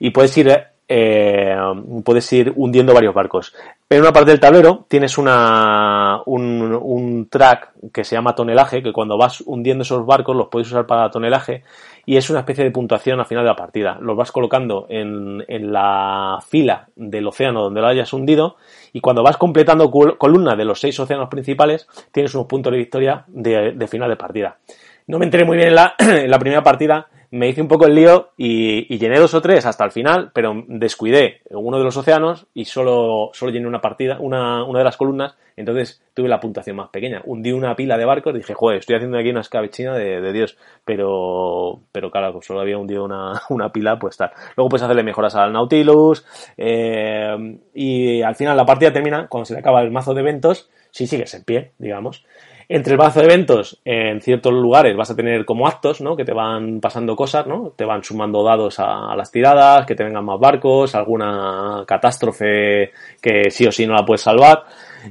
y 0.00 0.10
puedes 0.10 0.36
ir 0.38 0.71
eh, 0.94 1.56
puedes 2.04 2.30
ir 2.34 2.52
hundiendo 2.54 2.92
varios 2.92 3.14
barcos. 3.14 3.54
En 3.88 4.02
una 4.02 4.12
parte 4.12 4.30
del 4.30 4.40
tablero 4.40 4.84
tienes 4.88 5.16
una, 5.16 6.20
un, 6.26 6.78
un, 6.82 7.28
track 7.30 7.72
que 7.90 8.04
se 8.04 8.14
llama 8.14 8.34
tonelaje, 8.34 8.82
que 8.82 8.92
cuando 8.92 9.16
vas 9.16 9.42
hundiendo 9.46 9.82
esos 9.82 10.04
barcos 10.04 10.36
los 10.36 10.48
puedes 10.48 10.68
usar 10.68 10.86
para 10.86 11.10
tonelaje 11.10 11.62
y 12.04 12.18
es 12.18 12.28
una 12.28 12.40
especie 12.40 12.64
de 12.64 12.70
puntuación 12.70 13.20
al 13.20 13.26
final 13.26 13.44
de 13.44 13.50
la 13.50 13.56
partida. 13.56 13.96
Los 14.02 14.18
vas 14.18 14.32
colocando 14.32 14.86
en, 14.90 15.42
en 15.48 15.72
la 15.72 16.38
fila 16.46 16.88
del 16.94 17.26
océano 17.26 17.62
donde 17.62 17.80
lo 17.80 17.86
hayas 17.86 18.12
hundido 18.12 18.56
y 18.92 19.00
cuando 19.00 19.22
vas 19.22 19.38
completando 19.38 19.90
columna 19.90 20.56
de 20.56 20.66
los 20.66 20.78
seis 20.78 21.00
océanos 21.00 21.30
principales 21.30 21.88
tienes 22.12 22.34
unos 22.34 22.46
puntos 22.48 22.70
de 22.70 22.78
victoria 22.78 23.24
de, 23.28 23.72
de 23.72 23.86
final 23.88 24.10
de 24.10 24.16
partida. 24.16 24.58
No 25.06 25.18
me 25.18 25.24
enteré 25.24 25.46
muy 25.46 25.56
bien 25.56 25.68
en 25.68 25.74
la, 25.74 25.94
en 25.98 26.30
la 26.30 26.38
primera 26.38 26.62
partida 26.62 27.08
me 27.32 27.48
hice 27.48 27.62
un 27.62 27.68
poco 27.68 27.86
el 27.86 27.94
lío 27.94 28.32
y, 28.36 28.98
llené 28.98 29.18
dos 29.18 29.32
o 29.32 29.40
tres 29.40 29.64
hasta 29.64 29.84
el 29.86 29.90
final, 29.90 30.30
pero 30.34 30.64
descuidé 30.68 31.40
uno 31.50 31.78
de 31.78 31.84
los 31.84 31.96
océanos 31.96 32.46
y 32.52 32.66
solo, 32.66 33.30
solo 33.32 33.50
llené 33.50 33.66
una 33.66 33.80
partida, 33.80 34.18
una, 34.20 34.62
una 34.64 34.80
de 34.80 34.84
las 34.84 34.98
columnas, 34.98 35.34
entonces 35.56 36.02
tuve 36.12 36.28
la 36.28 36.40
puntuación 36.40 36.76
más 36.76 36.90
pequeña. 36.90 37.22
Hundí 37.24 37.50
una 37.50 37.74
pila 37.74 37.96
de 37.96 38.04
barcos 38.04 38.34
y 38.34 38.38
dije, 38.38 38.52
joder, 38.52 38.78
estoy 38.78 38.96
haciendo 38.96 39.16
aquí 39.18 39.30
una 39.30 39.40
escabechina 39.40 39.94
de, 39.94 40.20
de 40.20 40.32
Dios, 40.32 40.58
pero, 40.84 41.80
pero 41.90 42.10
claro, 42.10 42.34
pues 42.34 42.44
solo 42.44 42.60
había 42.60 42.76
hundido 42.76 43.02
una, 43.02 43.40
una 43.48 43.72
pila, 43.72 43.98
pues 43.98 44.18
tal. 44.18 44.30
Luego 44.54 44.68
puedes 44.68 44.82
hacerle 44.82 45.02
mejoras 45.02 45.34
al 45.34 45.54
Nautilus, 45.54 46.26
eh, 46.58 47.58
y 47.72 48.20
al 48.20 48.36
final 48.36 48.58
la 48.58 48.66
partida 48.66 48.92
termina 48.92 49.26
cuando 49.28 49.46
se 49.46 49.54
le 49.54 49.60
acaba 49.60 49.80
el 49.80 49.90
mazo 49.90 50.12
de 50.12 50.20
eventos, 50.20 50.68
si 50.90 51.06
sigues 51.06 51.32
en 51.32 51.44
pie, 51.44 51.72
digamos. 51.78 52.26
Entre 52.68 52.92
el 52.92 52.98
mazo 52.98 53.20
de 53.20 53.26
eventos, 53.26 53.80
en 53.84 54.20
ciertos 54.20 54.52
lugares 54.52 54.96
vas 54.96 55.10
a 55.10 55.16
tener 55.16 55.44
como 55.44 55.66
actos, 55.66 56.00
¿no? 56.00 56.16
Que 56.16 56.24
te 56.24 56.32
van 56.32 56.80
pasando 56.80 57.16
cosas, 57.16 57.46
¿no? 57.46 57.72
Te 57.76 57.84
van 57.84 58.02
sumando 58.02 58.42
dados 58.42 58.78
a, 58.78 59.12
a, 59.12 59.16
las 59.16 59.30
tiradas, 59.30 59.86
que 59.86 59.94
te 59.94 60.04
vengan 60.04 60.24
más 60.24 60.38
barcos, 60.38 60.94
alguna 60.94 61.84
catástrofe 61.86 62.92
que 63.20 63.50
sí 63.50 63.66
o 63.66 63.72
sí 63.72 63.86
no 63.86 63.94
la 63.94 64.04
puedes 64.04 64.22
salvar. 64.22 64.64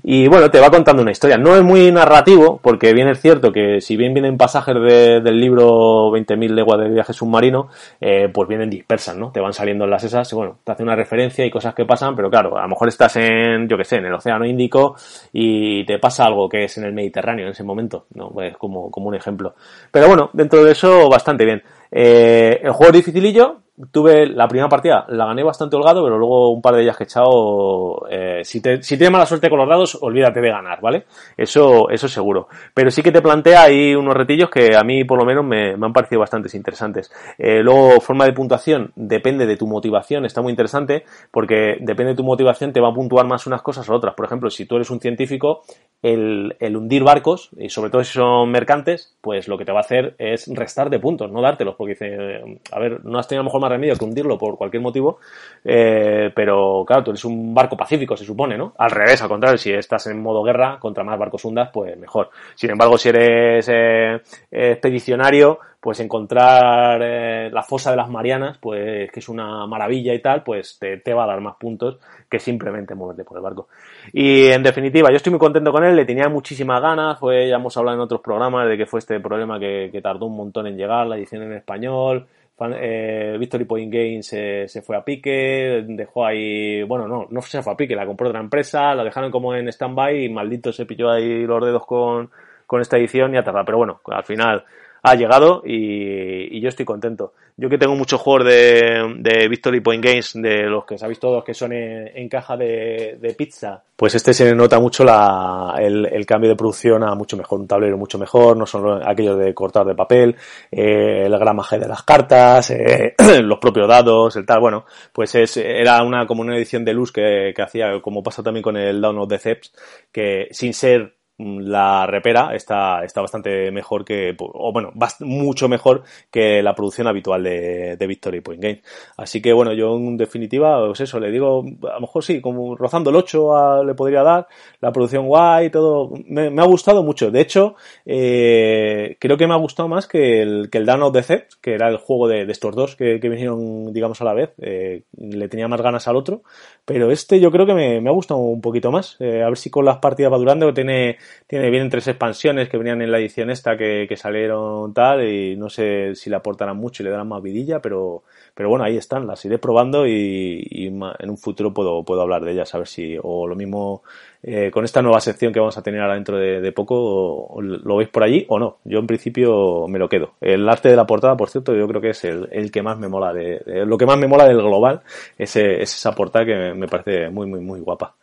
Y 0.03 0.27
bueno, 0.27 0.49
te 0.49 0.59
va 0.59 0.69
contando 0.69 1.01
una 1.01 1.11
historia. 1.11 1.37
No 1.37 1.55
es 1.55 1.63
muy 1.63 1.91
narrativo, 1.91 2.59
porque 2.61 2.93
bien 2.93 3.09
es 3.09 3.21
cierto 3.21 3.51
que 3.51 3.81
si 3.81 3.97
bien 3.97 4.13
vienen 4.13 4.37
pasajes 4.37 4.75
de, 4.75 5.21
del 5.21 5.39
libro 5.39 6.11
20.000 6.11 6.49
leguas 6.49 6.79
de 6.79 6.89
viaje 6.89 7.13
submarino, 7.13 7.69
eh, 7.99 8.29
pues 8.33 8.47
vienen 8.47 8.69
dispersas, 8.69 9.15
¿no? 9.15 9.31
Te 9.31 9.39
van 9.39 9.53
saliendo 9.53 9.85
en 9.85 9.91
las 9.91 10.03
esas, 10.03 10.31
bueno, 10.33 10.57
te 10.63 10.71
hace 10.71 10.83
una 10.83 10.95
referencia 10.95 11.45
y 11.45 11.51
cosas 11.51 11.73
que 11.73 11.85
pasan, 11.85 12.15
pero 12.15 12.29
claro, 12.29 12.57
a 12.57 12.63
lo 12.63 12.69
mejor 12.69 12.87
estás 12.87 13.15
en, 13.17 13.67
yo 13.67 13.77
que 13.77 13.83
sé, 13.83 13.97
en 13.97 14.05
el 14.05 14.13
Océano 14.13 14.45
Índico 14.45 14.95
y 15.33 15.85
te 15.85 15.99
pasa 15.99 16.25
algo 16.25 16.47
que 16.49 16.65
es 16.65 16.77
en 16.77 16.85
el 16.85 16.93
Mediterráneo 16.93 17.45
en 17.45 17.51
ese 17.51 17.63
momento, 17.63 18.05
¿no? 18.13 18.29
Pues 18.29 18.57
como, 18.57 18.89
como 18.89 19.07
un 19.07 19.15
ejemplo. 19.15 19.55
Pero 19.91 20.07
bueno, 20.07 20.29
dentro 20.33 20.63
de 20.63 20.71
eso, 20.71 21.09
bastante 21.09 21.45
bien. 21.45 21.63
Eh, 21.91 22.61
el 22.63 22.71
juego 22.71 22.91
es 22.91 22.97
dificilillo, 22.97 23.61
tuve 23.91 24.27
la 24.27 24.47
primera 24.47 24.69
partida, 24.69 25.05
la 25.09 25.25
gané 25.25 25.43
bastante 25.43 25.75
holgado, 25.75 26.03
pero 26.03 26.17
luego 26.17 26.51
un 26.51 26.61
par 26.61 26.75
de 26.75 26.83
ellas 26.83 26.97
que 26.97 27.03
he 27.03 27.05
echado, 27.05 28.05
eh, 28.09 28.41
si, 28.43 28.61
te, 28.61 28.83
si 28.83 28.97
tienes 28.97 29.11
mala 29.11 29.25
suerte 29.25 29.49
con 29.49 29.59
los 29.59 29.67
dados, 29.67 29.97
olvídate 30.01 30.41
de 30.41 30.49
ganar, 30.49 30.79
¿vale? 30.81 31.05
Eso, 31.37 31.89
eso 31.89 32.07
seguro. 32.07 32.47
Pero 32.73 32.91
sí 32.91 33.01
que 33.01 33.11
te 33.11 33.21
plantea 33.21 33.63
ahí 33.63 33.95
unos 33.95 34.13
retillos 34.13 34.49
que 34.49 34.75
a 34.75 34.83
mí 34.83 35.03
por 35.03 35.17
lo 35.17 35.25
menos 35.25 35.43
me, 35.43 35.75
me 35.77 35.85
han 35.85 35.93
parecido 35.93 36.19
bastante 36.19 36.55
interesantes. 36.55 37.11
Eh, 37.37 37.61
luego, 37.63 37.99
forma 38.01 38.25
de 38.25 38.33
puntuación, 38.33 38.91
depende 38.95 39.45
de 39.45 39.57
tu 39.57 39.67
motivación, 39.67 40.25
está 40.25 40.41
muy 40.41 40.51
interesante, 40.51 41.05
porque 41.31 41.77
depende 41.79 42.11
de 42.11 42.15
tu 42.15 42.23
motivación, 42.23 42.73
te 42.73 42.81
va 42.81 42.89
a 42.89 42.93
puntuar 42.93 43.25
más 43.25 43.47
unas 43.47 43.61
cosas 43.61 43.89
o 43.89 43.95
otras. 43.95 44.15
Por 44.15 44.25
ejemplo, 44.25 44.49
si 44.49 44.65
tú 44.65 44.75
eres 44.75 44.89
un 44.89 44.99
científico, 44.99 45.61
el, 46.01 46.55
el 46.59 46.75
hundir 46.75 47.03
barcos, 47.03 47.49
y 47.57 47.69
sobre 47.69 47.89
todo 47.89 48.03
si 48.03 48.13
son 48.13 48.49
mercantes, 48.51 49.15
pues 49.21 49.47
lo 49.47 49.57
que 49.57 49.65
te 49.65 49.71
va 49.71 49.79
a 49.79 49.81
hacer 49.81 50.15
es 50.17 50.47
restar 50.53 50.89
de 50.89 50.99
puntos, 50.99 51.31
no 51.31 51.41
dártelos, 51.41 51.75
porque 51.75 51.93
dice, 51.93 52.59
a 52.71 52.79
ver, 52.79 53.03
no 53.05 53.19
has 53.19 53.27
tenido 53.27 53.41
a 53.41 53.43
lo 53.43 53.49
mejor 53.49 53.61
más 53.61 53.70
remedio 53.71 53.95
que 53.95 54.05
hundirlo 54.05 54.37
por 54.37 54.57
cualquier 54.57 54.81
motivo, 54.83 55.19
eh, 55.63 56.31
pero 56.35 56.83
claro, 56.85 57.03
tú 57.03 57.11
eres 57.11 57.25
un 57.25 57.53
barco 57.53 57.75
pacífico, 57.75 58.15
se 58.15 58.25
supone, 58.25 58.57
¿no? 58.57 58.73
Al 58.77 58.91
revés, 58.91 59.21
al 59.21 59.29
contrario, 59.29 59.57
si 59.57 59.71
estás 59.71 60.07
en 60.07 60.21
modo 60.21 60.43
guerra, 60.43 60.77
contra 60.79 61.03
más 61.03 61.17
barcos 61.17 61.43
hundas, 61.45 61.69
pues 61.73 61.97
mejor. 61.97 62.29
Sin 62.55 62.69
embargo, 62.69 62.97
si 62.97 63.09
eres 63.09 63.67
eh, 63.69 64.21
expedicionario, 64.51 65.59
pues 65.81 65.99
encontrar 65.99 67.01
eh, 67.03 67.49
la 67.51 67.63
fosa 67.63 67.89
de 67.89 67.97
las 67.97 68.07
Marianas, 68.07 68.59
pues 68.59 69.11
que 69.11 69.19
es 69.19 69.27
una 69.27 69.65
maravilla 69.65 70.13
y 70.13 70.21
tal, 70.21 70.43
pues 70.43 70.77
te, 70.79 71.13
va 71.13 71.23
a 71.23 71.27
dar 71.27 71.41
más 71.41 71.55
puntos 71.55 71.97
que 72.29 72.39
simplemente 72.39 72.93
moverte 72.93 73.23
por 73.23 73.37
el 73.37 73.43
barco. 73.43 73.67
Y 74.13 74.45
en 74.45 74.61
definitiva, 74.61 75.09
yo 75.09 75.15
estoy 75.15 75.31
muy 75.31 75.39
contento 75.39 75.71
con 75.71 75.83
él, 75.83 75.95
le 75.95 76.05
tenía 76.05 76.29
muchísimas 76.29 76.79
ganas, 76.83 77.17
fue, 77.17 77.49
ya 77.49 77.55
hemos 77.55 77.75
hablado 77.77 77.97
en 77.97 78.01
otros 78.01 78.21
programas 78.21 78.69
de 78.69 78.77
que 78.77 78.85
fue 78.85 78.99
este 78.99 79.19
problema 79.19 79.59
que 79.59 79.99
tardó 80.03 80.27
un 80.27 80.37
montón 80.37 80.67
en 80.67 80.77
llegar, 80.77 81.07
la 81.07 81.17
edición 81.17 81.41
en 81.41 81.53
español, 81.53 82.27
eh, 82.75 83.35
Victory 83.39 83.65
Point 83.65 83.93
Games 83.93 84.27
se, 84.27 84.81
fue 84.81 84.97
a 84.97 85.03
pique, 85.03 85.83
dejó 85.87 86.25
ahí, 86.25 86.83
bueno, 86.83 87.07
no, 87.07 87.27
no 87.29 87.41
se 87.41 87.61
fue 87.61 87.73
a 87.73 87.77
pique, 87.77 87.95
la 87.95 88.05
compró 88.05 88.29
otra 88.29 88.39
empresa, 88.39 88.93
la 88.95 89.03
dejaron 89.03 89.31
como 89.31 89.55
en 89.55 89.67
stand-by 89.67 90.25
y 90.25 90.29
maldito 90.29 90.71
se 90.71 90.85
pilló 90.85 91.09
ahí 91.09 91.45
los 91.45 91.65
dedos 91.65 91.85
con, 91.85 92.29
con 92.67 92.81
esta 92.81 92.97
edición 92.97 93.33
y 93.33 93.37
a 93.37 93.43
tardar. 93.43 93.65
Pero 93.65 93.77
bueno, 93.77 94.01
al 94.05 94.23
final 94.23 94.63
ha 95.03 95.15
llegado 95.15 95.63
y, 95.65 96.59
yo 96.61 96.69
estoy 96.69 96.85
contento. 96.85 97.33
Yo 97.57 97.69
que 97.69 97.77
tengo 97.77 97.95
muchos 97.95 98.21
juegos 98.21 98.45
de, 98.45 99.15
de 99.17 99.47
Victory 99.47 99.81
Point 99.81 100.03
Games, 100.03 100.33
de 100.35 100.63
los 100.63 100.85
que 100.85 100.97
sabéis 100.97 101.19
todos 101.19 101.43
que 101.43 101.53
son 101.53 101.73
en, 101.73 102.29
caja 102.29 102.55
de, 102.55 103.35
pizza, 103.37 103.83
pues 103.95 104.15
este 104.15 104.33
se 104.33 104.53
nota 104.55 104.79
mucho 104.79 105.03
la, 105.03 105.75
el, 105.79 106.25
cambio 106.25 106.49
de 106.49 106.55
producción 106.55 107.03
a 107.03 107.15
mucho 107.15 107.35
mejor, 107.37 107.59
un 107.59 107.67
tablero 107.67 107.97
mucho 107.97 108.19
mejor, 108.19 108.57
no 108.57 108.65
son 108.65 109.01
aquellos 109.07 109.37
de 109.39 109.53
cortar 109.53 109.85
de 109.85 109.95
papel, 109.95 110.35
eh, 110.71 111.23
el 111.25 111.37
gramaje 111.37 111.79
de 111.79 111.87
las 111.87 112.03
cartas, 112.03 112.69
eh, 112.71 113.15
los 113.43 113.59
propios 113.59 113.87
dados, 113.87 114.35
el 114.35 114.45
tal, 114.45 114.59
bueno, 114.59 114.85
pues 115.11 115.33
es, 115.35 115.57
era 115.57 116.03
una 116.03 116.27
como 116.27 116.41
una 116.41 116.55
edición 116.55 116.85
de 116.85 116.93
luz 116.93 117.11
que, 117.11 117.53
que 117.55 117.61
hacía, 117.61 118.01
como 118.01 118.23
pasa 118.23 118.43
también 118.43 118.63
con 118.63 118.77
el 118.77 119.01
Download 119.01 119.27
de 119.27 119.39
Ceps, 119.39 119.73
que 120.11 120.47
sin 120.51 120.73
ser 120.73 121.20
la 121.61 122.05
repera 122.05 122.55
está, 122.55 123.03
está 123.03 123.21
bastante 123.21 123.71
mejor 123.71 124.05
que, 124.05 124.35
o 124.37 124.71
bueno, 124.71 124.91
mucho 125.19 125.67
mejor 125.67 126.03
que 126.29 126.61
la 126.61 126.75
producción 126.75 127.07
habitual 127.07 127.43
de, 127.43 127.95
de 127.97 128.07
Victory 128.07 128.41
Point 128.41 128.61
Game. 128.61 128.81
Así 129.17 129.41
que 129.41 129.53
bueno, 129.53 129.73
yo 129.73 129.95
en 129.95 130.17
definitiva, 130.17 130.85
pues 130.87 131.01
eso, 131.01 131.19
le 131.19 131.31
digo, 131.31 131.63
a 131.89 131.95
lo 131.95 132.01
mejor 132.01 132.23
sí, 132.23 132.41
como 132.41 132.75
rozando 132.75 133.09
el 133.09 133.15
8 133.15 133.83
le 133.83 133.93
podría 133.93 134.23
dar, 134.23 134.47
la 134.79 134.91
producción 134.91 135.27
guay, 135.27 135.69
todo, 135.69 136.11
me, 136.27 136.47
ha 136.61 136.65
gustado 136.65 137.03
mucho. 137.03 137.31
De 137.31 137.41
hecho, 137.41 137.75
eh, 138.05 139.17
creo 139.19 139.37
que 139.37 139.47
me 139.47 139.53
ha 139.53 139.57
gustado 139.57 139.87
más 139.89 140.07
que 140.07 140.41
el, 140.41 140.69
que 140.69 140.77
el 140.77 140.85
Down 140.85 141.03
of 141.03 141.15
que 141.61 141.73
era 141.73 141.89
el 141.89 141.97
juego 141.97 142.27
de, 142.27 142.43
estos 142.51 142.75
dos 142.75 142.95
que, 142.95 143.17
vinieron, 143.17 143.93
digamos, 143.93 144.21
a 144.21 144.25
la 144.25 144.33
vez. 144.33 144.51
Eh, 144.59 145.03
le 145.17 145.47
tenía 145.47 145.67
más 145.67 145.81
ganas 145.81 146.07
al 146.07 146.15
otro, 146.15 146.43
pero 146.85 147.11
este 147.11 147.39
yo 147.39 147.51
creo 147.51 147.65
que 147.65 147.73
me, 147.73 148.01
me 148.01 148.09
ha 148.09 148.13
gustado 148.13 148.39
un 148.39 148.61
poquito 148.61 148.91
más. 148.91 149.17
Eh, 149.19 149.43
a 149.43 149.47
ver 149.47 149.57
si 149.57 149.69
con 149.69 149.85
las 149.85 149.97
partidas 149.97 150.31
va 150.31 150.37
durando, 150.37 150.67
que 150.67 150.73
tiene 150.73 151.17
tiene, 151.47 151.69
vienen 151.69 151.89
tres 151.89 152.07
expansiones 152.07 152.69
que 152.69 152.77
venían 152.77 153.01
en 153.01 153.11
la 153.11 153.19
edición 153.19 153.49
esta 153.49 153.77
que, 153.77 154.05
que 154.07 154.17
salieron 154.17 154.93
tal 154.93 155.27
y 155.27 155.55
no 155.55 155.69
sé 155.69 156.15
si 156.15 156.29
le 156.29 156.35
aportarán 156.35 156.77
mucho 156.77 157.03
y 157.03 157.05
le 157.05 157.11
darán 157.11 157.27
más 157.27 157.41
vidilla, 157.41 157.79
pero, 157.79 158.23
pero 158.53 158.69
bueno, 158.69 158.85
ahí 158.85 158.97
están, 158.97 159.27
las 159.27 159.43
iré 159.45 159.57
probando 159.57 160.07
y, 160.07 160.87
en 160.87 161.29
un 161.29 161.37
futuro 161.37 161.73
puedo, 161.73 162.03
puedo 162.03 162.21
hablar 162.21 162.43
de 162.43 162.53
ellas, 162.53 162.73
a 162.73 162.79
ver 162.79 162.87
si, 162.87 163.17
o 163.21 163.47
lo 163.47 163.55
mismo 163.55 164.03
eh, 164.43 164.71
con 164.71 164.85
esta 164.85 165.01
nueva 165.01 165.19
sección 165.19 165.53
que 165.53 165.59
vamos 165.59 165.77
a 165.77 165.83
tener 165.83 166.01
ahora 166.01 166.15
dentro 166.15 166.37
de, 166.37 166.71
poco, 166.71 167.59
lo 167.61 167.95
veis 167.97 168.09
por 168.09 168.23
allí 168.23 168.45
o 168.49 168.57
no. 168.59 168.77
Yo 168.83 168.99
en 168.99 169.07
principio 169.07 169.87
me 169.87 169.99
lo 169.99 170.09
quedo. 170.09 170.33
El 170.41 170.67
arte 170.67 170.89
de 170.89 170.95
la 170.95 171.05
portada, 171.05 171.37
por 171.37 171.49
cierto, 171.49 171.75
yo 171.75 171.87
creo 171.87 172.01
que 172.01 172.09
es 172.09 172.23
el, 172.23 172.47
el 172.51 172.71
que 172.71 172.81
más 172.81 172.97
me 172.97 173.07
mola 173.07 173.33
de, 173.33 173.61
lo 173.85 173.97
que 173.97 174.05
más 174.05 174.17
me 174.17 174.27
mola 174.27 174.47
del 174.47 174.57
global, 174.57 175.01
es 175.37 175.55
esa 175.55 176.13
portada 176.13 176.45
que 176.45 176.73
me 176.73 176.87
parece 176.87 177.29
muy, 177.29 177.47
muy, 177.47 177.61
muy 177.61 177.79
guapa. 177.81 178.15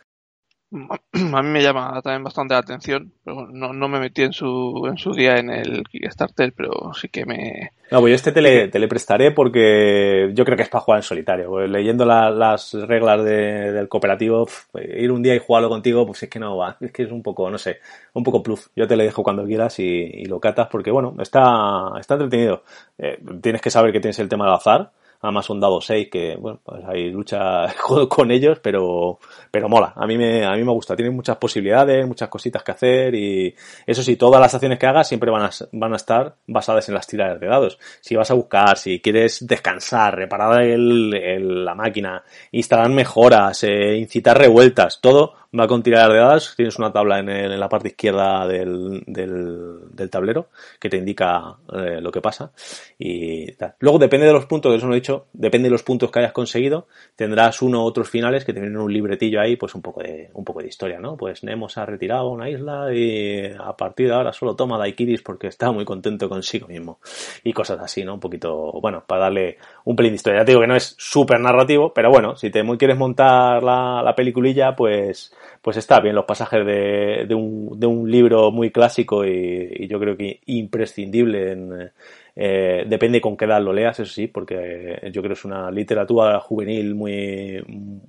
a 1.34 1.42
mí 1.42 1.48
me 1.48 1.62
llama 1.62 2.00
también 2.02 2.24
bastante 2.24 2.52
la 2.52 2.60
atención, 2.60 3.12
pero 3.24 3.46
no, 3.46 3.72
no 3.72 3.88
me 3.88 3.98
metí 3.98 4.22
en 4.22 4.32
su, 4.32 4.86
en 4.86 4.98
su 4.98 5.12
día 5.12 5.36
en 5.36 5.50
el 5.50 5.82
Kickstarter, 5.84 6.52
pero 6.54 6.92
sí 6.92 7.08
que 7.08 7.24
me... 7.24 7.72
No, 7.90 8.00
pues 8.00 8.10
yo 8.10 8.14
este 8.16 8.32
te 8.32 8.42
le, 8.42 8.68
te 8.68 8.78
le 8.78 8.86
prestaré 8.86 9.30
porque 9.30 10.30
yo 10.34 10.44
creo 10.44 10.56
que 10.58 10.64
es 10.64 10.68
para 10.68 10.82
jugar 10.82 10.98
en 10.98 11.04
solitario. 11.04 11.48
Pues 11.48 11.70
leyendo 11.70 12.04
las 12.04 12.74
reglas 12.74 13.24
del 13.24 13.88
cooperativo, 13.88 14.46
ir 14.74 15.10
un 15.10 15.22
día 15.22 15.34
y 15.34 15.38
jugarlo 15.38 15.70
contigo, 15.70 16.04
pues 16.04 16.22
es 16.22 16.28
que 16.28 16.38
no 16.38 16.58
va, 16.58 16.76
es 16.80 16.92
que 16.92 17.04
es 17.04 17.10
un 17.10 17.22
poco, 17.22 17.50
no 17.50 17.56
sé, 17.56 17.78
un 18.12 18.22
poco 18.22 18.42
plus. 18.42 18.70
Yo 18.76 18.86
te 18.86 18.96
le 18.96 19.04
dejo 19.04 19.22
cuando 19.22 19.46
quieras 19.46 19.78
y, 19.78 20.26
lo 20.26 20.38
catas 20.38 20.68
porque, 20.70 20.90
bueno, 20.90 21.16
está, 21.18 21.92
está 21.98 22.14
entretenido. 22.14 22.62
Eh, 22.98 23.18
tienes 23.40 23.62
que 23.62 23.70
saber 23.70 23.92
que 23.92 24.00
tienes 24.00 24.18
el 24.18 24.28
tema 24.28 24.44
del 24.44 24.54
azar, 24.54 24.90
Un 25.20 25.60
dado 25.60 25.80
6 25.80 26.08
que, 26.10 26.36
bueno, 26.36 26.60
pues 26.62 26.84
hay 26.86 27.10
lucha 27.10 27.66
con 28.08 28.30
ellos, 28.30 28.60
pero, 28.62 29.18
pero 29.50 29.68
mola. 29.68 29.92
A 29.96 30.06
mí 30.06 30.16
me, 30.16 30.44
a 30.44 30.52
mí 30.52 30.62
me 30.62 30.70
gusta. 30.70 30.94
Tienen 30.94 31.14
muchas 31.14 31.36
posibilidades, 31.38 32.06
muchas 32.06 32.28
cositas 32.28 32.62
que 32.62 32.72
hacer 32.72 33.14
y 33.16 33.54
eso 33.84 34.02
sí, 34.02 34.16
todas 34.16 34.40
las 34.40 34.54
acciones 34.54 34.78
que 34.78 34.86
hagas 34.86 35.08
siempre 35.08 35.30
van 35.30 35.42
a, 35.42 35.50
van 35.72 35.92
a 35.92 35.96
estar 35.96 36.36
basadas 36.46 36.88
en 36.88 36.94
las 36.94 37.06
tiradas 37.06 37.40
de 37.40 37.48
dados. 37.48 37.78
Si 38.00 38.14
vas 38.14 38.30
a 38.30 38.34
buscar, 38.34 38.78
si 38.78 39.00
quieres 39.00 39.44
descansar, 39.44 40.14
reparar 40.14 40.62
el, 40.62 41.64
la 41.64 41.74
máquina, 41.74 42.22
instalar 42.52 42.88
mejoras, 42.88 43.64
eh, 43.64 43.96
incitar 43.96 44.38
revueltas, 44.38 45.00
todo 45.00 45.34
va 45.58 45.66
con 45.66 45.82
tirar 45.82 46.10
de 46.12 46.18
dados. 46.18 46.54
Tienes 46.56 46.78
una 46.78 46.92
tabla 46.92 47.18
en, 47.18 47.28
en 47.28 47.58
la 47.58 47.68
parte 47.68 47.88
izquierda 47.88 48.46
del, 48.46 49.02
del, 49.06 50.10
tablero 50.10 50.48
que 50.78 50.88
te 50.88 50.96
indica 50.96 51.56
eh, 51.72 52.00
lo 52.00 52.10
que 52.10 52.20
pasa. 52.20 52.52
Y 52.98 53.52
tal. 53.52 53.74
Luego 53.80 53.98
depende 53.98 54.26
de 54.26 54.32
los 54.32 54.46
puntos, 54.46 54.74
eso 54.74 54.86
lo 54.86 54.92
he 54.92 54.96
dicho, 54.96 55.26
depende 55.32 55.66
de 55.66 55.72
los 55.72 55.82
puntos 55.82 56.10
que 56.10 56.20
hayas 56.20 56.32
conseguido, 56.32 56.88
tendrás 57.14 57.62
uno 57.62 57.82
u 57.82 57.86
otros 57.86 58.08
finales 58.08 58.44
que 58.44 58.52
tienen 58.52 58.76
un 58.76 58.92
libretillo 58.92 59.40
ahí, 59.40 59.56
pues 59.56 59.74
un 59.74 59.82
poco 59.82 60.02
de, 60.02 60.30
un 60.34 60.44
poco 60.44 60.60
de 60.60 60.68
historia, 60.68 60.98
¿no? 60.98 61.16
Pues 61.16 61.44
Nemo 61.44 61.68
ha 61.74 61.86
retirado 61.86 62.28
una 62.30 62.48
isla 62.48 62.92
y 62.92 63.52
a 63.58 63.76
partir 63.76 64.08
de 64.08 64.14
ahora 64.14 64.32
solo 64.32 64.56
toma 64.56 64.78
Daikiris 64.78 65.22
porque 65.22 65.48
está 65.48 65.70
muy 65.70 65.84
contento 65.84 66.28
consigo 66.28 66.68
mismo. 66.68 67.00
Y 67.44 67.52
cosas 67.52 67.78
así, 67.80 68.04
¿no? 68.04 68.14
Un 68.14 68.20
poquito, 68.20 68.72
bueno, 68.80 69.04
para 69.06 69.22
darle 69.22 69.58
un 69.84 69.96
pelín 69.96 70.12
de 70.12 70.16
historia. 70.16 70.40
Ya 70.40 70.44
te 70.44 70.52
digo 70.52 70.62
que 70.62 70.66
no 70.66 70.76
es 70.76 70.94
súper 70.98 71.40
narrativo, 71.40 71.92
pero 71.92 72.10
bueno, 72.10 72.36
si 72.36 72.50
te 72.50 72.64
quieres 72.78 72.96
montar 72.96 73.62
la, 73.62 74.02
la 74.02 74.14
peliculilla, 74.14 74.74
pues 74.76 75.32
pues 75.62 75.76
está 75.76 76.00
bien 76.00 76.14
los 76.14 76.24
pasajes 76.24 76.64
de, 76.64 77.26
de, 77.26 77.34
un, 77.34 77.78
de 77.78 77.86
un 77.86 78.10
libro 78.10 78.50
muy 78.50 78.70
clásico 78.70 79.24
y, 79.24 79.86
yo 79.88 79.98
creo 79.98 80.16
que 80.16 80.40
imprescindible 80.46 81.52
en, 81.52 81.90
eh, 82.36 82.84
depende 82.86 83.20
con 83.20 83.36
qué 83.36 83.46
edad 83.46 83.60
lo 83.60 83.72
leas, 83.72 83.98
eso 83.98 84.12
sí, 84.12 84.28
porque 84.28 85.10
yo 85.12 85.22
creo 85.22 85.34
que 85.34 85.38
es 85.38 85.44
una 85.44 85.70
literatura 85.70 86.38
juvenil 86.38 86.94
muy, 86.94 87.62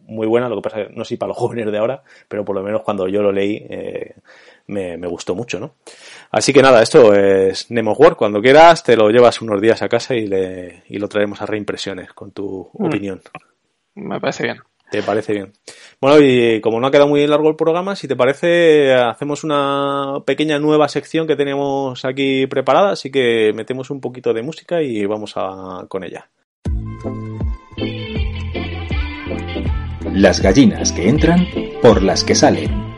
muy 0.08 0.28
buena, 0.28 0.48
lo 0.48 0.58
que 0.58 0.62
pasa 0.62 0.82
es 0.82 0.88
que 0.90 0.94
no 0.94 1.04
sé 1.04 1.10
si 1.10 1.18
para 1.18 1.30
los 1.30 1.38
jóvenes 1.40 1.72
de 1.72 1.78
ahora, 1.78 2.04
pero 2.28 2.46
por 2.46 2.56
lo 2.56 2.62
menos 2.62 2.82
cuando 2.84 3.08
yo 3.08 3.22
lo 3.22 3.32
leí 3.32 3.66
eh, 3.70 4.16
me, 4.68 4.98
me, 4.98 5.08
gustó 5.08 5.34
mucho, 5.34 5.60
¿no? 5.60 5.76
Así 6.30 6.54
que 6.54 6.62
nada, 6.62 6.84
esto 6.84 7.16
es 7.16 7.72
Nemo 7.72 7.94
World, 7.94 8.18
cuando 8.18 8.42
quieras 8.42 8.84
te 8.84 8.96
lo 8.96 9.10
llevas 9.10 9.42
unos 9.42 9.60
días 9.60 9.82
a 9.82 9.90
casa 9.90 10.14
y, 10.14 10.28
le, 10.28 10.84
y 10.90 11.00
lo 11.00 11.08
traemos 11.08 11.42
a 11.42 11.48
reimpresiones 11.48 12.14
con 12.14 12.32
tu 12.32 12.70
mm. 12.74 12.86
opinión. 12.86 13.22
Me 13.96 14.20
parece 14.20 14.44
bien. 14.44 14.60
¿Te 14.92 15.04
parece 15.04 15.34
bien? 15.34 15.54
Bueno, 16.02 16.20
y 16.20 16.62
como 16.62 16.80
no 16.80 16.88
ha 16.88 16.92
quedado 16.92 17.08
muy 17.08 17.26
largo 17.28 17.50
el 17.50 17.56
programa, 17.56 17.96
si 17.96 18.08
te 18.08 18.16
parece, 18.16 18.94
hacemos 18.94 19.44
una 19.44 20.24
pequeña 20.26 20.58
nueva 20.58 20.88
sección 20.88 21.28
que 21.28 21.36
tenemos 21.36 22.04
aquí 22.06 22.48
preparada, 22.48 22.92
así 22.92 23.12
que 23.12 23.52
metemos 23.54 23.92
un 23.92 24.02
poquito 24.02 24.34
de 24.34 24.42
música 24.42 24.82
y 24.82 25.06
vamos 25.06 25.34
a, 25.36 25.86
con 25.88 26.04
ella. 26.04 26.30
Las 30.14 30.42
gallinas 30.42 30.92
que 30.92 31.08
entran 31.08 31.48
por 31.82 32.02
las 32.02 32.24
que 32.24 32.34
salen. 32.34 32.89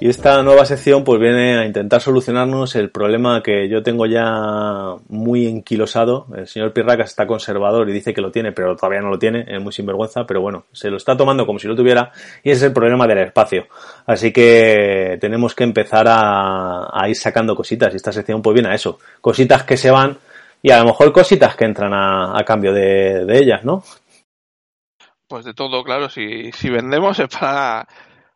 Y 0.00 0.08
esta 0.08 0.44
nueva 0.44 0.64
sección 0.64 1.02
pues 1.02 1.18
viene 1.18 1.58
a 1.58 1.64
intentar 1.64 2.00
solucionarnos 2.00 2.76
el 2.76 2.90
problema 2.90 3.42
que 3.42 3.68
yo 3.68 3.82
tengo 3.82 4.06
ya 4.06 4.94
muy 5.08 5.48
enquilosado. 5.48 6.28
El 6.36 6.46
señor 6.46 6.72
Pirracas 6.72 7.10
está 7.10 7.26
conservador 7.26 7.88
y 7.90 7.92
dice 7.92 8.14
que 8.14 8.20
lo 8.20 8.30
tiene, 8.30 8.52
pero 8.52 8.76
todavía 8.76 9.00
no 9.00 9.08
lo 9.08 9.18
tiene, 9.18 9.44
es 9.48 9.60
muy 9.60 9.72
sinvergüenza, 9.72 10.24
pero 10.24 10.40
bueno, 10.40 10.66
se 10.70 10.88
lo 10.88 10.98
está 10.98 11.16
tomando 11.16 11.44
como 11.44 11.58
si 11.58 11.66
lo 11.66 11.74
tuviera 11.74 12.12
y 12.44 12.50
ese 12.50 12.58
es 12.58 12.62
el 12.68 12.72
problema 12.72 13.08
del 13.08 13.18
espacio. 13.18 13.66
Así 14.06 14.32
que 14.32 15.18
tenemos 15.20 15.56
que 15.56 15.64
empezar 15.64 16.06
a, 16.08 17.08
ir 17.08 17.16
sacando 17.16 17.56
cositas 17.56 17.92
y 17.92 17.96
esta 17.96 18.12
sección 18.12 18.40
pues 18.40 18.54
viene 18.54 18.68
a 18.68 18.74
eso, 18.74 19.00
cositas 19.20 19.64
que 19.64 19.76
se 19.76 19.90
van 19.90 20.16
y 20.62 20.70
a 20.70 20.78
lo 20.78 20.84
mejor 20.84 21.12
cositas 21.12 21.56
que 21.56 21.64
entran 21.64 21.92
a, 21.92 22.40
cambio 22.46 22.72
de, 22.72 23.24
de 23.24 23.38
ellas, 23.38 23.64
¿no? 23.64 23.82
Pues 25.26 25.44
de 25.44 25.54
todo, 25.54 25.82
claro, 25.82 26.08
si, 26.08 26.52
si 26.52 26.70
vendemos 26.70 27.18
es 27.18 27.28
para 27.28 27.86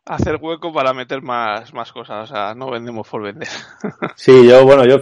hacer 0.05 0.37
hueco 0.41 0.73
para 0.73 0.93
meter 0.93 1.21
más, 1.21 1.73
más 1.73 1.91
cosas. 1.91 2.29
O 2.29 2.33
sea, 2.33 2.53
no 2.53 2.71
vendemos 2.71 3.07
por 3.07 3.23
vender. 3.23 3.49
Sí, 4.15 4.47
yo, 4.47 4.63
bueno, 4.65 4.85
yo, 4.85 4.99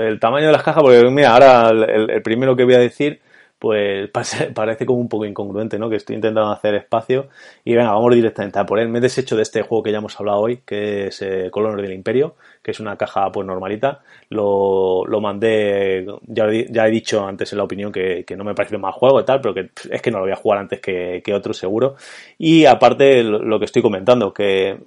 el 0.00 0.20
tamaño 0.20 0.46
de 0.46 0.52
las 0.52 0.62
cajas, 0.62 0.82
porque 0.82 1.02
mira, 1.10 1.32
ahora 1.32 1.70
el, 1.70 2.22
primero 2.22 2.56
que 2.56 2.64
voy 2.64 2.74
a 2.74 2.78
decir, 2.78 3.20
pues 3.60 4.10
parece, 4.54 4.86
como 4.86 4.98
un 4.98 5.08
poco 5.08 5.26
incongruente, 5.26 5.78
¿no? 5.78 5.88
Que 5.88 5.96
estoy 5.96 6.16
intentando 6.16 6.50
hacer 6.50 6.74
espacio 6.74 7.28
y 7.64 7.74
venga, 7.74 7.92
vamos 7.92 8.14
directamente 8.14 8.58
a 8.58 8.66
por 8.66 8.80
él. 8.80 8.88
Me 8.88 8.98
he 8.98 9.02
deshecho 9.02 9.36
de 9.36 9.42
este 9.42 9.62
juego 9.62 9.84
que 9.84 9.92
ya 9.92 9.98
hemos 9.98 10.18
hablado 10.18 10.40
hoy, 10.40 10.62
que 10.64 11.08
es 11.08 11.22
eh, 11.22 11.48
Colonel 11.52 11.82
del 11.82 11.92
Imperio, 11.92 12.34
que 12.62 12.70
es 12.70 12.80
una 12.80 12.96
caja 12.96 13.30
pues 13.30 13.46
normalita. 13.46 14.00
Lo, 14.30 15.04
lo 15.06 15.20
mandé, 15.20 16.06
ya, 16.26 16.46
ya 16.70 16.88
he 16.88 16.90
dicho 16.90 17.24
antes 17.24 17.52
en 17.52 17.58
la 17.58 17.64
opinión 17.64 17.92
que, 17.92 18.24
que 18.24 18.34
no 18.34 18.44
me 18.44 18.54
parece 18.54 18.78
mal 18.78 18.92
juego 18.92 19.20
y 19.20 19.24
tal, 19.24 19.42
pero 19.42 19.52
que 19.52 19.70
es 19.90 20.00
que 20.00 20.10
no 20.10 20.18
lo 20.18 20.24
voy 20.24 20.32
a 20.32 20.36
jugar 20.36 20.58
antes 20.58 20.80
que, 20.80 21.20
que 21.22 21.34
otro 21.34 21.52
seguro. 21.52 21.96
Y 22.38 22.64
aparte 22.64 23.22
lo, 23.22 23.58
que 23.58 23.66
estoy 23.66 23.82
comentando, 23.82 24.32
que, 24.32 24.78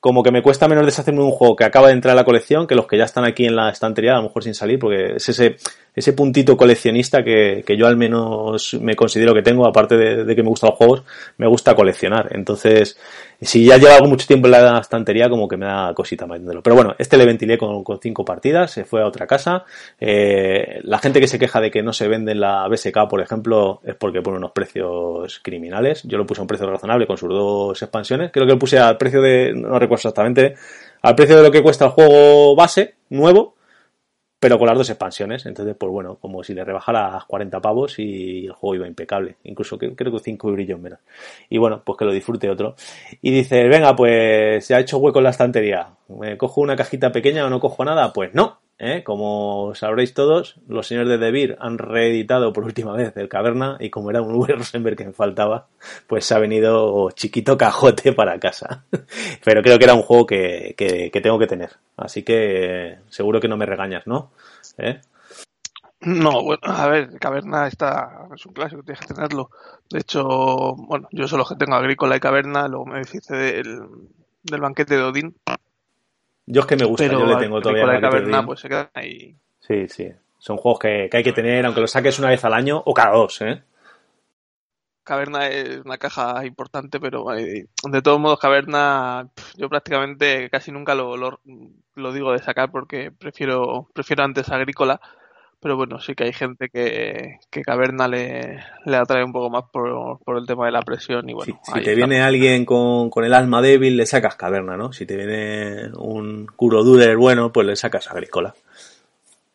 como 0.00 0.22
que 0.22 0.30
me 0.30 0.42
cuesta 0.42 0.68
menos 0.68 0.86
deshacerme 0.86 1.22
un 1.22 1.32
juego 1.32 1.54
que 1.54 1.64
acaba 1.64 1.88
de 1.88 1.94
entrar 1.94 2.12
a 2.12 2.16
la 2.16 2.24
colección 2.24 2.66
que 2.66 2.74
los 2.74 2.86
que 2.86 2.96
ya 2.96 3.04
están 3.04 3.26
aquí 3.26 3.44
en 3.44 3.56
la 3.56 3.68
estantería, 3.68 4.14
a 4.14 4.16
lo 4.16 4.22
mejor 4.22 4.42
sin 4.42 4.54
salir, 4.54 4.78
porque 4.78 5.16
es 5.16 5.28
ese, 5.28 5.56
ese 5.94 6.12
puntito 6.14 6.56
coleccionista 6.56 7.22
que, 7.22 7.62
que 7.66 7.76
yo 7.76 7.86
al 7.86 7.96
menos 7.96 8.21
me 8.80 8.94
considero 8.96 9.34
que 9.34 9.42
tengo, 9.42 9.66
aparte 9.66 9.96
de, 9.96 10.34
que 10.34 10.42
me 10.42 10.48
gustan 10.48 10.70
los 10.70 10.78
juegos, 10.78 11.02
me 11.38 11.46
gusta 11.46 11.74
coleccionar. 11.74 12.28
Entonces, 12.34 12.98
si 13.40 13.64
ya 13.64 13.76
lleva 13.76 13.98
mucho 14.06 14.26
tiempo 14.26 14.48
en 14.48 14.52
la 14.52 14.78
estantería, 14.78 15.28
como 15.28 15.48
que 15.48 15.56
me 15.56 15.66
da 15.66 15.92
cosita 15.94 16.26
metiéndolo. 16.26 16.62
Pero 16.62 16.76
bueno, 16.76 16.94
este 16.98 17.16
le 17.16 17.26
ventilé 17.26 17.58
con, 17.58 17.84
cinco 18.00 18.24
partidas, 18.24 18.70
se 18.70 18.84
fue 18.84 19.02
a 19.02 19.06
otra 19.06 19.26
casa. 19.26 19.64
Eh, 20.00 20.80
la 20.82 20.98
gente 20.98 21.20
que 21.20 21.28
se 21.28 21.38
queja 21.38 21.60
de 21.60 21.70
que 21.70 21.82
no 21.82 21.92
se 21.92 22.08
vende 22.08 22.32
en 22.32 22.40
la 22.40 22.68
BSK, 22.68 23.08
por 23.08 23.20
ejemplo, 23.20 23.80
es 23.84 23.94
porque 23.94 24.22
pone 24.22 24.38
unos 24.38 24.52
precios 24.52 25.40
criminales. 25.42 26.02
Yo 26.04 26.18
lo 26.18 26.26
puse 26.26 26.40
a 26.40 26.42
un 26.42 26.48
precio 26.48 26.70
razonable 26.70 27.06
con 27.06 27.16
sus 27.16 27.28
dos 27.28 27.82
expansiones. 27.82 28.30
Creo 28.32 28.46
que 28.46 28.52
lo 28.52 28.58
puse 28.58 28.78
al 28.78 28.96
precio 28.96 29.20
de, 29.20 29.52
no 29.54 29.78
recuerdo 29.78 29.94
exactamente, 29.94 30.54
al 31.02 31.14
precio 31.14 31.36
de 31.36 31.42
lo 31.42 31.50
que 31.50 31.62
cuesta 31.62 31.86
el 31.86 31.90
juego 31.90 32.54
base, 32.56 32.94
nuevo, 33.10 33.56
pero 34.42 34.58
con 34.58 34.66
las 34.66 34.76
dos 34.76 34.90
expansiones. 34.90 35.46
Entonces, 35.46 35.76
pues 35.78 35.92
bueno, 35.92 36.16
como 36.16 36.42
si 36.42 36.52
le 36.52 36.64
rebajara 36.64 37.16
a 37.16 37.24
40 37.24 37.60
pavos 37.60 37.96
y 38.00 38.46
el 38.46 38.52
juego 38.52 38.74
iba 38.74 38.88
impecable. 38.88 39.36
Incluso 39.44 39.78
creo 39.78 39.94
que 39.94 40.18
5 40.18 40.50
brillos 40.50 40.80
menos. 40.80 40.98
Y 41.48 41.58
bueno, 41.58 41.80
pues 41.84 41.96
que 41.96 42.04
lo 42.04 42.12
disfrute 42.12 42.50
otro. 42.50 42.74
Y 43.20 43.30
dice, 43.30 43.68
venga, 43.68 43.94
pues 43.94 44.66
se 44.66 44.74
ha 44.74 44.80
hecho 44.80 44.98
hueco 44.98 45.20
en 45.20 45.24
la 45.24 45.30
estantería. 45.30 45.90
¿Me 46.08 46.36
cojo 46.36 46.60
una 46.60 46.74
cajita 46.74 47.12
pequeña 47.12 47.46
o 47.46 47.50
no 47.50 47.60
cojo 47.60 47.84
nada? 47.84 48.12
Pues 48.12 48.34
no. 48.34 48.61
¿Eh? 48.82 49.04
Como 49.04 49.74
sabréis 49.74 50.12
todos, 50.12 50.56
los 50.68 50.86
señores 50.86 51.08
de 51.08 51.18
Devir 51.18 51.56
han 51.60 51.78
reeditado 51.78 52.52
por 52.52 52.64
última 52.64 52.92
vez 52.94 53.16
el 53.16 53.28
Caverna 53.28 53.76
y 53.80 53.88
como 53.90 54.10
era 54.10 54.20
un 54.20 54.34
V 54.36 54.52
Rosenberg 54.52 54.96
que 54.96 55.06
me 55.06 55.12
faltaba, 55.12 55.68
pues 56.06 56.26
se 56.26 56.34
ha 56.34 56.38
venido 56.38 57.10
chiquito 57.12 57.56
cajote 57.56 58.12
para 58.12 58.38
casa. 58.38 58.84
Pero 59.44 59.62
creo 59.62 59.78
que 59.78 59.84
era 59.84 59.94
un 59.94 60.02
juego 60.02 60.26
que, 60.26 60.74
que, 60.76 61.20
tengo 61.22 61.38
que 61.38 61.46
tener. 61.46 61.70
Así 61.96 62.24
que 62.24 62.98
seguro 63.08 63.40
que 63.40 63.48
no 63.48 63.56
me 63.56 63.66
regañas, 63.66 64.06
¿no? 64.06 64.32
¿Eh? 64.76 65.00
No, 66.00 66.42
bueno, 66.42 66.62
a 66.64 66.88
ver, 66.88 67.16
Caverna 67.20 67.68
está, 67.68 68.26
es 68.34 68.44
un 68.44 68.52
clásico, 68.52 68.82
tienes 68.82 69.06
que 69.06 69.14
tenerlo. 69.14 69.50
De 69.88 70.00
hecho, 70.00 70.74
bueno, 70.74 71.08
yo 71.12 71.28
solo 71.28 71.44
que 71.44 71.54
tengo 71.54 71.76
Agrícola 71.76 72.16
y 72.16 72.20
Caverna, 72.20 72.66
luego 72.66 72.86
me 72.86 72.98
dice 72.98 73.36
del, 73.36 73.82
del 74.42 74.60
banquete 74.60 74.96
de 74.96 75.02
Odín, 75.02 75.36
yo 76.46 76.60
es 76.62 76.66
que 76.66 76.76
me 76.76 76.84
gusta, 76.84 77.06
yo 77.06 77.24
le 77.24 77.36
tengo 77.36 77.60
todavía 77.60 77.86
la 77.86 78.00
caverna, 78.00 78.44
pues 78.44 78.60
se 78.60 78.68
quedan 78.68 78.90
ahí. 78.94 79.36
Sí, 79.60 79.88
sí. 79.88 80.12
Son 80.38 80.56
juegos 80.56 80.80
que, 80.80 81.08
hay 81.12 81.22
que 81.22 81.32
tener, 81.32 81.64
aunque 81.64 81.80
lo 81.80 81.86
saques 81.86 82.18
una 82.18 82.30
vez 82.30 82.44
al 82.44 82.54
año 82.54 82.82
o 82.84 82.92
cada 82.92 83.16
dos, 83.16 83.40
¿eh? 83.42 83.62
Caverna 85.04 85.48
es 85.48 85.78
una 85.84 85.98
caja 85.98 86.44
importante, 86.44 87.00
pero 87.00 87.32
eh, 87.36 87.66
de 87.90 88.02
todos 88.02 88.20
modos, 88.20 88.38
Caverna, 88.38 89.28
yo 89.56 89.68
prácticamente 89.68 90.48
casi 90.48 90.70
nunca 90.70 90.94
lo, 90.94 91.16
lo, 91.16 92.12
digo 92.12 92.32
de 92.32 92.38
sacar 92.38 92.70
porque 92.70 93.10
prefiero, 93.10 93.88
prefiero 93.92 94.22
antes 94.22 94.48
Agrícola 94.50 95.00
pero 95.62 95.76
bueno, 95.76 96.00
sí 96.00 96.16
que 96.16 96.24
hay 96.24 96.32
gente 96.32 96.68
que, 96.68 97.38
que 97.48 97.62
Caverna 97.62 98.08
le, 98.08 98.58
le 98.84 98.96
atrae 98.96 99.22
un 99.22 99.32
poco 99.32 99.48
más 99.48 99.62
por, 99.72 100.18
por 100.24 100.36
el 100.36 100.44
tema 100.44 100.66
de 100.66 100.72
la 100.72 100.82
presión 100.82 101.30
y 101.30 101.34
bueno. 101.34 101.56
si 101.62 101.80
te 101.80 101.94
viene 101.94 102.20
alguien 102.20 102.64
con, 102.64 103.10
con, 103.10 103.24
el 103.24 103.32
alma 103.32 103.62
débil, 103.62 103.96
le 103.96 104.04
sacas 104.04 104.34
Caverna, 104.34 104.76
¿no? 104.76 104.92
Si 104.92 105.06
te 105.06 105.14
viene 105.14 105.88
un 105.96 106.46
Kuro 106.46 106.82
Durer 106.82 107.16
bueno, 107.16 107.52
pues 107.52 107.64
le 107.64 107.76
sacas 107.76 108.10
Agrícola. 108.10 108.52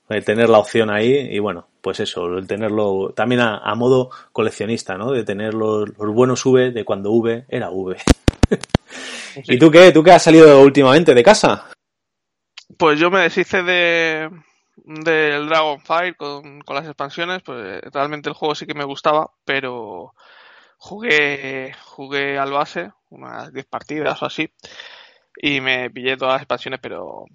De 0.07 0.21
tener 0.21 0.47
la 0.47 0.59
opción 0.59 0.89
ahí 0.89 1.11
y 1.29 1.39
bueno, 1.39 1.67
pues 1.81 1.99
eso, 1.99 2.37
el 2.37 2.47
tenerlo 2.47 3.11
también 3.13 3.41
a, 3.41 3.75
modo 3.75 4.09
coleccionista, 4.31 4.97
¿no? 4.97 5.11
De 5.11 5.25
tener 5.25 5.53
los, 5.53 5.89
buenos 5.97 6.45
V 6.45 6.71
de 6.71 6.85
cuando 6.85 7.11
V 7.11 7.43
era 7.49 7.69
V. 7.69 7.97
¿Y 9.43 9.59
tú 9.59 9.69
qué? 9.69 9.91
¿Tú 9.91 10.01
qué 10.01 10.11
has 10.11 10.23
salido 10.23 10.61
últimamente 10.61 11.13
de 11.13 11.21
casa? 11.21 11.65
Pues 12.77 12.97
yo 12.97 13.11
me 13.11 13.19
deshice 13.19 13.61
de, 13.61 14.29
del 14.87 15.49
Dragonfire 15.49 16.15
con, 16.15 16.61
con 16.61 16.75
las 16.75 16.85
expansiones, 16.85 17.41
pues 17.43 17.81
realmente 17.91 18.29
el 18.29 18.35
juego 18.35 18.55
sí 18.55 18.65
que 18.65 18.73
me 18.73 18.85
gustaba, 18.85 19.31
pero 19.43 20.13
jugué, 20.77 21.73
jugué 21.83 22.37
al 22.37 22.51
base, 22.51 22.91
unas 23.09 23.51
10 23.51 23.65
partidas 23.65 24.21
o 24.21 24.25
así, 24.25 24.49
y 25.35 25.59
me 25.59 25.89
pillé 25.89 26.15
todas 26.15 26.35
las 26.35 26.41
expansiones, 26.43 26.79
pero 26.81 27.25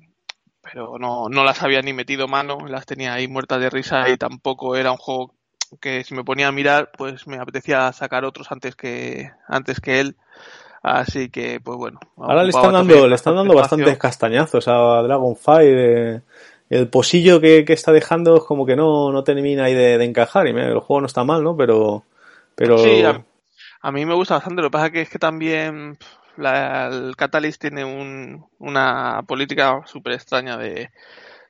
pero 0.63 0.97
no, 0.99 1.29
no 1.29 1.45
las 1.45 1.63
había 1.63 1.83
ni 1.83 1.93
metido 1.93 2.29
mano, 2.29 2.59
las 2.69 2.87
tenía 2.87 3.13
ahí 3.13 3.29
muertas 3.29 3.61
de 3.61 3.69
risa 3.69 4.09
y 4.09 4.17
tampoco 4.17 4.77
era 4.77 4.93
un 4.93 4.97
juego 4.97 5.35
que 5.81 6.05
si 6.05 6.15
me 6.15 6.25
ponía 6.25 6.49
a 6.49 6.53
mirar, 6.53 6.91
pues 6.97 7.27
me 7.27 7.37
apetecía 7.37 7.93
sacar 7.93 8.25
otros 8.25 8.51
antes 8.53 8.77
que, 8.77 9.31
antes 9.49 9.81
que 9.81 10.01
él. 10.01 10.17
Así 10.83 11.31
que, 11.31 11.61
pues 11.61 11.79
bueno. 11.79 12.01
Ahora 12.17 12.43
le 12.43 12.51
están 12.51 12.73
dando, 12.73 13.07
le 13.07 13.15
están 13.15 13.37
dando 13.37 13.55
bastantes 13.55 13.99
castañazos 13.99 14.67
a 14.69 15.03
Dragonfire 15.03 16.23
el 16.73 16.89
posillo 16.89 17.39
que, 17.39 17.65
está 17.69 17.93
dejando 17.93 18.37
es 18.37 18.45
como 18.45 18.65
que 18.65 18.77
no, 18.77 19.13
no 19.13 19.25
termina 19.25 19.65
ahí 19.65 19.75
de, 19.75 20.03
encajar. 20.03 20.47
Y 20.47 20.53
el 20.53 20.79
juego 20.79 21.03
no 21.03 21.07
está 21.07 21.23
mal, 21.23 21.45
¿no? 21.45 21.55
Pero. 21.55 22.05
pero... 22.55 22.79
Sí, 22.79 23.03
a, 23.83 23.93
mí 23.93 24.07
me 24.07 24.15
gusta 24.15 24.37
bastante. 24.37 24.63
Lo 24.63 24.69
que 24.69 24.73
pasa 24.73 24.87
es 24.87 25.11
que 25.11 25.19
también 25.19 25.99
el 26.39 27.15
Catalyst 27.15 27.61
tiene 27.61 27.85
un, 27.85 28.47
una 28.59 29.23
política 29.29 29.83
súper 29.85 30.15
extraña 30.15 30.57
de, 30.57 30.89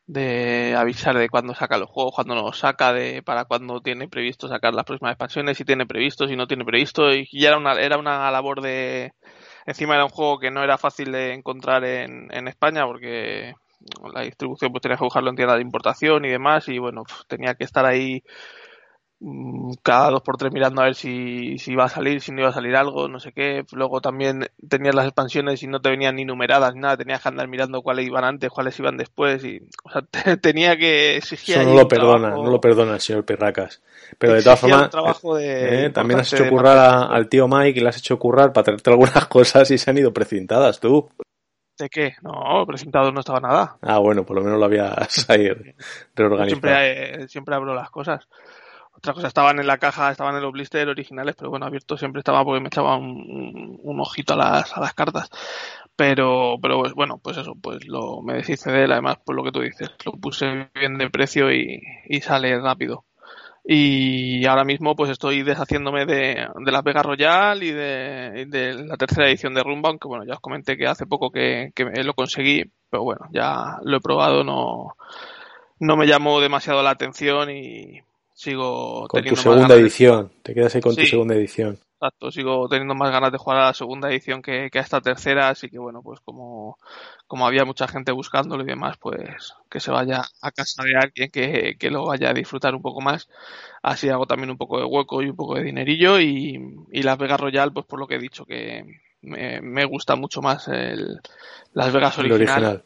de 0.06 0.74
avisar 0.76 1.16
de 1.16 1.28
cuándo 1.28 1.54
saca 1.54 1.78
los 1.78 1.88
juegos, 1.88 2.16
cuándo 2.16 2.34
no 2.34 2.42
los 2.42 2.58
saca, 2.58 2.92
de 2.92 3.22
para 3.22 3.44
cuándo 3.44 3.80
tiene 3.80 4.08
previsto 4.08 4.48
sacar 4.48 4.74
las 4.74 4.84
próximas 4.84 5.12
expansiones, 5.12 5.56
si 5.56 5.64
tiene 5.64 5.86
previsto, 5.86 6.26
si 6.26 6.34
no 6.34 6.48
tiene 6.48 6.64
previsto. 6.64 7.14
Y 7.14 7.28
ya 7.30 7.50
era 7.50 7.58
una, 7.58 7.74
era 7.74 7.96
una 7.96 8.28
labor 8.32 8.60
de. 8.60 9.12
Encima 9.66 9.94
era 9.94 10.04
un 10.04 10.10
juego 10.10 10.40
que 10.40 10.50
no 10.50 10.64
era 10.64 10.78
fácil 10.78 11.12
de 11.12 11.32
encontrar 11.32 11.84
en, 11.84 12.26
en 12.32 12.48
España 12.48 12.84
porque 12.86 13.54
la 14.12 14.22
distribución 14.22 14.72
pues 14.72 14.82
tenía 14.82 14.96
que 14.96 15.04
buscarlo 15.04 15.30
en 15.30 15.36
tienda 15.36 15.56
de 15.56 15.62
importación 15.62 16.24
y 16.24 16.30
demás 16.30 16.68
y 16.68 16.78
bueno, 16.78 17.04
tenía 17.26 17.54
que 17.54 17.64
estar 17.64 17.84
ahí 17.84 18.22
mm, 19.20 19.74
cada 19.82 20.10
dos 20.10 20.22
por 20.22 20.36
tres 20.36 20.52
mirando 20.52 20.82
a 20.82 20.86
ver 20.86 20.94
si, 20.94 21.58
si 21.58 21.72
iba 21.72 21.84
a 21.84 21.88
salir, 21.88 22.20
si 22.20 22.32
no 22.32 22.40
iba 22.40 22.50
a 22.50 22.54
salir 22.54 22.76
algo, 22.76 23.08
no 23.08 23.20
sé 23.20 23.32
qué. 23.32 23.64
Luego 23.72 24.00
también 24.00 24.48
tenías 24.68 24.94
las 24.94 25.06
expansiones 25.06 25.62
y 25.62 25.66
no 25.66 25.80
te 25.80 25.90
venían 25.90 26.16
ni 26.16 26.24
numeradas 26.24 26.74
ni 26.74 26.80
nada, 26.80 26.96
tenías 26.96 27.22
que 27.22 27.28
andar 27.28 27.48
mirando 27.48 27.82
cuáles 27.82 28.06
iban 28.06 28.24
antes, 28.24 28.50
cuáles 28.50 28.78
iban 28.78 28.96
después 28.96 29.44
y 29.44 29.60
o 29.84 29.90
sea, 29.90 30.02
tenía 30.40 30.76
que 30.76 31.16
exigir. 31.16 31.56
Eso 31.56 31.68
no 31.68 31.74
lo 31.74 31.88
perdona, 31.88 32.30
no 32.30 32.50
lo 32.50 32.60
perdona 32.60 32.94
el 32.94 33.00
señor 33.00 33.24
Perracas. 33.24 33.82
Pero 34.18 34.34
de 34.34 34.42
todas 34.42 34.60
formas, 34.60 34.90
eh, 35.40 35.90
también 35.92 36.20
has 36.20 36.32
hecho 36.32 36.48
currar 36.48 37.08
al 37.10 37.28
tío 37.28 37.48
Mike 37.48 37.78
y 37.78 37.82
le 37.82 37.88
has 37.88 37.98
hecho 37.98 38.18
currar 38.18 38.52
para 38.52 38.64
traerte 38.64 38.90
algunas 38.90 39.26
cosas 39.26 39.70
y 39.70 39.78
se 39.78 39.90
han 39.90 39.98
ido 39.98 40.12
precintadas 40.12 40.80
tú. 40.80 41.08
¿De 41.82 41.90
qué? 41.90 42.14
No, 42.22 42.64
presentado 42.64 43.10
no 43.10 43.18
estaba 43.18 43.40
nada. 43.40 43.76
Ah, 43.82 43.98
bueno, 43.98 44.24
por 44.24 44.36
lo 44.36 44.44
menos 44.44 44.56
lo 44.60 44.66
habías 44.66 45.28
ahí 45.28 45.48
reorganizado. 46.14 46.46
Siempre, 46.46 47.24
eh, 47.24 47.28
siempre 47.28 47.56
abro 47.56 47.74
las 47.74 47.90
cosas. 47.90 48.28
Otras 48.92 49.16
cosas 49.16 49.28
estaban 49.30 49.58
en 49.58 49.66
la 49.66 49.78
caja, 49.78 50.12
estaban 50.12 50.36
en 50.36 50.42
los 50.42 50.52
blister 50.52 50.88
originales, 50.88 51.34
pero 51.36 51.50
bueno, 51.50 51.66
abierto 51.66 51.96
siempre 51.96 52.20
estaba 52.20 52.44
porque 52.44 52.60
me 52.60 52.68
echaba 52.68 52.96
un, 52.96 53.98
ojito 53.98 54.34
a 54.34 54.36
las, 54.36 54.76
a 54.76 54.80
las 54.80 54.94
cartas. 54.94 55.28
Pero, 55.96 56.54
pero 56.62 56.78
pues, 56.78 56.94
bueno, 56.94 57.18
pues 57.18 57.36
eso, 57.38 57.56
pues 57.60 57.84
lo 57.88 58.22
me 58.22 58.34
deshice 58.34 58.70
de 58.70 58.84
él, 58.84 58.92
además, 58.92 59.16
por 59.24 59.34
lo 59.34 59.42
que 59.42 59.50
tú 59.50 59.58
dices, 59.58 59.90
lo 60.04 60.12
puse 60.12 60.70
bien 60.76 60.98
de 60.98 61.10
precio 61.10 61.52
y, 61.52 61.82
y 62.06 62.20
sale 62.20 62.60
rápido. 62.60 63.06
Y 63.64 64.44
ahora 64.46 64.64
mismo 64.64 64.96
pues 64.96 65.10
estoy 65.10 65.42
deshaciéndome 65.42 66.04
de, 66.04 66.46
de 66.64 66.72
Las 66.72 66.82
Vegas 66.82 67.06
Royal 67.06 67.62
y 67.62 67.70
de, 67.70 68.84
la 68.86 68.96
tercera 68.96 69.28
edición 69.28 69.54
de 69.54 69.62
Rumba, 69.62 69.90
aunque 69.90 70.08
bueno, 70.08 70.24
ya 70.24 70.34
os 70.34 70.40
comenté 70.40 70.76
que 70.76 70.86
hace 70.86 71.06
poco 71.06 71.30
que, 71.30 71.70
que 71.74 71.84
lo 72.02 72.14
conseguí, 72.14 72.64
pero 72.90 73.04
bueno, 73.04 73.28
ya 73.32 73.78
lo 73.84 73.98
he 73.98 74.00
probado, 74.00 74.42
no, 74.42 74.96
no 75.78 75.96
me 75.96 76.06
llamó 76.06 76.40
demasiado 76.40 76.82
la 76.82 76.90
atención 76.90 77.50
y 77.50 78.00
sigo 78.34 79.06
con 79.08 79.22
tu 79.22 79.36
segunda 79.36 79.74
edición, 79.76 80.32
te 80.42 80.54
quedas 80.54 80.74
ahí 80.74 80.80
con 80.80 80.96
tu 80.96 81.06
segunda 81.06 81.34
edición. 81.34 81.78
Exacto, 82.02 82.32
sigo 82.32 82.68
teniendo 82.68 82.96
más 82.96 83.12
ganas 83.12 83.30
de 83.30 83.38
jugar 83.38 83.60
a 83.60 83.66
la 83.66 83.74
segunda 83.74 84.10
edición 84.10 84.42
que, 84.42 84.70
que 84.72 84.80
a 84.80 84.82
esta 84.82 85.00
tercera, 85.00 85.50
así 85.50 85.68
que 85.68 85.78
bueno, 85.78 86.02
pues 86.02 86.18
como, 86.18 86.76
como 87.28 87.46
había 87.46 87.64
mucha 87.64 87.86
gente 87.86 88.10
buscándolo 88.10 88.64
y 88.64 88.66
demás, 88.66 88.96
pues 88.98 89.54
que 89.70 89.78
se 89.78 89.92
vaya 89.92 90.24
a 90.40 90.50
casa 90.50 90.82
de 90.82 90.96
alguien 90.96 91.30
que, 91.30 91.76
que 91.78 91.90
lo 91.90 92.06
vaya 92.06 92.30
a 92.30 92.34
disfrutar 92.34 92.74
un 92.74 92.82
poco 92.82 93.00
más. 93.00 93.28
Así 93.82 94.08
hago 94.08 94.26
también 94.26 94.50
un 94.50 94.56
poco 94.58 94.78
de 94.80 94.84
hueco 94.84 95.22
y 95.22 95.28
un 95.28 95.36
poco 95.36 95.54
de 95.54 95.62
dinerillo 95.62 96.18
y, 96.18 96.74
y 96.90 97.02
Las 97.04 97.18
Vegas 97.18 97.38
Royal, 97.38 97.72
pues 97.72 97.86
por 97.86 98.00
lo 98.00 98.08
que 98.08 98.16
he 98.16 98.20
dicho, 98.20 98.44
que 98.46 98.84
me, 99.20 99.60
me 99.60 99.84
gusta 99.84 100.16
mucho 100.16 100.42
más 100.42 100.66
el 100.66 101.20
Las 101.72 101.92
Vegas 101.92 102.18
original, 102.18 102.82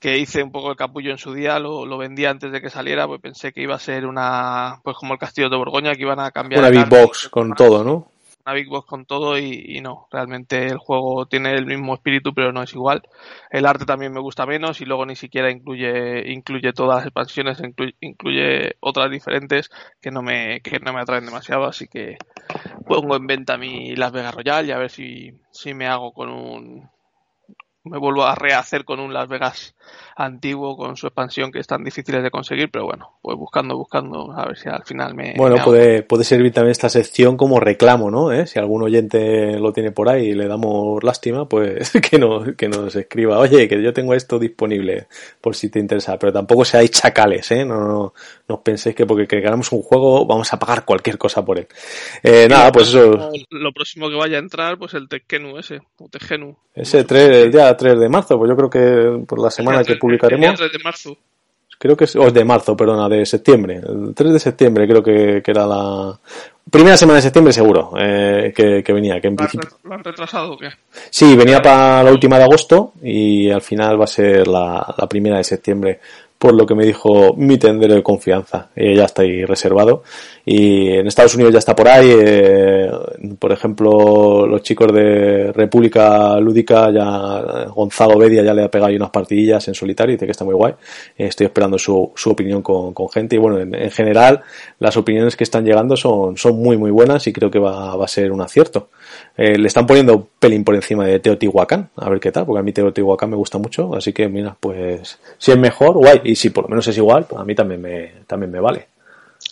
que 0.00 0.18
hice 0.18 0.42
un 0.42 0.50
poco 0.50 0.70
el 0.72 0.76
capullo 0.76 1.12
en 1.12 1.18
su 1.18 1.32
día, 1.32 1.60
lo, 1.60 1.86
lo 1.86 1.96
vendí 1.96 2.24
antes 2.24 2.50
de 2.50 2.60
que 2.60 2.70
saliera, 2.70 3.06
pues 3.06 3.20
pensé 3.20 3.52
que 3.52 3.62
iba 3.62 3.76
a 3.76 3.78
ser 3.78 4.04
una, 4.04 4.80
pues 4.82 4.96
como 4.96 5.12
el 5.12 5.20
Castillo 5.20 5.48
de 5.48 5.56
Borgoña, 5.56 5.94
que 5.94 6.02
iban 6.02 6.18
a 6.18 6.32
cambiar. 6.32 6.58
Una 6.58 6.70
big 6.70 6.88
box 6.88 7.28
con 7.28 7.54
todo, 7.54 7.84
¿no? 7.84 8.17
Big 8.52 8.68
Box 8.68 8.86
con 8.86 9.06
todo 9.06 9.38
y, 9.38 9.80
no, 9.80 10.06
realmente 10.10 10.66
el 10.66 10.78
juego 10.78 11.26
tiene 11.26 11.54
el 11.54 11.66
mismo 11.66 11.94
espíritu 11.94 12.34
pero 12.34 12.52
no 12.52 12.62
es 12.62 12.72
igual. 12.74 13.02
El 13.50 13.66
arte 13.66 13.84
también 13.84 14.12
me 14.12 14.20
gusta 14.20 14.46
menos 14.46 14.80
y 14.80 14.84
luego 14.84 15.06
ni 15.06 15.16
siquiera 15.16 15.50
incluye 15.50 16.30
incluye 16.30 16.72
todas 16.72 16.96
las 16.96 17.06
expansiones, 17.06 17.62
incluye, 18.00 18.76
otras 18.80 19.10
diferentes 19.10 19.70
que 20.00 20.10
no 20.10 20.22
me 20.22 20.60
que 20.60 20.78
no 20.80 20.92
me 20.92 21.00
atraen 21.00 21.26
demasiado, 21.26 21.64
así 21.64 21.88
que 21.88 22.16
pongo 22.86 23.16
en 23.16 23.26
venta 23.26 23.58
mi 23.58 23.96
Las 23.96 24.12
Vegas 24.12 24.34
Royal 24.34 24.66
y 24.66 24.72
a 24.72 24.78
ver 24.78 24.90
si, 24.90 25.32
si 25.50 25.74
me 25.74 25.86
hago 25.86 26.12
con 26.12 26.30
un 26.30 26.90
me 27.88 27.98
vuelvo 27.98 28.24
a 28.24 28.34
rehacer 28.34 28.84
con 28.84 29.00
un 29.00 29.12
Las 29.12 29.28
Vegas 29.28 29.74
antiguo 30.16 30.76
con 30.76 30.96
su 30.96 31.06
expansión 31.06 31.52
que 31.52 31.60
es 31.60 31.66
tan 31.66 31.84
difíciles 31.84 32.22
de 32.22 32.30
conseguir, 32.30 32.70
pero 32.70 32.86
bueno, 32.86 33.18
pues 33.22 33.36
buscando, 33.38 33.76
buscando, 33.76 34.32
a 34.32 34.46
ver 34.46 34.56
si 34.56 34.68
al 34.68 34.84
final 34.84 35.14
me... 35.14 35.34
Bueno, 35.36 35.56
puede, 35.64 36.02
puede 36.02 36.24
servir 36.24 36.52
también 36.52 36.72
esta 36.72 36.88
sección 36.88 37.36
como 37.36 37.60
reclamo, 37.60 38.10
¿no? 38.10 38.32
¿Eh? 38.32 38.46
Si 38.46 38.58
algún 38.58 38.82
oyente 38.82 39.58
lo 39.58 39.72
tiene 39.72 39.92
por 39.92 40.08
ahí 40.08 40.28
y 40.28 40.34
le 40.34 40.48
damos 40.48 41.02
lástima, 41.04 41.48
pues 41.48 41.92
que 42.10 42.18
nos, 42.18 42.56
que 42.56 42.68
nos 42.68 42.94
escriba, 42.96 43.38
oye, 43.38 43.68
que 43.68 43.80
yo 43.80 43.92
tengo 43.92 44.14
esto 44.14 44.38
disponible 44.38 45.06
por 45.40 45.54
si 45.54 45.70
te 45.70 45.78
interesa, 45.78 46.18
pero 46.18 46.32
tampoco 46.32 46.64
seáis 46.64 46.90
chacales, 46.90 47.50
¿eh? 47.52 47.64
No, 47.64 47.78
no, 47.80 48.14
no 48.48 48.54
os 48.56 48.60
penséis 48.62 48.96
que 48.96 49.06
porque 49.06 49.26
queramos 49.26 49.70
un 49.72 49.82
juego 49.82 50.26
vamos 50.26 50.52
a 50.52 50.58
pagar 50.58 50.84
cualquier 50.84 51.16
cosa 51.16 51.44
por 51.44 51.58
él. 51.58 51.68
Eh, 52.22 52.48
nada, 52.48 52.72
pues 52.72 52.88
eso... 52.88 53.30
Lo 53.50 53.72
próximo 53.72 54.08
que 54.08 54.16
vaya 54.16 54.36
a 54.36 54.40
entrar, 54.40 54.78
pues 54.78 54.94
el 54.94 55.08
Tekkenu 55.08 55.58
ese, 55.58 55.80
o 55.98 56.08
Tekkenu. 56.08 56.56
Ese 56.74 57.04
3, 57.04 57.52
ya 57.52 57.76
3 57.78 57.98
de 57.98 58.08
marzo, 58.10 58.36
pues 58.36 58.50
yo 58.50 58.56
creo 58.56 58.68
que 58.68 59.24
por 59.24 59.40
la 59.40 59.50
semana 59.50 59.82
que 59.82 59.96
publicaremos. 59.96 60.60
El 60.60 60.70
de 60.70 60.78
marzo. 60.84 61.16
Creo 61.78 61.96
que 61.96 62.04
es, 62.04 62.16
o 62.16 62.30
de 62.30 62.44
marzo, 62.44 62.76
perdona, 62.76 63.08
de 63.08 63.24
septiembre. 63.24 63.76
El 63.76 64.12
3 64.14 64.32
de 64.32 64.38
septiembre 64.40 64.86
creo 64.86 65.02
que, 65.02 65.40
que 65.42 65.50
era 65.50 65.64
la 65.64 66.18
primera 66.68 66.96
semana 66.96 67.16
de 67.16 67.22
septiembre 67.22 67.52
seguro 67.52 67.92
eh, 67.96 68.52
que, 68.54 68.82
que, 68.82 68.92
venía. 68.92 69.20
Que 69.20 69.28
en 69.28 69.36
principio... 69.36 69.68
¿Lo 69.84 69.94
han 69.94 70.02
retrasado 70.02 70.52
o 70.52 70.58
qué? 70.58 70.70
Sí, 71.08 71.36
venía 71.36 71.60
para 71.60 72.02
la 72.02 72.10
última 72.10 72.36
de 72.36 72.44
agosto 72.44 72.94
y 73.00 73.48
al 73.50 73.62
final 73.62 73.98
va 73.98 74.04
a 74.04 74.08
ser 74.08 74.48
la, 74.48 74.94
la 74.98 75.08
primera 75.08 75.36
de 75.36 75.44
septiembre 75.44 76.00
por 76.38 76.54
lo 76.54 76.64
que 76.64 76.74
me 76.74 76.86
dijo 76.86 77.34
mi 77.36 77.58
tendero 77.58 77.94
de 77.94 78.02
confianza. 78.02 78.70
Eh, 78.76 78.94
ya 78.94 79.04
está 79.04 79.22
ahí 79.22 79.44
reservado. 79.44 80.04
Y 80.50 80.88
en 80.92 81.06
Estados 81.06 81.34
Unidos 81.34 81.52
ya 81.52 81.58
está 81.58 81.76
por 81.76 81.86
ahí. 81.88 82.10
Eh, 82.10 82.90
por 83.38 83.52
ejemplo, 83.52 84.46
los 84.46 84.62
chicos 84.62 84.90
de 84.94 85.52
República 85.52 86.40
Lúdica, 86.40 86.90
ya 86.90 87.66
Gonzalo 87.66 88.16
Bedia 88.16 88.42
ya 88.42 88.54
le 88.54 88.64
ha 88.64 88.70
pegado 88.70 88.88
ahí 88.88 88.96
unas 88.96 89.10
partidillas 89.10 89.68
en 89.68 89.74
solitario 89.74 90.14
y 90.14 90.16
dice 90.16 90.24
que 90.24 90.32
está 90.32 90.46
muy 90.46 90.54
guay. 90.54 90.72
Eh, 91.18 91.26
estoy 91.26 91.44
esperando 91.44 91.78
su, 91.78 92.12
su 92.16 92.30
opinión 92.30 92.62
con, 92.62 92.94
con, 92.94 93.10
gente. 93.10 93.36
Y 93.36 93.38
bueno, 93.38 93.58
en, 93.58 93.74
en, 93.74 93.90
general, 93.90 94.42
las 94.78 94.96
opiniones 94.96 95.36
que 95.36 95.44
están 95.44 95.66
llegando 95.66 95.98
son, 95.98 96.38
son 96.38 96.56
muy, 96.56 96.78
muy 96.78 96.90
buenas 96.90 97.26
y 97.26 97.32
creo 97.34 97.50
que 97.50 97.58
va, 97.58 97.94
va 97.96 98.06
a 98.06 98.08
ser 98.08 98.32
un 98.32 98.40
acierto. 98.40 98.88
Eh, 99.36 99.58
le 99.58 99.66
están 99.68 99.86
poniendo 99.86 100.30
pelín 100.38 100.64
por 100.64 100.74
encima 100.74 101.04
de 101.04 101.18
Teotihuacán, 101.20 101.90
a 101.94 102.08
ver 102.08 102.20
qué 102.20 102.32
tal, 102.32 102.46
porque 102.46 102.60
a 102.60 102.62
mí 102.62 102.72
Teotihuacán 102.72 103.28
me 103.28 103.36
gusta 103.36 103.58
mucho, 103.58 103.94
así 103.94 104.14
que 104.14 104.28
mira, 104.28 104.56
pues 104.58 105.18
si 105.36 105.52
es 105.52 105.58
mejor, 105.58 105.98
guay, 105.98 106.22
y 106.24 106.34
si 106.36 106.48
por 106.48 106.64
lo 106.64 106.70
menos 106.70 106.88
es 106.88 106.96
igual, 106.96 107.26
pues 107.28 107.38
a 107.38 107.44
mí 107.44 107.54
también 107.54 107.82
me, 107.82 108.12
también 108.26 108.50
me 108.50 108.60
vale. 108.60 108.88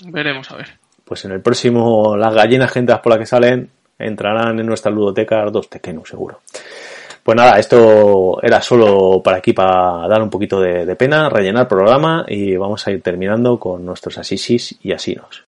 Veremos, 0.06 0.50
a 0.50 0.56
ver. 0.56 0.85
Pues 1.06 1.24
en 1.24 1.30
el 1.30 1.40
próximo, 1.40 2.16
las 2.16 2.34
gallinas 2.34 2.72
gentas 2.72 2.98
por 2.98 3.12
las 3.12 3.20
que 3.20 3.26
salen 3.26 3.70
entrarán 3.96 4.58
en 4.58 4.66
nuestra 4.66 4.90
ludoteca 4.90 5.44
dos 5.52 5.70
Tequenu, 5.70 6.04
seguro. 6.04 6.40
Pues 7.22 7.36
nada, 7.36 7.60
esto 7.60 8.42
era 8.42 8.60
solo 8.60 9.22
para 9.22 9.38
aquí, 9.38 9.52
para 9.52 10.08
dar 10.08 10.20
un 10.20 10.30
poquito 10.30 10.60
de, 10.60 10.84
de 10.84 10.96
pena, 10.96 11.28
rellenar 11.28 11.68
programa 11.68 12.24
y 12.26 12.56
vamos 12.56 12.86
a 12.86 12.90
ir 12.90 13.02
terminando 13.02 13.58
con 13.58 13.84
nuestros 13.84 14.18
asisis 14.18 14.76
y 14.82 14.92
asinos. 14.92 15.45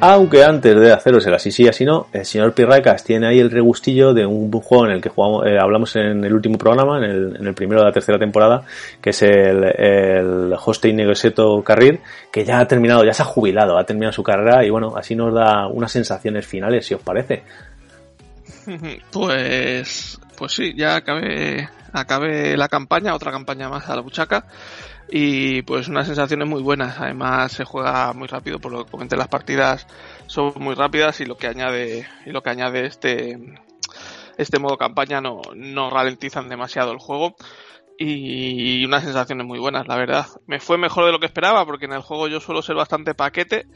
Aunque 0.00 0.44
antes 0.44 0.78
de 0.78 0.92
haceros 0.92 1.26
el 1.26 1.34
así 1.34 1.50
sí, 1.50 1.66
así 1.66 1.84
no, 1.84 2.08
el 2.12 2.26
señor 2.26 2.52
Pirracas 2.52 3.02
tiene 3.02 3.28
ahí 3.28 3.40
el 3.40 3.50
regustillo 3.50 4.12
de 4.12 4.26
un 4.26 4.52
juego 4.52 4.86
en 4.86 4.92
el 4.92 5.00
que 5.00 5.08
jugamos, 5.08 5.46
eh, 5.46 5.58
hablamos 5.58 5.96
en 5.96 6.22
el 6.22 6.34
último 6.34 6.58
programa, 6.58 6.98
en 6.98 7.46
el, 7.46 7.54
primero 7.54 7.80
de 7.80 7.86
la 7.86 7.92
tercera 7.92 8.18
temporada, 8.18 8.62
que 9.00 9.10
es 9.10 9.22
el, 9.22 9.64
el 9.64 10.54
Hosting 10.62 10.96
Negoseto 10.96 11.62
Carril, 11.64 12.00
que 12.30 12.44
ya 12.44 12.60
ha 12.60 12.68
terminado, 12.68 13.04
ya 13.04 13.14
se 13.14 13.22
ha 13.22 13.24
jubilado, 13.24 13.78
ha 13.78 13.84
terminado 13.84 14.12
su 14.12 14.22
carrera 14.22 14.64
y 14.66 14.70
bueno, 14.70 14.94
así 14.96 15.16
nos 15.16 15.32
da 15.32 15.66
unas 15.66 15.92
sensaciones 15.92 16.46
finales, 16.46 16.86
si 16.86 16.94
os 16.94 17.02
parece. 17.02 17.42
Pues, 19.12 20.20
pues 20.36 20.52
sí, 20.52 20.74
ya 20.76 20.96
acabé, 20.96 21.68
acabé 21.92 22.56
la 22.56 22.68
campaña, 22.68 23.14
otra 23.14 23.30
campaña 23.30 23.68
más 23.68 23.88
a 23.88 23.94
la 23.94 24.02
buchaca 24.02 24.44
y 25.08 25.62
pues 25.62 25.88
unas 25.88 26.06
sensaciones 26.06 26.48
muy 26.48 26.62
buenas. 26.62 26.98
Además 26.98 27.52
se 27.52 27.64
juega 27.64 28.12
muy 28.12 28.28
rápido, 28.28 28.58
por 28.58 28.72
lo 28.72 28.84
que 28.84 28.90
comenté 28.90 29.16
las 29.16 29.28
partidas 29.28 29.86
son 30.26 30.52
muy 30.56 30.74
rápidas 30.74 31.20
y 31.20 31.26
lo 31.26 31.36
que 31.36 31.46
añade 31.46 32.06
y 32.24 32.30
lo 32.30 32.42
que 32.42 32.50
añade 32.50 32.86
este 32.86 33.38
este 34.36 34.58
modo 34.58 34.76
campaña 34.76 35.20
no, 35.20 35.40
no 35.54 35.90
ralentizan 35.90 36.48
demasiado 36.48 36.92
el 36.92 36.98
juego 36.98 37.36
y 37.98 38.84
unas 38.84 39.04
sensaciones 39.04 39.46
muy 39.46 39.58
buenas, 39.58 39.86
la 39.88 39.96
verdad. 39.96 40.26
Me 40.46 40.60
fue 40.60 40.76
mejor 40.76 41.06
de 41.06 41.12
lo 41.12 41.18
que 41.18 41.24
esperaba 41.24 41.64
porque 41.64 41.86
en 41.86 41.94
el 41.94 42.02
juego 42.02 42.28
yo 42.28 42.40
suelo 42.40 42.60
ser 42.60 42.76
bastante 42.76 43.14
paquete, 43.14 43.66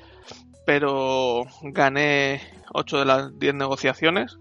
pero 0.67 1.47
gané 1.63 2.43
8 2.75 2.99
de 2.99 3.05
las 3.07 3.39
10 3.39 3.55
negociaciones, 3.55 4.37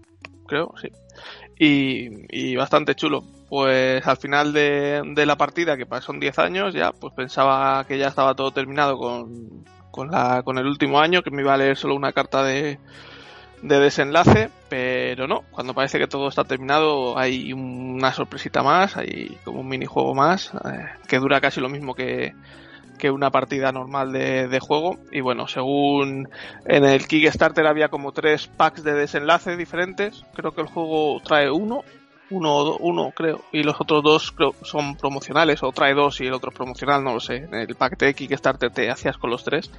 creo, 0.46 0.74
sí. 0.80 0.88
Y, 1.58 2.08
y 2.28 2.56
bastante 2.56 2.94
chulo 2.94 3.24
pues 3.50 4.06
al 4.06 4.16
final 4.16 4.52
de, 4.52 5.26
la 5.26 5.36
partida, 5.36 5.76
que 5.76 5.84
son 6.02 6.20
10 6.20 6.38
años, 6.38 6.72
ya 6.72 6.92
pues 6.92 7.12
pensaba 7.12 7.84
que 7.84 7.98
ya 7.98 8.06
estaba 8.06 8.36
todo 8.36 8.52
terminado 8.52 8.96
con, 8.96 9.64
con, 9.90 10.12
la, 10.12 10.42
con 10.44 10.56
el 10.56 10.66
último 10.66 11.00
año, 11.00 11.22
que 11.22 11.32
me 11.32 11.42
iba 11.42 11.52
a 11.52 11.56
leer 11.56 11.76
solo 11.76 11.96
una 11.96 12.12
carta 12.12 12.44
de, 12.44 12.78
de 13.60 13.80
desenlace, 13.80 14.50
pero 14.68 15.26
no, 15.26 15.42
cuando 15.50 15.74
parece 15.74 15.98
que 15.98 16.06
todo 16.06 16.28
está 16.28 16.44
terminado 16.44 17.18
hay 17.18 17.52
una 17.52 18.12
sorpresita 18.12 18.62
más, 18.62 18.96
hay 18.96 19.36
como 19.44 19.62
un 19.62 19.68
minijuego 19.68 20.14
más, 20.14 20.52
eh, 20.54 20.86
que 21.08 21.18
dura 21.18 21.40
casi 21.40 21.60
lo 21.60 21.68
mismo 21.68 21.96
que, 21.96 22.34
que 22.98 23.10
una 23.10 23.32
partida 23.32 23.72
normal 23.72 24.12
de, 24.12 24.46
de, 24.46 24.60
juego. 24.60 24.96
Y 25.10 25.22
bueno, 25.22 25.48
según 25.48 26.28
en 26.66 26.84
el 26.84 27.08
Kickstarter 27.08 27.66
había 27.66 27.88
como 27.88 28.12
tres 28.12 28.46
packs 28.46 28.84
de 28.84 28.94
desenlace 28.94 29.56
diferentes, 29.56 30.24
creo 30.34 30.52
que 30.52 30.60
el 30.60 30.68
juego 30.68 31.20
trae 31.24 31.50
uno 31.50 31.82
uno, 32.30 32.76
uno 32.76 33.10
creo, 33.14 33.42
y 33.52 33.62
los 33.62 33.80
otros 33.80 34.02
dos 34.02 34.32
creo 34.32 34.54
son 34.62 34.96
promocionales, 34.96 35.62
o 35.62 35.72
trae 35.72 35.94
dos 35.94 36.20
y 36.20 36.26
el 36.26 36.32
otro 36.32 36.50
es 36.50 36.56
promocional, 36.56 37.02
no 37.02 37.14
lo 37.14 37.20
sé. 37.20 37.36
En 37.36 37.54
el 37.54 37.74
pack 37.74 37.98
de 37.98 38.14
Kickstarter 38.14 38.70
te 38.70 38.90
hacías 38.90 39.18
con 39.18 39.30
los 39.30 39.44
tres. 39.44 39.70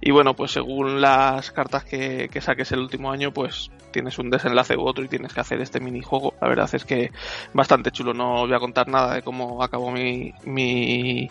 Y 0.00 0.10
bueno, 0.10 0.34
pues 0.34 0.50
según 0.50 1.00
las 1.00 1.50
cartas 1.52 1.84
que, 1.84 2.28
que, 2.30 2.40
saques 2.40 2.70
el 2.72 2.80
último 2.80 3.10
año, 3.10 3.32
pues 3.32 3.70
tienes 3.92 4.18
un 4.18 4.28
desenlace 4.28 4.76
u 4.76 4.86
otro 4.86 5.02
y 5.04 5.08
tienes 5.08 5.32
que 5.32 5.40
hacer 5.40 5.60
este 5.62 5.80
minijuego. 5.80 6.34
La 6.40 6.48
verdad 6.48 6.68
es 6.74 6.84
que 6.84 7.12
bastante 7.54 7.90
chulo. 7.90 8.12
No 8.12 8.46
voy 8.46 8.52
a 8.52 8.58
contar 8.58 8.88
nada 8.88 9.14
de 9.14 9.22
cómo 9.22 9.62
acabó 9.62 9.90
mi, 9.90 10.34
mi, 10.44 11.30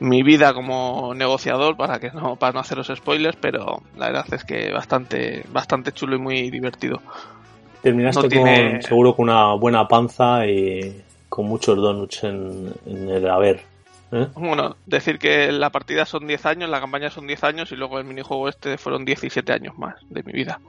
mi 0.00 0.22
vida 0.24 0.52
como 0.52 1.14
negociador 1.14 1.76
para 1.76 2.00
que 2.00 2.10
no, 2.10 2.34
para 2.34 2.52
no 2.52 2.60
haceros 2.60 2.90
spoilers, 2.94 3.38
pero 3.40 3.82
la 3.96 4.06
verdad 4.06 4.26
es 4.32 4.44
que 4.44 4.72
bastante, 4.72 5.44
bastante 5.52 5.92
chulo 5.92 6.16
y 6.16 6.18
muy 6.18 6.50
divertido. 6.50 7.00
Terminaste 7.82 8.22
no 8.22 8.28
tiene... 8.28 8.72
con, 8.72 8.82
seguro 8.82 9.16
con 9.16 9.28
una 9.28 9.54
buena 9.54 9.86
panza 9.88 10.46
y 10.46 11.02
con 11.28 11.46
muchos 11.46 11.76
donuts 11.76 12.24
en, 12.24 12.72
en 12.86 13.08
el 13.08 13.28
haber. 13.28 13.60
¿eh? 14.12 14.26
Bueno, 14.34 14.76
decir 14.86 15.18
que 15.18 15.50
la 15.52 15.70
partida 15.70 16.04
son 16.04 16.26
10 16.26 16.46
años, 16.46 16.70
la 16.70 16.80
campaña 16.80 17.10
son 17.10 17.26
10 17.26 17.44
años 17.44 17.72
y 17.72 17.76
luego 17.76 17.98
el 17.98 18.04
minijuego 18.04 18.48
este 18.48 18.76
fueron 18.78 19.04
17 19.04 19.52
años 19.52 19.78
más 19.78 19.94
de 20.08 20.22
mi 20.22 20.32
vida. 20.32 20.60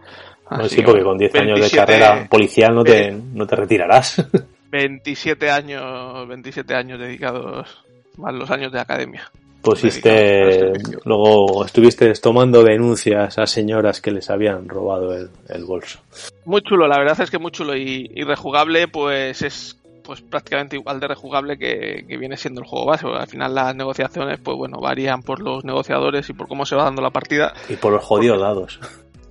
Bueno, 0.49 0.67
sí, 0.67 0.81
porque 0.81 1.03
con 1.03 1.17
10 1.17 1.35
años 1.35 1.61
de 1.61 1.69
carrera 1.77 2.27
policial 2.29 2.75
no 2.75 2.83
te, 2.83 3.11
no 3.11 3.47
te 3.47 3.55
retirarás. 3.55 4.25
27 4.71 5.49
años, 5.49 6.27
27 6.27 6.75
años 6.75 6.99
dedicados 6.99 7.83
más 8.17 8.33
los 8.33 8.49
años 8.51 8.71
de 8.71 8.79
academia. 8.79 9.29
Pusiste, 9.61 10.73
luego 11.05 11.65
estuviste 11.65 12.11
tomando 12.13 12.63
denuncias 12.63 13.37
a 13.37 13.45
señoras 13.45 14.01
que 14.01 14.11
les 14.11 14.29
habían 14.29 14.67
robado 14.67 15.13
el, 15.13 15.29
el 15.49 15.65
bolso. 15.65 15.99
Muy 16.45 16.61
chulo, 16.61 16.87
la 16.87 16.97
verdad 16.97 17.21
es 17.21 17.29
que 17.29 17.37
muy 17.37 17.51
chulo 17.51 17.75
y, 17.75 18.09
y 18.13 18.23
rejugable, 18.23 18.87
pues 18.87 19.41
es 19.43 19.77
pues 20.03 20.21
prácticamente 20.21 20.75
igual 20.75 20.99
de 20.99 21.07
rejugable 21.07 21.57
que, 21.57 22.05
que, 22.07 22.17
viene 22.17 22.37
siendo 22.37 22.61
el 22.61 22.67
juego 22.67 22.87
base. 22.87 23.07
Al 23.07 23.27
final 23.27 23.53
las 23.53 23.75
negociaciones, 23.75 24.39
pues 24.39 24.57
bueno, 24.57 24.79
varían 24.79 25.21
por 25.21 25.39
los 25.39 25.63
negociadores 25.63 26.29
y 26.29 26.33
por 26.33 26.47
cómo 26.47 26.65
se 26.65 26.75
va 26.75 26.83
dando 26.83 27.01
la 27.01 27.11
partida. 27.11 27.53
Y 27.69 27.75
por 27.75 27.93
los 27.93 28.03
jodidos 28.03 28.41
dados. 28.41 28.79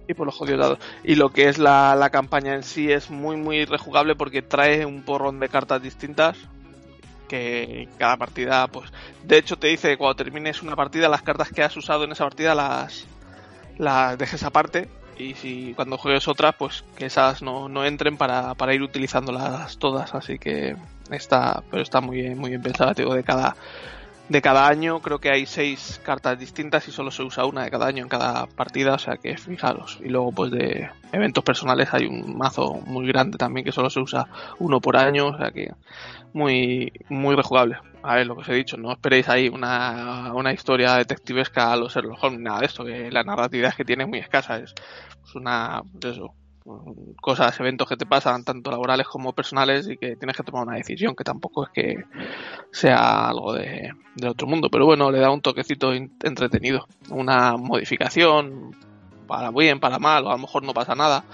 Y 0.09 0.15
por 0.15 0.27
los 0.27 0.37
jodidos 0.37 0.61
dados. 0.61 0.79
Y 1.05 1.17
lo 1.17 1.31
que 1.31 1.49
es 1.49 1.59
la, 1.59 1.95
la 1.97 2.11
campaña 2.11 2.55
en 2.55 2.63
sí 2.63 2.91
es 2.91 3.11
muy, 3.11 3.37
muy 3.37 3.65
rejugable 3.65 4.15
porque 4.15 4.43
trae 4.43 4.87
un 4.87 5.03
porrón 5.03 5.41
de 5.41 5.49
cartas 5.49 5.83
distintas 5.83 6.37
que 7.31 7.89
cada 7.97 8.17
partida, 8.17 8.67
pues, 8.67 8.91
de 9.23 9.39
hecho 9.39 9.57
te 9.57 9.69
dice 9.69 9.91
que 9.91 9.97
cuando 9.97 10.17
termines 10.17 10.63
una 10.63 10.75
partida, 10.75 11.09
las 11.09 11.23
cartas 11.23 11.51
que 11.51 11.63
has 11.63 11.77
usado 11.77 12.03
en 12.03 12.11
esa 12.11 12.25
partida 12.25 12.57
las, 12.57 13.07
las 13.79 14.19
dejes 14.19 14.43
aparte 14.43 14.89
y 15.17 15.35
si 15.35 15.73
cuando 15.75 15.97
juegues 15.97 16.27
otras, 16.27 16.57
pues 16.57 16.85
que 16.97 17.07
esas 17.07 17.41
no, 17.41 17.69
no 17.69 17.85
entren 17.85 18.17
para, 18.17 18.55
para, 18.57 18.75
ir 18.75 18.83
utilizándolas 18.83 19.79
todas, 19.79 20.13
así 20.13 20.41
que 20.41 20.75
está, 21.13 21.63
pero 21.71 21.85
está 21.85 22.01
muy 22.01 22.21
bien, 22.21 22.37
muy 22.37 22.51
bien 22.51 22.63
pensada, 22.63 22.95
digo, 22.95 23.15
de 23.15 23.23
cada 23.23 23.55
de 24.31 24.41
cada 24.41 24.69
año. 24.69 25.01
Creo 25.01 25.19
que 25.19 25.31
hay 25.31 25.45
seis 25.45 26.01
cartas 26.03 26.39
distintas 26.39 26.87
y 26.89 26.93
solo 26.93 27.11
se 27.11 27.23
usa 27.23 27.45
una 27.45 27.65
de 27.65 27.71
cada 27.71 27.87
año 27.87 28.05
en 28.05 28.09
cada 28.09 28.47
partida, 28.47 28.95
o 28.95 28.99
sea 28.99 29.17
que 29.17 29.37
fijaros. 29.37 29.99
Y 30.03 30.09
luego 30.09 30.33
pues 30.33 30.53
de 30.53 30.89
eventos 31.13 31.45
personales 31.45 31.93
hay 31.93 32.07
un 32.07 32.39
mazo 32.39 32.81
muy 32.87 33.07
grande 33.09 33.37
también 33.37 33.65
que 33.65 33.73
solo 33.73 33.91
se 33.91 34.01
usa 34.01 34.29
uno 34.59 34.81
por 34.81 34.97
año, 34.97 35.27
o 35.27 35.37
sea 35.37 35.51
que 35.51 35.73
muy, 36.33 36.93
muy 37.09 37.35
rejugable. 37.35 37.79
A 38.03 38.15
ver, 38.15 38.27
lo 38.27 38.37
que 38.37 38.43
os 38.43 38.49
he 38.49 38.55
dicho, 38.55 38.77
no 38.79 38.93
esperéis 38.93 39.29
ahí 39.29 39.49
una, 39.49 40.33
una 40.33 40.53
historia 40.53 40.95
detectivesca 40.95 41.73
a 41.73 41.77
los 41.77 41.93
Sherlock 41.93 42.23
Holmes, 42.23 42.41
nada 42.41 42.61
de 42.61 42.67
esto, 42.67 42.85
que 42.85 43.11
la 43.11 43.25
narratividad 43.25 43.75
que 43.75 43.85
tiene 43.85 44.05
es 44.05 44.09
muy 44.09 44.21
escasa, 44.21 44.59
es, 44.59 44.75
una, 45.35 45.83
pues 45.93 46.15
eso, 46.15 46.35
cosas, 47.21 47.59
eventos 47.61 47.89
que 47.89 47.97
te 47.97 48.07
pasan, 48.07 48.45
tanto 48.45 48.71
laborales 48.71 49.07
como 49.07 49.33
personales, 49.33 49.89
y 49.89 49.97
que 49.97 50.17
tienes 50.17 50.37
que 50.37 50.43
tomar 50.43 50.67
una 50.67 50.77
decisión, 50.77 51.15
que 51.15 51.25
tampoco 51.25 51.65
es 51.65 51.71
que 51.71 52.05
sea 52.71 53.29
algo 53.29 53.55
de, 53.55 53.93
otro 54.27 54.47
mundo, 54.47 54.69
pero 54.71 54.87
bueno, 54.87 55.11
le 55.11 55.19
da 55.19 55.31
un 55.31 55.41
toquecito 55.41 55.93
entretenido, 55.93 56.87
una 57.11 57.57
modificación 57.57 58.77
para 59.27 59.51
bien, 59.51 59.81
para 59.81 59.99
mal, 59.99 60.27
o 60.27 60.31
a 60.31 60.33
lo 60.33 60.39
mejor 60.39 60.63
no 60.63 60.75
pasa 60.75 60.95
nada 60.95 61.25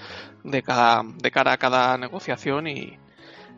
de, 0.43 0.61
cada, 0.63 1.03
de 1.03 1.31
cara 1.31 1.53
a 1.53 1.57
cada 1.57 1.97
negociación 1.97 2.67
y, 2.67 2.97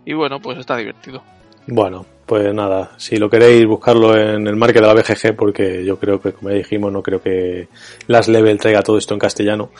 y 0.05 0.13
bueno, 0.13 0.39
pues 0.39 0.57
está 0.57 0.77
divertido. 0.77 1.21
Bueno, 1.67 2.05
pues 2.29 2.53
nada, 2.53 2.91
si 2.97 3.17
lo 3.17 3.27
queréis 3.27 3.65
buscarlo 3.65 4.15
en 4.15 4.45
el 4.45 4.55
market 4.55 4.83
de 4.83 4.87
la 4.87 4.93
BGG, 4.93 5.35
porque 5.35 5.83
yo 5.83 5.97
creo 5.97 6.21
que, 6.21 6.31
como 6.31 6.51
ya 6.51 6.57
dijimos, 6.57 6.93
no 6.93 7.01
creo 7.01 7.19
que 7.19 7.69
Las 8.05 8.27
Level 8.27 8.59
traiga 8.59 8.83
todo 8.83 8.99
esto 8.99 9.15
en 9.15 9.19
castellano. 9.19 9.71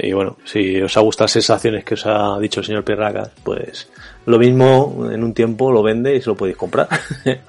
y 0.00 0.12
bueno, 0.14 0.38
si 0.46 0.80
os 0.80 0.96
ha 0.96 1.00
gustado 1.00 1.24
las 1.26 1.32
sensaciones 1.32 1.84
que 1.84 1.92
os 1.92 2.06
ha 2.06 2.38
dicho 2.38 2.60
el 2.60 2.66
señor 2.66 2.84
Pirraca, 2.84 3.30
pues 3.44 3.90
lo 4.24 4.38
mismo 4.38 5.10
en 5.12 5.22
un 5.22 5.34
tiempo 5.34 5.70
lo 5.70 5.82
vende 5.82 6.16
y 6.16 6.22
se 6.22 6.30
lo 6.30 6.36
podéis 6.36 6.56
comprar. 6.56 6.88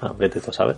a 0.02 0.12
vete 0.18 0.42
tú 0.42 0.50
a 0.50 0.52
saber. 0.52 0.76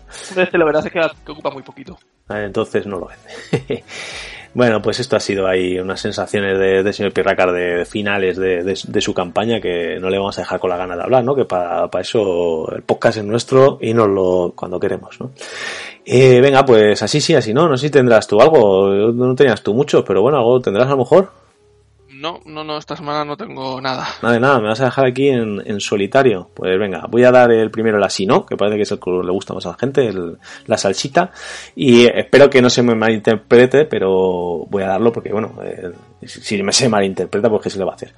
La 0.53 0.65
verdad 0.65 0.87
es 0.87 0.93
que 0.93 1.33
ocupa 1.33 1.51
muy 1.51 1.65
poquito. 1.65 1.99
Entonces 2.29 2.87
no 2.87 3.01
lo 3.01 3.09
vende. 3.09 3.83
Bueno, 4.53 4.83
pues 4.83 4.99
esto 4.99 5.17
ha 5.17 5.21
sido 5.21 5.47
ahí 5.47 5.79
unas 5.79 6.01
sensaciones 6.01 6.59
de, 6.59 6.83
de 6.83 6.93
señor 6.93 7.13
Pirracar 7.13 7.53
de, 7.53 7.85
finales 7.85 8.37
de, 8.37 9.01
su 9.01 9.15
campaña 9.15 9.61
que 9.61 9.99
no 10.01 10.11
le 10.11 10.19
vamos 10.19 10.37
a 10.39 10.41
dejar 10.41 10.59
con 10.59 10.71
la 10.71 10.77
gana 10.77 10.97
de 10.97 11.03
hablar, 11.03 11.23
¿no? 11.23 11.37
Que 11.37 11.45
para, 11.45 11.89
eso 12.01 12.71
el 12.75 12.83
podcast 12.83 13.19
es 13.19 13.25
nuestro 13.25 13.79
y 13.81 13.95
nos 13.95 14.09
lo 14.09 14.53
cuando 14.57 14.81
queremos, 14.81 15.21
¿no? 15.21 15.31
Eh, 16.05 16.41
venga, 16.41 16.65
pues 16.65 17.01
así 17.03 17.21
sí, 17.21 17.35
así 17.35 17.55
no. 17.55 17.69
No 17.69 17.77
sé 17.77 17.87
si 17.87 17.91
tendrás 17.93 18.27
tú 18.27 18.41
algo. 18.41 19.13
No 19.13 19.35
tenías 19.37 19.63
tú 19.63 19.75
mucho, 19.75 20.05
pero 20.05 20.23
bueno, 20.23 20.39
algo 20.39 20.61
tendrás 20.61 20.89
a 20.89 20.91
lo 20.91 20.99
mejor. 20.99 21.31
No, 22.21 22.39
no, 22.45 22.63
no, 22.65 22.77
esta 22.77 22.97
semana 22.97 23.25
no 23.25 23.35
tengo 23.35 23.81
nada. 23.81 24.07
Nada 24.21 24.35
de 24.35 24.41
nada, 24.41 24.61
me 24.61 24.69
vas 24.69 24.81
a 24.83 24.85
dejar 24.85 25.07
aquí 25.07 25.29
en, 25.29 25.81
solitario. 25.81 26.51
Pues 26.53 26.79
venga, 26.79 27.07
voy 27.09 27.25
a 27.25 27.33
dar 27.33 27.51
el 27.51 27.71
primero 27.71 27.97
el 27.97 28.05
así, 28.05 28.27
¿no? 28.27 28.45
Que 28.45 28.59
parece 28.59 28.77
que 28.77 28.83
es 28.83 28.93
el 28.93 29.01
que 29.01 29.11
le 29.11 29.33
gusta 29.33 29.55
más 29.55 29.65
a 29.65 29.71
la 29.71 29.79
gente, 29.79 30.13
la 30.67 30.77
salsita. 30.77 31.31
Y 31.75 32.05
espero 32.05 32.51
que 32.51 32.61
no 32.61 32.69
se 32.69 32.83
me 32.83 32.95
malinterprete, 32.95 33.87
pero 33.87 34.67
voy 34.69 34.83
a 34.83 34.89
darlo 34.89 35.15
porque, 35.15 35.33
bueno, 35.33 35.55
si 36.27 36.63
me 36.63 36.73
se 36.73 36.89
malinterpreta, 36.89 37.49
pues 37.49 37.63
qué 37.63 37.71
se 37.71 37.79
le 37.79 37.85
va 37.85 37.93
a 37.93 37.95
hacer. 37.95 38.13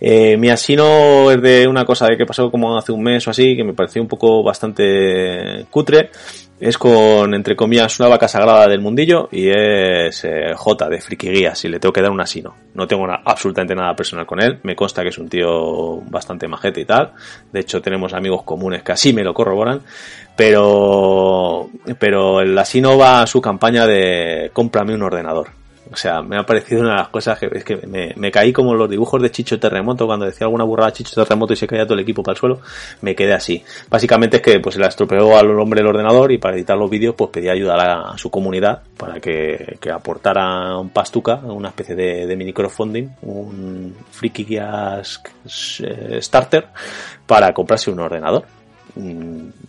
Eh, 0.00 0.36
mi 0.36 0.48
asino 0.48 1.30
es 1.30 1.40
de 1.40 1.66
una 1.66 1.84
cosa 1.84 2.06
de 2.06 2.16
que 2.16 2.26
pasó 2.26 2.50
como 2.50 2.76
hace 2.76 2.92
un 2.92 3.02
mes 3.02 3.26
o 3.26 3.30
así, 3.30 3.56
que 3.56 3.64
me 3.64 3.72
pareció 3.72 4.02
un 4.02 4.08
poco 4.08 4.42
bastante 4.42 5.66
cutre 5.70 6.10
es 6.58 6.78
con, 6.78 7.34
entre 7.34 7.54
comillas, 7.54 8.00
una 8.00 8.08
vaca 8.08 8.28
sagrada 8.28 8.66
del 8.66 8.80
mundillo 8.80 9.28
y 9.30 9.48
es 9.48 10.24
eh, 10.24 10.54
J 10.54 10.88
de 10.88 11.00
Friki 11.00 11.28
Guía, 11.28 11.54
si 11.54 11.68
le 11.68 11.78
tengo 11.78 11.92
que 11.92 12.00
dar 12.00 12.10
un 12.10 12.20
asino. 12.20 12.54
No 12.74 12.86
tengo 12.86 13.06
absolutamente 13.24 13.74
nada 13.74 13.94
personal 13.94 14.24
con 14.26 14.40
él, 14.40 14.58
me 14.62 14.74
consta 14.74 15.02
que 15.02 15.10
es 15.10 15.18
un 15.18 15.28
tío 15.28 16.00
bastante 16.08 16.48
majete 16.48 16.80
y 16.80 16.84
tal. 16.86 17.12
De 17.52 17.60
hecho, 17.60 17.82
tenemos 17.82 18.14
amigos 18.14 18.42
comunes 18.42 18.82
que 18.82 18.92
así 18.92 19.12
me 19.12 19.22
lo 19.22 19.34
corroboran. 19.34 19.82
Pero, 20.34 21.70
pero 21.98 22.40
el 22.40 22.56
asino 22.58 22.98
va 22.98 23.22
a 23.22 23.26
su 23.26 23.40
campaña 23.40 23.86
de 23.86 24.50
cómprame 24.52 24.94
un 24.94 25.02
ordenador. 25.02 25.48
O 25.92 25.96
sea, 25.96 26.20
me 26.22 26.36
ha 26.36 26.44
parecido 26.44 26.80
una 26.80 26.90
de 26.90 26.96
las 26.96 27.08
cosas 27.08 27.38
que 27.38 27.48
es 27.52 27.64
que 27.64 27.76
me, 27.76 28.30
caí 28.30 28.52
como 28.52 28.74
los 28.74 28.90
dibujos 28.90 29.22
de 29.22 29.30
Chicho 29.30 29.58
Terremoto 29.58 30.06
cuando 30.06 30.26
decía 30.26 30.46
alguna 30.46 30.64
burrada 30.64 30.92
Chicho 30.92 31.22
Terremoto 31.22 31.52
y 31.52 31.56
se 31.56 31.66
caía 31.66 31.84
todo 31.84 31.94
el 31.94 32.00
equipo 32.00 32.22
para 32.22 32.34
el 32.34 32.38
suelo, 32.38 32.60
me 33.02 33.14
quedé 33.14 33.34
así. 33.34 33.62
Básicamente 33.88 34.38
es 34.38 34.42
que 34.42 34.58
pues 34.60 34.76
la 34.76 34.88
estropeó 34.88 35.36
al 35.38 35.50
hombre 35.58 35.80
el 35.80 35.86
ordenador 35.86 36.32
y 36.32 36.38
para 36.38 36.56
editar 36.56 36.76
los 36.76 36.90
vídeos 36.90 37.14
pues 37.14 37.30
pedía 37.30 37.52
ayuda 37.52 38.10
a, 38.10 38.18
su 38.18 38.30
comunidad 38.30 38.82
para 38.96 39.20
que, 39.20 39.78
aportara 39.92 40.76
un 40.76 40.90
pastuca, 40.90 41.36
una 41.36 41.68
especie 41.68 41.94
de, 41.94 42.26
de 42.26 42.36
mini 42.36 42.52
crowdfunding, 42.52 43.08
un 43.22 43.94
friki 44.10 44.46
eh, 44.58 46.20
starter 46.20 46.66
para 47.26 47.52
comprarse 47.52 47.90
un 47.90 48.00
ordenador 48.00 48.55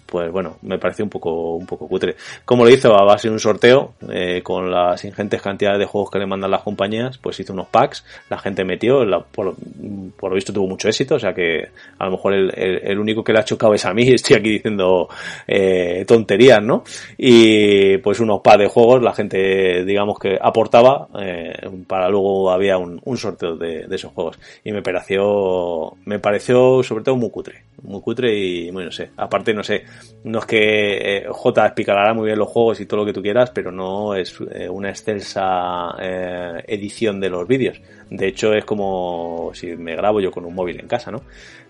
pues 0.05 0.31
bueno, 0.31 0.57
me 0.61 0.79
pareció 0.79 1.03
un 1.03 1.09
poco, 1.09 1.55
un 1.55 1.65
poco 1.65 1.87
cutre. 1.87 2.15
Como 2.45 2.63
lo 2.63 2.69
hizo 2.69 2.93
a 2.95 3.03
base 3.03 3.27
de 3.27 3.33
un 3.33 3.39
sorteo, 3.39 3.93
eh, 4.09 4.41
con 4.41 4.71
las 4.71 5.03
ingentes 5.03 5.41
cantidades 5.41 5.79
de 5.79 5.85
juegos 5.85 6.09
que 6.09 6.19
le 6.19 6.25
mandan 6.25 6.51
las 6.51 6.61
compañías, 6.61 7.17
pues 7.17 7.39
hizo 7.39 7.53
unos 7.53 7.67
packs, 7.67 8.05
la 8.29 8.37
gente 8.37 8.63
metió, 8.63 8.99
por, 9.31 9.55
lo 9.55 10.35
visto 10.35 10.53
tuvo 10.53 10.67
mucho 10.67 10.87
éxito, 10.87 11.15
o 11.15 11.19
sea 11.19 11.33
que 11.33 11.67
a 11.99 12.05
lo 12.05 12.11
mejor 12.11 12.33
el, 12.33 12.99
único 12.99 13.23
que 13.23 13.33
le 13.33 13.39
ha 13.39 13.43
chocado 13.43 13.73
es 13.73 13.85
a 13.85 13.93
mí, 13.93 14.07
estoy 14.13 14.37
aquí 14.37 14.49
diciendo 14.51 15.09
eh, 15.45 16.05
tonterías, 16.07 16.61
¿no? 16.63 16.83
Y 17.17 17.97
pues 17.97 18.19
unos 18.19 18.41
packs 18.41 18.59
de 18.59 18.67
juegos, 18.67 19.03
la 19.03 19.13
gente, 19.13 19.83
digamos 19.83 20.17
que 20.19 20.37
aportaba, 20.41 21.09
eh, 21.19 21.69
para 21.85 22.09
luego 22.09 22.49
había 22.49 22.77
un, 22.77 23.17
sorteo 23.17 23.57
de, 23.57 23.87
esos 23.91 24.13
juegos. 24.13 24.39
Y 24.63 24.71
me 24.71 24.81
pareció, 24.81 25.95
me 26.05 26.19
pareció 26.19 26.81
sobre 26.83 27.03
todo 27.03 27.15
muy 27.15 27.29
cutre, 27.29 27.63
muy 27.83 28.01
cutre 28.01 28.35
y, 28.35 28.71
bueno, 28.71 28.87
no 28.87 28.91
sé, 28.91 29.11
aparte, 29.17 29.53
no 29.53 29.63
sé, 29.63 29.83
no 30.23 30.39
es 30.39 30.45
que 30.45 31.17
eh, 31.17 31.25
J 31.29 31.65
explicará 31.65 32.13
muy 32.13 32.25
bien 32.25 32.39
los 32.39 32.49
juegos 32.49 32.79
y 32.79 32.85
todo 32.85 33.01
lo 33.01 33.05
que 33.05 33.13
tú 33.13 33.21
quieras, 33.21 33.51
pero 33.51 33.71
no 33.71 34.15
es 34.15 34.35
eh, 34.51 34.67
una 34.69 34.89
extensa 34.89 35.95
eh, 35.99 36.63
edición 36.67 37.19
de 37.19 37.29
los 37.29 37.47
vídeos. 37.47 37.79
De 38.09 38.27
hecho, 38.27 38.53
es 38.53 38.65
como 38.65 39.51
si 39.53 39.75
me 39.75 39.95
grabo 39.95 40.19
yo 40.19 40.31
con 40.31 40.45
un 40.45 40.55
móvil 40.55 40.79
en 40.79 40.87
casa, 40.87 41.11
¿no? 41.11 41.21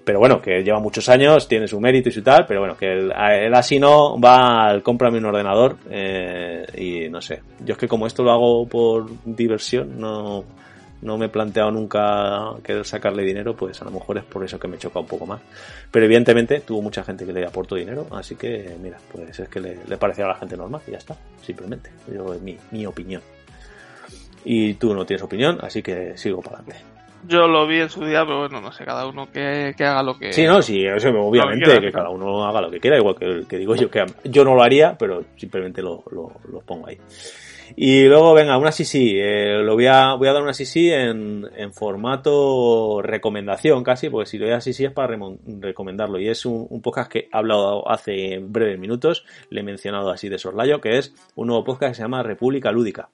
Pero 0.04 0.20
bueno, 0.20 0.42
que 0.42 0.64
lleva 0.64 0.80
muchos 0.80 1.10
años, 1.10 1.48
tiene 1.50 1.68
su 1.68 1.82
mérito 1.82 2.10
y 2.10 2.22
tal, 2.22 2.46
pero 2.48 2.62
bueno, 2.62 2.78
que 2.78 2.94
él, 2.94 3.12
así 3.54 3.78
no 3.78 4.18
va 4.18 4.68
al 4.68 4.82
cómprame 4.82 5.18
un 5.18 5.26
ordenador 5.26 5.76
y 6.78 7.10
no 7.10 7.20
sé. 7.20 7.42
Yo 7.66 7.74
es 7.74 7.78
que 7.78 7.90
como 7.90 8.08
esto 8.08 8.24
lo 8.24 8.32
hago 8.32 8.66
por 8.70 9.10
diversión, 9.26 10.00
no 10.00 10.46
no 11.02 11.18
me 11.18 11.28
he 11.28 11.30
planteado 11.30 11.72
nunca 11.72 12.54
querer 12.64 12.86
sacarle 12.86 13.24
dinero, 13.24 13.56
pues 13.56 13.82
a 13.82 13.86
lo 13.86 13.92
mejor 13.92 14.18
es 14.18 14.24
por 14.24 14.44
eso 14.44 14.60
que 14.60 14.68
me 14.68 14.78
choca 14.78 15.00
un 15.00 15.08
poco 15.08 15.26
más. 15.26 15.42
Pero 15.92 16.06
evidentemente 16.06 16.62
tuvo 16.62 16.82
mucha 16.82 17.04
gente 17.04 17.26
que 17.26 17.34
le 17.34 17.46
aportó 17.46 17.76
dinero, 17.76 18.08
así 18.12 18.36
que 18.36 18.76
mira, 18.82 18.98
pues 19.12 19.40
es 19.40 19.50
que 19.50 19.60
le, 19.60 19.78
le 19.88 19.98
parecía 19.98 20.26
a 20.26 20.30
la 20.30 20.36
gente 20.36 20.58
normal 20.58 20.82
y 20.88 20.92
ya 20.92 20.98
está, 20.98 21.16
simplemente. 21.42 21.92
Yo, 22.12 22.34
es 22.34 22.42
mi, 22.42 22.58
mi 22.72 22.86
opinión. 22.86 23.22
Y 24.44 24.76
tú 24.76 24.94
no 24.94 25.06
tienes 25.06 25.24
opinión, 25.24 25.58
así 25.62 25.82
que 25.82 26.18
sigo 26.18 26.42
para 26.42 26.60
adelante. 26.60 26.84
Yo 27.28 27.48
lo 27.48 27.68
vi 27.68 27.82
en 27.82 27.90
su 27.90 28.06
día, 28.06 28.24
pero 28.24 28.40
bueno, 28.40 28.62
no 28.62 28.72
sé, 28.72 28.86
cada 28.86 29.06
uno 29.06 29.30
que, 29.32 29.74
haga 29.80 30.04
lo 30.04 30.18
que... 30.18 30.32
Sí, 30.32 30.46
no, 30.46 30.62
sí, 30.62 30.86
eso 30.86 31.10
obviamente, 31.10 31.80
que, 31.82 31.92
cada 31.92 32.10
uno 32.10 32.46
haga 32.46 32.62
lo 32.62 32.72
que 32.72 32.80
quiera, 32.80 32.98
igual 32.98 33.16
que, 33.16 33.44
que 33.50 33.58
digo 33.58 33.76
yo, 33.76 33.90
que 33.90 34.06
yo 34.26 34.46
no 34.46 34.56
lo 34.56 34.64
haría, 34.64 34.96
pero 34.98 35.24
simplemente 35.36 35.82
lo, 35.82 36.04
lo, 36.12 36.32
lo 36.50 36.62
pongo 36.62 36.88
ahí. 36.88 36.98
Y 37.76 38.06
luego, 38.06 38.34
venga, 38.34 38.58
una 38.58 38.72
sí 38.72 39.20
eh, 39.20 39.60
lo 39.64 39.76
voy 39.76 39.88
a, 39.88 40.14
voy 40.14 40.28
a 40.28 40.34
dar 40.34 40.42
una 40.42 40.54
sí 40.54 40.92
en, 40.92 41.46
en 41.56 41.74
formato 41.74 43.02
recomendación 43.02 43.84
casi, 43.84 44.10
porque 44.10 44.30
si 44.30 44.38
lo 44.38 44.46
voy 44.46 44.54
a 44.54 44.62
sí 44.62 44.72
es 44.84 44.92
para 44.92 45.18
recomendarlo. 45.60 46.20
Y 46.20 46.30
es 46.30 46.46
un, 46.46 46.82
podcast 46.82 47.12
que 47.12 47.20
he 47.20 47.30
hablado 47.32 47.90
hace 47.90 48.40
breves 48.40 48.80
minutos, 48.80 49.26
le 49.50 49.62
he 49.62 49.64
mencionado 49.64 50.10
así 50.12 50.30
de 50.30 50.38
sorlayo, 50.38 50.80
que 50.82 50.98
es 50.98 51.14
un 51.36 51.48
nuevo 51.48 51.64
podcast 51.64 51.92
que 51.92 51.96
se 51.96 52.02
llama 52.04 52.24
República 52.24 52.72
Lúdica. 52.72 53.10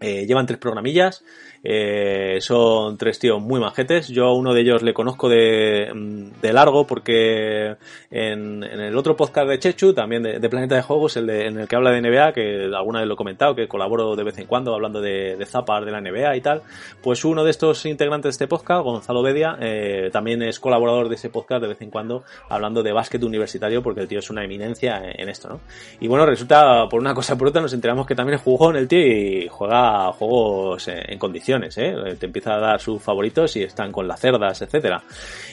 Eh, 0.00 0.26
llevan 0.26 0.46
tres 0.46 0.58
programillas, 0.58 1.24
eh, 1.64 2.38
son 2.40 2.96
tres 2.96 3.18
tíos 3.18 3.40
muy 3.40 3.60
majetes. 3.60 4.08
Yo 4.08 4.26
a 4.26 4.34
uno 4.34 4.52
de 4.52 4.62
ellos 4.62 4.82
le 4.82 4.92
conozco 4.92 5.28
de, 5.28 6.30
de 6.40 6.52
largo 6.52 6.86
porque 6.86 7.76
en, 8.10 8.64
en, 8.64 8.80
el 8.80 8.96
otro 8.96 9.16
podcast 9.16 9.48
de 9.48 9.58
Chechu, 9.58 9.94
también 9.94 10.22
de, 10.22 10.48
Planeta 10.48 10.74
de 10.74 10.82
Juegos, 10.82 11.16
el 11.16 11.26
de, 11.26 11.46
en 11.46 11.58
el 11.58 11.68
que 11.68 11.76
habla 11.76 11.90
de 11.90 12.00
NBA, 12.00 12.32
que 12.32 12.70
alguna 12.74 13.00
vez 13.00 13.08
lo 13.08 13.14
he 13.14 13.16
comentado, 13.16 13.54
que 13.54 13.68
colaboro 13.68 14.16
de 14.16 14.24
vez 14.24 14.38
en 14.38 14.46
cuando 14.46 14.74
hablando 14.74 15.00
de, 15.00 15.36
de 15.36 15.46
zapas 15.46 15.84
de 15.84 15.92
la 15.92 16.00
NBA 16.00 16.36
y 16.36 16.40
tal, 16.40 16.62
pues 17.00 17.24
uno 17.24 17.44
de 17.44 17.50
estos 17.50 17.86
integrantes 17.86 18.24
de 18.24 18.30
este 18.30 18.48
podcast, 18.48 18.82
Gonzalo 18.82 19.22
Bedia, 19.22 19.56
eh, 19.60 20.10
también 20.12 20.42
es 20.42 20.58
colaborador 20.58 21.08
de 21.08 21.14
ese 21.14 21.30
podcast 21.30 21.62
de 21.62 21.68
vez 21.68 21.80
en 21.80 21.90
cuando 21.90 22.24
hablando 22.48 22.82
de 22.82 22.92
básquet 22.92 23.22
universitario 23.22 23.82
porque 23.82 24.00
el 24.00 24.08
tío 24.08 24.18
es 24.18 24.30
una 24.30 24.44
eminencia 24.44 25.00
en, 25.04 25.28
esto, 25.28 25.48
¿no? 25.48 25.60
Y 26.00 26.08
bueno, 26.08 26.26
resulta, 26.26 26.88
por 26.88 27.00
una 27.00 27.14
cosa 27.14 27.38
por 27.38 27.48
otra, 27.48 27.62
nos 27.62 27.72
enteramos 27.72 28.06
que 28.06 28.14
también 28.14 28.36
es 28.36 28.42
jugón 28.42 28.76
el 28.76 28.88
tío 28.88 29.06
y 29.06 29.48
juega 29.48 30.12
juegos 30.12 30.88
en 30.88 31.18
condiciones, 31.18 31.51
¿eh? 31.76 32.16
te 32.18 32.26
empieza 32.26 32.54
a 32.54 32.58
dar 32.58 32.80
sus 32.80 33.02
favoritos 33.02 33.56
y 33.56 33.62
están 33.62 33.92
con 33.92 34.08
las 34.08 34.20
cerdas, 34.20 34.62
etcétera. 34.62 35.02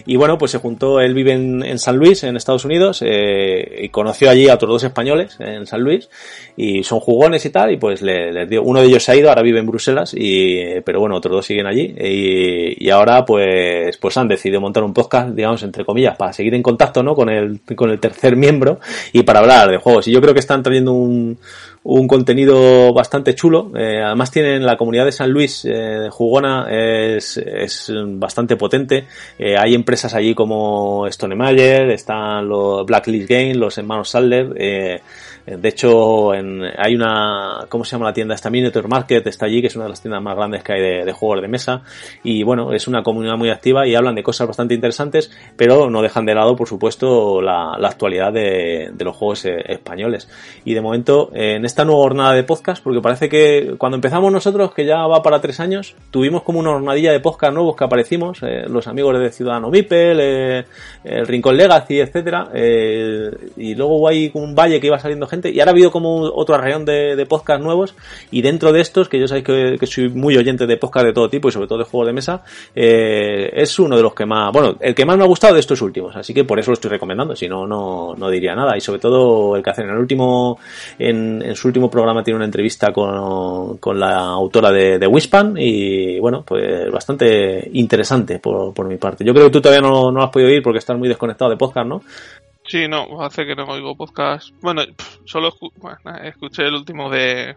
Y 0.05 0.15
bueno, 0.15 0.37
pues 0.37 0.51
se 0.51 0.59
juntó, 0.59 0.99
él 0.99 1.13
vive 1.13 1.33
en, 1.33 1.79
San 1.79 1.97
Luis, 1.97 2.23
en 2.23 2.35
Estados 2.35 2.65
Unidos, 2.65 3.01
eh, 3.05 3.81
y 3.83 3.89
conoció 3.89 4.29
allí 4.29 4.47
a 4.47 4.55
otros 4.55 4.69
dos 4.69 4.83
españoles 4.83 5.35
en 5.39 5.65
San 5.65 5.81
Luis, 5.81 6.09
y 6.55 6.83
son 6.83 6.99
jugones 6.99 7.45
y 7.45 7.49
tal, 7.49 7.71
y 7.71 7.77
pues 7.77 8.01
les 8.01 8.49
dio, 8.49 8.63
uno 8.63 8.81
de 8.81 8.87
ellos 8.87 9.03
se 9.03 9.11
ha 9.11 9.15
ido, 9.15 9.29
ahora 9.29 9.41
vive 9.41 9.59
en 9.59 9.65
Bruselas, 9.65 10.13
y, 10.15 10.79
pero 10.81 10.99
bueno, 10.99 11.15
otros 11.15 11.35
dos 11.35 11.45
siguen 11.45 11.67
allí, 11.67 11.95
y, 11.99 12.85
y 12.85 12.89
ahora 12.89 13.25
pues, 13.25 13.97
pues 13.97 14.17
han 14.17 14.27
decidido 14.27 14.61
montar 14.61 14.83
un 14.83 14.93
podcast, 14.93 15.29
digamos, 15.29 15.63
entre 15.63 15.85
comillas, 15.85 16.15
para 16.17 16.33
seguir 16.33 16.53
en 16.55 16.63
contacto, 16.63 17.03
¿no? 17.03 17.15
Con 17.15 17.29
el, 17.29 17.61
con 17.75 17.89
el 17.89 17.99
tercer 17.99 18.35
miembro, 18.35 18.79
y 19.13 19.23
para 19.23 19.39
hablar 19.39 19.69
de 19.69 19.77
juegos. 19.77 20.07
Y 20.07 20.11
yo 20.11 20.21
creo 20.21 20.33
que 20.33 20.39
están 20.39 20.63
trayendo 20.63 20.93
un, 20.93 21.37
un 21.89 22.07
contenido 22.07 22.93
bastante 22.93 23.33
chulo. 23.33 23.71
Eh, 23.75 24.01
además 24.03 24.29
tienen 24.29 24.63
la 24.63 24.77
comunidad 24.77 25.05
de 25.05 25.11
San 25.11 25.31
Luis 25.31 25.65
eh, 25.65 26.07
Jugona 26.11 26.67
es, 26.69 27.37
es 27.37 27.91
bastante 28.09 28.55
potente. 28.55 29.07
Eh, 29.39 29.57
hay 29.57 29.73
empresas 29.73 30.13
allí 30.13 30.35
como 30.35 31.07
Stone 31.07 31.35
Mayer, 31.35 31.89
están 31.89 32.47
los 32.47 32.85
Blacklist 32.85 33.29
Games, 33.29 33.57
los 33.57 33.77
hermanos 33.77 34.09
Sadler. 34.09 35.01
Eh, 35.49 35.57
de 35.57 35.69
hecho, 35.69 36.31
hay 36.31 36.95
una, 36.95 37.65
¿cómo 37.69 37.83
se 37.83 37.91
llama 37.91 38.05
la 38.05 38.13
tienda? 38.13 38.35
Esta 38.35 38.49
Miniature 38.49 38.87
Market 38.87 39.25
está 39.27 39.45
allí, 39.45 39.61
que 39.61 39.67
es 39.67 39.75
una 39.75 39.85
de 39.85 39.89
las 39.89 40.01
tiendas 40.01 40.21
más 40.21 40.35
grandes 40.35 40.63
que 40.63 40.73
hay 40.73 40.81
de, 41.05 41.11
juegos 41.11 41.41
de 41.41 41.47
mesa. 41.47 41.81
Y 42.23 42.43
bueno, 42.43 42.73
es 42.73 42.87
una 42.87 43.01
comunidad 43.01 43.35
muy 43.35 43.49
activa 43.49 43.87
y 43.87 43.95
hablan 43.95 44.15
de 44.15 44.23
cosas 44.23 44.47
bastante 44.47 44.75
interesantes, 44.75 45.31
pero 45.55 45.89
no 45.89 46.01
dejan 46.01 46.25
de 46.25 46.35
lado, 46.35 46.55
por 46.55 46.67
supuesto, 46.67 47.41
la, 47.41 47.73
actualidad 47.73 48.31
de, 48.31 48.91
los 48.99 49.15
juegos 49.15 49.45
eh, 49.45 49.57
españoles. 49.67 50.29
Y 50.65 50.73
de 50.73 50.81
momento, 50.81 51.31
en 51.33 51.65
esta 51.65 51.83
nueva 51.85 52.01
jornada 52.01 52.33
de 52.33 52.43
podcast, 52.43 52.83
porque 52.83 53.01
parece 53.01 53.29
que 53.29 53.75
cuando 53.77 53.95
empezamos 53.95 54.31
nosotros, 54.31 54.73
que 54.73 54.85
ya 54.85 55.07
va 55.07 55.23
para 55.23 55.41
tres 55.41 55.59
años, 55.59 55.95
tuvimos 56.11 56.43
como 56.43 56.59
una 56.59 56.71
jornadilla 56.71 57.11
de 57.11 57.19
podcast 57.19 57.53
nuevos 57.53 57.75
que 57.75 57.83
aparecimos, 57.83 58.43
eh, 58.43 58.65
los 58.67 58.87
amigos 58.87 59.19
de 59.19 59.31
Ciudadano 59.31 59.69
Mipel, 59.69 60.19
el 60.19 61.27
Rincón 61.27 61.57
Legacy, 61.57 61.99
etcétera, 61.99 62.49
y 62.53 63.73
luego 63.75 64.07
hay 64.07 64.29
un 64.33 64.53
valle 64.53 64.79
que 64.79 64.87
iba 64.87 64.99
saliendo 64.99 65.25
gente 65.25 65.38
y 65.45 65.59
ahora 65.59 65.71
ha 65.71 65.73
habido 65.73 65.91
como 65.91 66.21
otro 66.21 66.55
arreón 66.55 66.85
de, 66.85 67.15
de 67.15 67.25
podcast 67.25 67.61
nuevos 67.61 67.95
y 68.31 68.41
dentro 68.41 68.71
de 68.71 68.81
estos, 68.81 69.07
que 69.07 69.19
yo 69.19 69.27
sabéis 69.27 69.45
que, 69.45 69.87
soy 69.87 70.09
muy 70.09 70.35
oyente 70.35 70.67
de 70.67 70.77
podcast 70.77 71.05
de 71.05 71.13
todo 71.13 71.29
tipo 71.29 71.47
y 71.47 71.51
sobre 71.51 71.67
todo 71.67 71.79
de 71.79 71.85
juegos 71.85 72.07
de 72.07 72.13
mesa, 72.13 72.43
eh, 72.75 73.49
es 73.53 73.79
uno 73.79 73.95
de 73.95 74.03
los 74.03 74.13
que 74.13 74.25
más, 74.25 74.51
bueno, 74.51 74.75
el 74.79 74.93
que 74.93 75.05
más 75.05 75.17
me 75.17 75.23
ha 75.23 75.27
gustado 75.27 75.53
de 75.53 75.59
estos 75.59 75.81
últimos, 75.81 76.15
así 76.15 76.33
que 76.33 76.43
por 76.43 76.59
eso 76.59 76.71
lo 76.71 76.73
estoy 76.73 76.91
recomendando, 76.91 77.35
si 77.35 77.47
no, 77.47 77.65
no, 77.65 78.15
no 78.15 78.29
diría 78.29 78.55
nada 78.55 78.75
y 78.75 78.81
sobre 78.81 78.99
todo 78.99 79.55
el 79.55 79.63
que 79.63 79.69
hacen 79.69 79.85
en 79.85 79.91
el 79.91 79.97
último, 79.97 80.59
en, 80.97 81.55
su 81.55 81.67
último 81.67 81.89
programa 81.89 82.23
tiene 82.23 82.37
una 82.37 82.45
entrevista 82.45 82.91
con, 82.91 83.77
con 83.77 83.99
la 83.99 84.17
autora 84.17 84.71
de, 84.71 84.99
de 84.99 85.07
Wispan 85.07 85.55
y 85.57 86.19
bueno, 86.19 86.43
pues 86.45 86.91
bastante 86.91 87.69
interesante 87.73 88.39
por, 88.39 88.73
por 88.73 88.87
mi 88.87 88.97
parte. 88.97 89.23
Yo 89.23 89.33
creo 89.33 89.45
que 89.45 89.51
tú 89.51 89.61
todavía 89.61 89.87
no, 89.87 90.11
no 90.11 90.23
has 90.23 90.29
podido 90.29 90.49
ir 90.49 90.61
porque 90.61 90.79
estás 90.79 90.97
muy 90.97 91.07
desconectado 91.07 91.51
de 91.51 91.57
podcast, 91.57 91.87
¿no? 91.87 92.01
Sí, 92.69 92.87
no, 92.87 93.23
hace 93.23 93.47
que 93.47 93.55
no 93.55 93.65
oigo 93.65 93.95
podcast. 93.95 94.51
Bueno, 94.61 94.83
solo 95.25 95.51
escuché 96.23 96.67
el 96.67 96.75
último 96.75 97.09
de, 97.09 97.55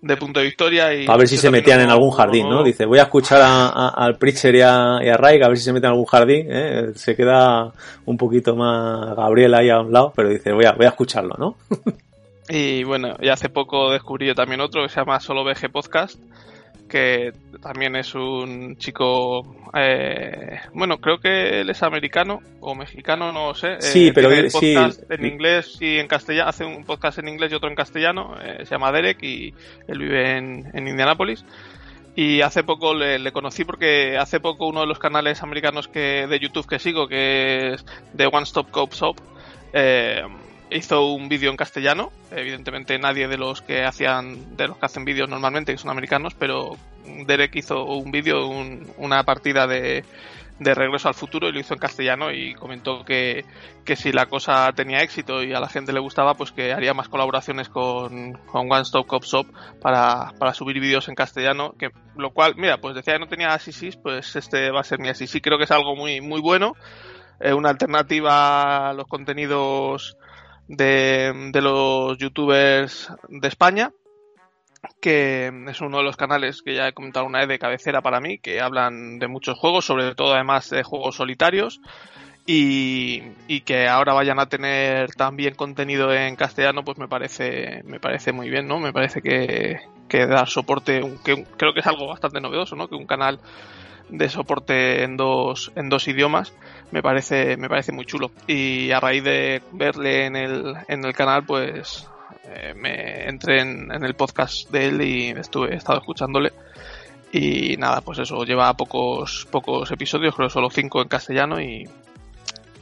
de 0.00 0.16
Punto 0.16 0.38
de 0.38 0.46
Victoria 0.46 0.94
y... 0.94 1.06
A 1.08 1.16
ver 1.16 1.26
si 1.26 1.36
se 1.36 1.50
metían 1.50 1.80
en 1.80 1.90
algún 1.90 2.12
jardín, 2.12 2.48
¿no? 2.48 2.62
Dice, 2.62 2.86
voy 2.86 3.00
a 3.00 3.02
escuchar 3.02 3.42
al 3.42 4.16
Pritcher 4.16 4.54
y 4.54 4.60
a, 4.60 4.98
y 5.02 5.08
a 5.08 5.16
Raik, 5.16 5.42
a 5.42 5.48
ver 5.48 5.56
si 5.56 5.64
se 5.64 5.72
meten 5.72 5.88
en 5.88 5.92
algún 5.94 6.06
jardín, 6.06 6.46
¿eh? 6.48 6.92
Se 6.94 7.16
queda 7.16 7.72
un 8.04 8.16
poquito 8.16 8.54
más 8.54 9.16
Gabriel 9.16 9.54
ahí 9.54 9.70
a 9.70 9.80
un 9.80 9.92
lado, 9.92 10.12
pero 10.14 10.28
dice, 10.28 10.52
voy 10.52 10.66
a, 10.66 10.72
voy 10.72 10.86
a 10.86 10.90
escucharlo, 10.90 11.34
¿no? 11.36 11.56
y 12.48 12.84
bueno, 12.84 13.16
y 13.20 13.28
hace 13.28 13.48
poco 13.48 13.90
descubrí 13.90 14.28
yo 14.28 14.36
también 14.36 14.60
otro 14.60 14.84
que 14.84 14.88
se 14.88 15.00
llama 15.00 15.18
Solo 15.18 15.42
VG 15.42 15.68
Podcast, 15.72 16.20
que 16.96 17.32
también 17.60 17.94
es 17.94 18.14
un 18.14 18.76
chico, 18.78 19.42
eh, 19.74 20.58
bueno, 20.72 20.98
creo 20.98 21.18
que 21.18 21.60
él 21.60 21.68
es 21.68 21.82
americano 21.82 22.40
o 22.60 22.74
mexicano, 22.74 23.32
no 23.32 23.54
sé. 23.54 23.80
Sí, 23.80 24.08
eh, 24.08 24.12
pero 24.14 24.30
sí. 24.48 24.74
En 25.10 25.26
inglés 25.26 25.76
y 25.80 25.98
en 25.98 26.08
castellano, 26.08 26.48
hace 26.48 26.64
un 26.64 26.84
podcast 26.84 27.18
en 27.18 27.28
inglés 27.28 27.52
y 27.52 27.56
otro 27.56 27.68
en 27.68 27.74
castellano, 27.74 28.34
eh, 28.42 28.64
se 28.64 28.70
llama 28.70 28.92
Derek 28.92 29.22
y 29.22 29.52
él 29.88 29.98
vive 29.98 30.38
en, 30.38 30.70
en 30.72 30.88
Indianápolis. 30.88 31.44
Y 32.14 32.40
hace 32.40 32.64
poco 32.64 32.94
le, 32.94 33.30
conocí 33.30 33.64
porque 33.64 34.16
hace 34.16 34.40
poco 34.40 34.66
uno 34.66 34.80
de 34.80 34.86
los 34.86 34.98
canales 34.98 35.42
americanos 35.42 35.86
que 35.86 36.26
de 36.26 36.40
YouTube 36.40 36.66
que 36.66 36.78
sigo, 36.78 37.08
que 37.08 37.74
es 37.74 37.84
The 38.16 38.28
One 38.32 38.44
Stop 38.44 38.70
Cop 38.70 38.94
Shop, 38.94 39.16
eh, 39.74 40.22
hizo 40.70 41.06
un 41.12 41.28
vídeo 41.28 41.50
en 41.50 41.56
castellano. 41.56 42.12
Evidentemente 42.30 42.98
nadie 42.98 43.28
de 43.28 43.38
los 43.38 43.62
que 43.62 43.84
hacían, 43.84 44.56
de 44.56 44.68
los 44.68 44.78
que 44.78 44.86
hacen 44.86 45.04
vídeos 45.04 45.28
normalmente, 45.28 45.72
que 45.72 45.78
son 45.78 45.90
americanos, 45.90 46.34
pero 46.34 46.76
Derek 47.26 47.54
hizo 47.56 47.84
un 47.84 48.10
vídeo, 48.10 48.48
una 48.98 49.24
partida 49.24 49.66
de, 49.66 50.04
de 50.58 50.74
Regreso 50.74 51.08
al 51.08 51.14
Futuro 51.14 51.48
y 51.48 51.52
lo 51.52 51.60
hizo 51.60 51.74
en 51.74 51.80
castellano 51.80 52.30
y 52.32 52.54
comentó 52.54 53.04
que, 53.04 53.44
que, 53.84 53.96
si 53.96 54.10
la 54.12 54.26
cosa 54.26 54.72
tenía 54.72 55.02
éxito 55.02 55.42
y 55.42 55.52
a 55.52 55.60
la 55.60 55.68
gente 55.68 55.92
le 55.92 56.00
gustaba, 56.00 56.34
pues 56.34 56.50
que 56.52 56.72
haría 56.72 56.94
más 56.94 57.08
colaboraciones 57.08 57.68
con, 57.68 58.32
con 58.46 58.72
One 58.72 58.82
Stop 58.82 59.06
Cop 59.06 59.24
Shop 59.24 59.46
para, 59.80 60.32
para 60.38 60.54
subir 60.54 60.80
vídeos 60.80 61.08
en 61.08 61.14
castellano, 61.14 61.74
que 61.78 61.90
lo 62.16 62.30
cual, 62.30 62.54
mira, 62.56 62.78
pues 62.78 62.94
decía 62.94 63.14
que 63.14 63.20
no 63.20 63.28
tenía 63.28 63.48
Asisis, 63.48 63.96
pues 63.96 64.34
este 64.34 64.70
va 64.70 64.80
a 64.80 64.84
ser 64.84 64.98
mi 64.98 65.08
Asisis. 65.08 65.42
Creo 65.42 65.58
que 65.58 65.64
es 65.64 65.70
algo 65.70 65.94
muy, 65.94 66.20
muy 66.20 66.40
bueno, 66.40 66.74
eh, 67.38 67.52
una 67.52 67.68
alternativa 67.68 68.88
a 68.88 68.92
los 68.94 69.06
contenidos 69.06 70.16
de, 70.68 71.50
los 71.54 72.18
youtubers 72.18 73.12
de 73.28 73.48
España 73.48 73.92
que 75.00 75.50
es 75.68 75.80
uno 75.80 75.98
de 75.98 76.04
los 76.04 76.16
canales 76.16 76.62
que 76.62 76.74
ya 76.74 76.86
he 76.86 76.92
comentado 76.92 77.26
una 77.26 77.40
vez 77.40 77.48
de 77.48 77.58
cabecera 77.58 78.02
para 78.02 78.20
mí, 78.20 78.38
que 78.38 78.60
hablan 78.60 79.18
de 79.18 79.26
muchos 79.26 79.58
juegos, 79.58 79.84
sobre 79.84 80.14
todo 80.14 80.34
además 80.34 80.70
de 80.70 80.84
juegos 80.84 81.16
solitarios, 81.16 81.80
y, 82.46 83.22
y, 83.48 83.62
que 83.62 83.88
ahora 83.88 84.14
vayan 84.14 84.38
a 84.38 84.46
tener 84.46 85.10
también 85.16 85.56
contenido 85.56 86.14
en 86.14 86.36
castellano, 86.36 86.84
pues 86.84 86.98
me 86.98 87.08
parece, 87.08 87.82
me 87.84 87.98
parece 87.98 88.30
muy 88.30 88.48
bien, 88.48 88.68
¿no? 88.68 88.78
Me 88.78 88.92
parece 88.92 89.20
que, 89.20 89.80
que 90.08 90.26
dar 90.26 90.48
soporte, 90.48 91.00
que 91.24 91.44
creo 91.56 91.74
que 91.74 91.80
es 91.80 91.86
algo 91.88 92.06
bastante 92.06 92.40
novedoso, 92.40 92.76
¿no? 92.76 92.86
Que 92.86 92.94
un 92.94 93.06
canal 93.06 93.40
de 94.08 94.28
soporte 94.28 95.02
en 95.02 95.16
dos, 95.16 95.72
en 95.74 95.88
dos 95.88 96.06
idiomas 96.08 96.52
me 96.90 97.02
parece, 97.02 97.56
me 97.56 97.68
parece 97.68 97.92
muy 97.92 98.04
chulo. 98.04 98.30
Y 98.46 98.90
a 98.90 99.00
raíz 99.00 99.24
de 99.24 99.62
verle 99.72 100.26
en 100.26 100.36
el, 100.36 100.74
en 100.88 101.04
el 101.04 101.12
canal, 101.12 101.44
pues 101.44 102.08
eh, 102.44 102.74
me 102.74 103.28
entré 103.28 103.60
en, 103.60 103.90
el 103.90 104.14
podcast 104.14 104.70
de 104.70 104.88
él 104.88 105.02
y 105.02 105.28
estuve, 105.30 105.72
he 105.72 105.76
estado 105.76 105.98
escuchándole. 105.98 106.52
Y 107.32 107.76
nada, 107.76 108.00
pues 108.00 108.18
eso, 108.18 108.44
lleva 108.44 108.72
pocos, 108.74 109.46
pocos 109.50 109.90
episodios, 109.90 110.34
creo 110.34 110.48
solo 110.48 110.70
cinco 110.70 111.02
en 111.02 111.08
castellano 111.08 111.60
y, 111.60 111.84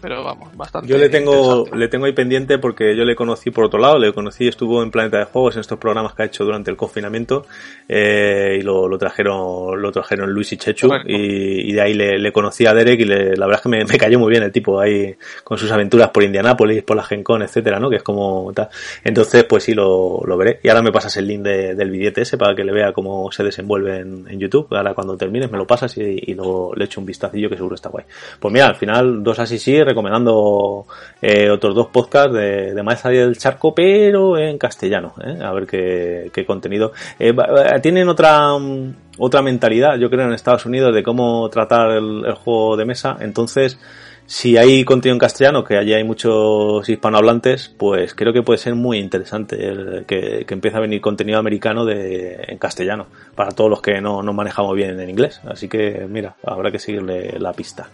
pero 0.04 0.22
vamos, 0.22 0.54
bastante. 0.54 0.86
Yo 0.86 0.98
le 0.98 1.08
tengo, 1.08 1.64
le 1.74 1.88
tengo 1.88 2.04
ahí 2.04 2.12
pendiente 2.12 2.58
porque 2.58 2.94
yo 2.94 3.06
le 3.06 3.16
conocí 3.16 3.50
por 3.50 3.64
otro 3.64 3.80
lado, 3.80 3.98
le 3.98 4.12
conocí, 4.12 4.46
estuvo 4.46 4.82
en 4.82 4.90
Planeta 4.90 5.16
de 5.16 5.24
Juegos 5.24 5.54
en 5.54 5.60
estos 5.60 5.78
programas 5.78 6.12
que 6.12 6.24
ha 6.24 6.26
hecho 6.26 6.44
durante 6.44 6.70
el 6.70 6.76
confinamiento 6.76 7.46
eh, 7.88 8.58
y 8.60 8.62
lo, 8.62 8.86
lo, 8.86 8.98
trajeron, 8.98 9.80
lo 9.80 9.90
trajeron 9.92 10.30
Luis 10.30 10.52
y 10.52 10.58
Chechu 10.58 10.90
y, 11.06 11.70
y, 11.70 11.72
de 11.72 11.80
ahí 11.80 11.94
le, 11.94 12.18
le, 12.18 12.32
conocí 12.32 12.66
a 12.66 12.74
Derek 12.74 13.00
y 13.00 13.04
le, 13.06 13.34
la 13.34 13.46
verdad 13.46 13.60
es 13.60 13.62
que 13.62 13.68
me, 13.70 13.82
me, 13.86 13.96
cayó 13.96 14.18
muy 14.18 14.28
bien 14.28 14.42
el 14.42 14.52
tipo 14.52 14.78
ahí 14.78 15.16
con 15.42 15.56
sus 15.56 15.72
aventuras 15.72 16.10
por 16.10 16.22
Indianápolis, 16.22 16.82
por 16.82 16.98
la 16.98 17.04
Gencon, 17.04 17.40
etcétera, 17.40 17.80
¿no? 17.80 17.88
Que 17.88 17.96
es 17.96 18.02
como 18.02 18.52
tal. 18.54 18.68
Entonces, 19.04 19.44
pues 19.44 19.64
sí, 19.64 19.72
lo, 19.72 20.20
lo 20.26 20.36
veré. 20.36 20.60
Y 20.62 20.68
ahora 20.68 20.82
me 20.82 20.92
pasas 20.92 21.16
el 21.16 21.26
link 21.26 21.40
de, 21.40 21.74
del 21.74 21.90
billete 21.90 22.20
ese 22.20 22.36
para 22.36 22.54
que 22.54 22.62
le 22.62 22.74
vea 22.74 22.92
cómo 22.92 23.32
se 23.32 23.42
desenvuelve 23.42 24.00
en, 24.00 24.26
en 24.28 24.38
YouTube. 24.38 24.66
Ahora 24.72 24.92
cuando 24.92 25.16
termines 25.16 25.50
me 25.50 25.56
lo 25.56 25.66
pasas 25.66 25.96
y, 25.96 26.24
y 26.26 26.34
lo, 26.34 26.74
le 26.74 26.84
echo 26.84 27.00
un 27.00 27.06
vistacillo 27.06 27.48
que 27.48 27.56
seguro 27.56 27.74
está 27.74 27.88
guay. 27.88 28.04
Pues 28.38 28.52
mira, 28.52 28.66
al 28.66 28.76
final, 28.76 29.22
dos 29.22 29.38
así 29.38 29.58
sí, 29.58 29.82
recomendando 29.94 30.86
eh, 31.22 31.48
otros 31.50 31.74
dos 31.74 31.86
podcasts 31.86 32.34
de, 32.34 32.74
de 32.74 32.82
Maestra 32.82 33.10
del 33.12 33.38
Charco, 33.38 33.74
pero 33.74 34.36
en 34.36 34.58
castellano, 34.58 35.14
¿eh? 35.24 35.38
a 35.42 35.52
ver 35.52 35.66
qué, 35.66 36.30
qué 36.32 36.44
contenido. 36.44 36.92
Eh, 37.18 37.32
tienen 37.80 38.08
otra, 38.08 38.58
mm, 38.58 38.94
otra 39.18 39.40
mentalidad, 39.40 39.96
yo 39.96 40.10
creo, 40.10 40.26
en 40.26 40.32
Estados 40.32 40.66
Unidos 40.66 40.94
de 40.94 41.02
cómo 41.02 41.48
tratar 41.48 41.92
el, 41.92 42.34
juego 42.34 42.76
de 42.76 42.84
mesa, 42.84 43.16
entonces 43.20 43.78
si 44.26 44.56
hay 44.56 44.84
contenido 44.84 45.14
en 45.14 45.20
castellano, 45.20 45.62
que 45.62 45.76
allí 45.76 45.92
hay 45.92 46.02
muchos 46.02 46.88
hispanohablantes, 46.88 47.72
pues 47.78 48.14
creo 48.14 48.32
que 48.32 48.42
puede 48.42 48.58
ser 48.58 48.74
muy 48.74 48.98
interesante 48.98 49.66
el, 49.66 50.04
que, 50.06 50.44
que 50.46 50.54
empiece 50.54 50.78
a 50.78 50.80
venir 50.80 51.00
contenido 51.00 51.38
americano 51.38 51.84
de, 51.84 52.42
en 52.48 52.58
castellano, 52.58 53.06
para 53.34 53.52
todos 53.52 53.70
los 53.70 53.82
que 53.82 54.00
no, 54.00 54.22
no 54.22 54.32
manejamos 54.32 54.74
bien 54.74 54.98
en 54.98 55.10
inglés. 55.10 55.40
Así 55.46 55.68
que, 55.68 56.06
mira, 56.08 56.36
habrá 56.42 56.70
que 56.70 56.78
seguirle 56.78 57.38
la 57.38 57.52
pista. 57.52 57.88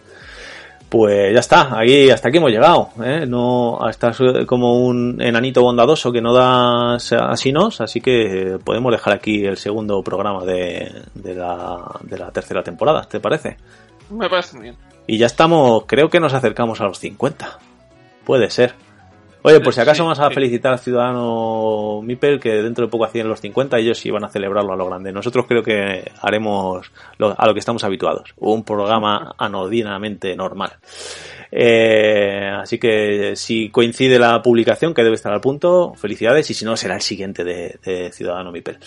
Pues 0.91 1.33
ya 1.33 1.39
está, 1.39 1.79
ahí 1.79 2.09
hasta 2.09 2.27
aquí 2.27 2.39
hemos 2.39 2.51
llegado, 2.51 2.89
¿eh? 3.01 3.25
No 3.25 3.79
estás 3.89 4.19
como 4.45 4.85
un 4.85 5.21
enanito 5.21 5.63
bondadoso 5.63 6.11
que 6.11 6.19
no 6.19 6.33
da 6.33 6.95
así 6.95 7.53
nos, 7.53 7.79
así 7.79 8.01
que 8.01 8.57
podemos 8.61 8.91
dejar 8.91 9.13
aquí 9.13 9.45
el 9.45 9.55
segundo 9.55 10.03
programa 10.03 10.43
de, 10.43 10.91
de, 11.15 11.33
la, 11.33 11.79
de 12.01 12.17
la 12.17 12.29
tercera 12.31 12.61
temporada, 12.61 13.03
¿te 13.03 13.21
parece? 13.21 13.55
Me 14.09 14.29
parece 14.29 14.57
muy 14.57 14.63
bien. 14.63 14.75
Y 15.07 15.17
ya 15.17 15.27
estamos, 15.27 15.85
creo 15.87 16.09
que 16.09 16.19
nos 16.19 16.33
acercamos 16.33 16.81
a 16.81 16.83
los 16.83 16.99
50. 16.99 17.59
Puede 18.25 18.49
ser. 18.49 18.73
Oye, 19.43 19.59
por 19.59 19.73
si 19.73 19.81
acaso 19.81 20.03
vamos 20.03 20.19
a 20.19 20.29
felicitar 20.29 20.73
al 20.73 20.79
ciudadano 20.79 22.01
Mipel, 22.03 22.39
que 22.39 22.61
dentro 22.61 22.85
de 22.85 22.91
poco 22.91 23.05
hacían 23.05 23.27
los 23.27 23.41
50, 23.41 23.79
ellos 23.79 24.05
iban 24.05 24.23
a 24.23 24.29
celebrarlo 24.29 24.73
a 24.73 24.75
lo 24.75 24.85
grande. 24.85 25.11
Nosotros 25.11 25.45
creo 25.47 25.63
que 25.63 26.11
haremos 26.21 26.91
a 27.19 27.47
lo 27.47 27.53
que 27.53 27.59
estamos 27.59 27.83
habituados, 27.83 28.33
un 28.37 28.63
programa 28.63 29.33
anodinamente 29.37 30.35
normal. 30.35 30.73
Eh, 31.51 32.49
así 32.53 32.77
que 32.77 33.35
si 33.35 33.69
coincide 33.69 34.19
la 34.19 34.41
publicación, 34.41 34.93
que 34.93 35.03
debe 35.03 35.15
estar 35.15 35.33
al 35.33 35.41
punto, 35.41 35.93
felicidades, 35.95 36.49
y 36.51 36.53
si 36.53 36.63
no, 36.63 36.77
será 36.77 36.95
el 36.95 37.01
siguiente 37.01 37.43
de, 37.43 38.11
Ciudadano 38.11 38.51
Mipel. 38.51 38.77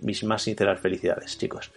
mis 0.00 0.24
más 0.24 0.42
sinceras 0.42 0.80
felicidades, 0.80 1.36
chicos. 1.38 1.70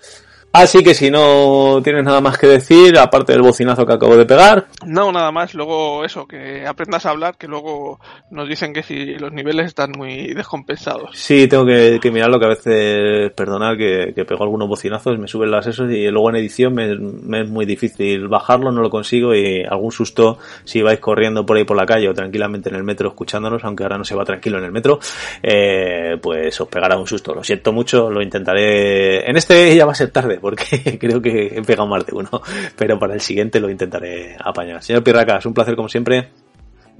Así 0.58 0.82
que 0.82 0.94
si 0.94 1.12
no 1.12 1.82
tienes 1.84 2.06
nada 2.06 2.22
más 2.22 2.38
que 2.38 2.48
decir, 2.48 2.98
aparte 2.98 3.34
del 3.34 3.42
bocinazo 3.42 3.86
que 3.86 3.92
acabo 3.92 4.16
de 4.16 4.26
pegar. 4.26 4.68
No, 4.86 5.12
nada 5.12 5.30
más. 5.30 5.54
Luego 5.54 6.06
eso, 6.06 6.26
que 6.26 6.66
aprendas 6.66 7.06
a 7.06 7.10
hablar, 7.10 7.36
que 7.38 7.46
luego 7.46 8.00
nos 8.30 8.48
dicen 8.48 8.72
que 8.72 8.82
si 8.82 9.16
los 9.16 9.34
niveles 9.34 9.66
están 9.66 9.92
muy 9.98 10.34
descompensados. 10.34 11.10
Sí, 11.14 11.50
tengo 11.50 11.66
que, 11.66 12.00
mirarlo, 12.10 12.40
que 12.40 12.46
a 12.46 12.48
veces, 12.48 13.34
perdonad, 13.34 13.76
que, 13.76 14.14
que 14.16 14.24
pego 14.24 14.46
algunos 14.46 14.70
bocinazos, 14.70 15.20
me 15.20 15.28
suben 15.28 15.52
las 15.52 15.68
esos 15.68 15.92
y 15.92 16.08
luego 16.08 16.30
en 16.30 16.38
edición 16.38 16.74
me, 16.74 16.94
es 17.42 17.50
muy 17.50 17.66
difícil 17.66 18.30
bajarlo, 18.30 18.72
no 18.72 18.82
lo 18.82 18.90
consigo 18.90 19.36
y 19.36 19.62
algún 19.70 19.92
susto 19.92 20.38
si 20.64 20.82
vais 20.82 21.02
corriendo 21.02 21.46
por 21.46 21.58
ahí 21.58 21.66
por 21.66 21.76
la 21.76 21.86
calle 21.86 22.08
o 22.08 22.14
tranquilamente 22.14 22.70
en 22.70 22.76
el 22.76 22.84
metro 22.86 23.10
escuchándonos, 23.10 23.62
aunque 23.66 23.84
ahora 23.84 23.98
no 23.98 24.06
se 24.06 24.16
va 24.16 24.24
tranquilo 24.24 24.58
en 24.60 24.64
el 24.64 24.72
metro, 24.72 25.00
eh, 25.44 26.18
pues 26.22 26.62
os 26.62 26.70
pegará 26.70 26.96
un 26.96 27.08
susto. 27.08 27.36
Lo 27.36 27.44
siento 27.44 27.74
mucho, 27.74 28.10
lo 28.10 28.22
intentaré. 28.22 29.30
En 29.30 29.36
este 29.36 29.76
ya 29.76 29.86
va 29.86 29.92
a 29.92 29.96
ser 29.96 30.12
tarde 30.12 30.40
porque 30.46 31.00
creo 31.00 31.20
que 31.20 31.48
he 31.58 31.62
pegado 31.64 31.88
más 31.88 32.06
de 32.06 32.14
uno, 32.14 32.30
pero 32.78 33.00
para 33.00 33.16
el 33.16 33.20
siguiente 33.20 33.60
lo 33.60 33.68
intentaré 33.68 34.38
apañar. 34.40 34.84
Señor 34.84 35.04
Pirracas, 35.04 35.44
un 35.48 35.56
placer 35.56 35.76
como 35.76 35.90
siempre. 35.90 36.30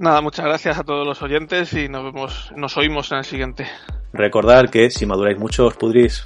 Nada, 0.00 0.20
muchas 0.20 0.46
gracias 0.46 0.80
a 0.80 0.82
todos 0.82 1.06
los 1.06 1.22
oyentes 1.22 1.72
y 1.74 1.88
nos 1.88 2.02
vemos, 2.02 2.52
nos 2.56 2.76
oímos 2.76 3.12
en 3.12 3.18
el 3.18 3.24
siguiente. 3.24 3.68
Recordar 4.12 4.68
que 4.68 4.90
si 4.90 5.06
maduráis 5.06 5.38
mucho 5.38 5.66
os 5.66 5.76
pudrís. 5.76 6.24